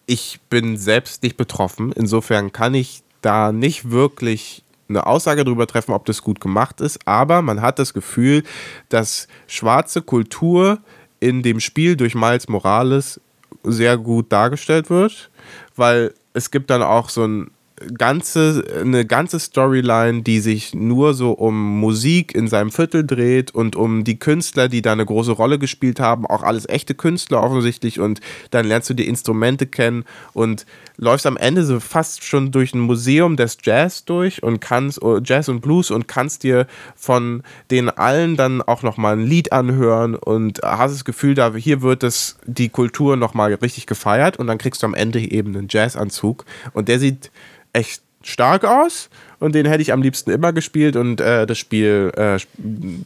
ich 0.06 0.40
bin 0.50 0.76
selbst 0.76 1.22
nicht 1.22 1.36
betroffen. 1.36 1.92
Insofern 1.92 2.52
kann 2.52 2.74
ich 2.74 3.02
da 3.20 3.52
nicht 3.52 3.90
wirklich 3.90 4.62
eine 4.88 5.06
Aussage 5.06 5.44
darüber 5.44 5.66
treffen, 5.66 5.92
ob 5.92 6.06
das 6.06 6.22
gut 6.22 6.40
gemacht 6.40 6.80
ist. 6.80 6.98
Aber 7.06 7.42
man 7.42 7.60
hat 7.60 7.78
das 7.78 7.94
Gefühl, 7.94 8.42
dass 8.88 9.28
schwarze 9.46 10.02
Kultur 10.02 10.78
in 11.20 11.42
dem 11.42 11.60
Spiel 11.60 11.96
durch 11.96 12.14
Miles 12.14 12.48
Morales 12.48 13.20
sehr 13.62 13.98
gut 13.98 14.32
dargestellt 14.32 14.88
wird, 14.90 15.30
weil 15.76 16.14
es 16.32 16.50
gibt 16.50 16.70
dann 16.70 16.82
auch 16.82 17.08
so 17.08 17.24
ein 17.26 17.50
ganze, 17.96 18.64
eine 18.80 19.04
ganze 19.04 19.38
Storyline, 19.38 20.22
die 20.22 20.40
sich 20.40 20.74
nur 20.74 21.14
so 21.14 21.32
um 21.32 21.80
Musik 21.80 22.34
in 22.34 22.48
seinem 22.48 22.70
Viertel 22.70 23.06
dreht 23.06 23.54
und 23.54 23.76
um 23.76 24.04
die 24.04 24.18
Künstler, 24.18 24.68
die 24.68 24.82
da 24.82 24.92
eine 24.92 25.06
große 25.06 25.32
Rolle 25.32 25.58
gespielt 25.58 26.00
haben, 26.00 26.26
auch 26.26 26.42
alles 26.42 26.68
echte 26.68 26.94
Künstler 26.94 27.42
offensichtlich 27.42 28.00
und 28.00 28.20
dann 28.50 28.66
lernst 28.66 28.90
du 28.90 28.94
die 28.94 29.08
Instrumente 29.08 29.66
kennen 29.66 30.04
und 30.32 30.66
läufst 30.96 31.26
am 31.26 31.36
Ende 31.36 31.64
so 31.64 31.80
fast 31.80 32.24
schon 32.24 32.50
durch 32.50 32.74
ein 32.74 32.80
Museum 32.80 33.36
des 33.36 33.58
Jazz 33.62 34.04
durch 34.04 34.42
und 34.42 34.60
kannst 34.60 35.00
oh, 35.02 35.20
Jazz 35.22 35.48
und 35.48 35.60
Blues 35.60 35.90
und 35.90 36.08
kannst 36.08 36.42
dir 36.42 36.66
von 36.96 37.42
den 37.70 37.88
allen 37.88 38.36
dann 38.36 38.62
auch 38.62 38.82
noch 38.82 38.96
mal 38.96 39.14
ein 39.14 39.24
Lied 39.24 39.52
anhören 39.52 40.14
und 40.16 40.60
hast 40.62 40.92
das 40.92 41.04
Gefühl, 41.04 41.34
da 41.34 41.54
hier 41.54 41.82
wird 41.82 42.02
es 42.02 42.36
die 42.46 42.68
Kultur 42.68 43.16
noch 43.16 43.34
mal 43.34 43.54
richtig 43.54 43.86
gefeiert 43.86 44.38
und 44.38 44.48
dann 44.48 44.58
kriegst 44.58 44.82
du 44.82 44.86
am 44.86 44.94
Ende 44.94 45.20
eben 45.20 45.56
einen 45.56 45.68
Jazzanzug 45.70 46.44
und 46.72 46.88
der 46.88 46.98
sieht 46.98 47.30
echt 47.72 48.02
stark 48.22 48.64
aus 48.64 49.08
und 49.38 49.54
den 49.54 49.66
hätte 49.66 49.80
ich 49.80 49.92
am 49.92 50.02
liebsten 50.02 50.30
immer 50.30 50.52
gespielt 50.52 50.96
und 50.96 51.20
äh, 51.20 51.46
das 51.46 51.58
Spiel 51.58 52.12
äh, 52.16 52.38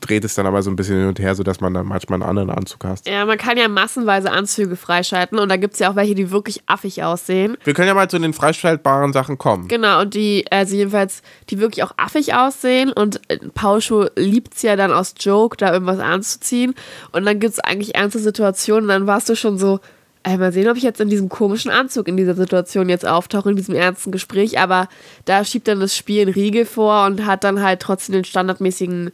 dreht 0.00 0.24
es 0.24 0.34
dann 0.34 0.46
aber 0.46 0.62
so 0.62 0.70
ein 0.70 0.76
bisschen 0.76 0.96
hin 0.96 1.08
und 1.08 1.18
her, 1.18 1.34
sodass 1.34 1.60
man 1.60 1.74
dann 1.74 1.86
manchmal 1.86 2.22
einen 2.22 2.28
anderen 2.28 2.50
Anzug 2.50 2.84
hast. 2.84 3.06
Ja, 3.06 3.26
man 3.26 3.36
kann 3.36 3.58
ja 3.58 3.68
massenweise 3.68 4.30
Anzüge 4.30 4.76
freischalten 4.76 5.38
und 5.38 5.50
da 5.50 5.56
gibt 5.56 5.74
es 5.74 5.80
ja 5.80 5.90
auch 5.90 5.96
welche, 5.96 6.14
die 6.14 6.30
wirklich 6.30 6.62
affig 6.66 7.02
aussehen. 7.02 7.56
Wir 7.64 7.74
können 7.74 7.88
ja 7.88 7.94
mal 7.94 8.08
zu 8.08 8.18
den 8.18 8.32
freischaltbaren 8.32 9.12
Sachen 9.12 9.36
kommen. 9.36 9.68
Genau, 9.68 10.00
und 10.00 10.14
die, 10.14 10.44
also 10.50 10.74
jedenfalls, 10.74 11.22
die 11.50 11.60
wirklich 11.60 11.84
auch 11.84 11.92
affig 11.98 12.34
aussehen. 12.34 12.90
Und 12.92 13.20
äh, 13.28 13.38
Pauscho 13.54 14.06
liebt 14.16 14.54
es 14.54 14.62
ja 14.62 14.76
dann 14.76 14.92
aus 14.92 15.14
Joke, 15.18 15.56
da 15.58 15.72
irgendwas 15.72 15.98
anzuziehen. 15.98 16.74
Und 17.12 17.26
dann 17.26 17.38
gibt 17.38 17.52
es 17.52 17.60
eigentlich 17.60 17.94
ernste 17.94 18.18
Situationen. 18.18 18.84
Und 18.84 18.88
dann 18.88 19.06
warst 19.06 19.28
du 19.28 19.36
schon 19.36 19.58
so, 19.58 19.80
ey, 20.24 20.38
mal 20.38 20.52
sehen, 20.52 20.68
ob 20.68 20.76
ich 20.76 20.82
jetzt 20.82 21.00
in 21.00 21.08
diesem 21.08 21.28
komischen 21.28 21.70
Anzug 21.70 22.08
in 22.08 22.16
dieser 22.16 22.34
Situation 22.34 22.88
jetzt 22.88 23.06
auftauche, 23.06 23.50
in 23.50 23.56
diesem 23.56 23.74
ernsten 23.74 24.12
Gespräch. 24.12 24.58
Aber 24.58 24.88
da 25.24 25.44
schiebt 25.44 25.68
dann 25.68 25.80
das 25.80 25.96
Spiel 25.96 26.22
einen 26.22 26.32
Riegel 26.32 26.64
vor 26.64 27.06
und 27.06 27.26
hat 27.26 27.44
dann 27.44 27.62
halt 27.62 27.80
trotzdem 27.80 28.14
den 28.14 28.24
standardmäßigen 28.24 29.12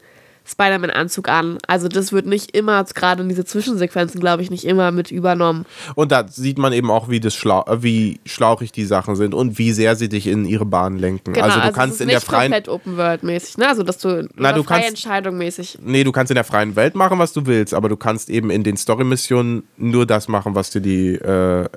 Spider-Man-Anzug 0.51 1.29
an. 1.29 1.59
Also 1.67 1.89
das 1.89 2.13
wird 2.13 2.27
nicht 2.27 2.57
immer, 2.57 2.83
gerade 2.85 3.23
in 3.23 3.29
diese 3.29 3.45
Zwischensequenzen, 3.45 4.19
glaube 4.21 4.43
ich, 4.43 4.51
nicht 4.51 4.65
immer 4.65 4.91
mit 4.91 5.11
übernommen. 5.11 5.67
Und 5.95 6.11
da 6.11 6.27
sieht 6.27 6.59
man 6.59 6.73
eben 6.73 6.91
auch, 6.91 7.09
wie, 7.09 7.21
das 7.21 7.35
schlau 7.35 7.65
wie 7.81 8.19
schlauchig 8.25 8.73
die 8.73 8.85
Sachen 8.85 9.15
sind 9.17 9.35
und 9.35 9.59
wie 9.59 9.73
sehr 9.73 9.95
sie 9.97 10.09
dich 10.09 10.27
in 10.27 10.47
ihre 10.47 10.65
Bahn 10.65 10.97
lenken. 10.99 11.33
Genau, 11.35 11.47
also 11.47 11.61
du 11.61 11.69
es 11.69 11.75
kannst 11.75 11.95
ist 11.97 12.01
in 12.01 12.09
der 12.09 12.17
nicht 12.19 12.27
freien 12.27 12.53
komplett 12.53 12.69
Open 12.69 12.97
World 12.97 13.23
mäßig, 13.23 13.59
ne? 13.59 13.69
Also 13.69 13.83
dass 13.83 13.99
du, 13.99 14.29
Na, 14.37 14.53
du 14.53 14.63
freie 14.63 14.79
kannst- 14.81 14.89
Entscheidung 14.91 15.37
mäßig. 15.39 15.79
Nee, 15.83 16.05
du 16.05 16.13
kannst 16.13 16.31
in 16.31 16.35
der 16.37 16.45
freien 16.45 16.75
Welt 16.77 16.95
machen, 16.95 17.19
was 17.19 17.33
du 17.33 17.45
willst, 17.47 17.75
aber 17.75 17.89
du 17.89 17.97
kannst 17.97 18.31
eben 18.31 18.51
in 18.51 18.65
den 18.65 18.77
Story-Missionen 18.77 19.65
nur 19.77 20.07
das 20.07 20.29
machen, 20.29 20.55
was 20.55 20.71
dir 20.71 20.81
die 20.81 21.15
äh, 21.15 21.65
äh, 21.65 21.69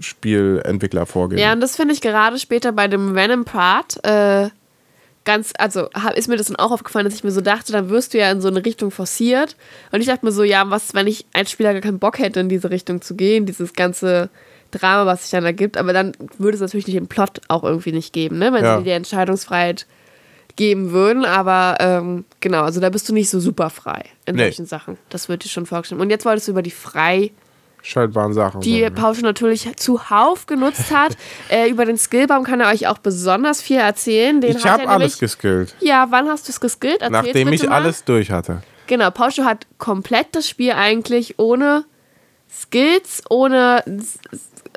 Spielentwickler 0.00 1.06
vorgeben. 1.06 1.40
Ja, 1.40 1.52
und 1.52 1.60
das 1.60 1.76
finde 1.76 1.94
ich 1.94 2.00
gerade 2.00 2.38
später 2.38 2.72
bei 2.72 2.88
dem 2.88 3.14
Venom-Part 3.14 4.04
äh, 4.04 4.48
ganz, 5.26 5.52
also 5.58 5.90
hab, 5.92 6.16
ist 6.16 6.28
mir 6.28 6.36
das 6.38 6.46
dann 6.46 6.56
auch 6.56 6.70
aufgefallen, 6.70 7.04
dass 7.04 7.14
ich 7.14 7.24
mir 7.24 7.30
so 7.32 7.42
dachte, 7.42 7.72
dann 7.72 7.90
wirst 7.90 8.14
du 8.14 8.18
ja 8.18 8.30
in 8.30 8.40
so 8.40 8.48
eine 8.48 8.64
Richtung 8.64 8.90
forciert. 8.90 9.56
Und 9.92 10.00
ich 10.00 10.06
dachte 10.06 10.24
mir 10.24 10.32
so, 10.32 10.42
ja, 10.42 10.70
was, 10.70 10.94
wenn 10.94 11.06
ich 11.06 11.26
als 11.34 11.50
Spieler 11.50 11.74
gar 11.74 11.82
keinen 11.82 11.98
Bock 11.98 12.18
hätte, 12.18 12.40
in 12.40 12.48
diese 12.48 12.70
Richtung 12.70 13.02
zu 13.02 13.14
gehen, 13.14 13.44
dieses 13.44 13.74
ganze 13.74 14.30
Drama, 14.70 15.04
was 15.04 15.22
sich 15.22 15.30
dann 15.30 15.44
ergibt, 15.44 15.76
aber 15.76 15.92
dann 15.92 16.12
würde 16.38 16.54
es 16.54 16.60
natürlich 16.62 16.86
nicht 16.86 16.96
im 16.96 17.06
Plot 17.06 17.40
auch 17.48 17.62
irgendwie 17.64 17.92
nicht 17.92 18.12
geben, 18.12 18.38
ne? 18.38 18.52
Wenn 18.52 18.64
Ja. 18.64 18.78
sie 18.78 18.84
dir 18.84 18.90
die 18.90 18.96
Entscheidungsfreiheit 18.96 19.86
geben 20.56 20.90
würden, 20.92 21.24
aber 21.24 21.76
ähm, 21.80 22.24
genau, 22.40 22.62
also 22.62 22.80
da 22.80 22.88
bist 22.88 23.08
du 23.08 23.12
nicht 23.12 23.28
so 23.28 23.38
super 23.40 23.68
frei 23.68 24.04
in 24.24 24.36
Nee. 24.36 24.44
solchen 24.44 24.64
Sachen. 24.66 24.96
Das 25.10 25.28
wird 25.28 25.44
dir 25.44 25.48
schon 25.48 25.66
vorgestellt. 25.66 26.00
Und 26.00 26.08
jetzt 26.10 26.24
wolltest 26.24 26.48
du 26.48 26.52
über 26.52 26.62
die 26.62 26.70
frei 26.70 27.30
Schaltbaren 27.86 28.32
Sachen. 28.32 28.60
die 28.62 28.80
sagen. 28.82 28.94
Pausche 28.96 29.22
natürlich 29.22 29.68
zuhauf 29.76 30.46
genutzt 30.46 30.90
hat. 30.92 31.16
äh, 31.48 31.68
über 31.70 31.84
den 31.84 31.96
Skillbaum 31.98 32.42
kann 32.44 32.60
er 32.60 32.68
euch 32.70 32.88
auch 32.88 32.98
besonders 32.98 33.62
viel 33.62 33.78
erzählen. 33.78 34.40
Den 34.40 34.56
ich 34.56 34.66
habe 34.66 34.88
alles 34.88 35.18
geskillt, 35.18 35.74
Ja, 35.80 36.06
wann 36.10 36.28
hast 36.28 36.48
du 36.48 36.52
es 36.52 36.60
geskillt? 36.60 37.00
Erzähl's 37.00 37.26
nachdem 37.26 37.52
ich 37.52 37.62
mal. 37.62 37.76
alles 37.76 38.04
durch 38.04 38.30
hatte. 38.32 38.62
Genau, 38.88 39.10
Pausche 39.10 39.44
hat 39.44 39.66
komplett 39.78 40.28
das 40.32 40.48
Spiel 40.48 40.72
eigentlich 40.72 41.38
ohne 41.38 41.84
Skills, 42.52 43.22
ohne 43.30 43.84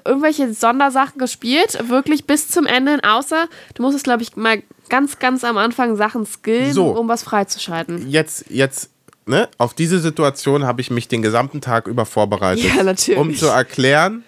irgendwelche 0.06 0.54
Sondersachen 0.54 1.18
gespielt. 1.20 1.78
Wirklich 1.90 2.26
bis 2.26 2.48
zum 2.50 2.66
Ende, 2.66 2.92
hin, 2.92 3.04
außer 3.04 3.48
du 3.76 3.82
musstest, 3.84 4.04
glaube 4.06 4.24
ich, 4.24 4.36
mal 4.36 4.62
ganz, 4.90 5.20
ganz 5.20 5.44
am 5.44 5.58
Anfang 5.58 5.96
Sachen 5.96 6.26
skillen, 6.26 6.74
So. 6.74 6.88
um 6.88 7.08
was 7.08 7.24
freizuschalten. 7.24 8.10
Jetzt, 8.10 8.46
jetzt, 8.50 8.90
ne, 9.30 9.48
auf 9.58 9.74
diese 9.74 10.00
Situation 10.00 10.66
habe 10.66 10.82
ich 10.82 10.90
mich 10.90 11.08
den 11.08 11.22
gesamten 11.22 11.62
Tag 11.62 11.88
über 11.88 12.06
vorbereitet. 12.06 12.66
Ja, 12.66 12.84
natürlich. 12.84 13.20
Um 13.20 13.36
zu 13.36 13.48
erklären, 13.48 14.24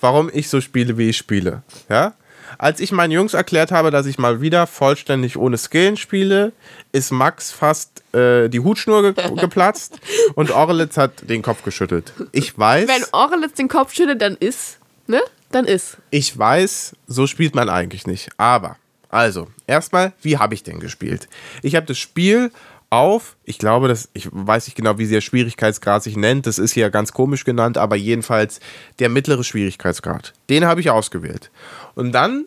warum 0.00 0.30
ich 0.32 0.48
so 0.48 0.60
spiele, 0.60 0.96
wie 0.96 1.10
ich 1.10 1.16
spiele. 1.16 1.62
Ja? 1.88 2.14
Als 2.56 2.78
ich 2.78 2.92
meinen 2.92 3.10
Jungs 3.10 3.34
erklärt 3.34 3.72
habe, 3.72 3.90
dass 3.90 4.06
ich 4.06 4.16
mal 4.16 4.40
wieder 4.40 4.66
vollständig 4.66 5.36
ohne 5.36 5.58
Skillen 5.58 5.96
spiele, 5.96 6.52
ist 6.92 7.10
Max 7.10 7.50
fast 7.50 8.02
äh, 8.14 8.48
die 8.48 8.60
Hutschnur 8.60 9.12
ge 9.12 9.34
geplatzt 9.36 9.98
und 10.34 10.52
Orlitz 10.52 10.96
hat 10.96 11.28
den 11.28 11.42
Kopf 11.42 11.64
geschüttelt. 11.64 12.12
Ich 12.30 12.56
weiß, 12.56 12.88
Wenn 12.88 13.04
Orelitz 13.12 13.54
den 13.54 13.68
Kopf 13.68 13.92
schüttelt, 13.92 14.22
dann 14.22 14.36
ist, 14.36 14.78
ne? 15.08 15.20
Dann 15.50 15.66
ist. 15.66 15.98
ich 16.10 16.36
weiß, 16.36 16.96
so 17.06 17.26
spielt 17.26 17.54
man 17.54 17.68
eigentlich 17.68 18.06
nicht. 18.06 18.28
Aber, 18.38 18.76
also, 19.08 19.48
erstmal, 19.66 20.12
wie 20.22 20.38
habe 20.38 20.54
ich 20.54 20.64
denn 20.64 20.80
gespielt? 20.80 21.28
Ich 21.62 21.76
habe 21.76 21.86
das 21.86 21.98
Spiel 21.98 22.50
auf, 22.94 23.36
ich 23.44 23.58
glaube, 23.58 23.88
dass, 23.88 24.08
ich 24.12 24.28
weiß 24.30 24.66
nicht 24.66 24.76
genau, 24.76 24.98
wie 24.98 25.06
der 25.06 25.20
Schwierigkeitsgrad 25.20 26.02
sich 26.02 26.16
nennt, 26.16 26.46
das 26.46 26.58
ist 26.58 26.72
hier 26.72 26.90
ganz 26.90 27.12
komisch 27.12 27.44
genannt, 27.44 27.76
aber 27.76 27.96
jedenfalls 27.96 28.60
der 28.98 29.08
mittlere 29.08 29.44
Schwierigkeitsgrad. 29.44 30.32
Den 30.48 30.64
habe 30.64 30.80
ich 30.80 30.90
ausgewählt. 30.90 31.50
Und 31.94 32.12
dann 32.12 32.46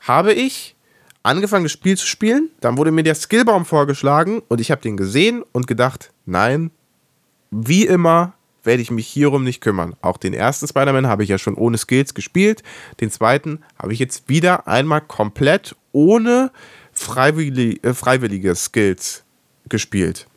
habe 0.00 0.32
ich 0.32 0.74
angefangen, 1.22 1.64
das 1.64 1.72
Spiel 1.72 1.96
zu 1.96 2.06
spielen, 2.06 2.50
dann 2.60 2.76
wurde 2.76 2.90
mir 2.90 3.04
der 3.04 3.14
Skillbaum 3.14 3.64
vorgeschlagen 3.64 4.42
und 4.48 4.60
ich 4.60 4.70
habe 4.70 4.82
den 4.82 4.96
gesehen 4.96 5.44
und 5.52 5.66
gedacht, 5.66 6.12
nein, 6.26 6.70
wie 7.50 7.86
immer 7.86 8.34
werde 8.64 8.82
ich 8.82 8.90
mich 8.90 9.06
hierum 9.06 9.44
nicht 9.44 9.60
kümmern. 9.60 9.94
Auch 10.00 10.16
den 10.16 10.34
ersten 10.34 10.66
Spider-Man 10.66 11.06
habe 11.06 11.22
ich 11.22 11.28
ja 11.28 11.38
schon 11.38 11.54
ohne 11.54 11.78
Skills 11.78 12.14
gespielt. 12.14 12.62
Den 13.00 13.10
zweiten 13.10 13.60
habe 13.78 13.92
ich 13.92 13.98
jetzt 13.98 14.28
wieder 14.28 14.66
einmal 14.66 15.02
komplett 15.02 15.76
ohne 15.92 16.50
freiwillig, 16.92 17.84
äh, 17.84 17.94
freiwillige 17.94 18.54
Skills 18.54 19.23
gespielt. 19.74 20.28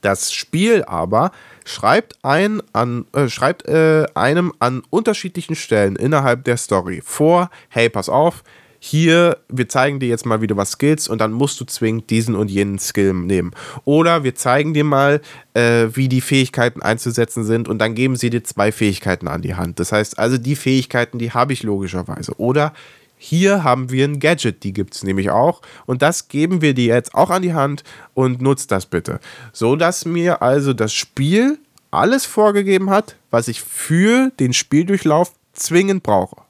Das 0.00 0.32
Spiel 0.32 0.84
aber 0.84 1.32
schreibt, 1.66 2.16
ein 2.22 2.62
an, 2.72 3.04
äh, 3.12 3.28
schreibt 3.28 3.68
äh, 3.68 4.06
einem 4.14 4.54
an 4.58 4.82
unterschiedlichen 4.88 5.54
Stellen 5.54 5.96
innerhalb 5.96 6.44
der 6.44 6.56
Story 6.56 7.02
vor, 7.04 7.50
hey, 7.68 7.90
pass 7.90 8.08
auf, 8.08 8.42
hier, 8.78 9.36
wir 9.50 9.68
zeigen 9.68 10.00
dir 10.00 10.08
jetzt 10.08 10.24
mal, 10.24 10.40
wie 10.40 10.46
du 10.46 10.56
was 10.56 10.72
skillst 10.72 11.10
und 11.10 11.20
dann 11.20 11.32
musst 11.32 11.60
du 11.60 11.66
zwingend 11.66 12.08
diesen 12.08 12.34
und 12.34 12.50
jenen 12.50 12.78
Skill 12.78 13.12
nehmen. 13.12 13.52
Oder 13.84 14.24
wir 14.24 14.34
zeigen 14.34 14.72
dir 14.72 14.84
mal, 14.84 15.20
äh, 15.52 15.88
wie 15.92 16.08
die 16.08 16.22
Fähigkeiten 16.22 16.80
einzusetzen 16.80 17.44
sind 17.44 17.68
und 17.68 17.78
dann 17.78 17.94
geben 17.94 18.16
sie 18.16 18.30
dir 18.30 18.44
zwei 18.44 18.72
Fähigkeiten 18.72 19.28
an 19.28 19.42
die 19.42 19.54
Hand. 19.56 19.78
Das 19.78 19.92
heißt 19.92 20.18
also, 20.18 20.38
die 20.38 20.56
Fähigkeiten, 20.56 21.18
die 21.18 21.32
habe 21.32 21.52
ich 21.52 21.62
logischerweise. 21.62 22.32
Oder 22.38 22.72
hier 23.24 23.64
haben 23.64 23.90
wir 23.90 24.04
ein 24.04 24.20
Gadget, 24.20 24.62
die 24.64 24.74
gibt 24.74 24.94
es 24.94 25.02
nämlich 25.02 25.30
auch. 25.30 25.62
Und 25.86 26.02
das 26.02 26.28
geben 26.28 26.60
wir 26.60 26.74
dir 26.74 26.94
jetzt 26.94 27.14
auch 27.14 27.30
an 27.30 27.40
die 27.40 27.54
Hand 27.54 27.82
und 28.12 28.42
nutzt 28.42 28.70
das 28.70 28.84
bitte. 28.84 29.18
So 29.52 29.76
dass 29.76 30.04
mir 30.04 30.42
also 30.42 30.74
das 30.74 30.92
Spiel 30.92 31.58
alles 31.90 32.26
vorgegeben 32.26 32.90
hat, 32.90 33.16
was 33.30 33.48
ich 33.48 33.62
für 33.62 34.30
den 34.40 34.52
Spieldurchlauf 34.52 35.32
zwingend 35.54 36.02
brauche. 36.02 36.42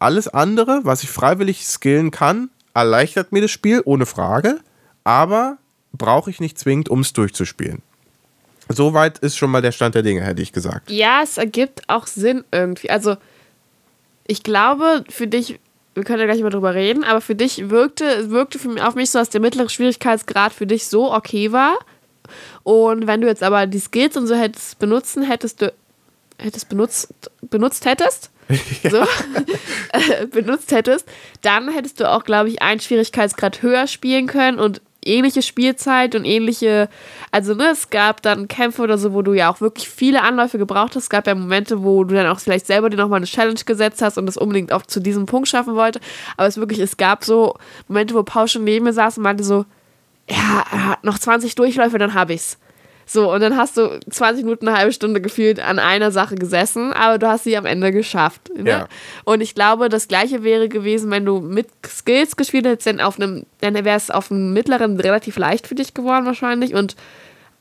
Alles 0.00 0.26
andere, 0.26 0.80
was 0.82 1.04
ich 1.04 1.10
freiwillig 1.10 1.64
skillen 1.66 2.10
kann, 2.10 2.50
erleichtert 2.74 3.30
mir 3.30 3.42
das 3.42 3.52
Spiel, 3.52 3.80
ohne 3.84 4.06
Frage, 4.06 4.58
aber 5.04 5.58
brauche 5.92 6.30
ich 6.30 6.40
nicht 6.40 6.58
zwingend, 6.58 6.88
um 6.88 7.00
es 7.00 7.12
durchzuspielen. 7.12 7.80
Soweit 8.68 9.18
ist 9.18 9.36
schon 9.36 9.50
mal 9.50 9.62
der 9.62 9.72
Stand 9.72 9.94
der 9.94 10.02
Dinge, 10.02 10.22
hätte 10.22 10.42
ich 10.42 10.52
gesagt. 10.52 10.90
Ja, 10.90 11.20
es 11.22 11.38
ergibt 11.38 11.82
auch 11.88 12.06
Sinn 12.06 12.44
irgendwie. 12.50 12.90
Also, 12.90 13.16
ich 14.26 14.42
glaube, 14.42 15.04
für 15.08 15.26
dich, 15.26 15.60
wir 15.94 16.04
können 16.04 16.20
ja 16.20 16.26
gleich 16.26 16.42
mal 16.42 16.50
drüber 16.50 16.74
reden, 16.74 17.04
aber 17.04 17.20
für 17.20 17.34
dich 17.34 17.70
wirkte, 17.70 18.30
wirkte 18.30 18.58
für 18.58 18.68
mich, 18.68 18.82
auf 18.82 18.94
mich 18.94 19.10
so, 19.10 19.18
dass 19.18 19.30
der 19.30 19.40
mittlere 19.40 19.68
Schwierigkeitsgrad 19.68 20.52
für 20.52 20.66
dich 20.66 20.86
so 20.86 21.12
okay 21.12 21.52
war. 21.52 21.78
Und 22.62 23.06
wenn 23.06 23.20
du 23.20 23.26
jetzt 23.26 23.42
aber 23.42 23.66
die 23.66 23.78
Skills 23.78 24.16
und 24.16 24.26
so 24.26 24.34
hättest 24.34 24.78
benutzen, 24.78 25.22
hättest 25.22 25.60
du 25.60 25.72
hättest 26.38 26.68
benutzt, 26.68 27.30
benutzt 27.42 27.84
hättest, 27.84 28.30
so, 28.90 28.98
äh, 29.92 30.26
benutzt 30.26 30.72
hättest, 30.72 31.06
dann 31.42 31.70
hättest 31.70 32.00
du 32.00 32.10
auch, 32.10 32.24
glaube 32.24 32.48
ich, 32.48 32.62
einen 32.62 32.80
Schwierigkeitsgrad 32.80 33.62
höher 33.62 33.86
spielen 33.86 34.26
können 34.26 34.58
und 34.58 34.80
ähnliche 35.04 35.42
Spielzeit 35.42 36.14
und 36.14 36.24
ähnliche, 36.24 36.88
also 37.30 37.54
ne, 37.54 37.70
es 37.72 37.90
gab 37.90 38.22
dann 38.22 38.48
Kämpfe 38.48 38.82
oder 38.82 38.98
so, 38.98 39.12
wo 39.12 39.22
du 39.22 39.32
ja 39.32 39.50
auch 39.52 39.60
wirklich 39.60 39.88
viele 39.88 40.22
Anläufe 40.22 40.58
gebraucht 40.58 40.94
hast. 40.94 41.04
Es 41.04 41.10
gab 41.10 41.26
ja 41.26 41.34
Momente, 41.34 41.82
wo 41.82 42.04
du 42.04 42.14
dann 42.14 42.26
auch 42.26 42.40
vielleicht 42.40 42.66
selber 42.66 42.90
dir 42.90 42.96
nochmal 42.96 43.18
eine 43.18 43.26
Challenge 43.26 43.60
gesetzt 43.64 44.02
hast 44.02 44.18
und 44.18 44.26
das 44.26 44.36
unbedingt 44.36 44.72
auch 44.72 44.82
zu 44.82 45.00
diesem 45.00 45.26
Punkt 45.26 45.48
schaffen 45.48 45.74
wollte. 45.74 46.00
Aber 46.36 46.46
es 46.46 46.56
wirklich, 46.56 46.78
es 46.78 46.96
gab 46.96 47.24
so 47.24 47.54
Momente, 47.88 48.14
wo 48.14 48.22
Paul 48.22 48.48
schon 48.48 48.64
neben 48.64 48.84
mir 48.84 48.92
saß 48.92 49.18
und 49.18 49.24
meinte 49.24 49.44
so, 49.44 49.64
ja, 50.28 50.96
noch 51.02 51.18
20 51.18 51.54
Durchläufe, 51.54 51.98
dann 51.98 52.14
hab 52.14 52.30
ich's. 52.30 52.58
So, 53.12 53.30
und 53.30 53.42
dann 53.42 53.58
hast 53.58 53.76
du 53.76 54.00
20 54.08 54.44
Minuten, 54.44 54.68
eine 54.68 54.78
halbe 54.78 54.92
Stunde 54.92 55.20
gefühlt 55.20 55.60
an 55.60 55.78
einer 55.78 56.10
Sache 56.10 56.34
gesessen, 56.34 56.94
aber 56.94 57.18
du 57.18 57.28
hast 57.28 57.44
sie 57.44 57.58
am 57.58 57.66
Ende 57.66 57.92
geschafft. 57.92 58.50
Ne? 58.56 58.70
Ja. 58.70 58.88
Und 59.24 59.42
ich 59.42 59.54
glaube, 59.54 59.90
das 59.90 60.08
gleiche 60.08 60.42
wäre 60.42 60.70
gewesen, 60.70 61.10
wenn 61.10 61.26
du 61.26 61.40
mit 61.40 61.68
Skills 61.86 62.36
gespielt 62.36 62.64
hättest, 62.64 62.86
dann 62.86 63.00
auf 63.00 63.20
einem, 63.20 63.44
dann 63.60 63.74
wäre 63.74 63.96
es 63.98 64.10
auf 64.10 64.30
einem 64.30 64.54
mittleren 64.54 64.98
relativ 64.98 65.36
leicht 65.36 65.66
für 65.66 65.74
dich 65.74 65.92
geworden 65.92 66.24
wahrscheinlich 66.24 66.72
und 66.72 66.96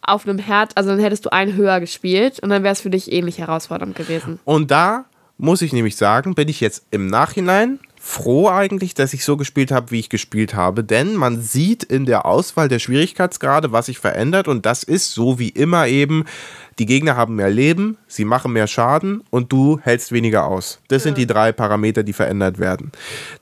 auf 0.01 0.25
einem 0.25 0.39
Herd, 0.39 0.77
also 0.77 0.91
dann 0.91 0.99
hättest 0.99 1.25
du 1.25 1.33
einen 1.33 1.55
höher 1.55 1.81
gespielt 1.81 2.39
und 2.39 2.49
dann 2.49 2.63
wäre 2.63 2.71
es 2.71 2.79
für 2.79 2.89
dich 2.89 3.11
ähnlich 3.11 3.37
herausfordernd 3.37 3.95
gewesen. 3.95 4.39
Und 4.45 4.71
da 4.71 5.03
muss 5.37 5.61
ich 5.61 5.73
nämlich 5.73 5.97
sagen, 5.97 6.33
bin 6.33 6.47
ich 6.47 6.61
jetzt 6.61 6.85
im 6.91 7.07
Nachhinein 7.07 7.79
froh 8.03 8.49
eigentlich, 8.49 8.95
dass 8.95 9.13
ich 9.13 9.23
so 9.23 9.37
gespielt 9.37 9.71
habe, 9.71 9.91
wie 9.91 9.99
ich 9.99 10.09
gespielt 10.09 10.55
habe, 10.55 10.83
denn 10.83 11.15
man 11.15 11.39
sieht 11.39 11.83
in 11.83 12.05
der 12.07 12.25
Auswahl 12.25 12.67
der 12.67 12.79
Schwierigkeitsgrade, 12.79 13.71
was 13.71 13.85
sich 13.85 13.99
verändert 13.99 14.47
und 14.47 14.65
das 14.65 14.81
ist 14.81 15.13
so 15.13 15.37
wie 15.37 15.49
immer 15.49 15.87
eben, 15.87 16.25
die 16.79 16.87
Gegner 16.87 17.15
haben 17.15 17.35
mehr 17.35 17.51
Leben, 17.51 17.97
sie 18.07 18.25
machen 18.25 18.53
mehr 18.53 18.65
Schaden 18.65 19.23
und 19.29 19.51
du 19.53 19.79
hältst 19.83 20.11
weniger 20.11 20.47
aus. 20.47 20.79
Das 20.87 21.03
ja. 21.03 21.09
sind 21.09 21.19
die 21.19 21.27
drei 21.27 21.51
Parameter, 21.51 22.01
die 22.01 22.13
verändert 22.13 22.57
werden. 22.57 22.91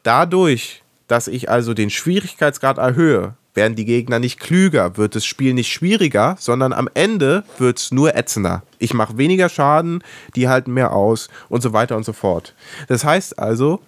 Dadurch, 0.04 0.84
dass 1.08 1.30
ich 1.30 1.50
also 1.50 1.74
den 1.74 1.90
Schwierigkeitsgrad 1.90 2.80
erhöhe, 2.80 3.36
werden 3.54 3.76
die 3.76 3.86
Gegner 3.86 4.20
nicht 4.20 4.42
klüger, 4.42 4.98
wird 4.98 5.16
das 5.16 5.26
Spiel 5.26 5.54
nicht 5.54 5.72
schwieriger, 5.72 6.36
sondern 6.38 6.74
am 6.74 6.90
Ende 6.94 7.46
wird 7.58 7.80
es 7.80 7.92
nur 7.92 8.16
ätzender. 8.16 8.64
Ich 8.78 8.94
mache 8.94 9.18
weniger 9.18 9.48
Schaden, 9.48 10.04
die 10.36 10.50
halten 10.50 10.74
mehr 10.74 10.92
aus 10.92 11.30
und 11.48 11.62
so 11.62 11.72
weiter 11.72 11.96
und 11.96 12.04
so 12.04 12.14
fort. 12.14 12.54
Das 12.88 13.06
heißt 13.06 13.40
also, 13.40 13.82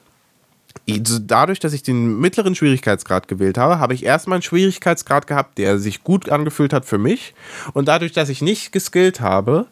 dadurch, 0.88 1.60
dass 1.60 1.74
ich 1.74 1.84
den 1.84 2.20
mittleren 2.20 2.56
Schwierigkeitsgrad 2.56 3.28
gewählt 3.28 3.58
habe, 3.58 3.80
habe 3.80 3.94
ich 3.94 4.04
erstmal 4.04 4.38
einen 4.38 4.44
Schwierigkeitsgrad 4.44 5.28
gehabt, 5.28 5.58
der 5.58 5.80
sich 5.80 6.04
gut 6.04 6.30
angefühlt 6.30 6.74
hat 6.74 6.86
für 6.86 6.98
mich. 6.98 7.34
Und 7.74 7.88
dadurch, 7.88 8.12
dass 8.12 8.30
ich 8.30 8.42
nicht 8.42 8.72
geskillt 8.72 9.22
habe, 9.22 9.68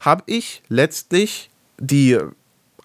habe 0.00 0.22
ich 0.26 0.62
letztlich 0.68 1.50
die, 1.78 2.18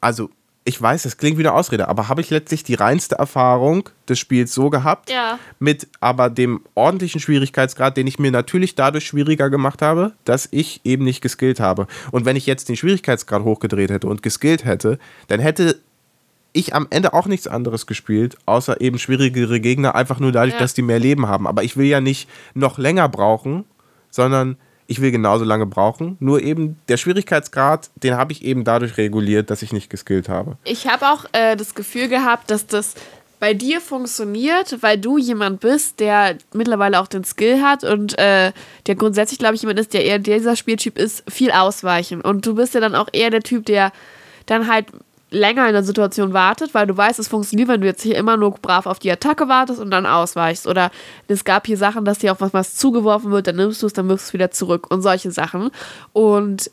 also 0.01 0.30
ich 0.65 0.80
weiß, 0.80 1.03
das 1.03 1.17
klingt 1.17 1.38
wie 1.39 1.41
eine 1.41 1.53
Ausrede, 1.53 1.88
aber 1.88 2.09
habe 2.09 2.21
ich 2.21 2.30
letztlich 2.30 2.63
die 2.63 2.75
reinste 2.75 3.15
Erfahrung 3.15 3.89
des 4.07 4.19
Spiels 4.19 4.53
so 4.53 4.69
gehabt, 4.69 5.09
ja. 5.09 5.39
mit 5.57 5.88
aber 5.99 6.30
dem 6.30 6.61
ordentlichen 6.75 7.19
Schwierigkeitsgrad, 7.19 7.97
den 7.97 8.05
ich 8.05 8.19
mir 8.19 8.30
natürlich 8.30 8.75
dadurch 8.75 9.07
schwieriger 9.07 9.49
gemacht 9.49 9.82
habe, 9.82 10.13
dass 10.25 10.47
ich 10.51 10.82
eben 10.84 11.05
nicht 11.05 11.21
geskillt 11.21 11.59
habe. 11.59 11.88
Und 12.11 12.25
wenn 12.25 12.36
ich 12.36 12.45
jetzt 12.45 12.69
den 12.69 12.75
Schwierigkeitsgrad 12.75 13.43
hochgedreht 13.43 13.89
hätte 13.89 14.07
und 14.07 14.21
geskillt 14.21 14.63
hätte, 14.63 14.99
dann 15.27 15.39
hätte 15.39 15.80
ich 16.53 16.73
am 16.73 16.87
Ende 16.89 17.13
auch 17.13 17.27
nichts 17.27 17.47
anderes 17.47 17.87
gespielt, 17.87 18.37
außer 18.45 18.81
eben 18.81 18.99
schwierigere 18.99 19.59
Gegner, 19.59 19.95
einfach 19.95 20.19
nur 20.19 20.31
dadurch, 20.31 20.53
ja. 20.53 20.59
dass 20.59 20.73
die 20.73 20.81
mehr 20.81 20.99
Leben 20.99 21.27
haben. 21.27 21.47
Aber 21.47 21.63
ich 21.63 21.77
will 21.77 21.85
ja 21.85 22.01
nicht 22.01 22.29
noch 22.53 22.77
länger 22.77 23.07
brauchen, 23.09 23.65
sondern 24.09 24.57
ich 24.87 25.01
will 25.01 25.11
genauso 25.11 25.45
lange 25.45 25.67
brauchen. 25.67 26.17
Nur 26.19 26.41
eben 26.41 26.79
der 26.87 26.97
Schwierigkeitsgrad, 26.97 27.91
den 27.95 28.17
habe 28.17 28.31
ich 28.31 28.43
eben 28.43 28.63
dadurch 28.63 28.97
reguliert, 28.97 29.51
dass 29.51 29.61
ich 29.61 29.71
nicht 29.71 29.91
geskillt 29.91 30.29
habe. 30.29 30.57
Ich 30.63 30.87
habe 30.87 31.07
auch 31.07 31.25
äh, 31.31 31.55
das 31.55 31.75
Gefühl 31.75 32.07
gehabt, 32.07 32.49
dass 32.49 32.65
das 32.65 32.95
bei 33.39 33.53
dir 33.53 33.79
funktioniert, 33.81 34.81
weil 34.81 34.97
du 34.97 35.17
jemand 35.17 35.61
bist, 35.61 35.99
der 35.99 36.37
mittlerweile 36.53 36.99
auch 36.99 37.07
den 37.07 37.23
Skill 37.23 37.61
hat 37.61 37.83
und 37.83 38.17
äh, 38.17 38.51
der 38.87 38.95
grundsätzlich, 38.95 39.39
glaube 39.39 39.55
ich, 39.55 39.61
jemand 39.61 39.79
ist, 39.79 39.93
der 39.93 40.03
eher 40.03 40.19
dieser 40.19 40.55
Spieltyp 40.55 40.97
ist, 40.97 41.23
viel 41.29 41.51
ausweichen. 41.51 42.21
Und 42.21 42.45
du 42.45 42.55
bist 42.55 42.73
ja 42.73 42.81
dann 42.81 42.95
auch 42.95 43.07
eher 43.13 43.29
der 43.29 43.41
Typ, 43.41 43.65
der 43.65 43.93
dann 44.45 44.67
halt 44.67 44.87
länger 45.32 45.67
in 45.67 45.73
der 45.73 45.84
Situation 45.84 46.34
wartet, 46.34 46.73
weil 46.73 46.88
du 46.88 46.95
weißt, 46.95 47.19
es 47.19 47.27
funktioniert, 47.27 47.69
wenn 47.69 47.82
du 47.82 47.88
jetzt 47.88 48.01
hier 48.01 48.17
immer 48.17 48.38
nur 48.38 48.51
brav 48.51 48.86
auf 48.86 48.99
die 48.99 49.11
Attacke 49.11 49.47
wartest 49.47 49.80
und 49.80 49.91
dann 49.91 50.05
ausweichst. 50.05 50.67
Oder 50.67 50.91
es 51.27 51.43
gab 51.43 51.67
hier 51.67 51.77
Sachen, 51.77 52.05
dass 52.05 52.19
dir 52.19 52.34
auch 52.34 52.41
was, 52.41 52.53
was 52.53 52.75
zugeworfen 52.75 53.32
wird, 53.32 53.47
dann 53.47 53.55
nimmst 53.55 53.82
du 53.82 53.88
es, 53.88 53.93
dann 53.93 54.09
wirfst 54.09 54.27
du 54.27 54.30
es 54.30 54.34
wieder 54.34 54.51
zurück 54.51 54.89
und 54.89 55.01
solche 55.01 55.32
Sachen. 55.32 55.69
Und 56.13 56.71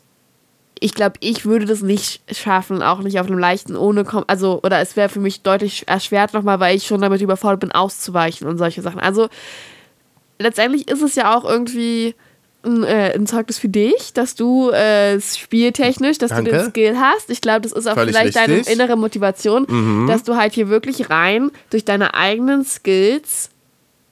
ich 0.79 0.93
glaube, 0.93 1.15
ich 1.19 1.45
würde 1.45 1.65
das 1.65 1.81
nicht 1.81 2.21
schaffen, 2.35 2.83
auch 2.83 2.99
nicht 2.99 3.19
auf 3.19 3.27
einem 3.27 3.39
leichten 3.39 3.75
ohne, 3.75 4.05
also, 4.27 4.59
oder 4.63 4.79
es 4.79 4.95
wäre 4.95 5.09
für 5.09 5.19
mich 5.19 5.41
deutlich 5.41 5.87
erschwert 5.87 6.33
nochmal, 6.33 6.59
weil 6.59 6.75
ich 6.75 6.85
schon 6.85 7.01
damit 7.01 7.21
überfordert 7.21 7.61
bin, 7.61 7.71
auszuweichen 7.71 8.47
und 8.47 8.57
solche 8.57 8.81
Sachen. 8.81 8.99
Also, 8.99 9.27
letztendlich 10.39 10.87
ist 10.87 11.01
es 11.01 11.15
ja 11.15 11.35
auch 11.35 11.45
irgendwie 11.45 12.15
ein, 12.63 12.83
äh, 12.83 13.13
ein 13.15 13.27
Zeugnis 13.27 13.57
für 13.57 13.69
dich, 13.69 14.13
dass 14.13 14.35
du 14.35 14.69
äh, 14.71 15.19
spieltechnisch, 15.19 16.17
dass 16.17 16.29
Danke. 16.29 16.51
du 16.51 16.57
den 16.57 16.69
Skill 16.69 16.97
hast. 16.99 17.29
Ich 17.29 17.41
glaube, 17.41 17.61
das 17.61 17.71
ist 17.71 17.87
auch 17.87 17.93
Völlig 17.93 18.15
vielleicht 18.15 18.37
richtig. 18.37 18.65
deine 18.65 18.73
innere 18.73 18.97
Motivation, 18.97 19.65
mhm. 19.67 20.07
dass 20.07 20.23
du 20.23 20.35
halt 20.35 20.53
hier 20.53 20.69
wirklich 20.69 21.09
rein 21.09 21.51
durch 21.69 21.85
deine 21.85 22.13
eigenen 22.13 22.65
Skills 22.65 23.49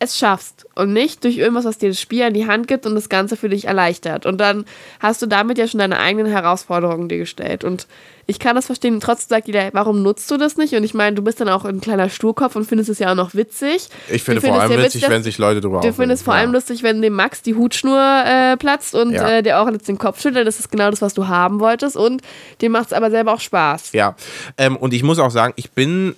es 0.05 0.17
schaffst 0.17 0.65
und 0.75 0.93
nicht 0.93 1.23
durch 1.23 1.37
irgendwas, 1.37 1.65
was 1.65 1.77
dir 1.77 1.89
das 1.89 1.99
Spiel 1.99 2.23
an 2.23 2.33
die 2.33 2.47
Hand 2.47 2.67
gibt 2.67 2.85
und 2.85 2.95
das 2.95 3.09
Ganze 3.09 3.35
für 3.35 3.49
dich 3.49 3.65
erleichtert. 3.65 4.25
Und 4.25 4.39
dann 4.39 4.65
hast 4.99 5.21
du 5.21 5.25
damit 5.25 5.57
ja 5.57 5.67
schon 5.67 5.79
deine 5.79 5.99
eigenen 5.99 6.27
Herausforderungen 6.27 7.09
dir 7.09 7.17
gestellt. 7.17 7.63
Und 7.63 7.87
ich 8.27 8.39
kann 8.39 8.55
das 8.55 8.65
verstehen. 8.65 8.99
Trotzdem 8.99 9.35
sagt 9.35 9.47
jeder, 9.47 9.69
warum 9.73 10.01
nutzt 10.01 10.29
du 10.31 10.37
das 10.37 10.57
nicht? 10.57 10.73
Und 10.73 10.83
ich 10.83 10.93
meine, 10.93 11.15
du 11.15 11.21
bist 11.21 11.39
dann 11.39 11.49
auch 11.49 11.63
ein 11.65 11.79
kleiner 11.79 12.09
Sturkopf 12.09 12.55
und 12.55 12.65
findest 12.65 12.89
es 12.89 12.99
ja 12.99 13.11
auch 13.11 13.15
noch 13.15 13.35
witzig. 13.35 13.87
Ich 14.09 14.23
finde 14.23 14.41
vor 14.41 14.59
allem 14.59 14.71
witzig, 14.71 15.01
witzig 15.01 15.09
wenn 15.09 15.23
sich 15.23 15.37
Leute 15.37 15.61
drüber 15.61 15.81
Du 15.81 15.93
findest 15.93 16.23
vor 16.23 16.33
allem 16.33 16.51
lustig, 16.51 16.81
wenn 16.81 17.01
dem 17.01 17.13
Max 17.13 17.43
die 17.43 17.53
Hutschnur 17.53 18.23
äh, 18.25 18.57
platzt 18.57 18.95
und 18.95 19.11
ja. 19.11 19.29
äh, 19.29 19.43
der 19.43 19.61
auch 19.61 19.69
jetzt 19.69 19.87
den 19.87 19.97
Kopf 19.97 20.21
schüttelt. 20.21 20.47
Das 20.47 20.59
ist 20.59 20.71
genau 20.71 20.89
das, 20.89 21.01
was 21.01 21.13
du 21.13 21.27
haben 21.27 21.59
wolltest. 21.59 21.95
Und 21.95 22.21
dem 22.61 22.71
macht 22.71 22.87
es 22.87 22.93
aber 22.93 23.11
selber 23.11 23.33
auch 23.33 23.41
Spaß. 23.41 23.91
Ja. 23.93 24.15
Ähm, 24.57 24.75
und 24.77 24.93
ich 24.93 25.03
muss 25.03 25.19
auch 25.19 25.31
sagen, 25.31 25.53
ich 25.55 25.71
bin 25.71 26.15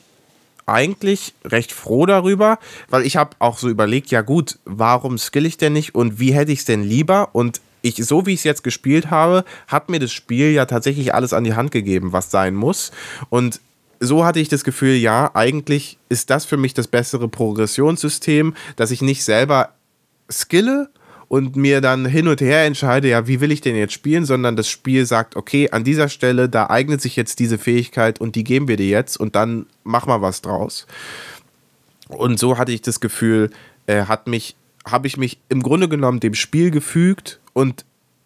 eigentlich 0.67 1.33
recht 1.43 1.71
froh 1.71 2.05
darüber, 2.05 2.59
weil 2.89 3.05
ich 3.05 3.17
habe 3.17 3.31
auch 3.39 3.57
so 3.57 3.69
überlegt, 3.69 4.11
ja 4.11 4.21
gut, 4.21 4.59
warum 4.65 5.17
skill 5.17 5.45
ich 5.45 5.57
denn 5.57 5.73
nicht 5.73 5.95
und 5.95 6.19
wie 6.19 6.33
hätte 6.33 6.51
ich 6.51 6.59
es 6.59 6.65
denn 6.65 6.83
lieber? 6.83 7.29
Und 7.33 7.61
ich, 7.81 7.95
so 7.95 8.25
wie 8.25 8.33
ich 8.33 8.41
es 8.41 8.43
jetzt 8.43 8.63
gespielt 8.63 9.09
habe, 9.09 9.45
hat 9.67 9.89
mir 9.89 9.99
das 9.99 10.11
Spiel 10.11 10.51
ja 10.51 10.65
tatsächlich 10.65 11.13
alles 11.13 11.33
an 11.33 11.43
die 11.43 11.55
Hand 11.55 11.71
gegeben, 11.71 12.11
was 12.11 12.31
sein 12.31 12.53
muss. 12.53 12.91
Und 13.29 13.61
so 13.99 14.25
hatte 14.25 14.39
ich 14.39 14.49
das 14.49 14.63
Gefühl, 14.63 14.95
ja, 14.95 15.31
eigentlich 15.33 15.97
ist 16.09 16.29
das 16.29 16.45
für 16.45 16.57
mich 16.57 16.73
das 16.73 16.87
bessere 16.87 17.27
Progressionssystem, 17.27 18.53
dass 18.75 18.91
ich 18.91 19.01
nicht 19.01 19.23
selber 19.23 19.69
skille 20.29 20.89
und 21.29 21.55
mir 21.55 21.81
dann 21.81 22.05
hin 22.05 22.27
und 22.27 22.39
her 22.41 22.65
entscheide, 22.65 23.09
ja, 23.09 23.27
wie 23.27 23.41
will 23.41 23.51
ich 23.51 23.61
denn 23.61 23.75
jetzt 23.75 23.93
spielen, 23.93 24.25
sondern 24.25 24.55
das 24.55 24.69
Spiel 24.69 25.05
sagt, 25.05 25.35
okay, 25.35 25.69
an 25.71 25.83
dieser 25.83 26.09
Stelle, 26.09 26.47
da 26.47 26.69
eignet 26.69 27.01
sich 27.01 27.15
jetzt 27.15 27.39
diese 27.39 27.57
Fähigkeit 27.57 28.21
und 28.21 28.35
die 28.35 28.43
geben 28.43 28.67
wir 28.67 28.77
dir 28.77 28.87
jetzt 28.87 29.17
und 29.17 29.35
dann 29.35 29.65
mach 29.83 30.05
mal 30.05 30.21
was 30.21 30.41
draus. 30.41 30.87
Und 32.07 32.39
so 32.39 32.57
hatte 32.57 32.71
ich 32.71 32.81
das 32.81 33.01
Gefühl, 33.01 33.49
äh, 33.87 34.03
hat 34.03 34.27
mich, 34.27 34.55
habe 34.85 35.07
ich 35.07 35.17
mich 35.17 35.39
im 35.49 35.61
Grunde 35.61 35.89
genommen 35.89 36.21
dem 36.21 36.33
Spiel 36.33 36.71
gefügt 36.71 37.41
und 37.53 37.83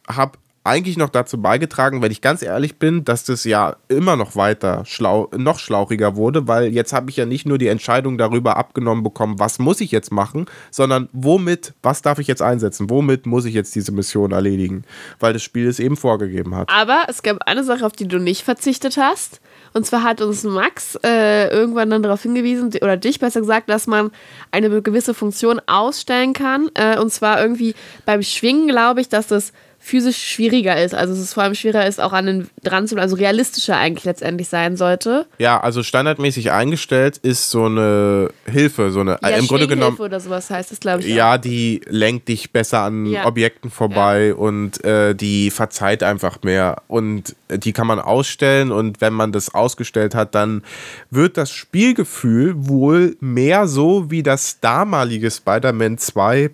habe 0.08 0.38
eigentlich 0.64 0.96
noch 0.96 1.10
dazu 1.10 1.42
beigetragen, 1.42 2.02
wenn 2.02 2.12
ich 2.12 2.22
ganz 2.22 2.44
ehrlich 2.44 2.78
bin, 2.78 3.04
dass 3.04 3.24
das 3.24 3.46
ja 3.46 3.78
immer 3.88 4.16
noch 4.16 4.36
weiter 4.36 4.84
schlau, 4.86 5.30
noch 5.36 5.58
schlauchiger 5.58 6.16
wurde, 6.16 6.48
weil 6.48 6.68
jetzt 6.68 6.94
habe 6.94 7.10
ich 7.10 7.18
ja 7.18 7.26
nicht 7.26 7.48
nur 7.48 7.58
die 7.58 7.68
Entscheidung 7.68 8.20
darüber 8.20 8.58
abgenommen 8.58 9.04
bekommen, 9.04 9.40
was 9.40 9.58
muss 9.58 9.82
ich 9.82 9.92
jetzt 9.92 10.12
machen, 10.12 10.46
sondern 10.70 11.10
womit, 11.14 11.74
was 11.82 12.04
darf 12.04 12.20
ich 12.20 12.28
jetzt 12.28 12.44
einsetzen, 12.44 12.92
womit 12.92 13.26
muss 13.26 13.46
ich 13.46 13.56
jetzt 13.56 13.74
diese 13.74 13.92
Mission 13.92 14.32
erledigen, 14.32 14.84
weil 15.20 15.34
das 15.34 15.42
Spiel 15.42 15.68
es 15.68 15.80
eben 15.80 15.98
vorgegeben 15.98 16.56
hat. 16.56 16.70
Aber 16.70 17.06
es 17.08 17.24
gab 17.24 17.38
eine 17.48 17.64
Sache, 17.64 17.84
auf 17.86 17.94
die 17.94 18.08
du 18.08 18.20
nicht 18.20 18.44
verzichtet 18.44 18.98
hast. 18.98 19.42
Und 19.74 19.86
zwar 19.86 20.04
hat 20.04 20.22
uns 20.22 20.44
Max 20.44 20.96
äh, 21.04 21.48
irgendwann 21.48 21.90
dann 21.90 22.04
darauf 22.04 22.22
hingewiesen, 22.22 22.72
oder 22.82 22.98
dich 22.98 23.20
besser 23.20 23.40
gesagt, 23.40 23.70
dass 23.70 23.88
man 23.88 24.12
eine 24.52 24.82
gewisse 24.82 25.14
Funktion 25.14 25.62
ausstellen 25.66 26.34
kann. 26.34 26.70
Äh, 26.76 27.00
und 27.00 27.12
zwar 27.12 27.42
irgendwie 27.42 27.74
beim 28.06 28.22
Schwingen, 28.22 28.68
glaube 28.68 29.02
ich, 29.02 29.10
dass 29.10 29.28
das 29.28 29.54
physisch 29.84 30.18
schwieriger 30.18 30.82
ist. 30.82 30.94
Also 30.94 31.14
es 31.14 31.34
vor 31.34 31.42
allem 31.42 31.56
schwieriger 31.56 31.86
ist, 31.86 32.00
auch 32.00 32.14
an 32.14 32.28
den 32.28 32.50
dran 32.64 32.88
zu 32.88 32.94
bleiben, 32.94 33.04
also 33.06 33.16
realistischer 33.16 33.78
eigentlich 33.78 34.06
letztendlich 34.06 34.48
sein 34.48 34.78
sollte. 34.78 35.26
Ja, 35.40 35.60
also 35.60 35.82
standardmäßig 35.82 36.52
eingestellt 36.52 37.18
ist 37.18 37.50
so 37.50 37.66
eine 37.66 38.30
Hilfe, 38.46 38.92
so 38.92 39.00
eine 39.00 39.18
Ja, 39.24 39.30
im 39.30 39.48
Grunde 39.48 39.68
genommen 39.68 39.98
oder 39.98 40.20
sowas 40.20 40.52
heißt 40.52 40.72
das, 40.72 40.80
glaube 40.80 41.02
ich. 41.02 41.08
ja, 41.08 41.40
die 41.40 41.82
lenkt 41.90 42.28
dich 42.28 42.52
besser 42.52 42.82
an 42.82 43.08
Ja. 43.08 43.26
Objekten 43.26 43.72
vorbei 43.72 44.36
und 44.36 44.84
äh, 44.86 45.16
die 45.16 45.50
verzeiht 45.50 46.04
einfach 46.04 46.44
mehr 46.44 46.84
und 46.88 47.36
die 47.50 47.74
kann 47.74 47.88
man 47.88 48.00
ausstellen 48.00 48.72
und 48.72 49.02
wenn 49.02 49.14
man 49.14 49.32
das 49.32 49.54
ausgestellt 49.54 50.14
hat, 50.14 50.36
dann 50.36 50.62
wird 51.10 51.38
das 51.38 51.52
Spielgefühl 51.52 52.54
wohl 52.56 53.18
mehr 53.20 53.68
so 53.68 54.12
wie 54.12 54.22
das 54.22 54.60
damalige 54.60 55.32
Spider-Man 55.32 55.98
2 55.98 56.52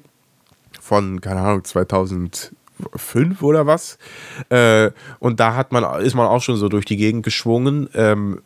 von 0.79 1.19
keine 1.19 1.41
Ahnung 1.41 1.63
2005 2.77 3.43
oder 3.43 3.65
was. 3.65 3.97
Äh, 4.49 4.91
und 5.19 5.39
da 5.39 5.55
hat 5.55 5.71
man 5.71 6.01
ist 6.01 6.15
man 6.15 6.27
auch 6.27 6.41
schon 6.41 6.57
so 6.57 6.69
durch 6.69 6.85
die 6.85 6.97
Gegend 6.97 7.23
geschwungen. 7.23 7.89
Ähm, 7.93 8.41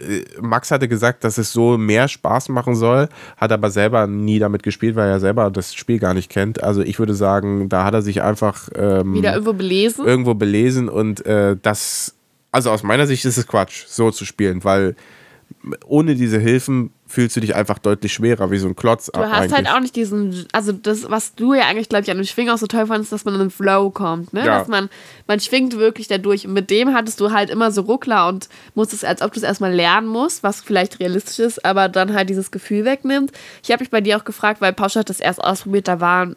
äh, 0.00 0.24
Max 0.40 0.70
hatte 0.70 0.88
gesagt, 0.88 1.24
dass 1.24 1.38
es 1.38 1.52
so 1.52 1.78
mehr 1.78 2.08
Spaß 2.08 2.48
machen 2.50 2.74
soll, 2.74 3.08
hat 3.36 3.52
aber 3.52 3.70
selber 3.70 4.06
nie 4.06 4.38
damit 4.38 4.62
gespielt, 4.62 4.96
weil 4.96 5.08
er 5.08 5.20
selber 5.20 5.50
das 5.50 5.74
Spiel 5.74 5.98
gar 5.98 6.14
nicht 6.14 6.30
kennt. 6.30 6.62
Also 6.62 6.82
ich 6.82 6.98
würde 6.98 7.14
sagen, 7.14 7.68
da 7.68 7.84
hat 7.84 7.94
er 7.94 8.02
sich 8.02 8.22
einfach 8.22 8.68
ähm, 8.74 9.14
Wieder 9.14 9.32
irgendwo 9.32 9.52
belesen. 9.52 10.06
irgendwo 10.06 10.34
belesen 10.34 10.88
und 10.88 11.24
äh, 11.26 11.56
das, 11.60 12.14
also 12.52 12.70
aus 12.70 12.82
meiner 12.82 13.06
Sicht 13.06 13.24
ist 13.24 13.36
es 13.36 13.46
Quatsch, 13.46 13.84
so 13.86 14.10
zu 14.10 14.24
spielen, 14.24 14.64
weil 14.64 14.96
ohne 15.86 16.14
diese 16.14 16.38
Hilfen 16.38 16.90
fühlst 17.06 17.36
du 17.36 17.40
dich 17.40 17.54
einfach 17.54 17.78
deutlich 17.78 18.12
schwerer, 18.12 18.50
wie 18.50 18.58
so 18.58 18.68
ein 18.68 18.76
Klotz. 18.76 19.06
Du 19.06 19.20
hast 19.20 19.52
halt 19.52 19.68
auch 19.68 19.80
nicht 19.80 19.96
diesen, 19.96 20.46
also 20.52 20.72
das, 20.72 21.10
was 21.10 21.34
du 21.34 21.54
ja 21.54 21.62
eigentlich, 21.64 21.88
glaube 21.88 22.04
ich, 22.04 22.10
an 22.10 22.16
dem 22.16 22.24
Schwingen 22.26 22.52
auch 22.52 22.58
so 22.58 22.66
toll 22.66 22.86
fandest, 22.86 23.12
dass 23.12 23.24
man 23.24 23.34
in 23.34 23.40
den 23.40 23.50
Flow 23.50 23.90
kommt, 23.90 24.32
ne? 24.32 24.40
Ja. 24.40 24.58
Dass 24.58 24.68
man, 24.68 24.88
man 25.26 25.40
schwingt 25.40 25.76
wirklich 25.78 26.06
dadurch. 26.06 26.46
Und 26.46 26.52
mit 26.52 26.70
dem 26.70 26.94
hattest 26.94 27.20
du 27.20 27.32
halt 27.32 27.50
immer 27.50 27.70
so 27.70 27.82
Ruckler 27.82 28.28
und 28.28 28.48
musstest, 28.74 29.04
als 29.04 29.22
ob 29.22 29.32
du 29.32 29.40
es 29.40 29.44
erstmal 29.44 29.72
lernen 29.72 30.06
musst, 30.06 30.42
was 30.42 30.60
vielleicht 30.60 31.00
realistisch 31.00 31.38
ist, 31.38 31.64
aber 31.64 31.88
dann 31.88 32.14
halt 32.14 32.28
dieses 32.30 32.50
Gefühl 32.50 32.84
wegnimmt. 32.84 33.32
Ich 33.62 33.70
habe 33.70 33.80
mich 33.82 33.90
bei 33.90 34.00
dir 34.00 34.16
auch 34.16 34.24
gefragt, 34.24 34.60
weil 34.60 34.72
Pausch 34.72 34.96
hat 34.96 35.10
das 35.10 35.20
erst 35.20 35.42
ausprobiert, 35.42 35.88
da 35.88 36.00
waren 36.00 36.36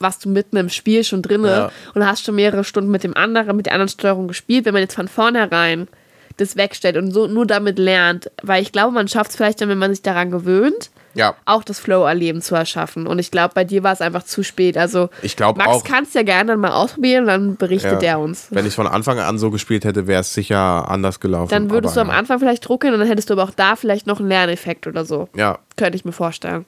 warst 0.00 0.24
du 0.24 0.28
mitten 0.28 0.56
im 0.56 0.68
Spiel 0.68 1.04
schon 1.04 1.22
drinne 1.22 1.48
Ja. 1.48 1.72
und 1.94 2.04
hast 2.06 2.24
schon 2.24 2.34
mehrere 2.34 2.64
Stunden 2.64 2.90
mit 2.90 3.04
dem 3.04 3.16
anderen, 3.16 3.56
mit 3.56 3.66
der 3.66 3.72
anderen 3.74 3.88
Steuerung 3.88 4.28
gespielt. 4.28 4.64
Wenn 4.64 4.74
man 4.74 4.82
jetzt 4.82 4.96
von 4.96 5.08
vornherein 5.08 5.88
das 6.36 6.56
wegstellt 6.56 6.96
und 6.96 7.12
so 7.12 7.26
nur 7.26 7.46
damit 7.46 7.78
lernt, 7.78 8.30
weil 8.42 8.60
ich 8.62 8.72
glaube, 8.72 8.92
man 8.92 9.06
schafft 9.08 9.30
es 9.30 9.36
vielleicht 9.36 9.60
dann, 9.60 9.68
wenn 9.68 9.78
man 9.78 9.90
sich 9.92 10.02
daran 10.02 10.30
gewöhnt, 10.32 10.90
Ja, 11.14 11.34
auch 11.44 11.62
das 11.62 11.78
Flow-Erleben 11.78 12.42
zu 12.42 12.56
erschaffen. 12.56 13.06
Und 13.06 13.20
ich 13.20 13.30
glaube, 13.30 13.52
bei 13.54 13.62
dir 13.62 13.84
war 13.84 13.92
es 13.92 14.00
einfach 14.00 14.24
zu 14.24 14.42
spät. 14.42 14.76
Also, 14.76 15.10
Ich 15.22 15.36
glaub 15.36 15.56
Max 15.56 15.70
auch- 15.70 15.84
kann 15.84 16.02
es 16.02 16.12
ja 16.12 16.22
gerne 16.24 16.50
dann 16.52 16.58
mal 16.60 16.72
ausprobieren 16.72 17.26
dann 17.26 17.54
berichtet 17.54 18.02
ja. 18.02 18.08
er 18.14 18.18
uns. 18.18 18.48
Wenn 18.50 18.64
ich 18.64 18.70
es 18.70 18.74
von 18.74 18.88
Anfang 18.88 19.20
an 19.20 19.38
so 19.38 19.52
gespielt 19.52 19.84
hätte, 19.84 20.08
wäre 20.08 20.22
es 20.22 20.34
sicher 20.34 20.90
anders 20.90 21.20
gelaufen. 21.20 21.50
Dann 21.50 21.70
würdest 21.70 21.96
aber 21.96 22.06
du 22.06 22.10
am 22.12 22.18
Anfang 22.18 22.40
vielleicht 22.40 22.66
drucken 22.68 22.92
und 22.92 22.98
dann 22.98 23.06
hättest 23.06 23.30
du 23.30 23.34
aber 23.34 23.44
auch 23.44 23.52
da 23.54 23.76
vielleicht 23.76 24.08
noch 24.08 24.18
einen 24.18 24.28
Lerneffekt 24.28 24.88
oder 24.88 25.04
so. 25.04 25.28
Ja, 25.36 25.58
Könnte 25.76 25.94
ich 25.96 26.04
mir 26.04 26.10
vorstellen. 26.12 26.64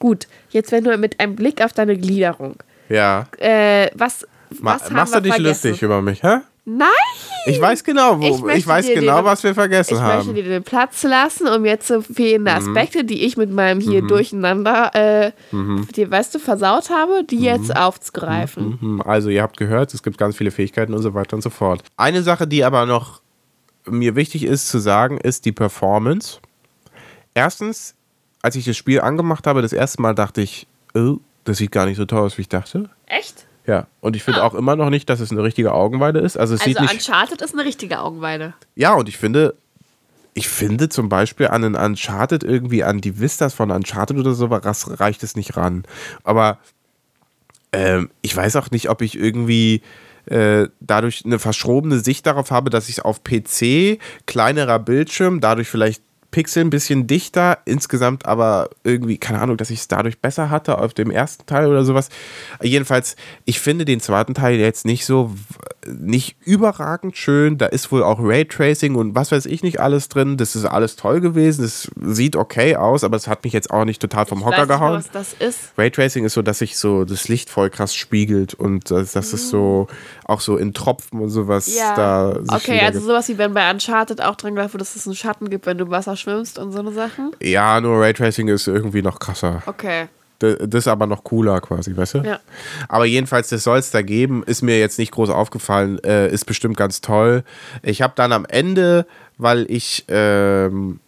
Gut, 0.00 0.26
jetzt 0.50 0.72
wenn 0.72 0.82
du 0.82 0.96
mit 0.98 1.20
einem 1.20 1.36
Blick 1.36 1.62
auf 1.62 1.72
deine 1.72 1.96
Gliederung. 1.96 2.56
ja. 2.88 3.26
Äh, 3.38 3.90
was, 3.94 4.26
Ma 4.60 4.74
was 4.74 4.84
haben 4.86 4.94
machst 4.96 5.14
du 5.14 5.20
dich 5.20 5.32
vergessen? 5.32 5.68
lustig 5.68 5.82
über 5.82 6.02
mich, 6.02 6.22
hä? 6.24 6.38
Nein! 6.66 6.88
Ich 7.46 7.60
weiß 7.60 7.84
genau, 7.84 8.18
wo, 8.18 8.48
Ich 8.48 8.56
ich, 8.58 8.66
weiß 8.66 8.86
genau, 8.86 9.16
den- 9.18 9.24
was 9.26 9.42
wir 9.42 9.54
vergessen 9.54 9.94
Ich 9.96 10.00
haben. 10.00 10.16
möchte 10.26 10.32
dir 10.42 10.44
den 10.48 10.62
Platz 10.62 11.02
lassen, 11.02 11.46
um 11.46 11.64
jetzt 11.66 11.86
so 11.88 12.00
fehlende 12.00 12.50
Mhm. 12.52 12.56
Aspekte, 12.56 13.04
die 13.04 13.22
ich 13.24 13.36
mit 13.36 13.50
meinem 13.50 13.80
hier 13.80 14.00
durcheinander, 14.00 14.90
äh, 14.94 15.32
Mhm. 15.52 15.86
die, 15.94 16.10
weißt 16.10 16.34
du, 16.34 16.38
versaut 16.38 16.88
habe, 16.88 17.22
die 17.22 17.40
jetzt 17.40 17.76
aufzugreifen. 17.76 18.78
Hm, 18.80 19.02
Also, 19.02 19.28
ihr 19.28 19.42
habt 19.42 19.58
gehört, 19.58 19.92
es 19.92 20.02
gibt 20.02 20.16
ganz 20.16 20.36
viele 20.36 20.50
Fähigkeiten 20.50 20.94
und 20.94 21.02
so 21.02 21.12
weiter 21.12 21.36
und 21.36 21.42
so 21.42 21.50
fort. 21.50 21.82
Eine 21.98 22.22
Sache, 22.22 22.46
die 22.46 22.64
aber 22.64 22.86
noch 22.86 23.20
mir 23.86 24.16
wichtig 24.16 24.44
ist 24.44 24.68
zu 24.70 24.78
sagen, 24.78 25.18
ist 25.18 25.44
die 25.44 25.52
Performance. 25.52 26.38
Erstens, 27.34 27.94
als 28.40 28.56
ich 28.56 28.64
das 28.64 28.76
Spiel 28.78 29.00
angemacht 29.02 29.46
habe, 29.46 29.60
das 29.60 29.74
erste 29.74 30.00
Mal 30.00 30.14
dachte 30.14 30.40
ich, 30.40 30.66
oh, 30.94 31.16
das 31.44 31.58
sieht 31.58 31.72
gar 31.72 31.84
nicht 31.84 31.98
so 31.98 32.06
toll 32.06 32.20
aus, 32.20 32.38
wie 32.38 32.42
ich 32.42 32.48
dachte. 32.48 32.88
Echt? 33.04 33.46
Ja, 33.66 33.86
und 34.00 34.14
ich 34.14 34.22
finde 34.22 34.44
auch 34.44 34.54
immer 34.54 34.76
noch 34.76 34.90
nicht, 34.90 35.08
dass 35.08 35.20
es 35.20 35.30
eine 35.30 35.42
richtige 35.42 35.72
Augenweide 35.72 36.18
ist. 36.18 36.36
Also 36.36 36.54
es 36.54 36.60
Also 36.60 36.72
sieht 36.72 36.80
nicht. 36.80 36.92
Uncharted 36.92 37.40
ist 37.40 37.54
eine 37.54 37.64
richtige 37.64 38.00
Augenweide. 38.00 38.54
Ja, 38.74 38.94
und 38.94 39.08
ich 39.08 39.16
finde, 39.16 39.54
ich 40.34 40.48
finde 40.48 40.88
zum 40.90 41.08
Beispiel 41.08 41.48
an 41.48 41.62
den 41.62 41.74
Uncharted 41.74 42.44
irgendwie 42.44 42.84
an 42.84 43.00
die 43.00 43.18
Vistas 43.20 43.54
von 43.54 43.70
Uncharted 43.70 44.18
oder 44.18 44.34
so, 44.34 44.50
was 44.50 45.00
reicht 45.00 45.22
es 45.22 45.34
nicht 45.34 45.56
ran. 45.56 45.84
Aber 46.24 46.58
ähm, 47.72 48.10
ich 48.20 48.36
weiß 48.36 48.56
auch 48.56 48.70
nicht, 48.70 48.90
ob 48.90 49.00
ich 49.00 49.18
irgendwie 49.18 49.80
äh, 50.26 50.68
dadurch 50.80 51.24
eine 51.24 51.38
verschrobene 51.38 51.98
Sicht 52.00 52.26
darauf 52.26 52.50
habe, 52.50 52.68
dass 52.70 52.88
ich 52.88 52.98
es 52.98 53.04
auf 53.04 53.24
PC, 53.24 53.98
kleinerer 54.26 54.78
Bildschirm, 54.78 55.40
dadurch 55.40 55.68
vielleicht 55.68 56.02
Pixel 56.34 56.64
ein 56.64 56.70
bisschen 56.70 57.06
dichter, 57.06 57.58
insgesamt 57.64 58.26
aber 58.26 58.68
irgendwie, 58.82 59.18
keine 59.18 59.40
Ahnung, 59.40 59.56
dass 59.56 59.70
ich 59.70 59.78
es 59.78 59.86
dadurch 59.86 60.18
besser 60.18 60.50
hatte 60.50 60.78
auf 60.78 60.92
dem 60.92 61.12
ersten 61.12 61.46
Teil 61.46 61.68
oder 61.68 61.84
sowas. 61.84 62.08
Jedenfalls, 62.60 63.14
ich 63.44 63.60
finde 63.60 63.84
den 63.84 64.00
zweiten 64.00 64.34
Teil 64.34 64.56
jetzt 64.56 64.84
nicht 64.84 65.06
so, 65.06 65.32
nicht 65.86 66.36
überragend 66.44 67.16
schön. 67.16 67.56
Da 67.56 67.66
ist 67.66 67.92
wohl 67.92 68.02
auch 68.02 68.18
Raytracing 68.20 68.96
und 68.96 69.14
was 69.14 69.30
weiß 69.30 69.46
ich 69.46 69.62
nicht 69.62 69.78
alles 69.78 70.08
drin. 70.08 70.36
Das 70.36 70.56
ist 70.56 70.64
alles 70.64 70.96
toll 70.96 71.20
gewesen. 71.20 71.64
Es 71.64 71.88
sieht 72.02 72.34
okay 72.34 72.74
aus, 72.74 73.04
aber 73.04 73.16
es 73.16 73.28
hat 73.28 73.44
mich 73.44 73.52
jetzt 73.52 73.70
auch 73.70 73.84
nicht 73.84 74.02
total 74.02 74.26
vom 74.26 74.40
Ich 74.40 74.44
Hocker 74.44 74.56
weiß 74.56 74.68
nicht 74.68 74.76
gehauen. 74.76 74.94
was 74.96 75.10
das 75.12 75.34
ist. 75.34 75.58
Raytracing 75.78 76.24
ist 76.24 76.32
so, 76.32 76.42
dass 76.42 76.58
sich 76.58 76.76
so 76.78 77.04
das 77.04 77.28
Licht 77.28 77.48
voll 77.48 77.70
krass 77.70 77.94
spiegelt 77.94 78.54
und 78.54 78.90
dass, 78.90 79.12
dass 79.12 79.32
es 79.32 79.50
so 79.50 79.86
auch 80.24 80.40
so 80.40 80.56
in 80.56 80.74
Tropfen 80.74 81.20
und 81.20 81.28
sowas 81.28 81.66
da 81.94 82.34
sich 82.40 82.52
okay, 82.52 82.80
also 82.80 82.98
sowas 82.98 83.28
wie 83.28 83.38
wenn 83.38 83.54
bei 83.54 83.70
Uncharted 83.70 84.20
auch 84.20 84.36
gedacht 84.36 84.72
wird, 84.72 84.80
dass 84.80 84.96
es 84.96 85.06
einen 85.06 85.14
Schatten 85.14 85.48
gibt, 85.48 85.66
wenn 85.66 85.78
du 85.78 85.90
Wasser 85.90 86.16
schwimmst 86.24 86.58
und 86.58 86.72
so 86.72 86.80
eine 86.80 86.92
Sachen. 86.92 87.32
Ja, 87.40 87.80
nur 87.80 88.00
Raytracing 88.00 88.48
ist 88.48 88.66
irgendwie 88.66 89.02
noch 89.02 89.18
krasser. 89.18 89.62
Okay. 89.66 90.08
Das 90.40 90.58
ist 90.80 90.88
aber 90.88 91.06
noch 91.06 91.24
cooler 91.24 91.60
quasi, 91.60 91.96
weißt 91.96 92.14
du? 92.14 92.18
Ja. 92.18 92.40
Aber 92.88 93.06
jedenfalls, 93.06 93.48
das 93.48 93.64
soll 93.64 93.78
es 93.78 93.90
da 93.90 94.02
geben. 94.02 94.42
Ist 94.44 94.62
mir 94.62 94.78
jetzt 94.78 94.98
nicht 94.98 95.12
groß 95.12 95.30
aufgefallen. 95.30 96.02
Äh, 96.04 96.28
ist 96.28 96.44
bestimmt 96.44 96.76
ganz 96.76 97.00
toll. 97.00 97.44
Ich 97.82 98.02
habe 98.02 98.14
dann 98.16 98.32
am 98.32 98.44
Ende, 98.44 99.06
weil 99.38 99.70
ich. 99.70 100.04
Ähm, 100.08 101.00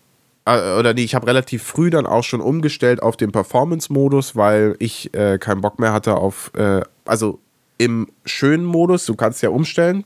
äh, 0.46 0.78
oder 0.78 0.94
nee, 0.94 1.02
ich 1.02 1.14
habe 1.14 1.26
relativ 1.26 1.64
früh 1.64 1.90
dann 1.90 2.06
auch 2.06 2.24
schon 2.24 2.40
umgestellt 2.40 3.02
auf 3.02 3.16
den 3.16 3.32
Performance-Modus, 3.32 4.36
weil 4.36 4.76
ich 4.78 5.12
äh, 5.12 5.38
keinen 5.38 5.60
Bock 5.60 5.80
mehr 5.80 5.92
hatte 5.92 6.14
auf. 6.14 6.52
Äh, 6.54 6.82
also 7.04 7.40
im 7.78 8.08
schönen 8.24 8.64
Modus, 8.64 9.04
du 9.06 9.16
kannst 9.16 9.42
ja 9.42 9.50
umstellen 9.50 10.04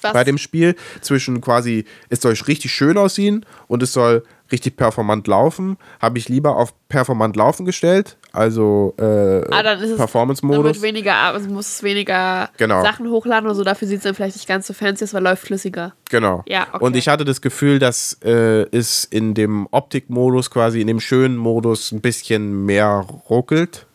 Was? 0.00 0.12
bei 0.12 0.24
dem 0.24 0.38
Spiel 0.38 0.76
zwischen 1.02 1.40
quasi, 1.40 1.84
es 2.08 2.20
soll 2.20 2.34
richtig 2.46 2.72
schön 2.72 2.96
aussehen 2.96 3.44
und 3.66 3.82
es 3.82 3.92
soll 3.92 4.24
richtig 4.52 4.76
performant 4.76 5.26
laufen, 5.26 5.76
habe 6.00 6.18
ich 6.18 6.28
lieber 6.28 6.56
auf 6.56 6.72
performant 6.88 7.34
laufen 7.36 7.64
gestellt, 7.66 8.16
also 8.32 8.94
äh, 8.98 9.02
Ah, 9.50 9.62
dann 9.62 9.80
ist 9.80 9.90
es 9.90 9.96
Performance-Modus. 9.96 10.64
wird 10.64 10.82
weniger, 10.82 11.14
also 11.16 11.48
muss 11.48 11.68
es 11.68 11.82
weniger 11.82 12.50
Genau. 12.58 12.82
Sachen 12.82 13.08
hochladen 13.10 13.46
oder 13.46 13.54
so. 13.54 13.64
Dafür 13.64 13.88
sieht 13.88 13.98
es 13.98 14.04
dann 14.04 14.14
vielleicht 14.14 14.36
nicht 14.36 14.46
ganz 14.48 14.66
so 14.66 14.74
fancy 14.74 15.04
aus, 15.04 15.14
weil 15.14 15.22
läuft 15.22 15.46
flüssiger. 15.46 15.94
Genau. 16.10 16.42
Ja, 16.46 16.66
okay. 16.72 16.84
Und 16.84 16.96
ich 16.96 17.08
hatte 17.08 17.24
das 17.24 17.40
Gefühl, 17.40 17.78
dass 17.78 18.18
äh, 18.24 18.66
es 18.76 19.04
in 19.04 19.34
dem 19.34 19.66
Optik-Modus 19.70 20.50
quasi, 20.50 20.80
in 20.80 20.86
dem 20.86 21.00
schönen 21.00 21.36
Modus 21.36 21.92
ein 21.92 22.00
bisschen 22.00 22.64
mehr 22.66 23.04
ruckelt. 23.28 23.86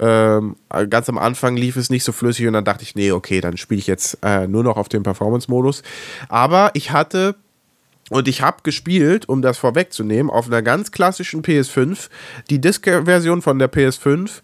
Ähm, 0.00 0.54
ganz 0.90 1.08
am 1.08 1.18
Anfang 1.18 1.56
lief 1.56 1.76
es 1.76 1.90
nicht 1.90 2.04
so 2.04 2.12
flüssig 2.12 2.46
und 2.46 2.52
dann 2.52 2.64
dachte 2.64 2.84
ich, 2.84 2.94
nee, 2.94 3.10
okay, 3.10 3.40
dann 3.40 3.56
spiele 3.56 3.80
ich 3.80 3.88
jetzt 3.88 4.18
äh, 4.22 4.46
nur 4.46 4.62
noch 4.62 4.76
auf 4.76 4.88
dem 4.88 5.02
Performance-Modus. 5.02 5.82
Aber 6.28 6.70
ich 6.74 6.92
hatte 6.92 7.34
und 8.10 8.28
ich 8.28 8.42
habe 8.42 8.58
gespielt, 8.62 9.28
um 9.28 9.42
das 9.42 9.58
vorwegzunehmen, 9.58 10.30
auf 10.30 10.46
einer 10.46 10.62
ganz 10.62 10.92
klassischen 10.92 11.42
PS5, 11.42 12.08
die 12.50 12.60
Disc-Version 12.60 13.42
von 13.42 13.58
der 13.58 13.70
PS5 13.70 14.40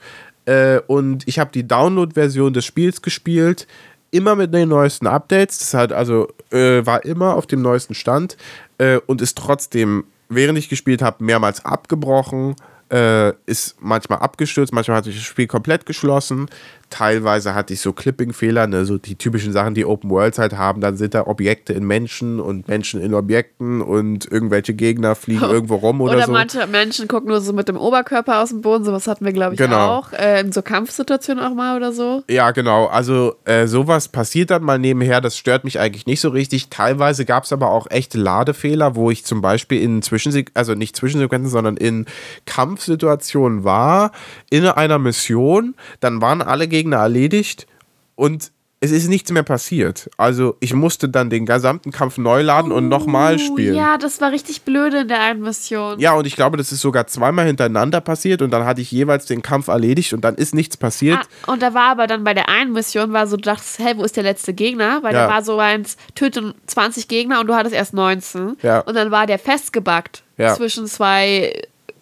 äh, 0.47 0.81
und 0.87 1.27
ich 1.27 1.39
habe 1.39 1.51
die 1.53 1.67
Download-Version 1.67 2.53
des 2.53 2.65
Spiels 2.65 3.03
gespielt, 3.03 3.67
immer 4.11 4.37
mit 4.37 4.55
den 4.55 4.69
neuesten 4.69 5.07
Updates. 5.07 5.59
Das 5.59 5.75
hat 5.75 5.93
also 5.93 6.29
äh, 6.51 6.85
war 6.85 7.05
immer 7.05 7.35
auf 7.35 7.47
dem 7.47 7.63
neuesten 7.63 7.95
Stand 7.95 8.37
äh, 8.79 8.99
und 9.07 9.21
ist 9.21 9.37
trotzdem, 9.39 10.05
während 10.29 10.59
ich 10.59 10.69
gespielt 10.69 11.03
habe, 11.03 11.25
mehrmals 11.25 11.65
abgebrochen. 11.65 12.57
Äh, 12.91 13.33
ist 13.47 13.77
manchmal 13.81 14.19
abgestürzt, 14.19 14.73
manchmal 14.73 14.99
hatte 14.99 15.09
ich 15.09 15.17
das 15.17 15.25
Spiel 15.25 15.47
komplett 15.47 15.87
geschlossen. 15.87 16.49
Teilweise 16.95 17.57
hatte 17.57 17.73
ich 17.75 17.81
so 17.81 17.93
Clipping-Fehler, 17.93 18.69
ne, 18.69 18.85
so 18.85 18.99
die 18.99 19.17
typischen 19.17 19.53
Sachen, 19.53 19.75
die 19.75 19.85
Open 19.85 20.11
Worlds 20.11 20.39
halt 20.39 20.53
haben. 20.57 20.81
Dann 20.81 20.97
sind 20.97 21.13
da 21.13 21.27
Objekte 21.27 21.73
in 21.73 21.85
Menschen 21.85 22.39
und 22.39 22.69
Menschen 22.69 23.01
in 23.01 23.15
Objekten 23.15 23.83
und 23.83 24.31
irgendwelche 24.31 24.75
Gegner 24.75 25.17
fliegen 25.17 25.43
irgendwo 25.51 25.75
rum 25.75 26.01
oder, 26.01 26.13
Oder 26.19 26.27
so. 26.27 26.31
manche 26.33 26.65
Menschen 26.69 27.09
gucken 27.09 27.31
nur 27.31 27.41
so 27.41 27.53
mit 27.53 27.67
dem 27.67 27.77
Oberkörper 27.77 28.41
aus 28.41 28.51
dem 28.51 28.61
Boden. 28.61 28.85
Sowas 28.85 29.09
hatten 29.09 29.25
wir, 29.25 29.33
glaube 29.33 29.55
ich, 29.55 29.59
Genau. 29.59 29.89
auch. 29.99 30.13
Äh, 30.13 30.39
in 30.43 30.53
so 30.53 30.63
Kampfsituationen 30.63 31.43
auch 31.43 31.53
mal 31.53 31.77
oder 31.77 31.93
so. 31.93 32.23
Ja, 32.31 32.53
genau. 32.53 32.87
Also 32.87 33.35
äh, 33.45 33.67
sowas 33.67 34.07
passiert 34.07 34.53
dann 34.53 34.63
mal 34.63 34.79
nebenher. 34.79 35.21
Das 35.21 35.37
stört 35.37 35.65
mich 35.65 35.81
eigentlich 35.81 36.07
nicht 36.07 36.21
so 36.21 36.29
richtig. 36.29 36.69
Teilweise 36.71 37.25
gab 37.25 37.43
es 37.43 37.53
aber 37.53 37.73
auch 37.73 37.89
echte 37.91 38.19
Ladefehler, 38.19 38.95
wo 38.95 39.11
ich 39.11 39.25
zum 39.25 39.41
Beispiel 39.41 39.83
in 39.83 40.01
Zwischensequenzen, 40.01 40.55
also 40.57 40.75
nicht 40.77 40.95
Zwischensequenzen, 40.95 41.51
sondern 41.51 41.77
in 41.77 42.07
Kampfsituationen 42.47 43.65
war, 43.65 44.13
in 44.51 44.65
einer 44.65 45.01
Mission. 45.01 45.75
Dann 45.99 46.21
waren 46.21 46.41
alle 46.41 46.69
Gegner 46.69 46.84
erledigt 46.93 47.67
und 48.15 48.53
es 48.81 48.91
ist 48.91 49.09
nichts 49.09 49.31
mehr 49.33 49.43
passiert. 49.45 50.11
Also 50.19 50.57
ich 50.61 50.75
musste 50.75 51.09
dann 51.09 51.31
den 51.31 51.47
gesamten 51.47 51.91
Kampf 51.91 52.19
neu 52.19 52.43
laden 52.43 52.71
und 52.71 52.91
nochmal 52.91 53.39
spielen. 53.39 53.75
Oh, 53.75 53.79
Ja, 53.79 53.97
das 53.97 54.21
war 54.21 54.31
richtig 54.31 54.61
blöde 54.63 54.99
in 54.99 55.09
der 55.09 55.21
einen 55.23 55.41
Mission. 55.41 55.99
Ja, 56.01 56.13
und 56.13 56.27
ich 56.27 56.37
glaube, 56.37 56.59
das 56.59 56.71
ist 56.71 56.83
sogar 56.83 57.07
zweimal 57.07 57.47
hintereinander 57.47 58.03
passiert 58.03 58.43
und 58.43 58.51
dann 58.51 58.67
hatte 58.67 58.83
ich 58.83 58.93
jeweils 58.93 59.25
den 59.25 59.41
Kampf 59.41 59.69
erledigt 59.69 60.13
und 60.13 60.23
dann 60.23 60.35
ist 60.35 60.55
nichts 60.55 60.77
passiert. 60.77 61.19
Ah, 61.47 61.53
und 61.53 61.63
da 61.63 61.73
war 61.73 61.89
aber 61.93 62.07
dann 62.07 62.25
bei 62.25 62.35
der 62.35 62.51
einen 62.51 62.73
Mission, 62.73 63.15
war 63.15 63.27
so, 63.27 63.37
du 63.37 63.43
dachtest, 63.43 63.79
hey, 63.79 63.97
wo 63.97 64.03
ist 64.05 64.17
der 64.19 64.23
letzte 64.25 64.53
Gegner? 64.53 65.03
Weil 65.03 65.15
Ja. 65.15 65.29
da 65.29 65.33
war 65.33 65.43
so 65.43 65.59
eins, 65.59 65.97
töte 66.15 66.55
20 66.67 67.09
Gegner 67.09 67.41
und 67.41 67.47
du 67.47 67.55
hattest 67.55 67.75
erst 67.75 67.95
19. 67.95 68.59
Ja. 68.61 68.81
Und 68.81 68.95
dann 68.97 69.11
war 69.11 69.27
der 69.27 69.39
festgebackt 69.39 70.25
Ja. 70.37 70.53
zwischen 70.55 70.87
zwei 70.89 71.55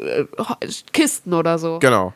äh, 0.03 0.25
Kisten 0.93 1.33
oder 1.35 1.59
so. 1.59 1.79
Genau. 1.79 2.13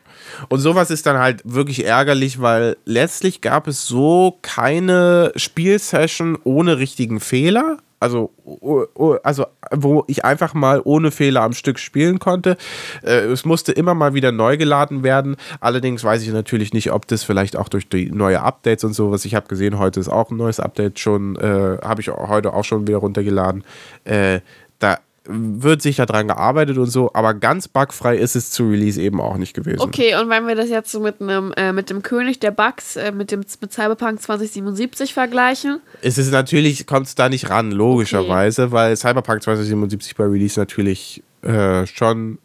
Und 0.49 0.61
sowas 0.61 0.91
ist 0.91 1.07
dann 1.07 1.19
halt 1.19 1.43
wirklich 1.45 1.85
ärgerlich, 1.85 2.41
weil 2.41 2.77
letztlich 2.85 3.41
gab 3.41 3.67
es 3.69 3.87
so 3.87 4.39
keine 4.43 5.33
Spielsession 5.37 6.39
ohne 6.45 6.79
richtigen 6.79 7.21
Fehler. 7.21 7.79
Also, 7.99 8.31
o- 8.45 8.85
o- 8.95 9.17
also, 9.23 9.47
wo 9.71 10.05
ich 10.07 10.23
einfach 10.23 10.53
mal 10.53 10.83
ohne 10.85 11.11
Fehler 11.11 11.41
am 11.43 11.55
Stück 11.55 11.79
spielen 11.79 12.19
konnte. 12.19 12.59
Äh, 13.03 13.21
es 13.21 13.47
musste 13.47 13.73
immer 13.73 13.95
mal 13.95 14.13
wieder 14.13 14.33
neu 14.33 14.59
geladen 14.59 15.03
werden. 15.03 15.37
Allerdings 15.61 16.05
weiß 16.05 16.23
ich 16.23 16.29
natürlich 16.29 16.75
nicht, 16.75 16.93
ob 16.93 17.07
das 17.07 17.25
vielleicht 17.25 17.57
auch 17.57 17.71
durch 17.71 17.89
die 17.89 18.11
neue 18.11 18.43
Updates 18.43 18.85
und 18.85 18.93
sowas. 18.93 19.25
Ich 19.25 19.35
habe 19.35 19.49
gesehen, 19.49 19.79
heute 19.79 19.99
ist 19.99 20.11
auch 20.11 20.31
ein 20.31 20.37
neues 20.37 20.61
Update 20.61 20.99
schon, 20.99 21.37
äh, 21.37 21.79
habe 21.83 22.03
ich 22.03 22.09
heute 22.09 22.53
auch 22.53 22.65
schon 22.65 22.87
wieder 22.87 22.99
runtergeladen. 22.99 23.65
Äh, 24.05 24.41
da 24.79 24.99
wird 25.29 25.83
sicher 25.83 26.07
dran 26.07 26.29
gearbeitet 26.29 26.79
und 26.79 26.87
so, 26.87 27.11
aber 27.15 27.35
ganz 27.35 27.69
bugfrei 27.69 28.17
ist 28.17 28.37
es 28.37 28.51
zu 28.51 28.69
Release 28.69 29.01
eben 29.01 29.21
auch 29.21 29.37
nicht 29.37 29.55
gewesen. 29.55 29.81
Okay, 29.81 30.15
und 30.21 30.29
wenn 30.29 30.47
wir 30.47 30.55
das 30.55 30.69
jetzt 30.69 30.91
so 30.91 31.01
mit 31.01 31.21
einem 31.21 31.53
äh, 31.57 31.73
mit 31.73 31.91
dem 31.91 32.03
König 32.03 32.41
der 32.41 32.51
Bugs, 32.51 32.97
äh, 32.97 33.13
mit 33.13 33.31
dem 33.31 33.41
mit 33.61 33.73
Cyberpunk 33.73 34.21
2077 34.21 35.15
vergleichen, 35.15 35.81
Es 36.03 36.19
ist 36.19 36.31
natürlich, 36.31 36.87
kommt 36.87 37.07
es 37.07 37.15
da 37.15 37.29
nicht 37.29 37.51
ran, 37.51 37.71
logischerweise, 37.71 38.73
weil 38.73 38.97
Cyberpunk 38.97 39.43
2077 39.43 40.17
bei 40.17 40.25
Release 40.25 40.59
natürlich 40.59 41.23
äh, 41.43 41.87
schon, 41.87 42.39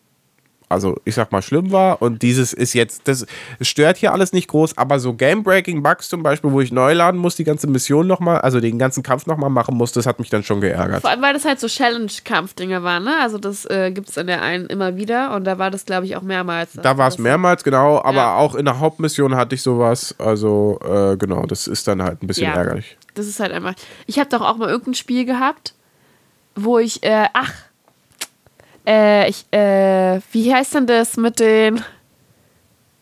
also 0.71 0.99
ich 1.05 1.15
sag 1.15 1.31
mal, 1.31 1.41
schlimm 1.41 1.71
war. 1.71 2.01
Und 2.01 2.21
dieses 2.21 2.53
ist 2.53 2.73
jetzt, 2.73 3.07
das 3.07 3.25
stört 3.61 3.97
hier 3.97 4.11
alles 4.13 4.33
nicht 4.33 4.47
groß, 4.47 4.77
aber 4.77 4.99
so 4.99 5.13
Game-Breaking-Bugs 5.13 6.09
zum 6.09 6.23
Beispiel, 6.23 6.51
wo 6.51 6.61
ich 6.61 6.71
neu 6.71 6.93
laden 6.93 7.19
muss, 7.19 7.35
die 7.35 7.43
ganze 7.43 7.67
Mission 7.67 8.07
nochmal, 8.07 8.39
also 8.41 8.59
den 8.59 8.79
ganzen 8.79 9.03
Kampf 9.03 9.25
nochmal 9.27 9.49
machen 9.49 9.75
muss, 9.77 9.91
das 9.91 10.05
hat 10.05 10.19
mich 10.19 10.29
dann 10.29 10.43
schon 10.43 10.61
geärgert. 10.61 11.01
vor 11.01 11.09
allem 11.09 11.21
weil 11.21 11.33
das 11.33 11.45
halt 11.45 11.59
so 11.59 11.67
Challenge-Kampfdinger 11.67 12.83
waren, 12.83 13.03
ne? 13.03 13.15
Also 13.21 13.37
das 13.37 13.65
äh, 13.65 13.91
gibt 13.91 14.09
es 14.09 14.17
in 14.17 14.27
der 14.27 14.41
einen 14.41 14.65
immer 14.67 14.95
wieder 14.95 15.35
und 15.35 15.43
da 15.43 15.57
war 15.59 15.69
das, 15.71 15.85
glaube 15.85 16.05
ich, 16.05 16.15
auch 16.15 16.21
mehrmals. 16.21 16.71
Da 16.81 16.97
war 16.97 17.07
es 17.07 17.15
Das- 17.15 17.23
mehrmals, 17.23 17.63
genau, 17.63 17.99
aber 18.01 18.13
Ja. 18.17 18.35
auch 18.37 18.55
in 18.55 18.65
der 18.65 18.79
Hauptmission 18.79 19.35
hatte 19.35 19.55
ich 19.55 19.61
sowas. 19.61 20.15
Also, 20.17 20.79
äh, 20.83 21.17
genau, 21.17 21.45
das 21.45 21.67
ist 21.67 21.87
dann 21.87 22.01
halt 22.01 22.23
ein 22.23 22.27
bisschen 22.27 22.47
Ja. 22.47 22.55
ärgerlich. 22.55 22.97
Das 23.13 23.27
ist 23.27 23.39
halt 23.39 23.51
einfach. 23.51 23.73
Ich 24.07 24.19
habe 24.19 24.29
doch 24.29 24.41
auch 24.41 24.57
mal 24.57 24.69
irgendein 24.69 24.93
Spiel 24.93 25.25
gehabt, 25.25 25.73
wo 26.55 26.79
ich, 26.79 27.03
äh, 27.03 27.25
ach, 27.33 27.51
äh, 28.87 29.29
ich, 29.29 29.45
äh, 29.51 30.19
wie 30.31 30.53
heißt 30.53 30.75
denn 30.75 30.87
das 30.87 31.17
mit 31.17 31.39
den, 31.39 31.83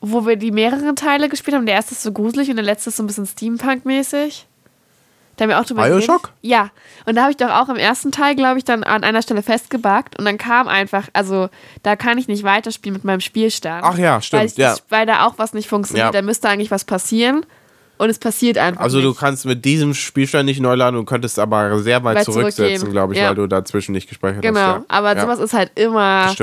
wo 0.02 0.26
wir 0.26 0.36
die 0.36 0.52
mehreren 0.52 0.96
Teile 0.96 1.30
gespielt 1.30 1.56
haben? 1.56 1.66
Der 1.66 1.76
erste 1.76 1.94
ist 1.94 2.04
so 2.04 2.12
gruselig 2.12 2.50
und 2.50 2.56
der 2.56 2.66
letzte 2.66 2.90
ist 2.90 2.98
so 2.98 3.04
ein 3.04 3.08
bisschen 3.08 3.26
Steampunk-mäßig. 3.26 4.46
Da 5.36 5.44
haben 5.44 5.50
wir 5.52 5.60
auch 5.62 5.66
drüber 5.66 5.88
Bioshock? 5.88 6.24
geredet. 6.24 6.38
Ja. 6.42 6.70
Und 7.06 7.16
da 7.16 7.22
habe 7.22 7.32
ich 7.32 7.38
doch 7.38 7.50
auch 7.50 7.70
im 7.70 7.78
ersten 7.78 8.12
Teil, 8.12 8.36
glaube 8.36 8.58
ich, 8.58 8.66
dann 8.66 8.84
an 8.84 9.06
einer 9.06 9.22
Stelle 9.22 9.42
festgebackt 9.42 10.20
und 10.20 10.26
dann 10.26 10.38
kam 10.38 10.68
einfach, 10.68 11.08
also 11.14 11.48
da 11.82 11.96
kann 11.96 12.18
ich 12.18 12.28
nicht 12.28 12.44
weiterspielen 12.44 12.94
mit 12.94 13.06
meinem 13.06 13.22
Spielstand. 13.22 13.86
Ach 13.86 13.98
ja, 13.98 14.22
stimmt, 14.22 14.42
Weil, 14.42 14.48
ich, 14.48 14.58
ja. 14.58 14.76
weil 14.90 15.06
da 15.06 15.26
auch 15.26 15.36
was 15.38 15.54
nicht 15.54 15.70
funktioniert. 15.70 16.08
Ja. 16.08 16.12
Da 16.12 16.22
müsste 16.22 16.50
eigentlich 16.50 16.72
was 16.72 16.84
passieren 16.84 17.46
und 18.00 18.10
es 18.10 18.18
passiert 18.18 18.58
einfach 18.58 18.82
Also 18.82 18.98
nicht. 18.98 19.08
du 19.08 19.14
kannst 19.14 19.46
mit 19.46 19.64
diesem 19.64 19.94
Spielstand 19.94 20.46
nicht 20.46 20.60
neu 20.60 20.74
laden 20.74 20.96
und 20.98 21.06
könntest 21.06 21.38
aber 21.38 21.78
sehr 21.84 22.04
weit 22.04 22.18
Weit 22.18 22.26
zurücksetzen, 22.26 22.90
glaube 22.92 23.14
ich, 23.14 23.20
Ja. 23.20 23.28
weil 23.30 23.36
du 23.36 23.46
dazwischen 23.46 23.92
nicht 23.92 24.10
gespeichert 24.10 24.42
Genau, 24.42 24.60
hast. 24.60 24.76
Ja. 24.80 24.86
aber 24.88 25.16
ja. 25.16 25.22
sowas 25.22 25.40
ist 25.40 25.54
halt 25.54 25.72
immer, 25.76 26.34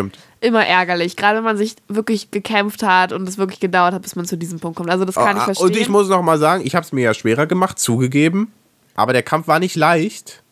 immer 0.41 0.65
ärgerlich. 0.65 1.17
Gerade 1.17 1.39
wenn 1.39 1.45
man 1.45 1.57
sich 1.57 1.75
wirklich 1.89 2.31
gekämpft 2.31 2.85
hat 2.85 3.13
und 3.13 3.29
es 3.29 3.39
wirklich 3.39 3.59
gedauert 3.59 3.95
hat, 3.95 4.03
bis 4.03 4.15
man 4.15 4.27
zu 4.27 4.37
diesem 4.39 4.61
Punkt 4.61 4.77
kommt. 4.77 4.91
Also 4.91 5.05
das 5.05 5.17
kann 5.17 5.37
ich 5.37 5.43
Ah, 5.43 5.47
verstehen. 5.47 5.67
Und 5.67 5.77
ich 5.77 5.89
muss 5.89 6.09
noch 6.09 6.23
mal 6.23 6.39
sagen, 6.39 6.63
ich 6.65 6.77
habe 6.77 6.85
es 6.85 6.93
mir 6.93 7.03
ja 7.03 7.15
schwerer 7.15 7.47
gemacht, 7.47 7.79
zugegeben, 7.81 8.53
aber 8.95 9.13
der 9.13 9.23
Kampf 9.25 9.49
war 9.49 9.59
nicht 9.59 9.75
leicht. 9.75 10.43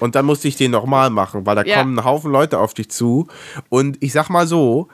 Und 0.00 0.14
dann 0.14 0.24
musste 0.26 0.46
ich 0.48 0.54
den 0.56 0.70
nochmal 0.70 1.10
machen, 1.10 1.44
weil 1.46 1.56
da 1.56 1.64
kommen 1.64 1.98
ein 1.98 2.04
Haufen 2.04 2.30
Leute 2.30 2.58
auf 2.60 2.72
dich 2.74 2.88
zu. 2.90 3.26
Und 3.68 3.96
ich 4.00 4.12
sag 4.12 4.28
mal 4.30 4.46
so, 4.46 4.88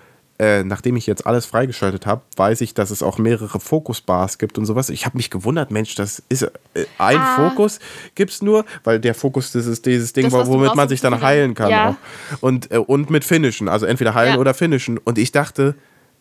äh, 0.44 0.62
nachdem 0.64 0.96
ich 0.96 1.06
jetzt 1.06 1.26
alles 1.26 1.46
freigeschaltet 1.46 2.06
habe, 2.06 2.22
weiß 2.36 2.60
ich, 2.60 2.74
dass 2.74 2.90
es 2.90 3.02
auch 3.02 3.18
mehrere 3.18 3.58
Fokusbars 3.58 4.38
gibt 4.38 4.58
und 4.58 4.66
sowas. 4.66 4.90
Ich 4.90 5.06
habe 5.06 5.16
mich 5.16 5.30
gewundert, 5.30 5.70
Mensch, 5.70 5.94
das 5.94 6.22
ist 6.28 6.42
äh, 6.42 6.50
ein 6.98 7.18
Ah. 7.18 7.36
Fokus 7.50 7.78
gibt's 8.14 8.42
nur, 8.42 8.64
weil 8.84 9.00
der 9.00 9.14
Fokus 9.14 9.52
das 9.52 9.66
ist 9.66 9.86
dieses 9.86 10.12
Ding, 10.12 10.30
Das, 10.30 10.46
womit 10.46 10.74
man 10.74 10.88
sich 10.88 11.00
dann 11.00 11.20
heilen 11.22 11.54
kann. 11.54 11.70
Ja. 11.70 11.88
Auch. 11.90 12.42
Und, 12.42 12.70
äh, 12.70 12.78
und 12.78 13.10
mit 13.10 13.24
Finishen, 13.24 13.68
also 13.68 13.86
entweder 13.86 14.14
heilen 14.14 14.34
Ja. 14.34 14.38
oder 14.40 14.52
Finishen. 14.54 14.98
Und 14.98 15.16
ich 15.18 15.32
dachte, 15.32 15.74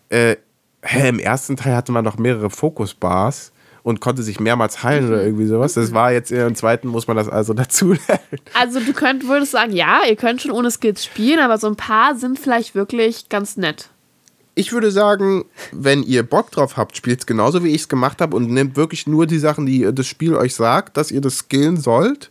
äh, 0.10 0.38
hä, 0.82 1.10
im 1.10 1.20
ersten 1.20 1.56
Teil 1.58 1.76
hatte 1.76 1.92
man 1.92 2.04
noch 2.06 2.18
mehrere 2.18 2.50
Fokusbars 2.50 3.52
und 3.84 4.00
konnte 4.00 4.24
sich 4.24 4.40
mehrmals 4.40 4.84
heilen 4.84 5.10
oder 5.10 5.24
irgendwie 5.24 5.46
sowas. 5.46 5.74
Das 5.74 5.94
war 5.94 6.12
jetzt 6.14 6.32
im 6.32 6.56
zweiten, 6.56 6.88
muss 6.88 7.08
man 7.08 7.18
das 7.18 7.28
also 7.28 7.54
dazu 7.64 7.94
lernen. 7.94 8.40
also 8.54 8.80
du 8.80 8.94
könnt, 8.94 9.28
würdest 9.28 9.52
sagen, 9.52 9.74
ja, 9.74 10.02
ihr 10.08 10.16
könnt 10.16 10.42
schon 10.42 10.52
ohne 10.52 10.72
Skills 10.72 11.04
spielen, 11.04 11.40
aber 11.40 11.58
so 11.58 11.68
ein 11.68 11.76
paar 11.76 12.16
sind 12.16 12.40
vielleicht 12.40 12.76
wirklich 12.76 13.28
ganz 13.30 13.58
nett. 13.58 13.90
Ich 14.56 14.72
würde 14.72 14.92
sagen, 14.92 15.46
wenn 15.72 16.04
ihr 16.04 16.24
Bock 16.24 16.52
drauf 16.52 16.78
habt, 16.78 16.96
spielt 16.96 17.22
es 17.22 17.26
genauso 17.26 17.64
wie 17.64 17.70
ich 17.70 17.82
es 17.82 17.90
gemacht 17.90 18.22
habe 18.22 18.36
und 18.38 18.50
nehmt 18.52 18.76
wirklich 18.76 19.08
nur 19.08 19.26
die 19.26 19.40
Sachen, 19.40 19.66
die 19.66 19.88
das 19.92 20.06
Spiel 20.06 20.36
euch 20.36 20.54
sagt, 20.54 20.96
dass 20.98 21.10
ihr 21.12 21.22
das 21.22 21.38
skillen 21.40 21.78
sollt. 21.78 22.30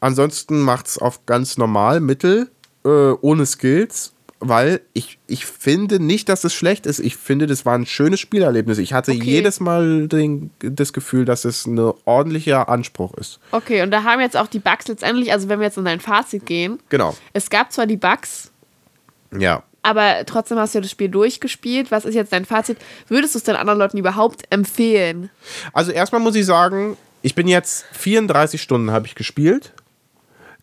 Ansonsten 0.00 0.60
macht 0.60 0.86
es 0.88 0.98
auf 0.98 1.24
ganz 1.24 1.56
normal, 1.56 2.00
mittel, 2.00 2.50
äh, 2.84 2.88
ohne 2.88 3.46
Skills, 3.46 4.12
weil 4.40 4.82
ich, 4.92 5.18
ich 5.26 5.46
finde 5.46 6.00
nicht, 6.00 6.28
dass 6.28 6.44
es 6.44 6.52
schlecht 6.52 6.84
ist. 6.84 6.98
Ich 6.98 7.16
finde, 7.16 7.46
das 7.46 7.64
war 7.64 7.74
ein 7.78 7.86
schönes 7.86 8.20
Spielerlebnis. 8.20 8.76
Ich 8.76 8.92
hatte 8.92 9.12
Okay. 9.12 9.22
jedes 9.24 9.58
Mal 9.60 10.06
den, 10.06 10.50
das 10.58 10.92
Gefühl, 10.92 11.24
dass 11.24 11.46
es 11.46 11.64
ein 11.66 11.78
ordentlicher 12.04 12.68
Anspruch 12.68 13.14
ist. 13.14 13.40
Okay, 13.52 13.80
und 13.82 13.90
da 13.90 14.02
haben 14.04 14.20
jetzt 14.20 14.36
auch 14.36 14.48
die 14.48 14.58
Bugs 14.58 14.86
letztendlich, 14.88 15.32
also 15.32 15.48
wenn 15.48 15.60
wir 15.60 15.66
jetzt 15.68 15.78
in 15.78 15.86
dein 15.86 16.00
Fazit 16.00 16.44
gehen, 16.44 16.78
Genau. 16.90 17.16
es 17.32 17.48
gab 17.48 17.72
zwar 17.72 17.86
die 17.86 17.96
Bugs, 17.96 18.50
Ja. 19.38 19.62
Aber 19.84 20.24
trotzdem 20.26 20.58
hast 20.58 20.74
du 20.74 20.78
ja 20.78 20.82
das 20.82 20.90
Spiel 20.90 21.08
durchgespielt. 21.08 21.90
Was 21.90 22.04
ist 22.04 22.14
jetzt 22.14 22.32
dein 22.32 22.44
Fazit? 22.44 22.78
Würdest 23.08 23.34
du 23.34 23.38
es 23.38 23.44
den 23.44 23.56
anderen 23.56 23.78
Leuten 23.78 23.98
überhaupt 23.98 24.42
empfehlen? 24.50 25.30
Also 25.72 25.92
erstmal 25.92 26.20
muss 26.20 26.34
ich 26.34 26.46
sagen, 26.46 26.96
ich 27.22 27.34
bin 27.34 27.46
jetzt 27.46 27.84
34 27.92 28.60
Stunden 28.60 28.90
habe 28.90 29.06
ich 29.06 29.14
gespielt. 29.14 29.72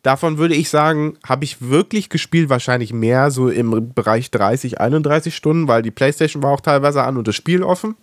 Davon 0.03 0.39
würde 0.39 0.55
ich 0.55 0.69
sagen, 0.69 1.17
habe 1.23 1.43
ich 1.43 1.61
wirklich 1.61 2.09
gespielt, 2.09 2.49
wahrscheinlich 2.49 2.91
mehr 2.91 3.29
so 3.29 3.49
im 3.49 3.93
Bereich 3.93 4.31
30, 4.31 4.81
31 4.81 5.35
Stunden, 5.35 5.67
weil 5.67 5.83
die 5.83 5.91
Playstation 5.91 6.41
war 6.41 6.51
auch 6.51 6.61
teilweise 6.61 7.03
an 7.03 7.17
und 7.17 7.27
das 7.27 7.35
Spiel 7.35 7.61
offen. 7.61 7.95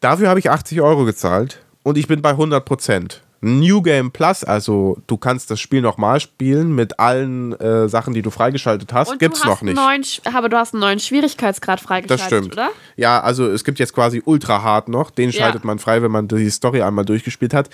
Dafür 0.00 0.28
habe 0.28 0.40
ich 0.40 0.50
80 0.50 0.82
Euro 0.82 1.06
gezahlt 1.06 1.60
und 1.82 1.96
ich 1.96 2.08
bin 2.08 2.20
bei 2.20 2.30
100 2.30 2.64
Prozent. 2.64 3.22
New 3.44 3.82
Game 3.82 4.12
Plus, 4.12 4.44
also 4.44 4.98
du 5.08 5.16
kannst 5.16 5.50
das 5.50 5.58
Spiel 5.60 5.82
nochmal 5.82 6.20
spielen 6.20 6.74
mit 6.74 7.00
allen 7.00 7.52
äh, 7.60 7.88
Sachen, 7.88 8.14
die 8.14 8.22
du 8.22 8.30
freigeschaltet 8.30 8.92
hast, 8.92 9.10
Und 9.10 9.18
gibt's 9.18 9.44
noch 9.44 9.62
nicht. 9.62 9.74
Neuen, 9.74 10.04
aber 10.32 10.48
du 10.48 10.56
hast 10.56 10.74
einen 10.74 10.80
neuen 10.80 11.00
Schwierigkeitsgrad 11.00 11.80
Das 11.80 11.84
freigeschaltet, 11.86 12.28
stimmt. 12.28 12.52
oder? 12.52 12.70
Ja, 12.96 13.20
also 13.20 13.48
es 13.50 13.64
gibt 13.64 13.80
jetzt 13.80 13.92
quasi 13.94 14.22
Ultra 14.24 14.62
Hard 14.62 14.88
noch. 14.88 15.10
Den 15.10 15.30
Ja. 15.30 15.40
schaltet 15.40 15.64
man 15.64 15.80
frei, 15.80 16.02
wenn 16.02 16.12
man 16.12 16.28
die 16.28 16.48
Story 16.50 16.82
einmal 16.82 17.04
durchgespielt 17.04 17.52
hat. 17.52 17.68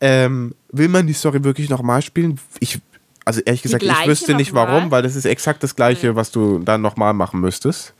Ähm, 0.00 0.54
will 0.72 0.88
man 0.88 1.06
die 1.06 1.12
Story 1.12 1.44
wirklich 1.44 1.70
nochmal 1.70 2.02
spielen? 2.02 2.40
Ich, 2.58 2.80
also 3.24 3.40
ehrlich 3.40 3.62
gesagt, 3.62 3.82
ich 3.82 4.06
wüsste 4.06 4.34
nicht 4.34 4.52
mal? 4.52 4.66
warum, 4.66 4.90
weil 4.90 5.02
das 5.02 5.14
ist 5.14 5.24
exakt 5.24 5.62
das 5.62 5.76
gleiche, 5.76 6.16
was 6.16 6.30
du 6.30 6.58
dann 6.58 6.80
nochmal 6.80 7.14
machen 7.14 7.40
müsstest. 7.40 7.94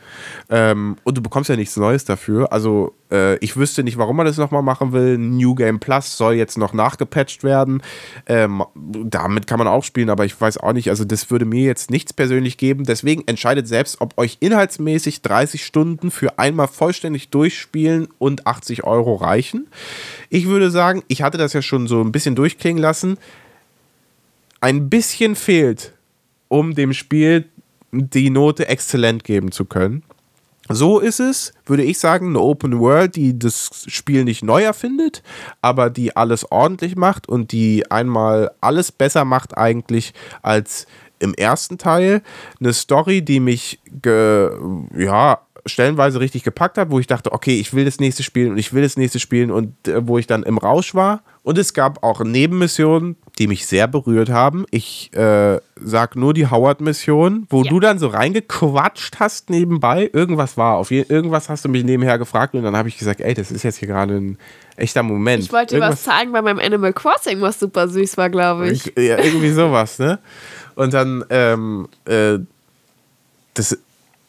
Ähm, 0.51 0.97
und 1.05 1.17
du 1.17 1.23
bekommst 1.23 1.49
ja 1.49 1.57
nichts 1.57 1.77
Neues 1.77 2.05
dafür. 2.05 2.53
Also 2.53 2.95
äh, 3.11 3.37
ich 3.37 3.57
wüsste 3.57 3.85
nicht, 3.85 3.99
warum 3.99 4.17
man 4.17 4.27
das 4.27 4.37
nochmal 4.37 4.63
machen 4.63 4.93
will. 4.93 5.19
New 5.19 5.55
Game 5.55 5.79
Plus 5.79 6.17
soll 6.17 6.35
jetzt 6.35 6.59
noch 6.59 6.73
nachgepatcht 6.73 7.45
werden. 7.45 7.83
Ähm, 8.27 8.65
damit 8.75 9.47
kann 9.47 9.59
man 9.59 9.69
auch 9.69 9.85
spielen, 9.85 10.11
aber 10.11 10.25
ich 10.25 10.39
weiß 10.39 10.59
auch 10.59 10.73
nicht. 10.73 10.91
Also 10.91 11.05
das 11.05 11.31
würde 11.31 11.45
mir 11.45 11.65
jetzt 11.65 11.91
nichts 11.91 12.13
persönlich 12.13 12.59
geben. 12.59 12.85
Deswegen 12.85 13.23
entscheidet 13.27 13.69
selbst, 13.69 14.01
ob 14.01 14.19
euch 14.19 14.39
inhaltsmäßig 14.41 15.23
30 15.23 15.65
Stunden 15.65 16.11
für 16.11 16.39
einmal 16.39 16.69
vollständig 16.69 17.31
durchspielen 17.31 18.09
und 18.19 18.47
80 18.47 18.85
Euro 18.85 19.15
reichen. 19.15 19.69
Ich 20.31 20.47
würde 20.49 20.71
sagen, 20.71 21.03
ich 21.09 21.23
hatte 21.23 21.39
das 21.39 21.53
ja 21.53 21.63
schon 21.63 21.87
so 21.87 22.01
ein 22.01 22.13
bisschen 22.13 22.35
durchklingen 22.35 22.83
lassen. 22.83 23.19
Ein 24.63 24.89
bisschen 24.89 25.35
fehlt, 25.35 25.93
um 26.47 26.77
dem 26.77 26.93
Spiel 26.93 27.49
die 27.91 28.31
Note 28.31 28.69
exzellent 28.69 29.25
geben 29.25 29.51
zu 29.51 29.65
können. 29.65 30.05
So 30.69 31.01
ist 31.01 31.19
es, 31.19 31.53
würde 31.67 31.83
ich 31.83 31.99
sagen, 31.99 32.29
eine 32.29 32.39
Open 32.39 32.79
World, 32.79 33.17
die 33.17 33.37
das 33.37 33.85
Spiel 33.89 34.23
nicht 34.23 34.45
neu 34.45 34.63
erfindet, 34.63 35.25
aber 35.63 35.91
die 35.91 36.15
alles 36.15 36.51
ordentlich 36.53 36.95
macht 36.95 37.29
und 37.29 37.51
die 37.51 37.91
einmal 37.91 38.53
alles 38.61 38.93
besser 38.93 39.25
macht 39.25 39.59
eigentlich 39.59 40.15
als 40.43 40.87
im 41.19 41.35
ersten 41.35 41.77
Teil. 41.77 42.23
Eine 42.61 42.73
Story, 42.73 43.23
die 43.23 43.41
mich 43.41 43.81
ja, 44.05 45.41
stellenweise 45.67 46.21
richtig 46.21 46.45
gepackt 46.45 46.79
hat, 46.79 46.91
wo 46.93 47.01
ich 47.01 47.09
dachte, 47.09 47.33
okay, 47.33 47.59
ich 47.59 47.75
will 47.75 47.85
das 47.85 47.99
nächste 47.99 48.23
spielen 48.23 48.53
und 48.53 48.59
ich 48.59 48.73
will 48.73 48.83
das 48.83 48.97
nächste 48.97 49.19
spielen 49.19 49.51
und 49.51 49.89
äh, 49.89 50.07
wo 50.07 50.19
ich 50.19 50.27
dann 50.27 50.45
im 50.45 50.59
Rausch 50.59 50.95
war. 50.95 51.23
Und 51.43 51.59
es 51.59 51.75
gab 51.75 52.03
auch 52.03 52.23
Nebenmissionen, 52.23 53.17
die 53.39 53.47
mich 53.47 53.67
sehr 53.67 53.89
berührt 53.89 54.29
haben. 54.29 54.67
Ich 54.71 55.11
äh, 55.15 55.59
sag 55.77 56.17
nur 56.17 56.35
die 56.35 56.49
Howard-Mission, 56.49 57.47
wo 57.49 57.63
Ja. 57.63 57.71
du 57.71 57.81
dann 57.81 57.99
so 57.99 58.09
reingequatscht 58.09 59.21
hast 59.21 59.49
nebenbei. 59.49 60.11
Irgendwas 60.13 60.57
war, 60.59 60.77
auf 60.77 60.91
je, 60.91 61.05
irgendwas 61.09 61.49
hast 61.49 61.65
du 61.65 61.69
mich 61.71 61.83
nebenher 61.83 62.19
gefragt 62.19 62.55
und 62.55 62.63
dann 62.63 62.77
habe 62.77 62.89
ich 62.89 62.99
gesagt, 62.99 63.21
ey, 63.21 63.33
das 63.33 63.51
ist 63.51 63.63
jetzt 63.63 63.79
hier 63.79 63.89
gerade 63.89 64.15
ein 64.17 64.39
echter 64.77 65.03
Moment. 65.03 65.45
Ich 65.45 65.53
wollte 65.53 65.77
dir 65.77 65.81
was 65.81 66.03
zeigen 66.03 66.33
bei 66.33 66.43
meinem 66.43 66.59
Animal 66.59 66.93
Crossing, 66.93 67.41
was 67.41 67.59
super 67.59 67.89
süß 67.89 68.17
war, 68.19 68.29
glaube 68.29 68.71
ich. 68.71 68.87
ich, 68.97 69.03
ja, 69.03 69.19
irgendwie 69.19 69.51
sowas, 69.51 69.99
ne? 69.99 70.19
Und 70.75 70.93
dann, 70.93 71.25
ähm, 71.31 71.89
äh, 72.05 72.39
das 73.55 73.79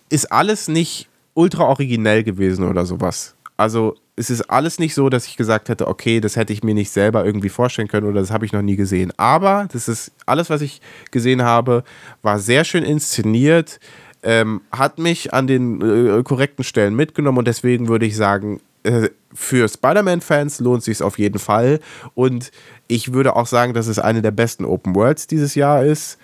ist 0.09 0.31
alles 0.31 0.67
nicht 0.67 1.07
ultra 1.33 1.63
originell 1.65 2.23
gewesen 2.23 2.67
oder 2.69 2.85
sowas. 2.85 3.35
Also, 3.57 3.95
es 4.15 4.29
ist 4.29 4.41
alles 4.43 4.79
nicht 4.79 4.93
so, 4.93 5.09
dass 5.09 5.25
ich 5.25 5.37
gesagt 5.37 5.69
hätte, 5.69 5.87
okay, 5.87 6.19
das 6.19 6.35
hätte 6.35 6.53
ich 6.53 6.63
mir 6.63 6.75
nicht 6.75 6.91
selber 6.91 7.25
irgendwie 7.25 7.49
vorstellen 7.49 7.87
können 7.87 8.07
oder 8.07 8.21
das 8.21 8.31
habe 8.31 8.45
ich 8.45 8.53
noch 8.53 8.61
nie 8.61 8.75
gesehen. 8.75 9.11
Aber 9.17 9.67
das 9.71 9.87
ist 9.87 10.11
alles, 10.25 10.49
was 10.49 10.61
ich 10.61 10.81
gesehen 11.11 11.41
habe, 11.41 11.83
war 12.21 12.37
sehr 12.37 12.63
schön 12.63 12.83
inszeniert, 12.83 13.79
ähm, 14.21 14.61
hat 14.71 14.99
mich 14.99 15.33
an 15.33 15.47
den 15.47 15.81
äh, 15.81 16.23
korrekten 16.23 16.63
Stellen 16.63 16.95
mitgenommen 16.95 17.39
und 17.39 17.47
deswegen 17.47 17.87
würde 17.87 18.05
ich 18.05 18.15
sagen, 18.15 18.61
äh, 18.83 19.09
für 19.33 19.67
Spider-Man-Fans 19.67 20.59
lohnt 20.59 20.83
sich 20.83 21.01
auf 21.01 21.17
jeden 21.17 21.39
Fall. 21.39 21.79
Und 22.13 22.51
ich 22.87 23.13
würde 23.13 23.35
auch 23.35 23.47
sagen, 23.47 23.73
dass 23.73 23.87
es 23.87 23.97
eine 23.97 24.21
der 24.21 24.31
besten 24.31 24.65
Open 24.65 24.93
Worlds 24.95 25.27
dieses 25.27 25.55
Jahr 25.55 25.83
ist. 25.83 26.19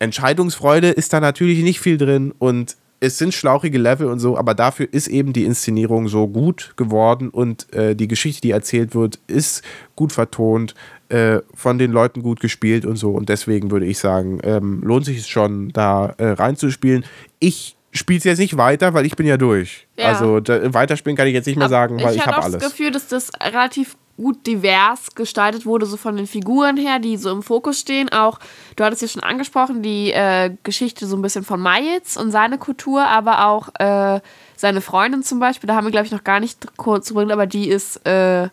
Entscheidungsfreude 0.00 0.90
ist 0.90 1.12
da 1.12 1.20
natürlich 1.20 1.62
nicht 1.62 1.80
viel 1.80 1.96
drin 1.96 2.34
und 2.38 2.76
es 3.04 3.18
sind 3.18 3.34
schlauchige 3.34 3.78
Level 3.78 4.06
und 4.06 4.18
so, 4.18 4.38
aber 4.38 4.54
dafür 4.54 4.88
ist 4.90 5.08
eben 5.08 5.32
die 5.32 5.44
Inszenierung 5.44 6.08
so 6.08 6.26
gut 6.26 6.72
geworden 6.76 7.28
und 7.28 7.72
äh, 7.74 7.94
die 7.94 8.08
Geschichte, 8.08 8.40
die 8.40 8.50
erzählt 8.50 8.94
wird, 8.94 9.18
ist 9.26 9.62
gut 9.94 10.12
vertont, 10.12 10.74
äh, 11.10 11.40
von 11.54 11.78
den 11.78 11.92
Leuten 11.92 12.22
gut 12.22 12.40
gespielt 12.40 12.86
und 12.86 12.96
so. 12.96 13.10
Und 13.10 13.28
deswegen 13.28 13.70
würde 13.70 13.84
ich 13.86 13.98
sagen, 13.98 14.40
ähm, 14.42 14.80
lohnt 14.82 15.04
sich 15.04 15.18
es 15.18 15.28
schon, 15.28 15.68
da 15.72 16.14
äh, 16.16 16.28
reinzuspielen. 16.28 17.04
Ich 17.40 17.76
spiele 17.92 18.18
es 18.18 18.24
jetzt 18.24 18.38
nicht 18.38 18.56
weiter, 18.56 18.94
weil 18.94 19.04
ich 19.04 19.14
bin 19.14 19.26
ja 19.26 19.36
durch. 19.36 19.86
Ja. 19.98 20.06
Also 20.06 20.40
da, 20.40 20.72
weiterspielen 20.72 21.16
kann 21.16 21.26
ich 21.26 21.34
jetzt 21.34 21.46
nicht 21.46 21.58
mehr 21.58 21.68
sagen, 21.68 22.02
weil 22.02 22.14
ich, 22.14 22.22
hatte 22.22 22.36
habe 22.36 22.46
alles. 22.46 22.62
das 22.62 22.72
Gefühl, 22.72 22.90
dass 22.90 23.08
das 23.08 23.30
relativ 23.40 23.96
gut 24.16 24.46
divers 24.46 25.14
gestaltet 25.14 25.66
wurde, 25.66 25.86
so 25.86 25.96
von 25.96 26.16
den 26.16 26.26
Figuren 26.26 26.76
her, 26.76 26.98
die 26.98 27.16
so 27.16 27.30
im 27.32 27.42
Fokus 27.42 27.80
stehen. 27.80 28.10
Auch, 28.10 28.38
du 28.76 28.84
hattest 28.84 29.02
ja 29.02 29.08
schon 29.08 29.22
angesprochen, 29.22 29.82
die 29.82 30.12
äh, 30.12 30.50
Geschichte 30.62 31.06
so 31.06 31.16
ein 31.16 31.22
bisschen 31.22 31.44
von 31.44 31.60
Miles 31.60 32.16
und 32.16 32.30
seine 32.30 32.58
Kultur, 32.58 33.04
aber 33.04 33.46
auch 33.46 33.68
äh, 33.78 34.20
seine 34.56 34.80
Freundin 34.80 35.22
zum 35.22 35.40
Beispiel, 35.40 35.66
da 35.66 35.74
haben 35.74 35.84
wir, 35.84 35.90
glaube 35.90 36.06
ich, 36.06 36.12
noch 36.12 36.24
gar 36.24 36.40
nicht 36.40 36.76
kurz 36.76 37.08
drüber, 37.08 37.32
aber 37.32 37.46
die 37.46 37.68
ist 37.68 38.06
äh, 38.06 38.48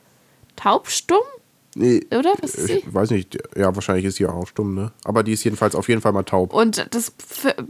taubstumm, 0.55 1.21
Nee, 1.73 2.05
oder? 2.11 2.33
Was 2.41 2.55
ist 2.55 2.67
sie? 2.67 2.79
ich 2.79 2.93
weiß 2.93 3.11
nicht, 3.11 3.37
ja, 3.55 3.73
wahrscheinlich 3.73 4.03
ist 4.05 4.17
sie 4.17 4.25
auch 4.25 4.45
stumm, 4.45 4.75
ne? 4.75 4.91
Aber 5.05 5.23
die 5.23 5.31
ist 5.31 5.45
jedenfalls 5.45 5.73
auf 5.73 5.87
jeden 5.87 6.01
Fall 6.01 6.11
mal 6.11 6.23
taub. 6.23 6.53
Und 6.53 6.85
das 6.91 7.13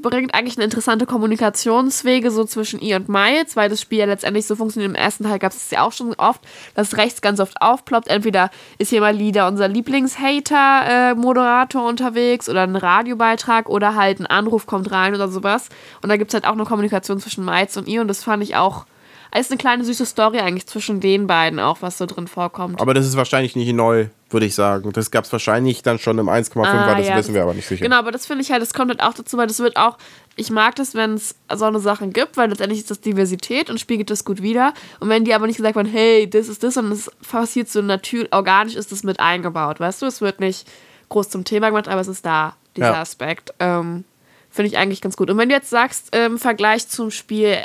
bringt 0.02 0.34
eigentlich 0.34 0.58
eine 0.58 0.66
interessante 0.66 1.06
Kommunikationswege 1.06 2.32
so 2.32 2.44
zwischen 2.46 2.80
ihr 2.80 2.96
und 2.96 3.10
Miles, 3.10 3.56
weil 3.56 3.70
das 3.70 3.80
Spiel 3.80 4.00
ja 4.00 4.06
letztendlich 4.06 4.48
so 4.48 4.56
funktioniert. 4.56 4.90
Im 4.90 4.96
ersten 4.96 5.26
Teil 5.26 5.38
gab 5.38 5.52
es 5.52 5.70
ja 5.70 5.84
auch 5.84 5.92
schon 5.92 6.16
oft, 6.16 6.42
dass 6.74 6.98
rechts 6.98 7.22
ganz 7.22 7.40
oft 7.40 7.62
aufploppt. 7.62 8.08
Entweder 8.08 8.50
ist 8.80 8.90
hier 8.90 9.02
mal 9.02 9.16
Lieder 9.16 9.48
unser 9.48 9.68
Lieblingshater-Moderator 9.68 11.88
unterwegs 11.88 12.50
oder 12.50 12.64
ein 12.64 12.76
Radiobeitrag 12.76 13.70
oder 13.70 13.94
halt 13.96 14.20
ein 14.20 14.26
Anruf 14.26 14.66
kommt 14.66 14.90
rein 14.90 15.14
oder 15.14 15.28
sowas. 15.28 15.70
Und 16.02 16.10
da 16.10 16.18
gibt 16.18 16.32
es 16.32 16.34
halt 16.34 16.46
auch 16.46 16.54
eine 16.54 16.66
Kommunikation 16.66 17.20
zwischen 17.20 17.46
Miles 17.46 17.78
und 17.78 17.88
ihr 17.88 18.02
und 18.02 18.08
das 18.08 18.24
fand 18.24 18.42
ich 18.42 18.56
auch 18.56 18.88
als 19.32 19.50
eine 19.50 19.58
kleine 19.58 19.84
süße 19.86 20.06
Story 20.06 20.40
eigentlich 20.40 20.68
zwischen 20.68 21.00
den 21.00 21.26
beiden 21.26 21.60
auch, 21.60 21.78
was 21.82 21.98
so 21.98 22.06
drin 22.06 22.28
vorkommt. 22.28 22.82
Aber 22.82 22.94
das 22.94 23.06
ist 23.08 23.16
wahrscheinlich 23.16 23.56
nicht 23.56 23.72
neu, 23.74 24.08
würde 24.30 24.46
ich 24.46 24.54
sagen. 24.56 24.92
Das 24.92 25.10
gab 25.10 25.24
es 25.24 25.32
wahrscheinlich 25.32 25.82
dann 25.84 26.00
schon 26.00 26.18
im 26.20 26.28
1,5er, 26.28 26.66
Ah, 26.66 26.96
das 26.96 27.08
ja, 27.08 27.16
wissen 27.16 27.34
wir 27.34 27.44
aber 27.44 27.54
nicht 27.54 27.66
sicher. 27.68 27.84
Genau, 27.84 27.98
aber 27.98 28.12
das 28.12 28.26
finde 28.26 28.44
ich 28.44 28.52
halt, 28.52 28.62
das 28.62 28.74
kommt 28.74 28.90
halt 28.92 29.02
auch 29.02 29.14
dazu, 29.14 29.38
weil 29.38 29.48
das 29.48 29.60
wird 29.60 29.78
auch, 29.78 29.98
ich 30.36 30.52
mag 30.52 30.76
das, 30.76 30.96
wenn 30.96 31.14
es 31.14 31.36
so 31.56 31.64
eine 31.66 31.80
Sachen 31.80 32.12
gibt, 32.12 32.36
weil 32.36 32.50
letztendlich 32.50 32.80
ist 32.82 32.92
das 32.92 33.00
Diversität 33.00 33.70
und 33.70 33.80
spiegelt 33.80 34.10
das 34.10 34.26
gut 34.26 34.42
wider. 34.42 34.74
Und 35.00 35.08
wenn 35.10 35.24
die 35.24 35.34
aber 35.34 35.48
nicht 35.48 35.58
gesagt 35.58 35.76
werden, 35.78 35.92
hey, 35.92 36.30
das 36.30 36.50
ist 36.50 36.62
das, 36.64 36.74
sondern 36.74 36.94
es 36.94 37.10
passiert 37.30 37.70
so 37.70 37.82
natürlich, 37.82 38.34
organisch 38.34 38.76
ist 38.76 38.92
das 38.92 39.04
mit 39.04 39.20
eingebaut, 39.22 39.80
weißt 39.80 40.02
du? 40.02 40.08
Es 40.08 40.20
wird 40.20 40.42
nicht 40.42 40.68
groß 41.08 41.30
zum 41.30 41.46
Thema 41.46 41.70
gemacht, 41.70 41.88
aber 41.88 42.02
es 42.02 42.08
ist 42.10 42.26
da, 42.26 42.56
dieser 42.76 42.92
Ja. 42.92 43.02
Aspekt. 43.02 43.54
Ähm, 43.60 44.04
finde 44.50 44.68
ich 44.68 44.78
eigentlich 44.78 45.00
ganz 45.02 45.16
gut. 45.16 45.30
Und 45.30 45.38
wenn 45.38 45.48
du 45.48 45.56
jetzt 45.56 45.70
sagst, 45.70 46.14
im 46.14 46.38
Vergleich 46.38 46.88
zum 46.90 47.12
Spiel 47.12 47.58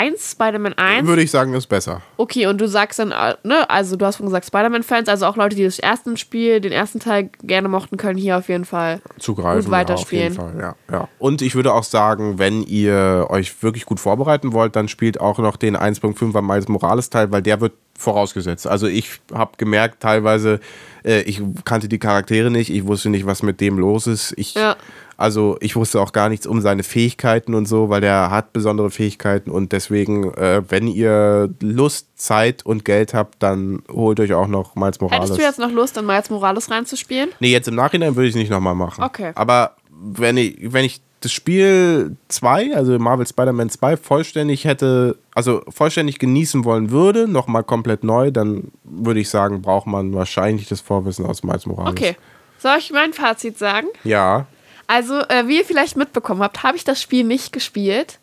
1, 0.00 0.30
Spider-Man 0.32 0.74
1, 0.74 1.06
Würde 1.06 1.22
ich 1.22 1.30
sagen, 1.30 1.52
ist 1.54 1.66
besser. 1.66 2.00
Okay, 2.16 2.46
und 2.46 2.60
du 2.60 2.66
sagst 2.68 2.98
dann, 2.98 3.10
äh, 3.12 3.34
ne, 3.42 3.68
also 3.68 3.96
du 3.96 4.06
hast 4.06 4.16
schon 4.16 4.26
gesagt, 4.26 4.46
Spider-Man-Fans, 4.46 5.08
also 5.08 5.26
auch 5.26 5.36
Leute, 5.36 5.56
die 5.56 5.64
das 5.64 5.78
erste 5.78 6.16
Spiel, 6.16 6.60
den 6.60 6.72
ersten 6.72 7.00
Teil 7.00 7.30
gerne 7.42 7.68
mochten, 7.68 7.96
können 7.96 8.18
hier 8.18 8.38
auf 8.38 8.48
jeden 8.48 8.64
Fall 8.64 9.00
Zugreifen. 9.18 9.62
gut 9.64 9.70
weiterspielen. 9.70 10.34
Ja, 10.34 10.40
auf 10.40 10.52
jeden 10.52 10.60
Fall, 10.60 10.76
ja, 10.90 10.96
ja. 11.00 11.08
Und 11.18 11.42
ich 11.42 11.54
würde 11.54 11.74
auch 11.74 11.84
sagen, 11.84 12.38
wenn 12.38 12.62
ihr 12.62 13.26
euch 13.28 13.62
wirklich 13.62 13.84
gut 13.84 14.00
vorbereiten 14.00 14.52
wollt, 14.52 14.74
dann 14.76 14.88
spielt 14.88 15.20
auch 15.20 15.38
noch 15.38 15.56
den 15.56 15.76
1.5er 15.76 16.40
Miles 16.42 16.68
Morales 16.68 17.10
Teil, 17.10 17.30
weil 17.30 17.42
der 17.42 17.60
wird 17.60 17.72
vorausgesetzt. 17.98 18.66
Also 18.66 18.86
ich 18.86 19.20
habe 19.32 19.52
gemerkt, 19.58 20.00
teilweise, 20.00 20.60
äh, 21.04 21.20
ich 21.22 21.42
kannte 21.64 21.88
die 21.88 21.98
Charaktere 21.98 22.50
nicht, 22.50 22.70
ich 22.70 22.86
wusste 22.86 23.10
nicht, 23.10 23.26
was 23.26 23.42
mit 23.42 23.60
dem 23.60 23.78
los 23.78 24.06
ist. 24.06 24.32
Ich, 24.36 24.54
Ja. 24.54 24.76
Also 25.20 25.58
ich 25.60 25.76
wusste 25.76 26.00
auch 26.00 26.12
gar 26.12 26.30
nichts 26.30 26.46
um 26.46 26.62
seine 26.62 26.82
Fähigkeiten 26.82 27.54
und 27.54 27.66
so, 27.66 27.90
weil 27.90 28.00
der 28.00 28.30
hat 28.30 28.54
besondere 28.54 28.90
Fähigkeiten 28.90 29.50
und 29.50 29.72
deswegen, 29.72 30.32
äh, 30.32 30.62
wenn 30.66 30.86
ihr 30.88 31.50
Lust, 31.60 32.08
Zeit 32.14 32.64
und 32.64 32.86
Geld 32.86 33.12
habt, 33.12 33.42
dann 33.42 33.82
holt 33.90 34.18
euch 34.18 34.32
auch 34.32 34.46
noch 34.46 34.76
Miles 34.76 34.98
Morales. 34.98 35.24
Hättest 35.24 35.38
du 35.38 35.42
jetzt 35.42 35.58
noch 35.58 35.70
Lust, 35.70 35.98
an 35.98 36.06
Miles 36.06 36.30
Morales 36.30 36.70
reinzuspielen? 36.70 37.30
Nee, 37.38 37.52
jetzt 37.52 37.68
im 37.68 37.74
Nachhinein 37.74 38.16
würde 38.16 38.28
ich 38.28 38.34
es 38.34 38.38
nicht 38.38 38.50
nochmal 38.50 38.74
machen. 38.74 39.04
Okay. 39.04 39.32
Aber 39.34 39.76
wenn 39.90 40.38
ich, 40.38 40.56
wenn 40.72 40.86
ich 40.86 41.02
das 41.20 41.32
Spiel 41.32 42.16
2, 42.28 42.74
also 42.74 42.98
Marvel 42.98 43.26
Spider-Man 43.26 43.68
2, 43.68 43.98
vollständig 43.98 44.64
hätte, 44.64 45.18
also 45.34 45.62
vollständig 45.68 46.18
genießen 46.18 46.64
wollen 46.64 46.90
würde, 46.90 47.28
nochmal 47.28 47.62
komplett 47.62 48.04
neu, 48.04 48.30
dann 48.30 48.70
würde 48.84 49.20
ich 49.20 49.28
sagen, 49.28 49.60
braucht 49.60 49.86
man 49.86 50.14
wahrscheinlich 50.14 50.66
das 50.68 50.80
Vorwissen 50.80 51.26
aus 51.26 51.42
Miles 51.42 51.66
Morales. 51.66 51.90
Okay. 51.90 52.16
Soll 52.58 52.76
ich 52.78 52.90
mein 52.90 53.12
Fazit 53.12 53.58
sagen? 53.58 53.88
Ja. 54.04 54.46
Also, 54.90 55.20
äh, 55.28 55.46
wie 55.46 55.58
ihr 55.58 55.64
vielleicht 55.64 55.96
mitbekommen 55.96 56.42
habt, 56.42 56.64
habe 56.64 56.76
ich 56.76 56.82
das 56.82 57.00
Spiel 57.00 57.22
nicht 57.22 57.52
gespielt. 57.52 58.18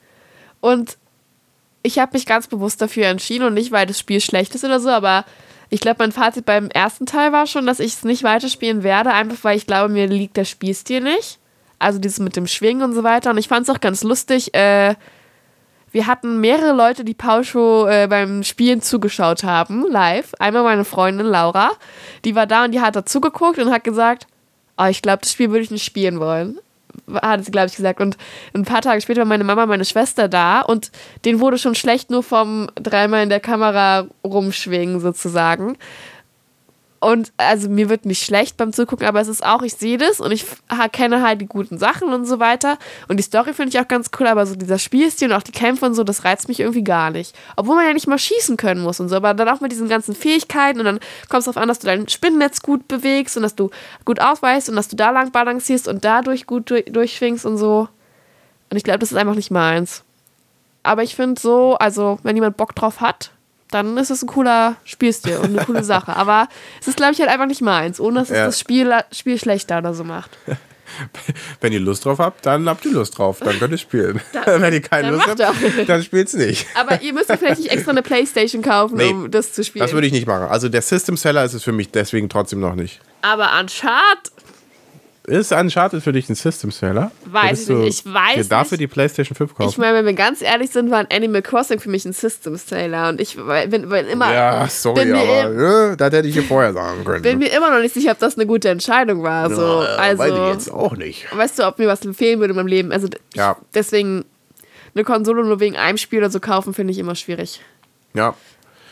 Und 0.60 0.98
ich 1.82 1.98
habe 1.98 2.12
mich 2.12 2.26
ganz 2.26 2.48
bewusst 2.48 2.82
dafür 2.82 3.06
entschieden 3.06 3.46
und 3.46 3.54
nicht, 3.54 3.72
weil 3.72 3.86
das 3.86 3.98
Spiel 3.98 4.20
schlecht 4.20 4.54
ist 4.54 4.66
oder 4.66 4.82
so, 4.82 4.90
aber 4.90 5.24
Ich 5.70 5.82
glaube, 5.82 5.98
mein 6.00 6.12
Fazit 6.12 6.46
beim 6.46 6.70
ersten 6.70 7.06
Teil 7.06 7.32
war 7.32 7.46
schon, 7.46 7.66
dass 7.66 7.80
ich 7.80 7.94
es 7.94 8.04
nicht 8.04 8.24
weiterspielen 8.24 8.84
werde, 8.84 9.12
einfach 9.12 9.44
weil 9.44 9.58
ich 9.58 9.68
glaube, 9.68 9.92
mir 9.94 10.08
liegt 10.08 10.38
der 10.38 10.46
Spielstil 10.46 11.02
nicht. 11.02 11.40
Also 11.80 12.00
dieses 12.00 12.20
mit 12.20 12.36
dem 12.36 12.48
Schwingen 12.48 12.84
und 12.84 12.94
so 12.94 13.04
weiter. 13.04 13.30
Und 13.32 13.38
ich 13.38 13.48
fand 13.48 13.68
es 13.68 13.76
auch 13.76 13.82
ganz 13.82 14.04
lustig. 14.04 14.54
Äh, 14.54 14.96
wir 15.92 16.08
hatten 16.08 16.40
mehrere 16.40 16.74
Leute, 16.74 17.04
die 17.04 17.14
Pauscho 17.14 17.88
äh, 17.88 18.08
beim 18.08 18.44
Spielen 18.44 18.82
zugeschaut 18.82 19.44
haben, 19.44 19.86
live. 19.90 20.34
Einmal 20.40 20.64
meine 20.64 20.86
Freundin 20.86 21.28
Laura, 21.28 21.72
die 22.26 22.36
war 22.36 22.48
da 22.48 22.66
und 22.66 22.72
die 22.72 22.82
hat 22.82 22.96
da 22.96 23.06
zugeguckt 23.06 23.60
und 23.60 23.72
hat 23.72 23.84
gesagt, 23.84 24.28
oh, 24.78 24.86
ich 24.86 25.02
glaube, 25.02 25.20
das 25.22 25.32
Spiel 25.32 25.50
würde 25.50 25.64
ich 25.64 25.72
nicht 25.72 25.86
spielen 25.86 26.20
wollen. 26.20 26.60
Hat 27.22 27.46
sie, 27.46 27.52
glaube 27.52 27.68
ich, 27.68 27.76
gesagt. 27.76 28.02
Und 28.02 28.18
ein 28.54 28.66
paar 28.66 28.82
Tage 28.82 29.02
später 29.02 29.20
war 29.20 29.26
meine 29.26 29.44
Mama, 29.44 29.66
meine 29.66 29.86
Schwester 29.86 30.28
da 30.28 30.62
und 30.62 30.92
denen 31.26 31.40
wurde 31.40 31.58
schon 31.58 31.76
schlecht 31.76 32.10
nur 32.10 32.24
vom 32.24 32.70
dreimal 32.76 33.24
in 33.24 33.30
der 33.30 33.40
Kamera 33.40 34.08
rumschwingen 34.24 35.00
sozusagen. 35.00 35.78
Und 37.00 37.32
also 37.38 37.70
mir 37.70 37.90
wird 37.90 38.06
nicht 38.06 38.24
schlecht 38.24 38.58
beim 38.58 38.74
Zugucken, 38.74 39.06
aber 39.06 39.22
es 39.22 39.28
ist 39.28 39.46
auch, 39.46 39.62
ich 39.62 39.76
sehe 39.76 39.98
das 39.98 40.20
und 40.20 40.32
ich 40.32 40.46
kenne 40.92 41.22
halt 41.22 41.42
die 41.42 41.46
guten 41.46 41.78
Sachen 41.78 42.12
und 42.12 42.26
so 42.26 42.40
weiter. 42.40 42.80
Und 43.08 43.18
die 43.18 43.24
Story 43.24 43.54
finde 43.54 43.70
ich 43.70 43.80
auch 43.80 43.88
ganz 43.88 44.10
cool, 44.20 44.26
aber 44.26 44.48
so 44.48 44.56
dieser 44.56 44.80
Spielstil 44.80 45.30
und 45.30 45.38
auch 45.38 45.44
die 45.44 45.52
Kämpfe 45.52 45.86
und 45.86 45.94
so, 45.94 46.04
das 46.04 46.26
reizt 46.26 46.48
mich 46.48 46.60
irgendwie 46.60 46.84
gar 46.84 47.12
nicht. 47.12 47.36
Obwohl 47.56 47.76
man 47.76 47.86
ja 47.86 47.94
nicht 47.94 48.08
mal 48.08 48.18
schießen 48.18 48.58
können 48.58 48.82
muss 48.82 49.00
und 49.00 49.10
so, 49.10 49.16
aber 49.16 49.36
dann 49.36 49.50
auch 49.50 49.62
mit 49.62 49.72
diesen 49.72 49.90
ganzen 49.90 50.16
Fähigkeiten 50.16 50.80
und 50.80 50.86
dann 50.86 51.00
kommt 51.30 51.40
es 51.42 51.46
darauf 51.46 51.62
an, 51.62 51.68
dass 51.68 51.80
du 51.80 51.86
dein 51.86 52.08
Spinnennetz 52.08 52.62
gut 52.62 52.88
bewegst 52.88 53.38
und 53.38 53.44
dass 53.44 53.56
du 53.56 53.70
gut 54.04 54.20
ausweichst 54.20 54.68
und 54.68 54.76
dass 54.76 54.88
du 54.88 54.96
da 54.96 55.12
lang 55.12 55.32
balancierst 55.32 55.88
und 55.88 56.04
dadurch 56.04 56.48
gut 56.48 56.72
durchschwingst 56.72 57.46
und 57.46 57.58
so. 57.58 57.90
Und 58.70 58.78
ich 58.78 58.84
glaube, 58.84 59.00
das 59.00 59.12
ist 59.12 59.18
einfach 59.18 59.36
nicht 59.36 59.52
meins. 59.52 60.04
Aber 60.82 61.04
ich 61.04 61.16
finde 61.16 61.40
so, 61.40 61.76
also 61.76 62.18
wenn 62.24 62.36
jemand 62.36 62.58
Bock 62.58 62.74
drauf 62.74 63.02
hat, 63.02 63.32
dann 63.72 63.98
ist 63.98 64.12
es 64.12 64.24
ein 64.24 64.28
cooler 64.28 64.76
Spielstil 64.84 65.38
und 65.38 65.58
eine 65.58 65.66
coole 65.66 65.84
Sache. 65.84 66.16
Aber 66.16 66.48
es 66.82 66.88
ist, 66.88 66.98
glaube 66.98 67.14
ich, 67.14 67.20
halt 67.20 67.30
einfach 67.30 67.48
nicht 67.48 67.62
meins, 67.62 68.00
ohne 68.00 68.20
dass 68.20 68.30
es 68.30 68.38
das 68.38 68.60
Spiel, 68.60 68.94
Spiel 69.12 69.40
schlechter 69.40 69.80
oder 69.80 69.94
so 69.94 70.04
macht. 70.04 70.32
Wenn 71.62 71.74
ihr 71.74 71.82
Lust 71.82 72.06
drauf 72.06 72.20
habt, 72.20 72.46
dann 72.46 72.68
habt 72.70 72.86
ihr 72.86 72.94
Lust 72.94 73.18
drauf. 73.18 73.40
Dann 73.40 73.60
könnt 73.60 73.74
ihr 73.74 73.78
spielen. 73.78 74.22
Dann, 74.32 74.62
Wenn 74.62 74.74
ihr 74.74 74.82
keine 74.82 75.12
Lust 75.12 75.28
habt, 75.28 75.42
dann 75.86 76.02
spielt 76.02 76.30
es 76.30 76.34
nicht. 76.34 76.66
Aber 76.76 77.02
ihr 77.02 77.14
müsst 77.14 77.32
vielleicht 77.32 77.60
nicht 77.60 77.72
extra 77.72 77.92
eine 77.92 78.02
Playstation 78.02 78.62
kaufen, 78.62 78.96
nee, 78.96 79.10
um 79.10 79.30
das 79.30 79.52
zu 79.52 79.64
spielen. 79.66 79.84
Das 79.84 79.94
würde 79.94 80.08
ich 80.08 80.14
nicht 80.14 80.28
machen. 80.28 80.48
Also 80.48 80.70
der 80.70 80.82
System 80.82 81.18
Seller 81.18 81.44
ist 81.44 81.54
es 81.54 81.64
für 81.64 81.74
mich 81.74 81.92
deswegen 81.92 82.30
trotzdem 82.30 82.62
noch 82.62 82.76
nicht. 82.76 83.02
Aber 83.22 83.60
Uncharted 83.60 84.32
ist 85.28 85.52
Uncharted 85.52 86.02
für 86.02 86.14
dich 86.14 86.30
ein 86.30 86.36
System-Seller? 86.36 87.12
Weiß 87.26 87.70
ich 87.70 87.76
nicht. 87.76 88.06
Ich 88.06 88.14
weiß 88.14 88.38
nicht. 88.38 88.52
dafür 88.52 88.78
die 88.78 88.88
PlayStation 88.88 89.36
5 89.36 89.56
kaufen? 89.56 89.70
Ich 89.70 89.78
meine, 89.78 89.98
wenn 89.98 90.06
wir 90.06 90.14
ganz 90.14 90.42
ehrlich 90.42 90.72
sind, 90.72 90.90
war 90.90 91.00
ein 91.00 91.08
Animal 91.12 91.42
Crossing 91.42 91.80
für 91.80 91.90
mich 91.90 92.06
ein 92.06 92.14
System-Seller. 92.14 93.10
Und 93.10 93.20
ich 93.20 93.36
bin, 93.36 93.90
bin, 93.90 94.06
immer. 94.08 94.34
Ja, 94.34 94.68
sorry, 94.70 95.12
aber 95.12 95.50
ne, 95.50 95.96
das 95.98 96.14
hätte 96.14 96.30
ich 96.30 96.34
dir 96.34 96.44
vorher 96.44 96.72
sagen 96.72 97.04
können. 97.04 97.24
Bin 97.24 97.40
mir 97.40 97.50
immer 97.50 97.70
noch 97.70 97.82
nicht 97.82 97.94
sicher, 97.94 98.12
ob 98.12 98.20
das 98.20 98.38
eine 98.38 98.48
gute 98.48 98.70
Entscheidung 98.70 99.22
war. 99.22 99.54
So. 99.54 99.84
Ja, 99.84 99.96
also, 99.98 100.24
weiß 100.24 100.32
ich 100.32 100.54
jetzt 100.54 100.72
auch 100.72 100.96
nicht. 100.96 101.28
Weißt 101.36 101.60
du, 101.60 101.68
ob 101.68 101.78
mir 101.78 101.88
was 101.88 102.06
empfehlen 102.06 102.40
würde 102.40 102.52
in 102.52 102.56
meinem 102.56 102.68
Leben? 102.68 102.94
Also, 102.94 103.10
ja. 103.36 103.58
deswegen 103.74 104.24
eine 104.96 105.04
Konsole 105.04 105.44
nur 105.44 105.60
wegen 105.60 105.76
einem 105.76 105.98
Spiel 105.98 106.20
oder 106.20 106.30
so 106.30 106.40
kaufen, 106.40 106.74
finde 106.74 106.92
ich 106.92 107.00
immer 107.00 107.16
schwierig. 107.16 107.62
Ja, 108.14 108.34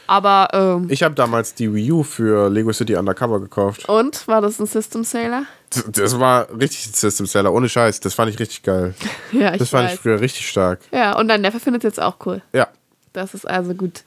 aber. 0.07 0.48
Ähm, 0.53 0.88
ich 0.90 1.03
habe 1.03 1.15
damals 1.15 1.53
die 1.53 1.73
Wii 1.73 1.91
U 1.91 2.03
für 2.03 2.49
Lego 2.49 2.72
City 2.73 2.95
Undercover 2.95 3.40
gekauft. 3.40 3.88
Und? 3.90 4.27
War 4.27 4.41
das 4.41 4.60
ein 4.60 4.65
System 4.65 5.03
Seller? 5.03 5.44
Das 5.88 6.19
war 6.19 6.48
richtig 6.57 6.88
ein 6.88 6.94
System 6.94 7.26
Seller, 7.26 7.53
ohne 7.53 7.69
Scheiß. 7.69 7.99
Das 7.99 8.14
fand 8.14 8.32
ich 8.32 8.40
richtig 8.40 8.64
geil. 8.64 8.94
ja, 9.32 9.53
ich 9.53 9.60
Das 9.60 9.69
fand 9.69 9.88
weiß. 9.88 9.95
ich 9.95 9.99
früher 9.99 10.19
richtig 10.19 10.48
stark. 10.48 10.80
Ja, 10.91 11.18
und 11.18 11.27
dein 11.27 11.41
Neffe 11.41 11.60
findet 11.60 11.84
es 11.84 11.95
jetzt 11.95 12.02
auch 12.02 12.18
cool. 12.26 12.41
Ja. 12.53 12.68
Das 13.14 13.34
ist 13.34 13.48
also 13.48 13.73
gut. 13.73 14.03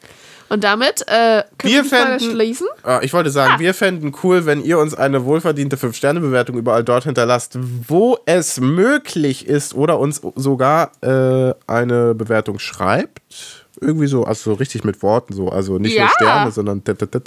Und 0.50 0.64
damit 0.64 1.02
äh, 1.08 1.44
können 1.58 1.74
wir, 1.74 1.82
wir 1.82 1.84
fänden, 1.84 2.20
schließen. 2.20 2.66
Äh, 2.86 3.04
ich 3.04 3.12
wollte 3.12 3.30
sagen, 3.30 3.54
ah. 3.56 3.58
wir 3.58 3.74
fänden 3.74 4.14
cool, 4.22 4.46
wenn 4.46 4.62
ihr 4.62 4.78
uns 4.78 4.94
eine 4.94 5.24
wohlverdiente 5.24 5.76
5-Sterne-Bewertung 5.76 6.56
überall 6.56 6.84
dort 6.84 7.04
hinterlasst, 7.04 7.58
wo 7.86 8.18
es 8.24 8.58
möglich 8.60 9.46
ist 9.46 9.74
oder 9.74 9.98
uns 9.98 10.22
sogar 10.36 10.92
äh, 11.02 11.54
eine 11.66 12.14
Bewertung 12.14 12.58
schreibt 12.58 13.57
irgendwie 13.80 14.06
so, 14.06 14.24
also 14.24 14.52
so 14.52 14.55
richtig 14.56 14.84
mit 14.84 15.02
Worten 15.02 15.32
so. 15.32 15.48
Also 15.48 15.78
nicht 15.78 15.94
ja. 15.94 16.05
nur 16.05 16.10
Sterne, 16.10 16.50
sondern. 16.50 16.82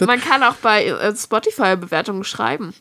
Man 0.05 0.21
kann 0.21 0.43
auch 0.43 0.55
bei 0.55 0.85
äh, 0.85 1.15
Spotify 1.15 1.75
Bewertungen 1.75 2.23
schreiben. 2.23 2.73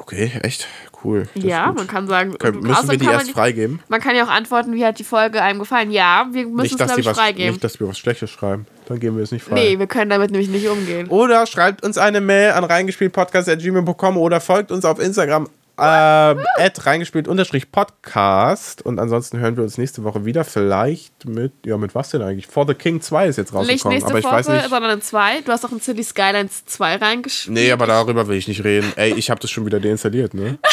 Okay, 0.00 0.30
echt 0.42 0.68
cool. 1.04 1.28
ja, 1.34 1.72
man 1.72 1.88
kann 1.88 2.06
sagen, 2.06 2.38
Können, 2.38 2.60
müssen 2.60 2.88
wir 2.88 2.98
die 2.98 3.06
erst 3.06 3.32
freigeben? 3.32 3.80
Man 3.88 4.00
kann 4.00 4.14
ja 4.14 4.24
auch 4.24 4.30
antworten, 4.30 4.72
wie 4.74 4.84
hat 4.84 4.98
die 4.98 5.04
Folge 5.04 5.42
einem 5.42 5.58
gefallen. 5.58 5.90
Ja, 5.90 6.28
wir 6.30 6.46
müssen 6.46 6.62
nicht, 6.62 6.80
es, 6.80 6.86
glaube 6.86 7.00
ich, 7.00 7.06
was, 7.06 7.16
freigeben. 7.16 7.50
Nicht, 7.50 7.64
dass 7.64 7.80
wir 7.80 7.88
was 7.88 7.98
Schlechtes 7.98 8.30
schreiben. 8.30 8.66
Dann 8.86 9.00
geben 9.00 9.16
wir 9.16 9.24
es 9.24 9.32
nicht 9.32 9.44
frei. 9.44 9.54
Nee, 9.54 9.78
wir 9.78 9.86
können 9.86 10.10
damit 10.10 10.30
nämlich 10.30 10.48
nicht 10.48 10.68
umgehen. 10.68 11.08
Oder 11.08 11.46
schreibt 11.46 11.84
uns 11.84 11.98
eine 11.98 12.20
Mail 12.20 12.52
an 12.52 12.64
reingespieltpodcast.gmail.com 12.64 14.16
oder 14.16 14.40
folgt 14.40 14.70
uns 14.70 14.84
auf 14.84 15.00
Instagram 15.00 15.48
äh, 15.78 16.70
reingespielt 16.78 17.28
unterstrich 17.28 17.70
Podcast. 17.70 18.84
Und 18.84 18.98
ansonsten 18.98 19.38
hören 19.38 19.56
wir 19.56 19.62
uns 19.62 19.78
nächste 19.78 20.04
Woche 20.04 20.24
wieder. 20.24 20.44
Vielleicht 20.44 21.24
mit, 21.26 21.52
ja, 21.64 21.76
mit 21.76 21.94
was 21.94 22.10
denn 22.10 22.22
eigentlich? 22.22 22.46
For 22.46 22.66
the 22.66 22.74
King 22.74 23.00
2 23.00 23.28
ist 23.28 23.36
jetzt 23.36 23.54
rausgekommen. 23.54 23.74
Nicht 23.74 23.84
nächste 23.84 24.10
aber 24.10 24.18
ich 24.18 24.24
Woche, 24.24 24.34
weiß 24.34 24.48
nicht. 24.48 24.68
sondern 24.68 24.92
in 24.92 25.02
2. 25.02 25.42
Du 25.42 25.52
hast 25.52 25.64
auch 25.64 25.72
in 25.72 25.80
City 25.80 26.02
Skylines 26.02 26.64
2 26.66 26.96
reingespielt. 26.96 27.54
Nee, 27.54 27.72
aber 27.72 27.86
darüber 27.86 28.26
will 28.28 28.36
ich 28.36 28.48
nicht 28.48 28.64
reden. 28.64 28.92
Ey, 28.96 29.14
ich 29.14 29.30
habe 29.30 29.40
das 29.40 29.50
schon 29.50 29.66
wieder 29.66 29.80
deinstalliert, 29.80 30.34
ne? 30.34 30.58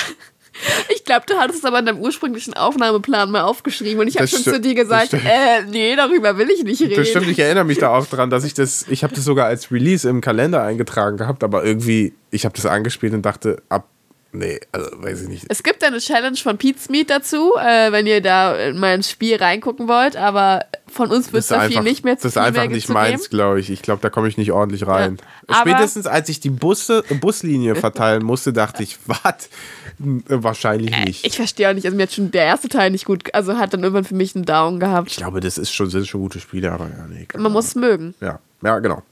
Ich 0.89 1.03
glaube, 1.03 1.25
du 1.27 1.35
hattest 1.35 1.59
es 1.59 1.65
aber 1.65 1.79
in 1.79 1.85
deinem 1.85 1.99
ursprünglichen 1.99 2.53
Aufnahmeplan 2.53 3.29
mal 3.29 3.41
aufgeschrieben 3.41 3.99
und 3.99 4.07
ich 4.07 4.15
habe 4.15 4.27
schon 4.27 4.41
zu 4.41 4.59
dir 4.59 4.73
gesagt, 4.73 5.13
äh, 5.13 5.63
nee, 5.69 5.95
darüber 5.95 6.37
will 6.37 6.49
ich 6.49 6.63
nicht 6.63 6.81
reden. 6.81 6.95
Das 6.95 7.09
stimmt, 7.09 7.27
ich 7.27 7.39
erinnere 7.39 7.65
mich 7.65 7.77
da 7.77 7.89
auch 7.89 8.05
dran, 8.05 8.29
dass 8.29 8.45
ich 8.45 8.53
das, 8.53 8.85
ich 8.89 9.03
habe 9.03 9.13
das 9.13 9.25
sogar 9.25 9.47
als 9.47 9.69
Release 9.69 10.07
im 10.07 10.21
Kalender 10.21 10.63
eingetragen 10.63 11.17
gehabt, 11.17 11.43
aber 11.43 11.63
irgendwie, 11.63 12.13
ich 12.31 12.45
habe 12.45 12.55
das 12.55 12.65
angespielt 12.65 13.13
und 13.13 13.23
dachte, 13.23 13.61
ab 13.67 13.89
Nee, 14.37 14.59
also 14.71 14.89
weiß 14.93 15.21
ich 15.23 15.27
nicht. 15.29 15.45
Es 15.49 15.63
gibt 15.63 15.83
eine 15.83 15.99
Challenge 15.99 16.37
von 16.37 16.57
Pete's 16.57 16.89
Meat 16.89 17.09
dazu, 17.09 17.53
äh, 17.55 17.91
wenn 17.91 18.05
ihr 18.05 18.21
da 18.21 18.73
mal 18.73 18.95
ins 18.95 19.09
Spiel 19.09 19.37
reingucken 19.37 19.87
wollt, 19.87 20.17
aber 20.17 20.65
von 20.87 21.09
uns 21.09 21.31
wird 21.31 21.41
es 21.41 21.47
da 21.47 21.61
viel 21.61 21.81
nicht 21.81 22.03
mehr 22.03 22.17
zu 22.17 22.23
Das 22.23 22.33
ist 22.33 22.37
einfach 22.37 22.67
nicht 22.67 22.89
meins, 22.89 23.29
glaube 23.29 23.59
ich. 23.59 23.69
Ich 23.69 23.81
glaube, 23.81 24.01
da 24.01 24.09
komme 24.09 24.27
ich 24.27 24.37
nicht 24.37 24.51
ordentlich 24.51 24.85
rein. 24.87 25.17
Ja, 25.49 25.61
Spätestens 25.61 26.07
als 26.07 26.29
ich 26.29 26.39
die 26.39 26.49
Busse, 26.49 27.03
Buslinie 27.21 27.75
verteilen 27.75 28.23
musste, 28.23 28.53
dachte 28.53 28.83
ich, 28.83 28.97
was? 29.05 29.49
Wahrscheinlich 29.97 30.93
äh, 30.93 31.05
nicht. 31.05 31.25
Ich 31.25 31.35
verstehe 31.35 31.69
auch 31.69 31.73
nicht. 31.73 31.85
Also 31.85 31.95
mir 31.95 32.03
hat 32.03 32.13
schon 32.13 32.31
der 32.31 32.43
erste 32.43 32.67
Teil 32.67 32.91
nicht 32.91 33.05
gut, 33.05 33.33
also 33.33 33.57
hat 33.57 33.73
dann 33.73 33.83
irgendwann 33.83 34.03
für 34.03 34.15
mich 34.15 34.35
einen 34.35 34.45
Down 34.45 34.79
gehabt. 34.79 35.11
Ich 35.11 35.17
glaube, 35.17 35.39
das 35.39 35.57
ist 35.57 35.71
schon, 35.71 35.89
sind 35.89 36.07
schon 36.07 36.21
gute 36.21 36.39
Spiele, 36.39 36.71
aber 36.71 36.85
ja, 36.85 37.07
nee. 37.07 37.27
Man 37.37 37.51
muss 37.51 37.67
es 37.67 37.75
mögen. 37.75 38.13
Ja. 38.21 38.39
Ja, 38.65 38.79
genau. 38.79 39.03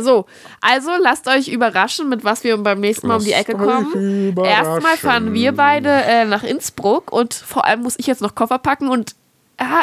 So, 0.00 0.26
also 0.60 0.90
lasst 1.00 1.28
euch 1.28 1.46
überraschen, 1.46 2.08
mit 2.08 2.24
was 2.24 2.42
wir 2.42 2.56
beim 2.58 2.80
nächsten 2.80 3.06
Mal 3.06 3.14
lasst 3.14 3.26
um 3.26 3.32
die 3.32 3.34
Ecke 3.34 3.54
kommen. 3.56 4.34
Erstmal 4.44 4.96
fahren 4.96 5.32
wir 5.32 5.52
beide 5.52 5.88
äh, 5.88 6.24
nach 6.24 6.42
Innsbruck 6.42 7.12
und 7.12 7.32
vor 7.32 7.64
allem 7.64 7.82
muss 7.82 7.94
ich 7.98 8.08
jetzt 8.08 8.20
noch 8.20 8.34
Koffer 8.34 8.58
packen 8.58 8.88
und 8.88 9.14
ja, 9.60 9.82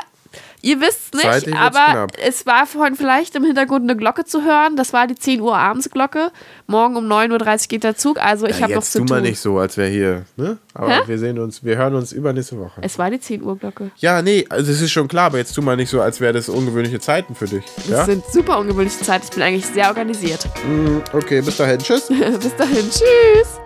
Ihr 0.63 0.79
wisst 0.79 1.13
nicht, 1.13 1.25
Zeitlich 1.25 1.55
aber 1.57 2.07
es 2.25 2.45
war 2.45 2.65
vorhin 2.65 2.95
vielleicht 2.95 3.35
im 3.35 3.43
Hintergrund 3.43 3.83
eine 3.83 3.97
Glocke 3.97 4.23
zu 4.23 4.45
hören. 4.45 4.77
Das 4.77 4.93
war 4.93 5.07
die 5.07 5.15
10 5.15 5.41
Uhr 5.41 5.57
abends 5.57 5.89
Glocke. 5.89 6.31
Morgen 6.67 6.95
um 6.95 7.05
9.30 7.05 7.33
Uhr 7.33 7.67
geht 7.67 7.83
der 7.83 7.97
Zug. 7.97 8.17
Also 8.17 8.45
ich 8.47 8.55
ja, 8.59 8.63
habe 8.63 8.75
noch 8.75 8.83
zu 8.83 8.99
tun. 8.99 9.07
tu 9.07 9.13
mal 9.13 9.21
nicht 9.21 9.41
so, 9.41 9.59
als 9.59 9.75
wäre 9.75 9.89
hier. 9.89 10.25
Ne? 10.37 10.57
Aber 10.73 10.89
Hä? 10.89 10.99
wir 11.05 11.19
sehen 11.19 11.37
uns, 11.37 11.65
wir 11.65 11.75
hören 11.75 11.95
uns 11.95 12.13
übernächste 12.13 12.57
Woche. 12.57 12.79
Es 12.81 12.97
war 12.97 13.11
die 13.11 13.19
10 13.19 13.43
Uhr 13.43 13.57
Glocke. 13.57 13.91
Ja, 13.97 14.21
nee, 14.21 14.45
also 14.47 14.71
es 14.71 14.79
ist 14.79 14.91
schon 14.91 15.09
klar, 15.09 15.25
aber 15.25 15.39
jetzt 15.39 15.53
tu 15.53 15.61
mal 15.61 15.75
nicht 15.75 15.89
so, 15.89 15.99
als 15.99 16.21
wäre 16.21 16.31
das 16.31 16.47
ungewöhnliche 16.47 17.01
Zeiten 17.01 17.35
für 17.35 17.47
dich. 17.47 17.65
Das 17.75 17.89
ja? 17.89 18.05
sind 18.05 18.23
super 18.31 18.57
ungewöhnliche 18.57 18.99
Zeiten. 18.99 19.25
Ich 19.25 19.31
bin 19.31 19.43
eigentlich 19.43 19.65
sehr 19.65 19.89
organisiert. 19.89 20.47
Mm, 20.65 20.99
okay, 21.11 21.41
bis 21.41 21.57
dahin. 21.57 21.79
Tschüss. 21.79 22.07
bis 22.41 22.55
dahin. 22.55 22.89
Tschüss. 22.89 23.59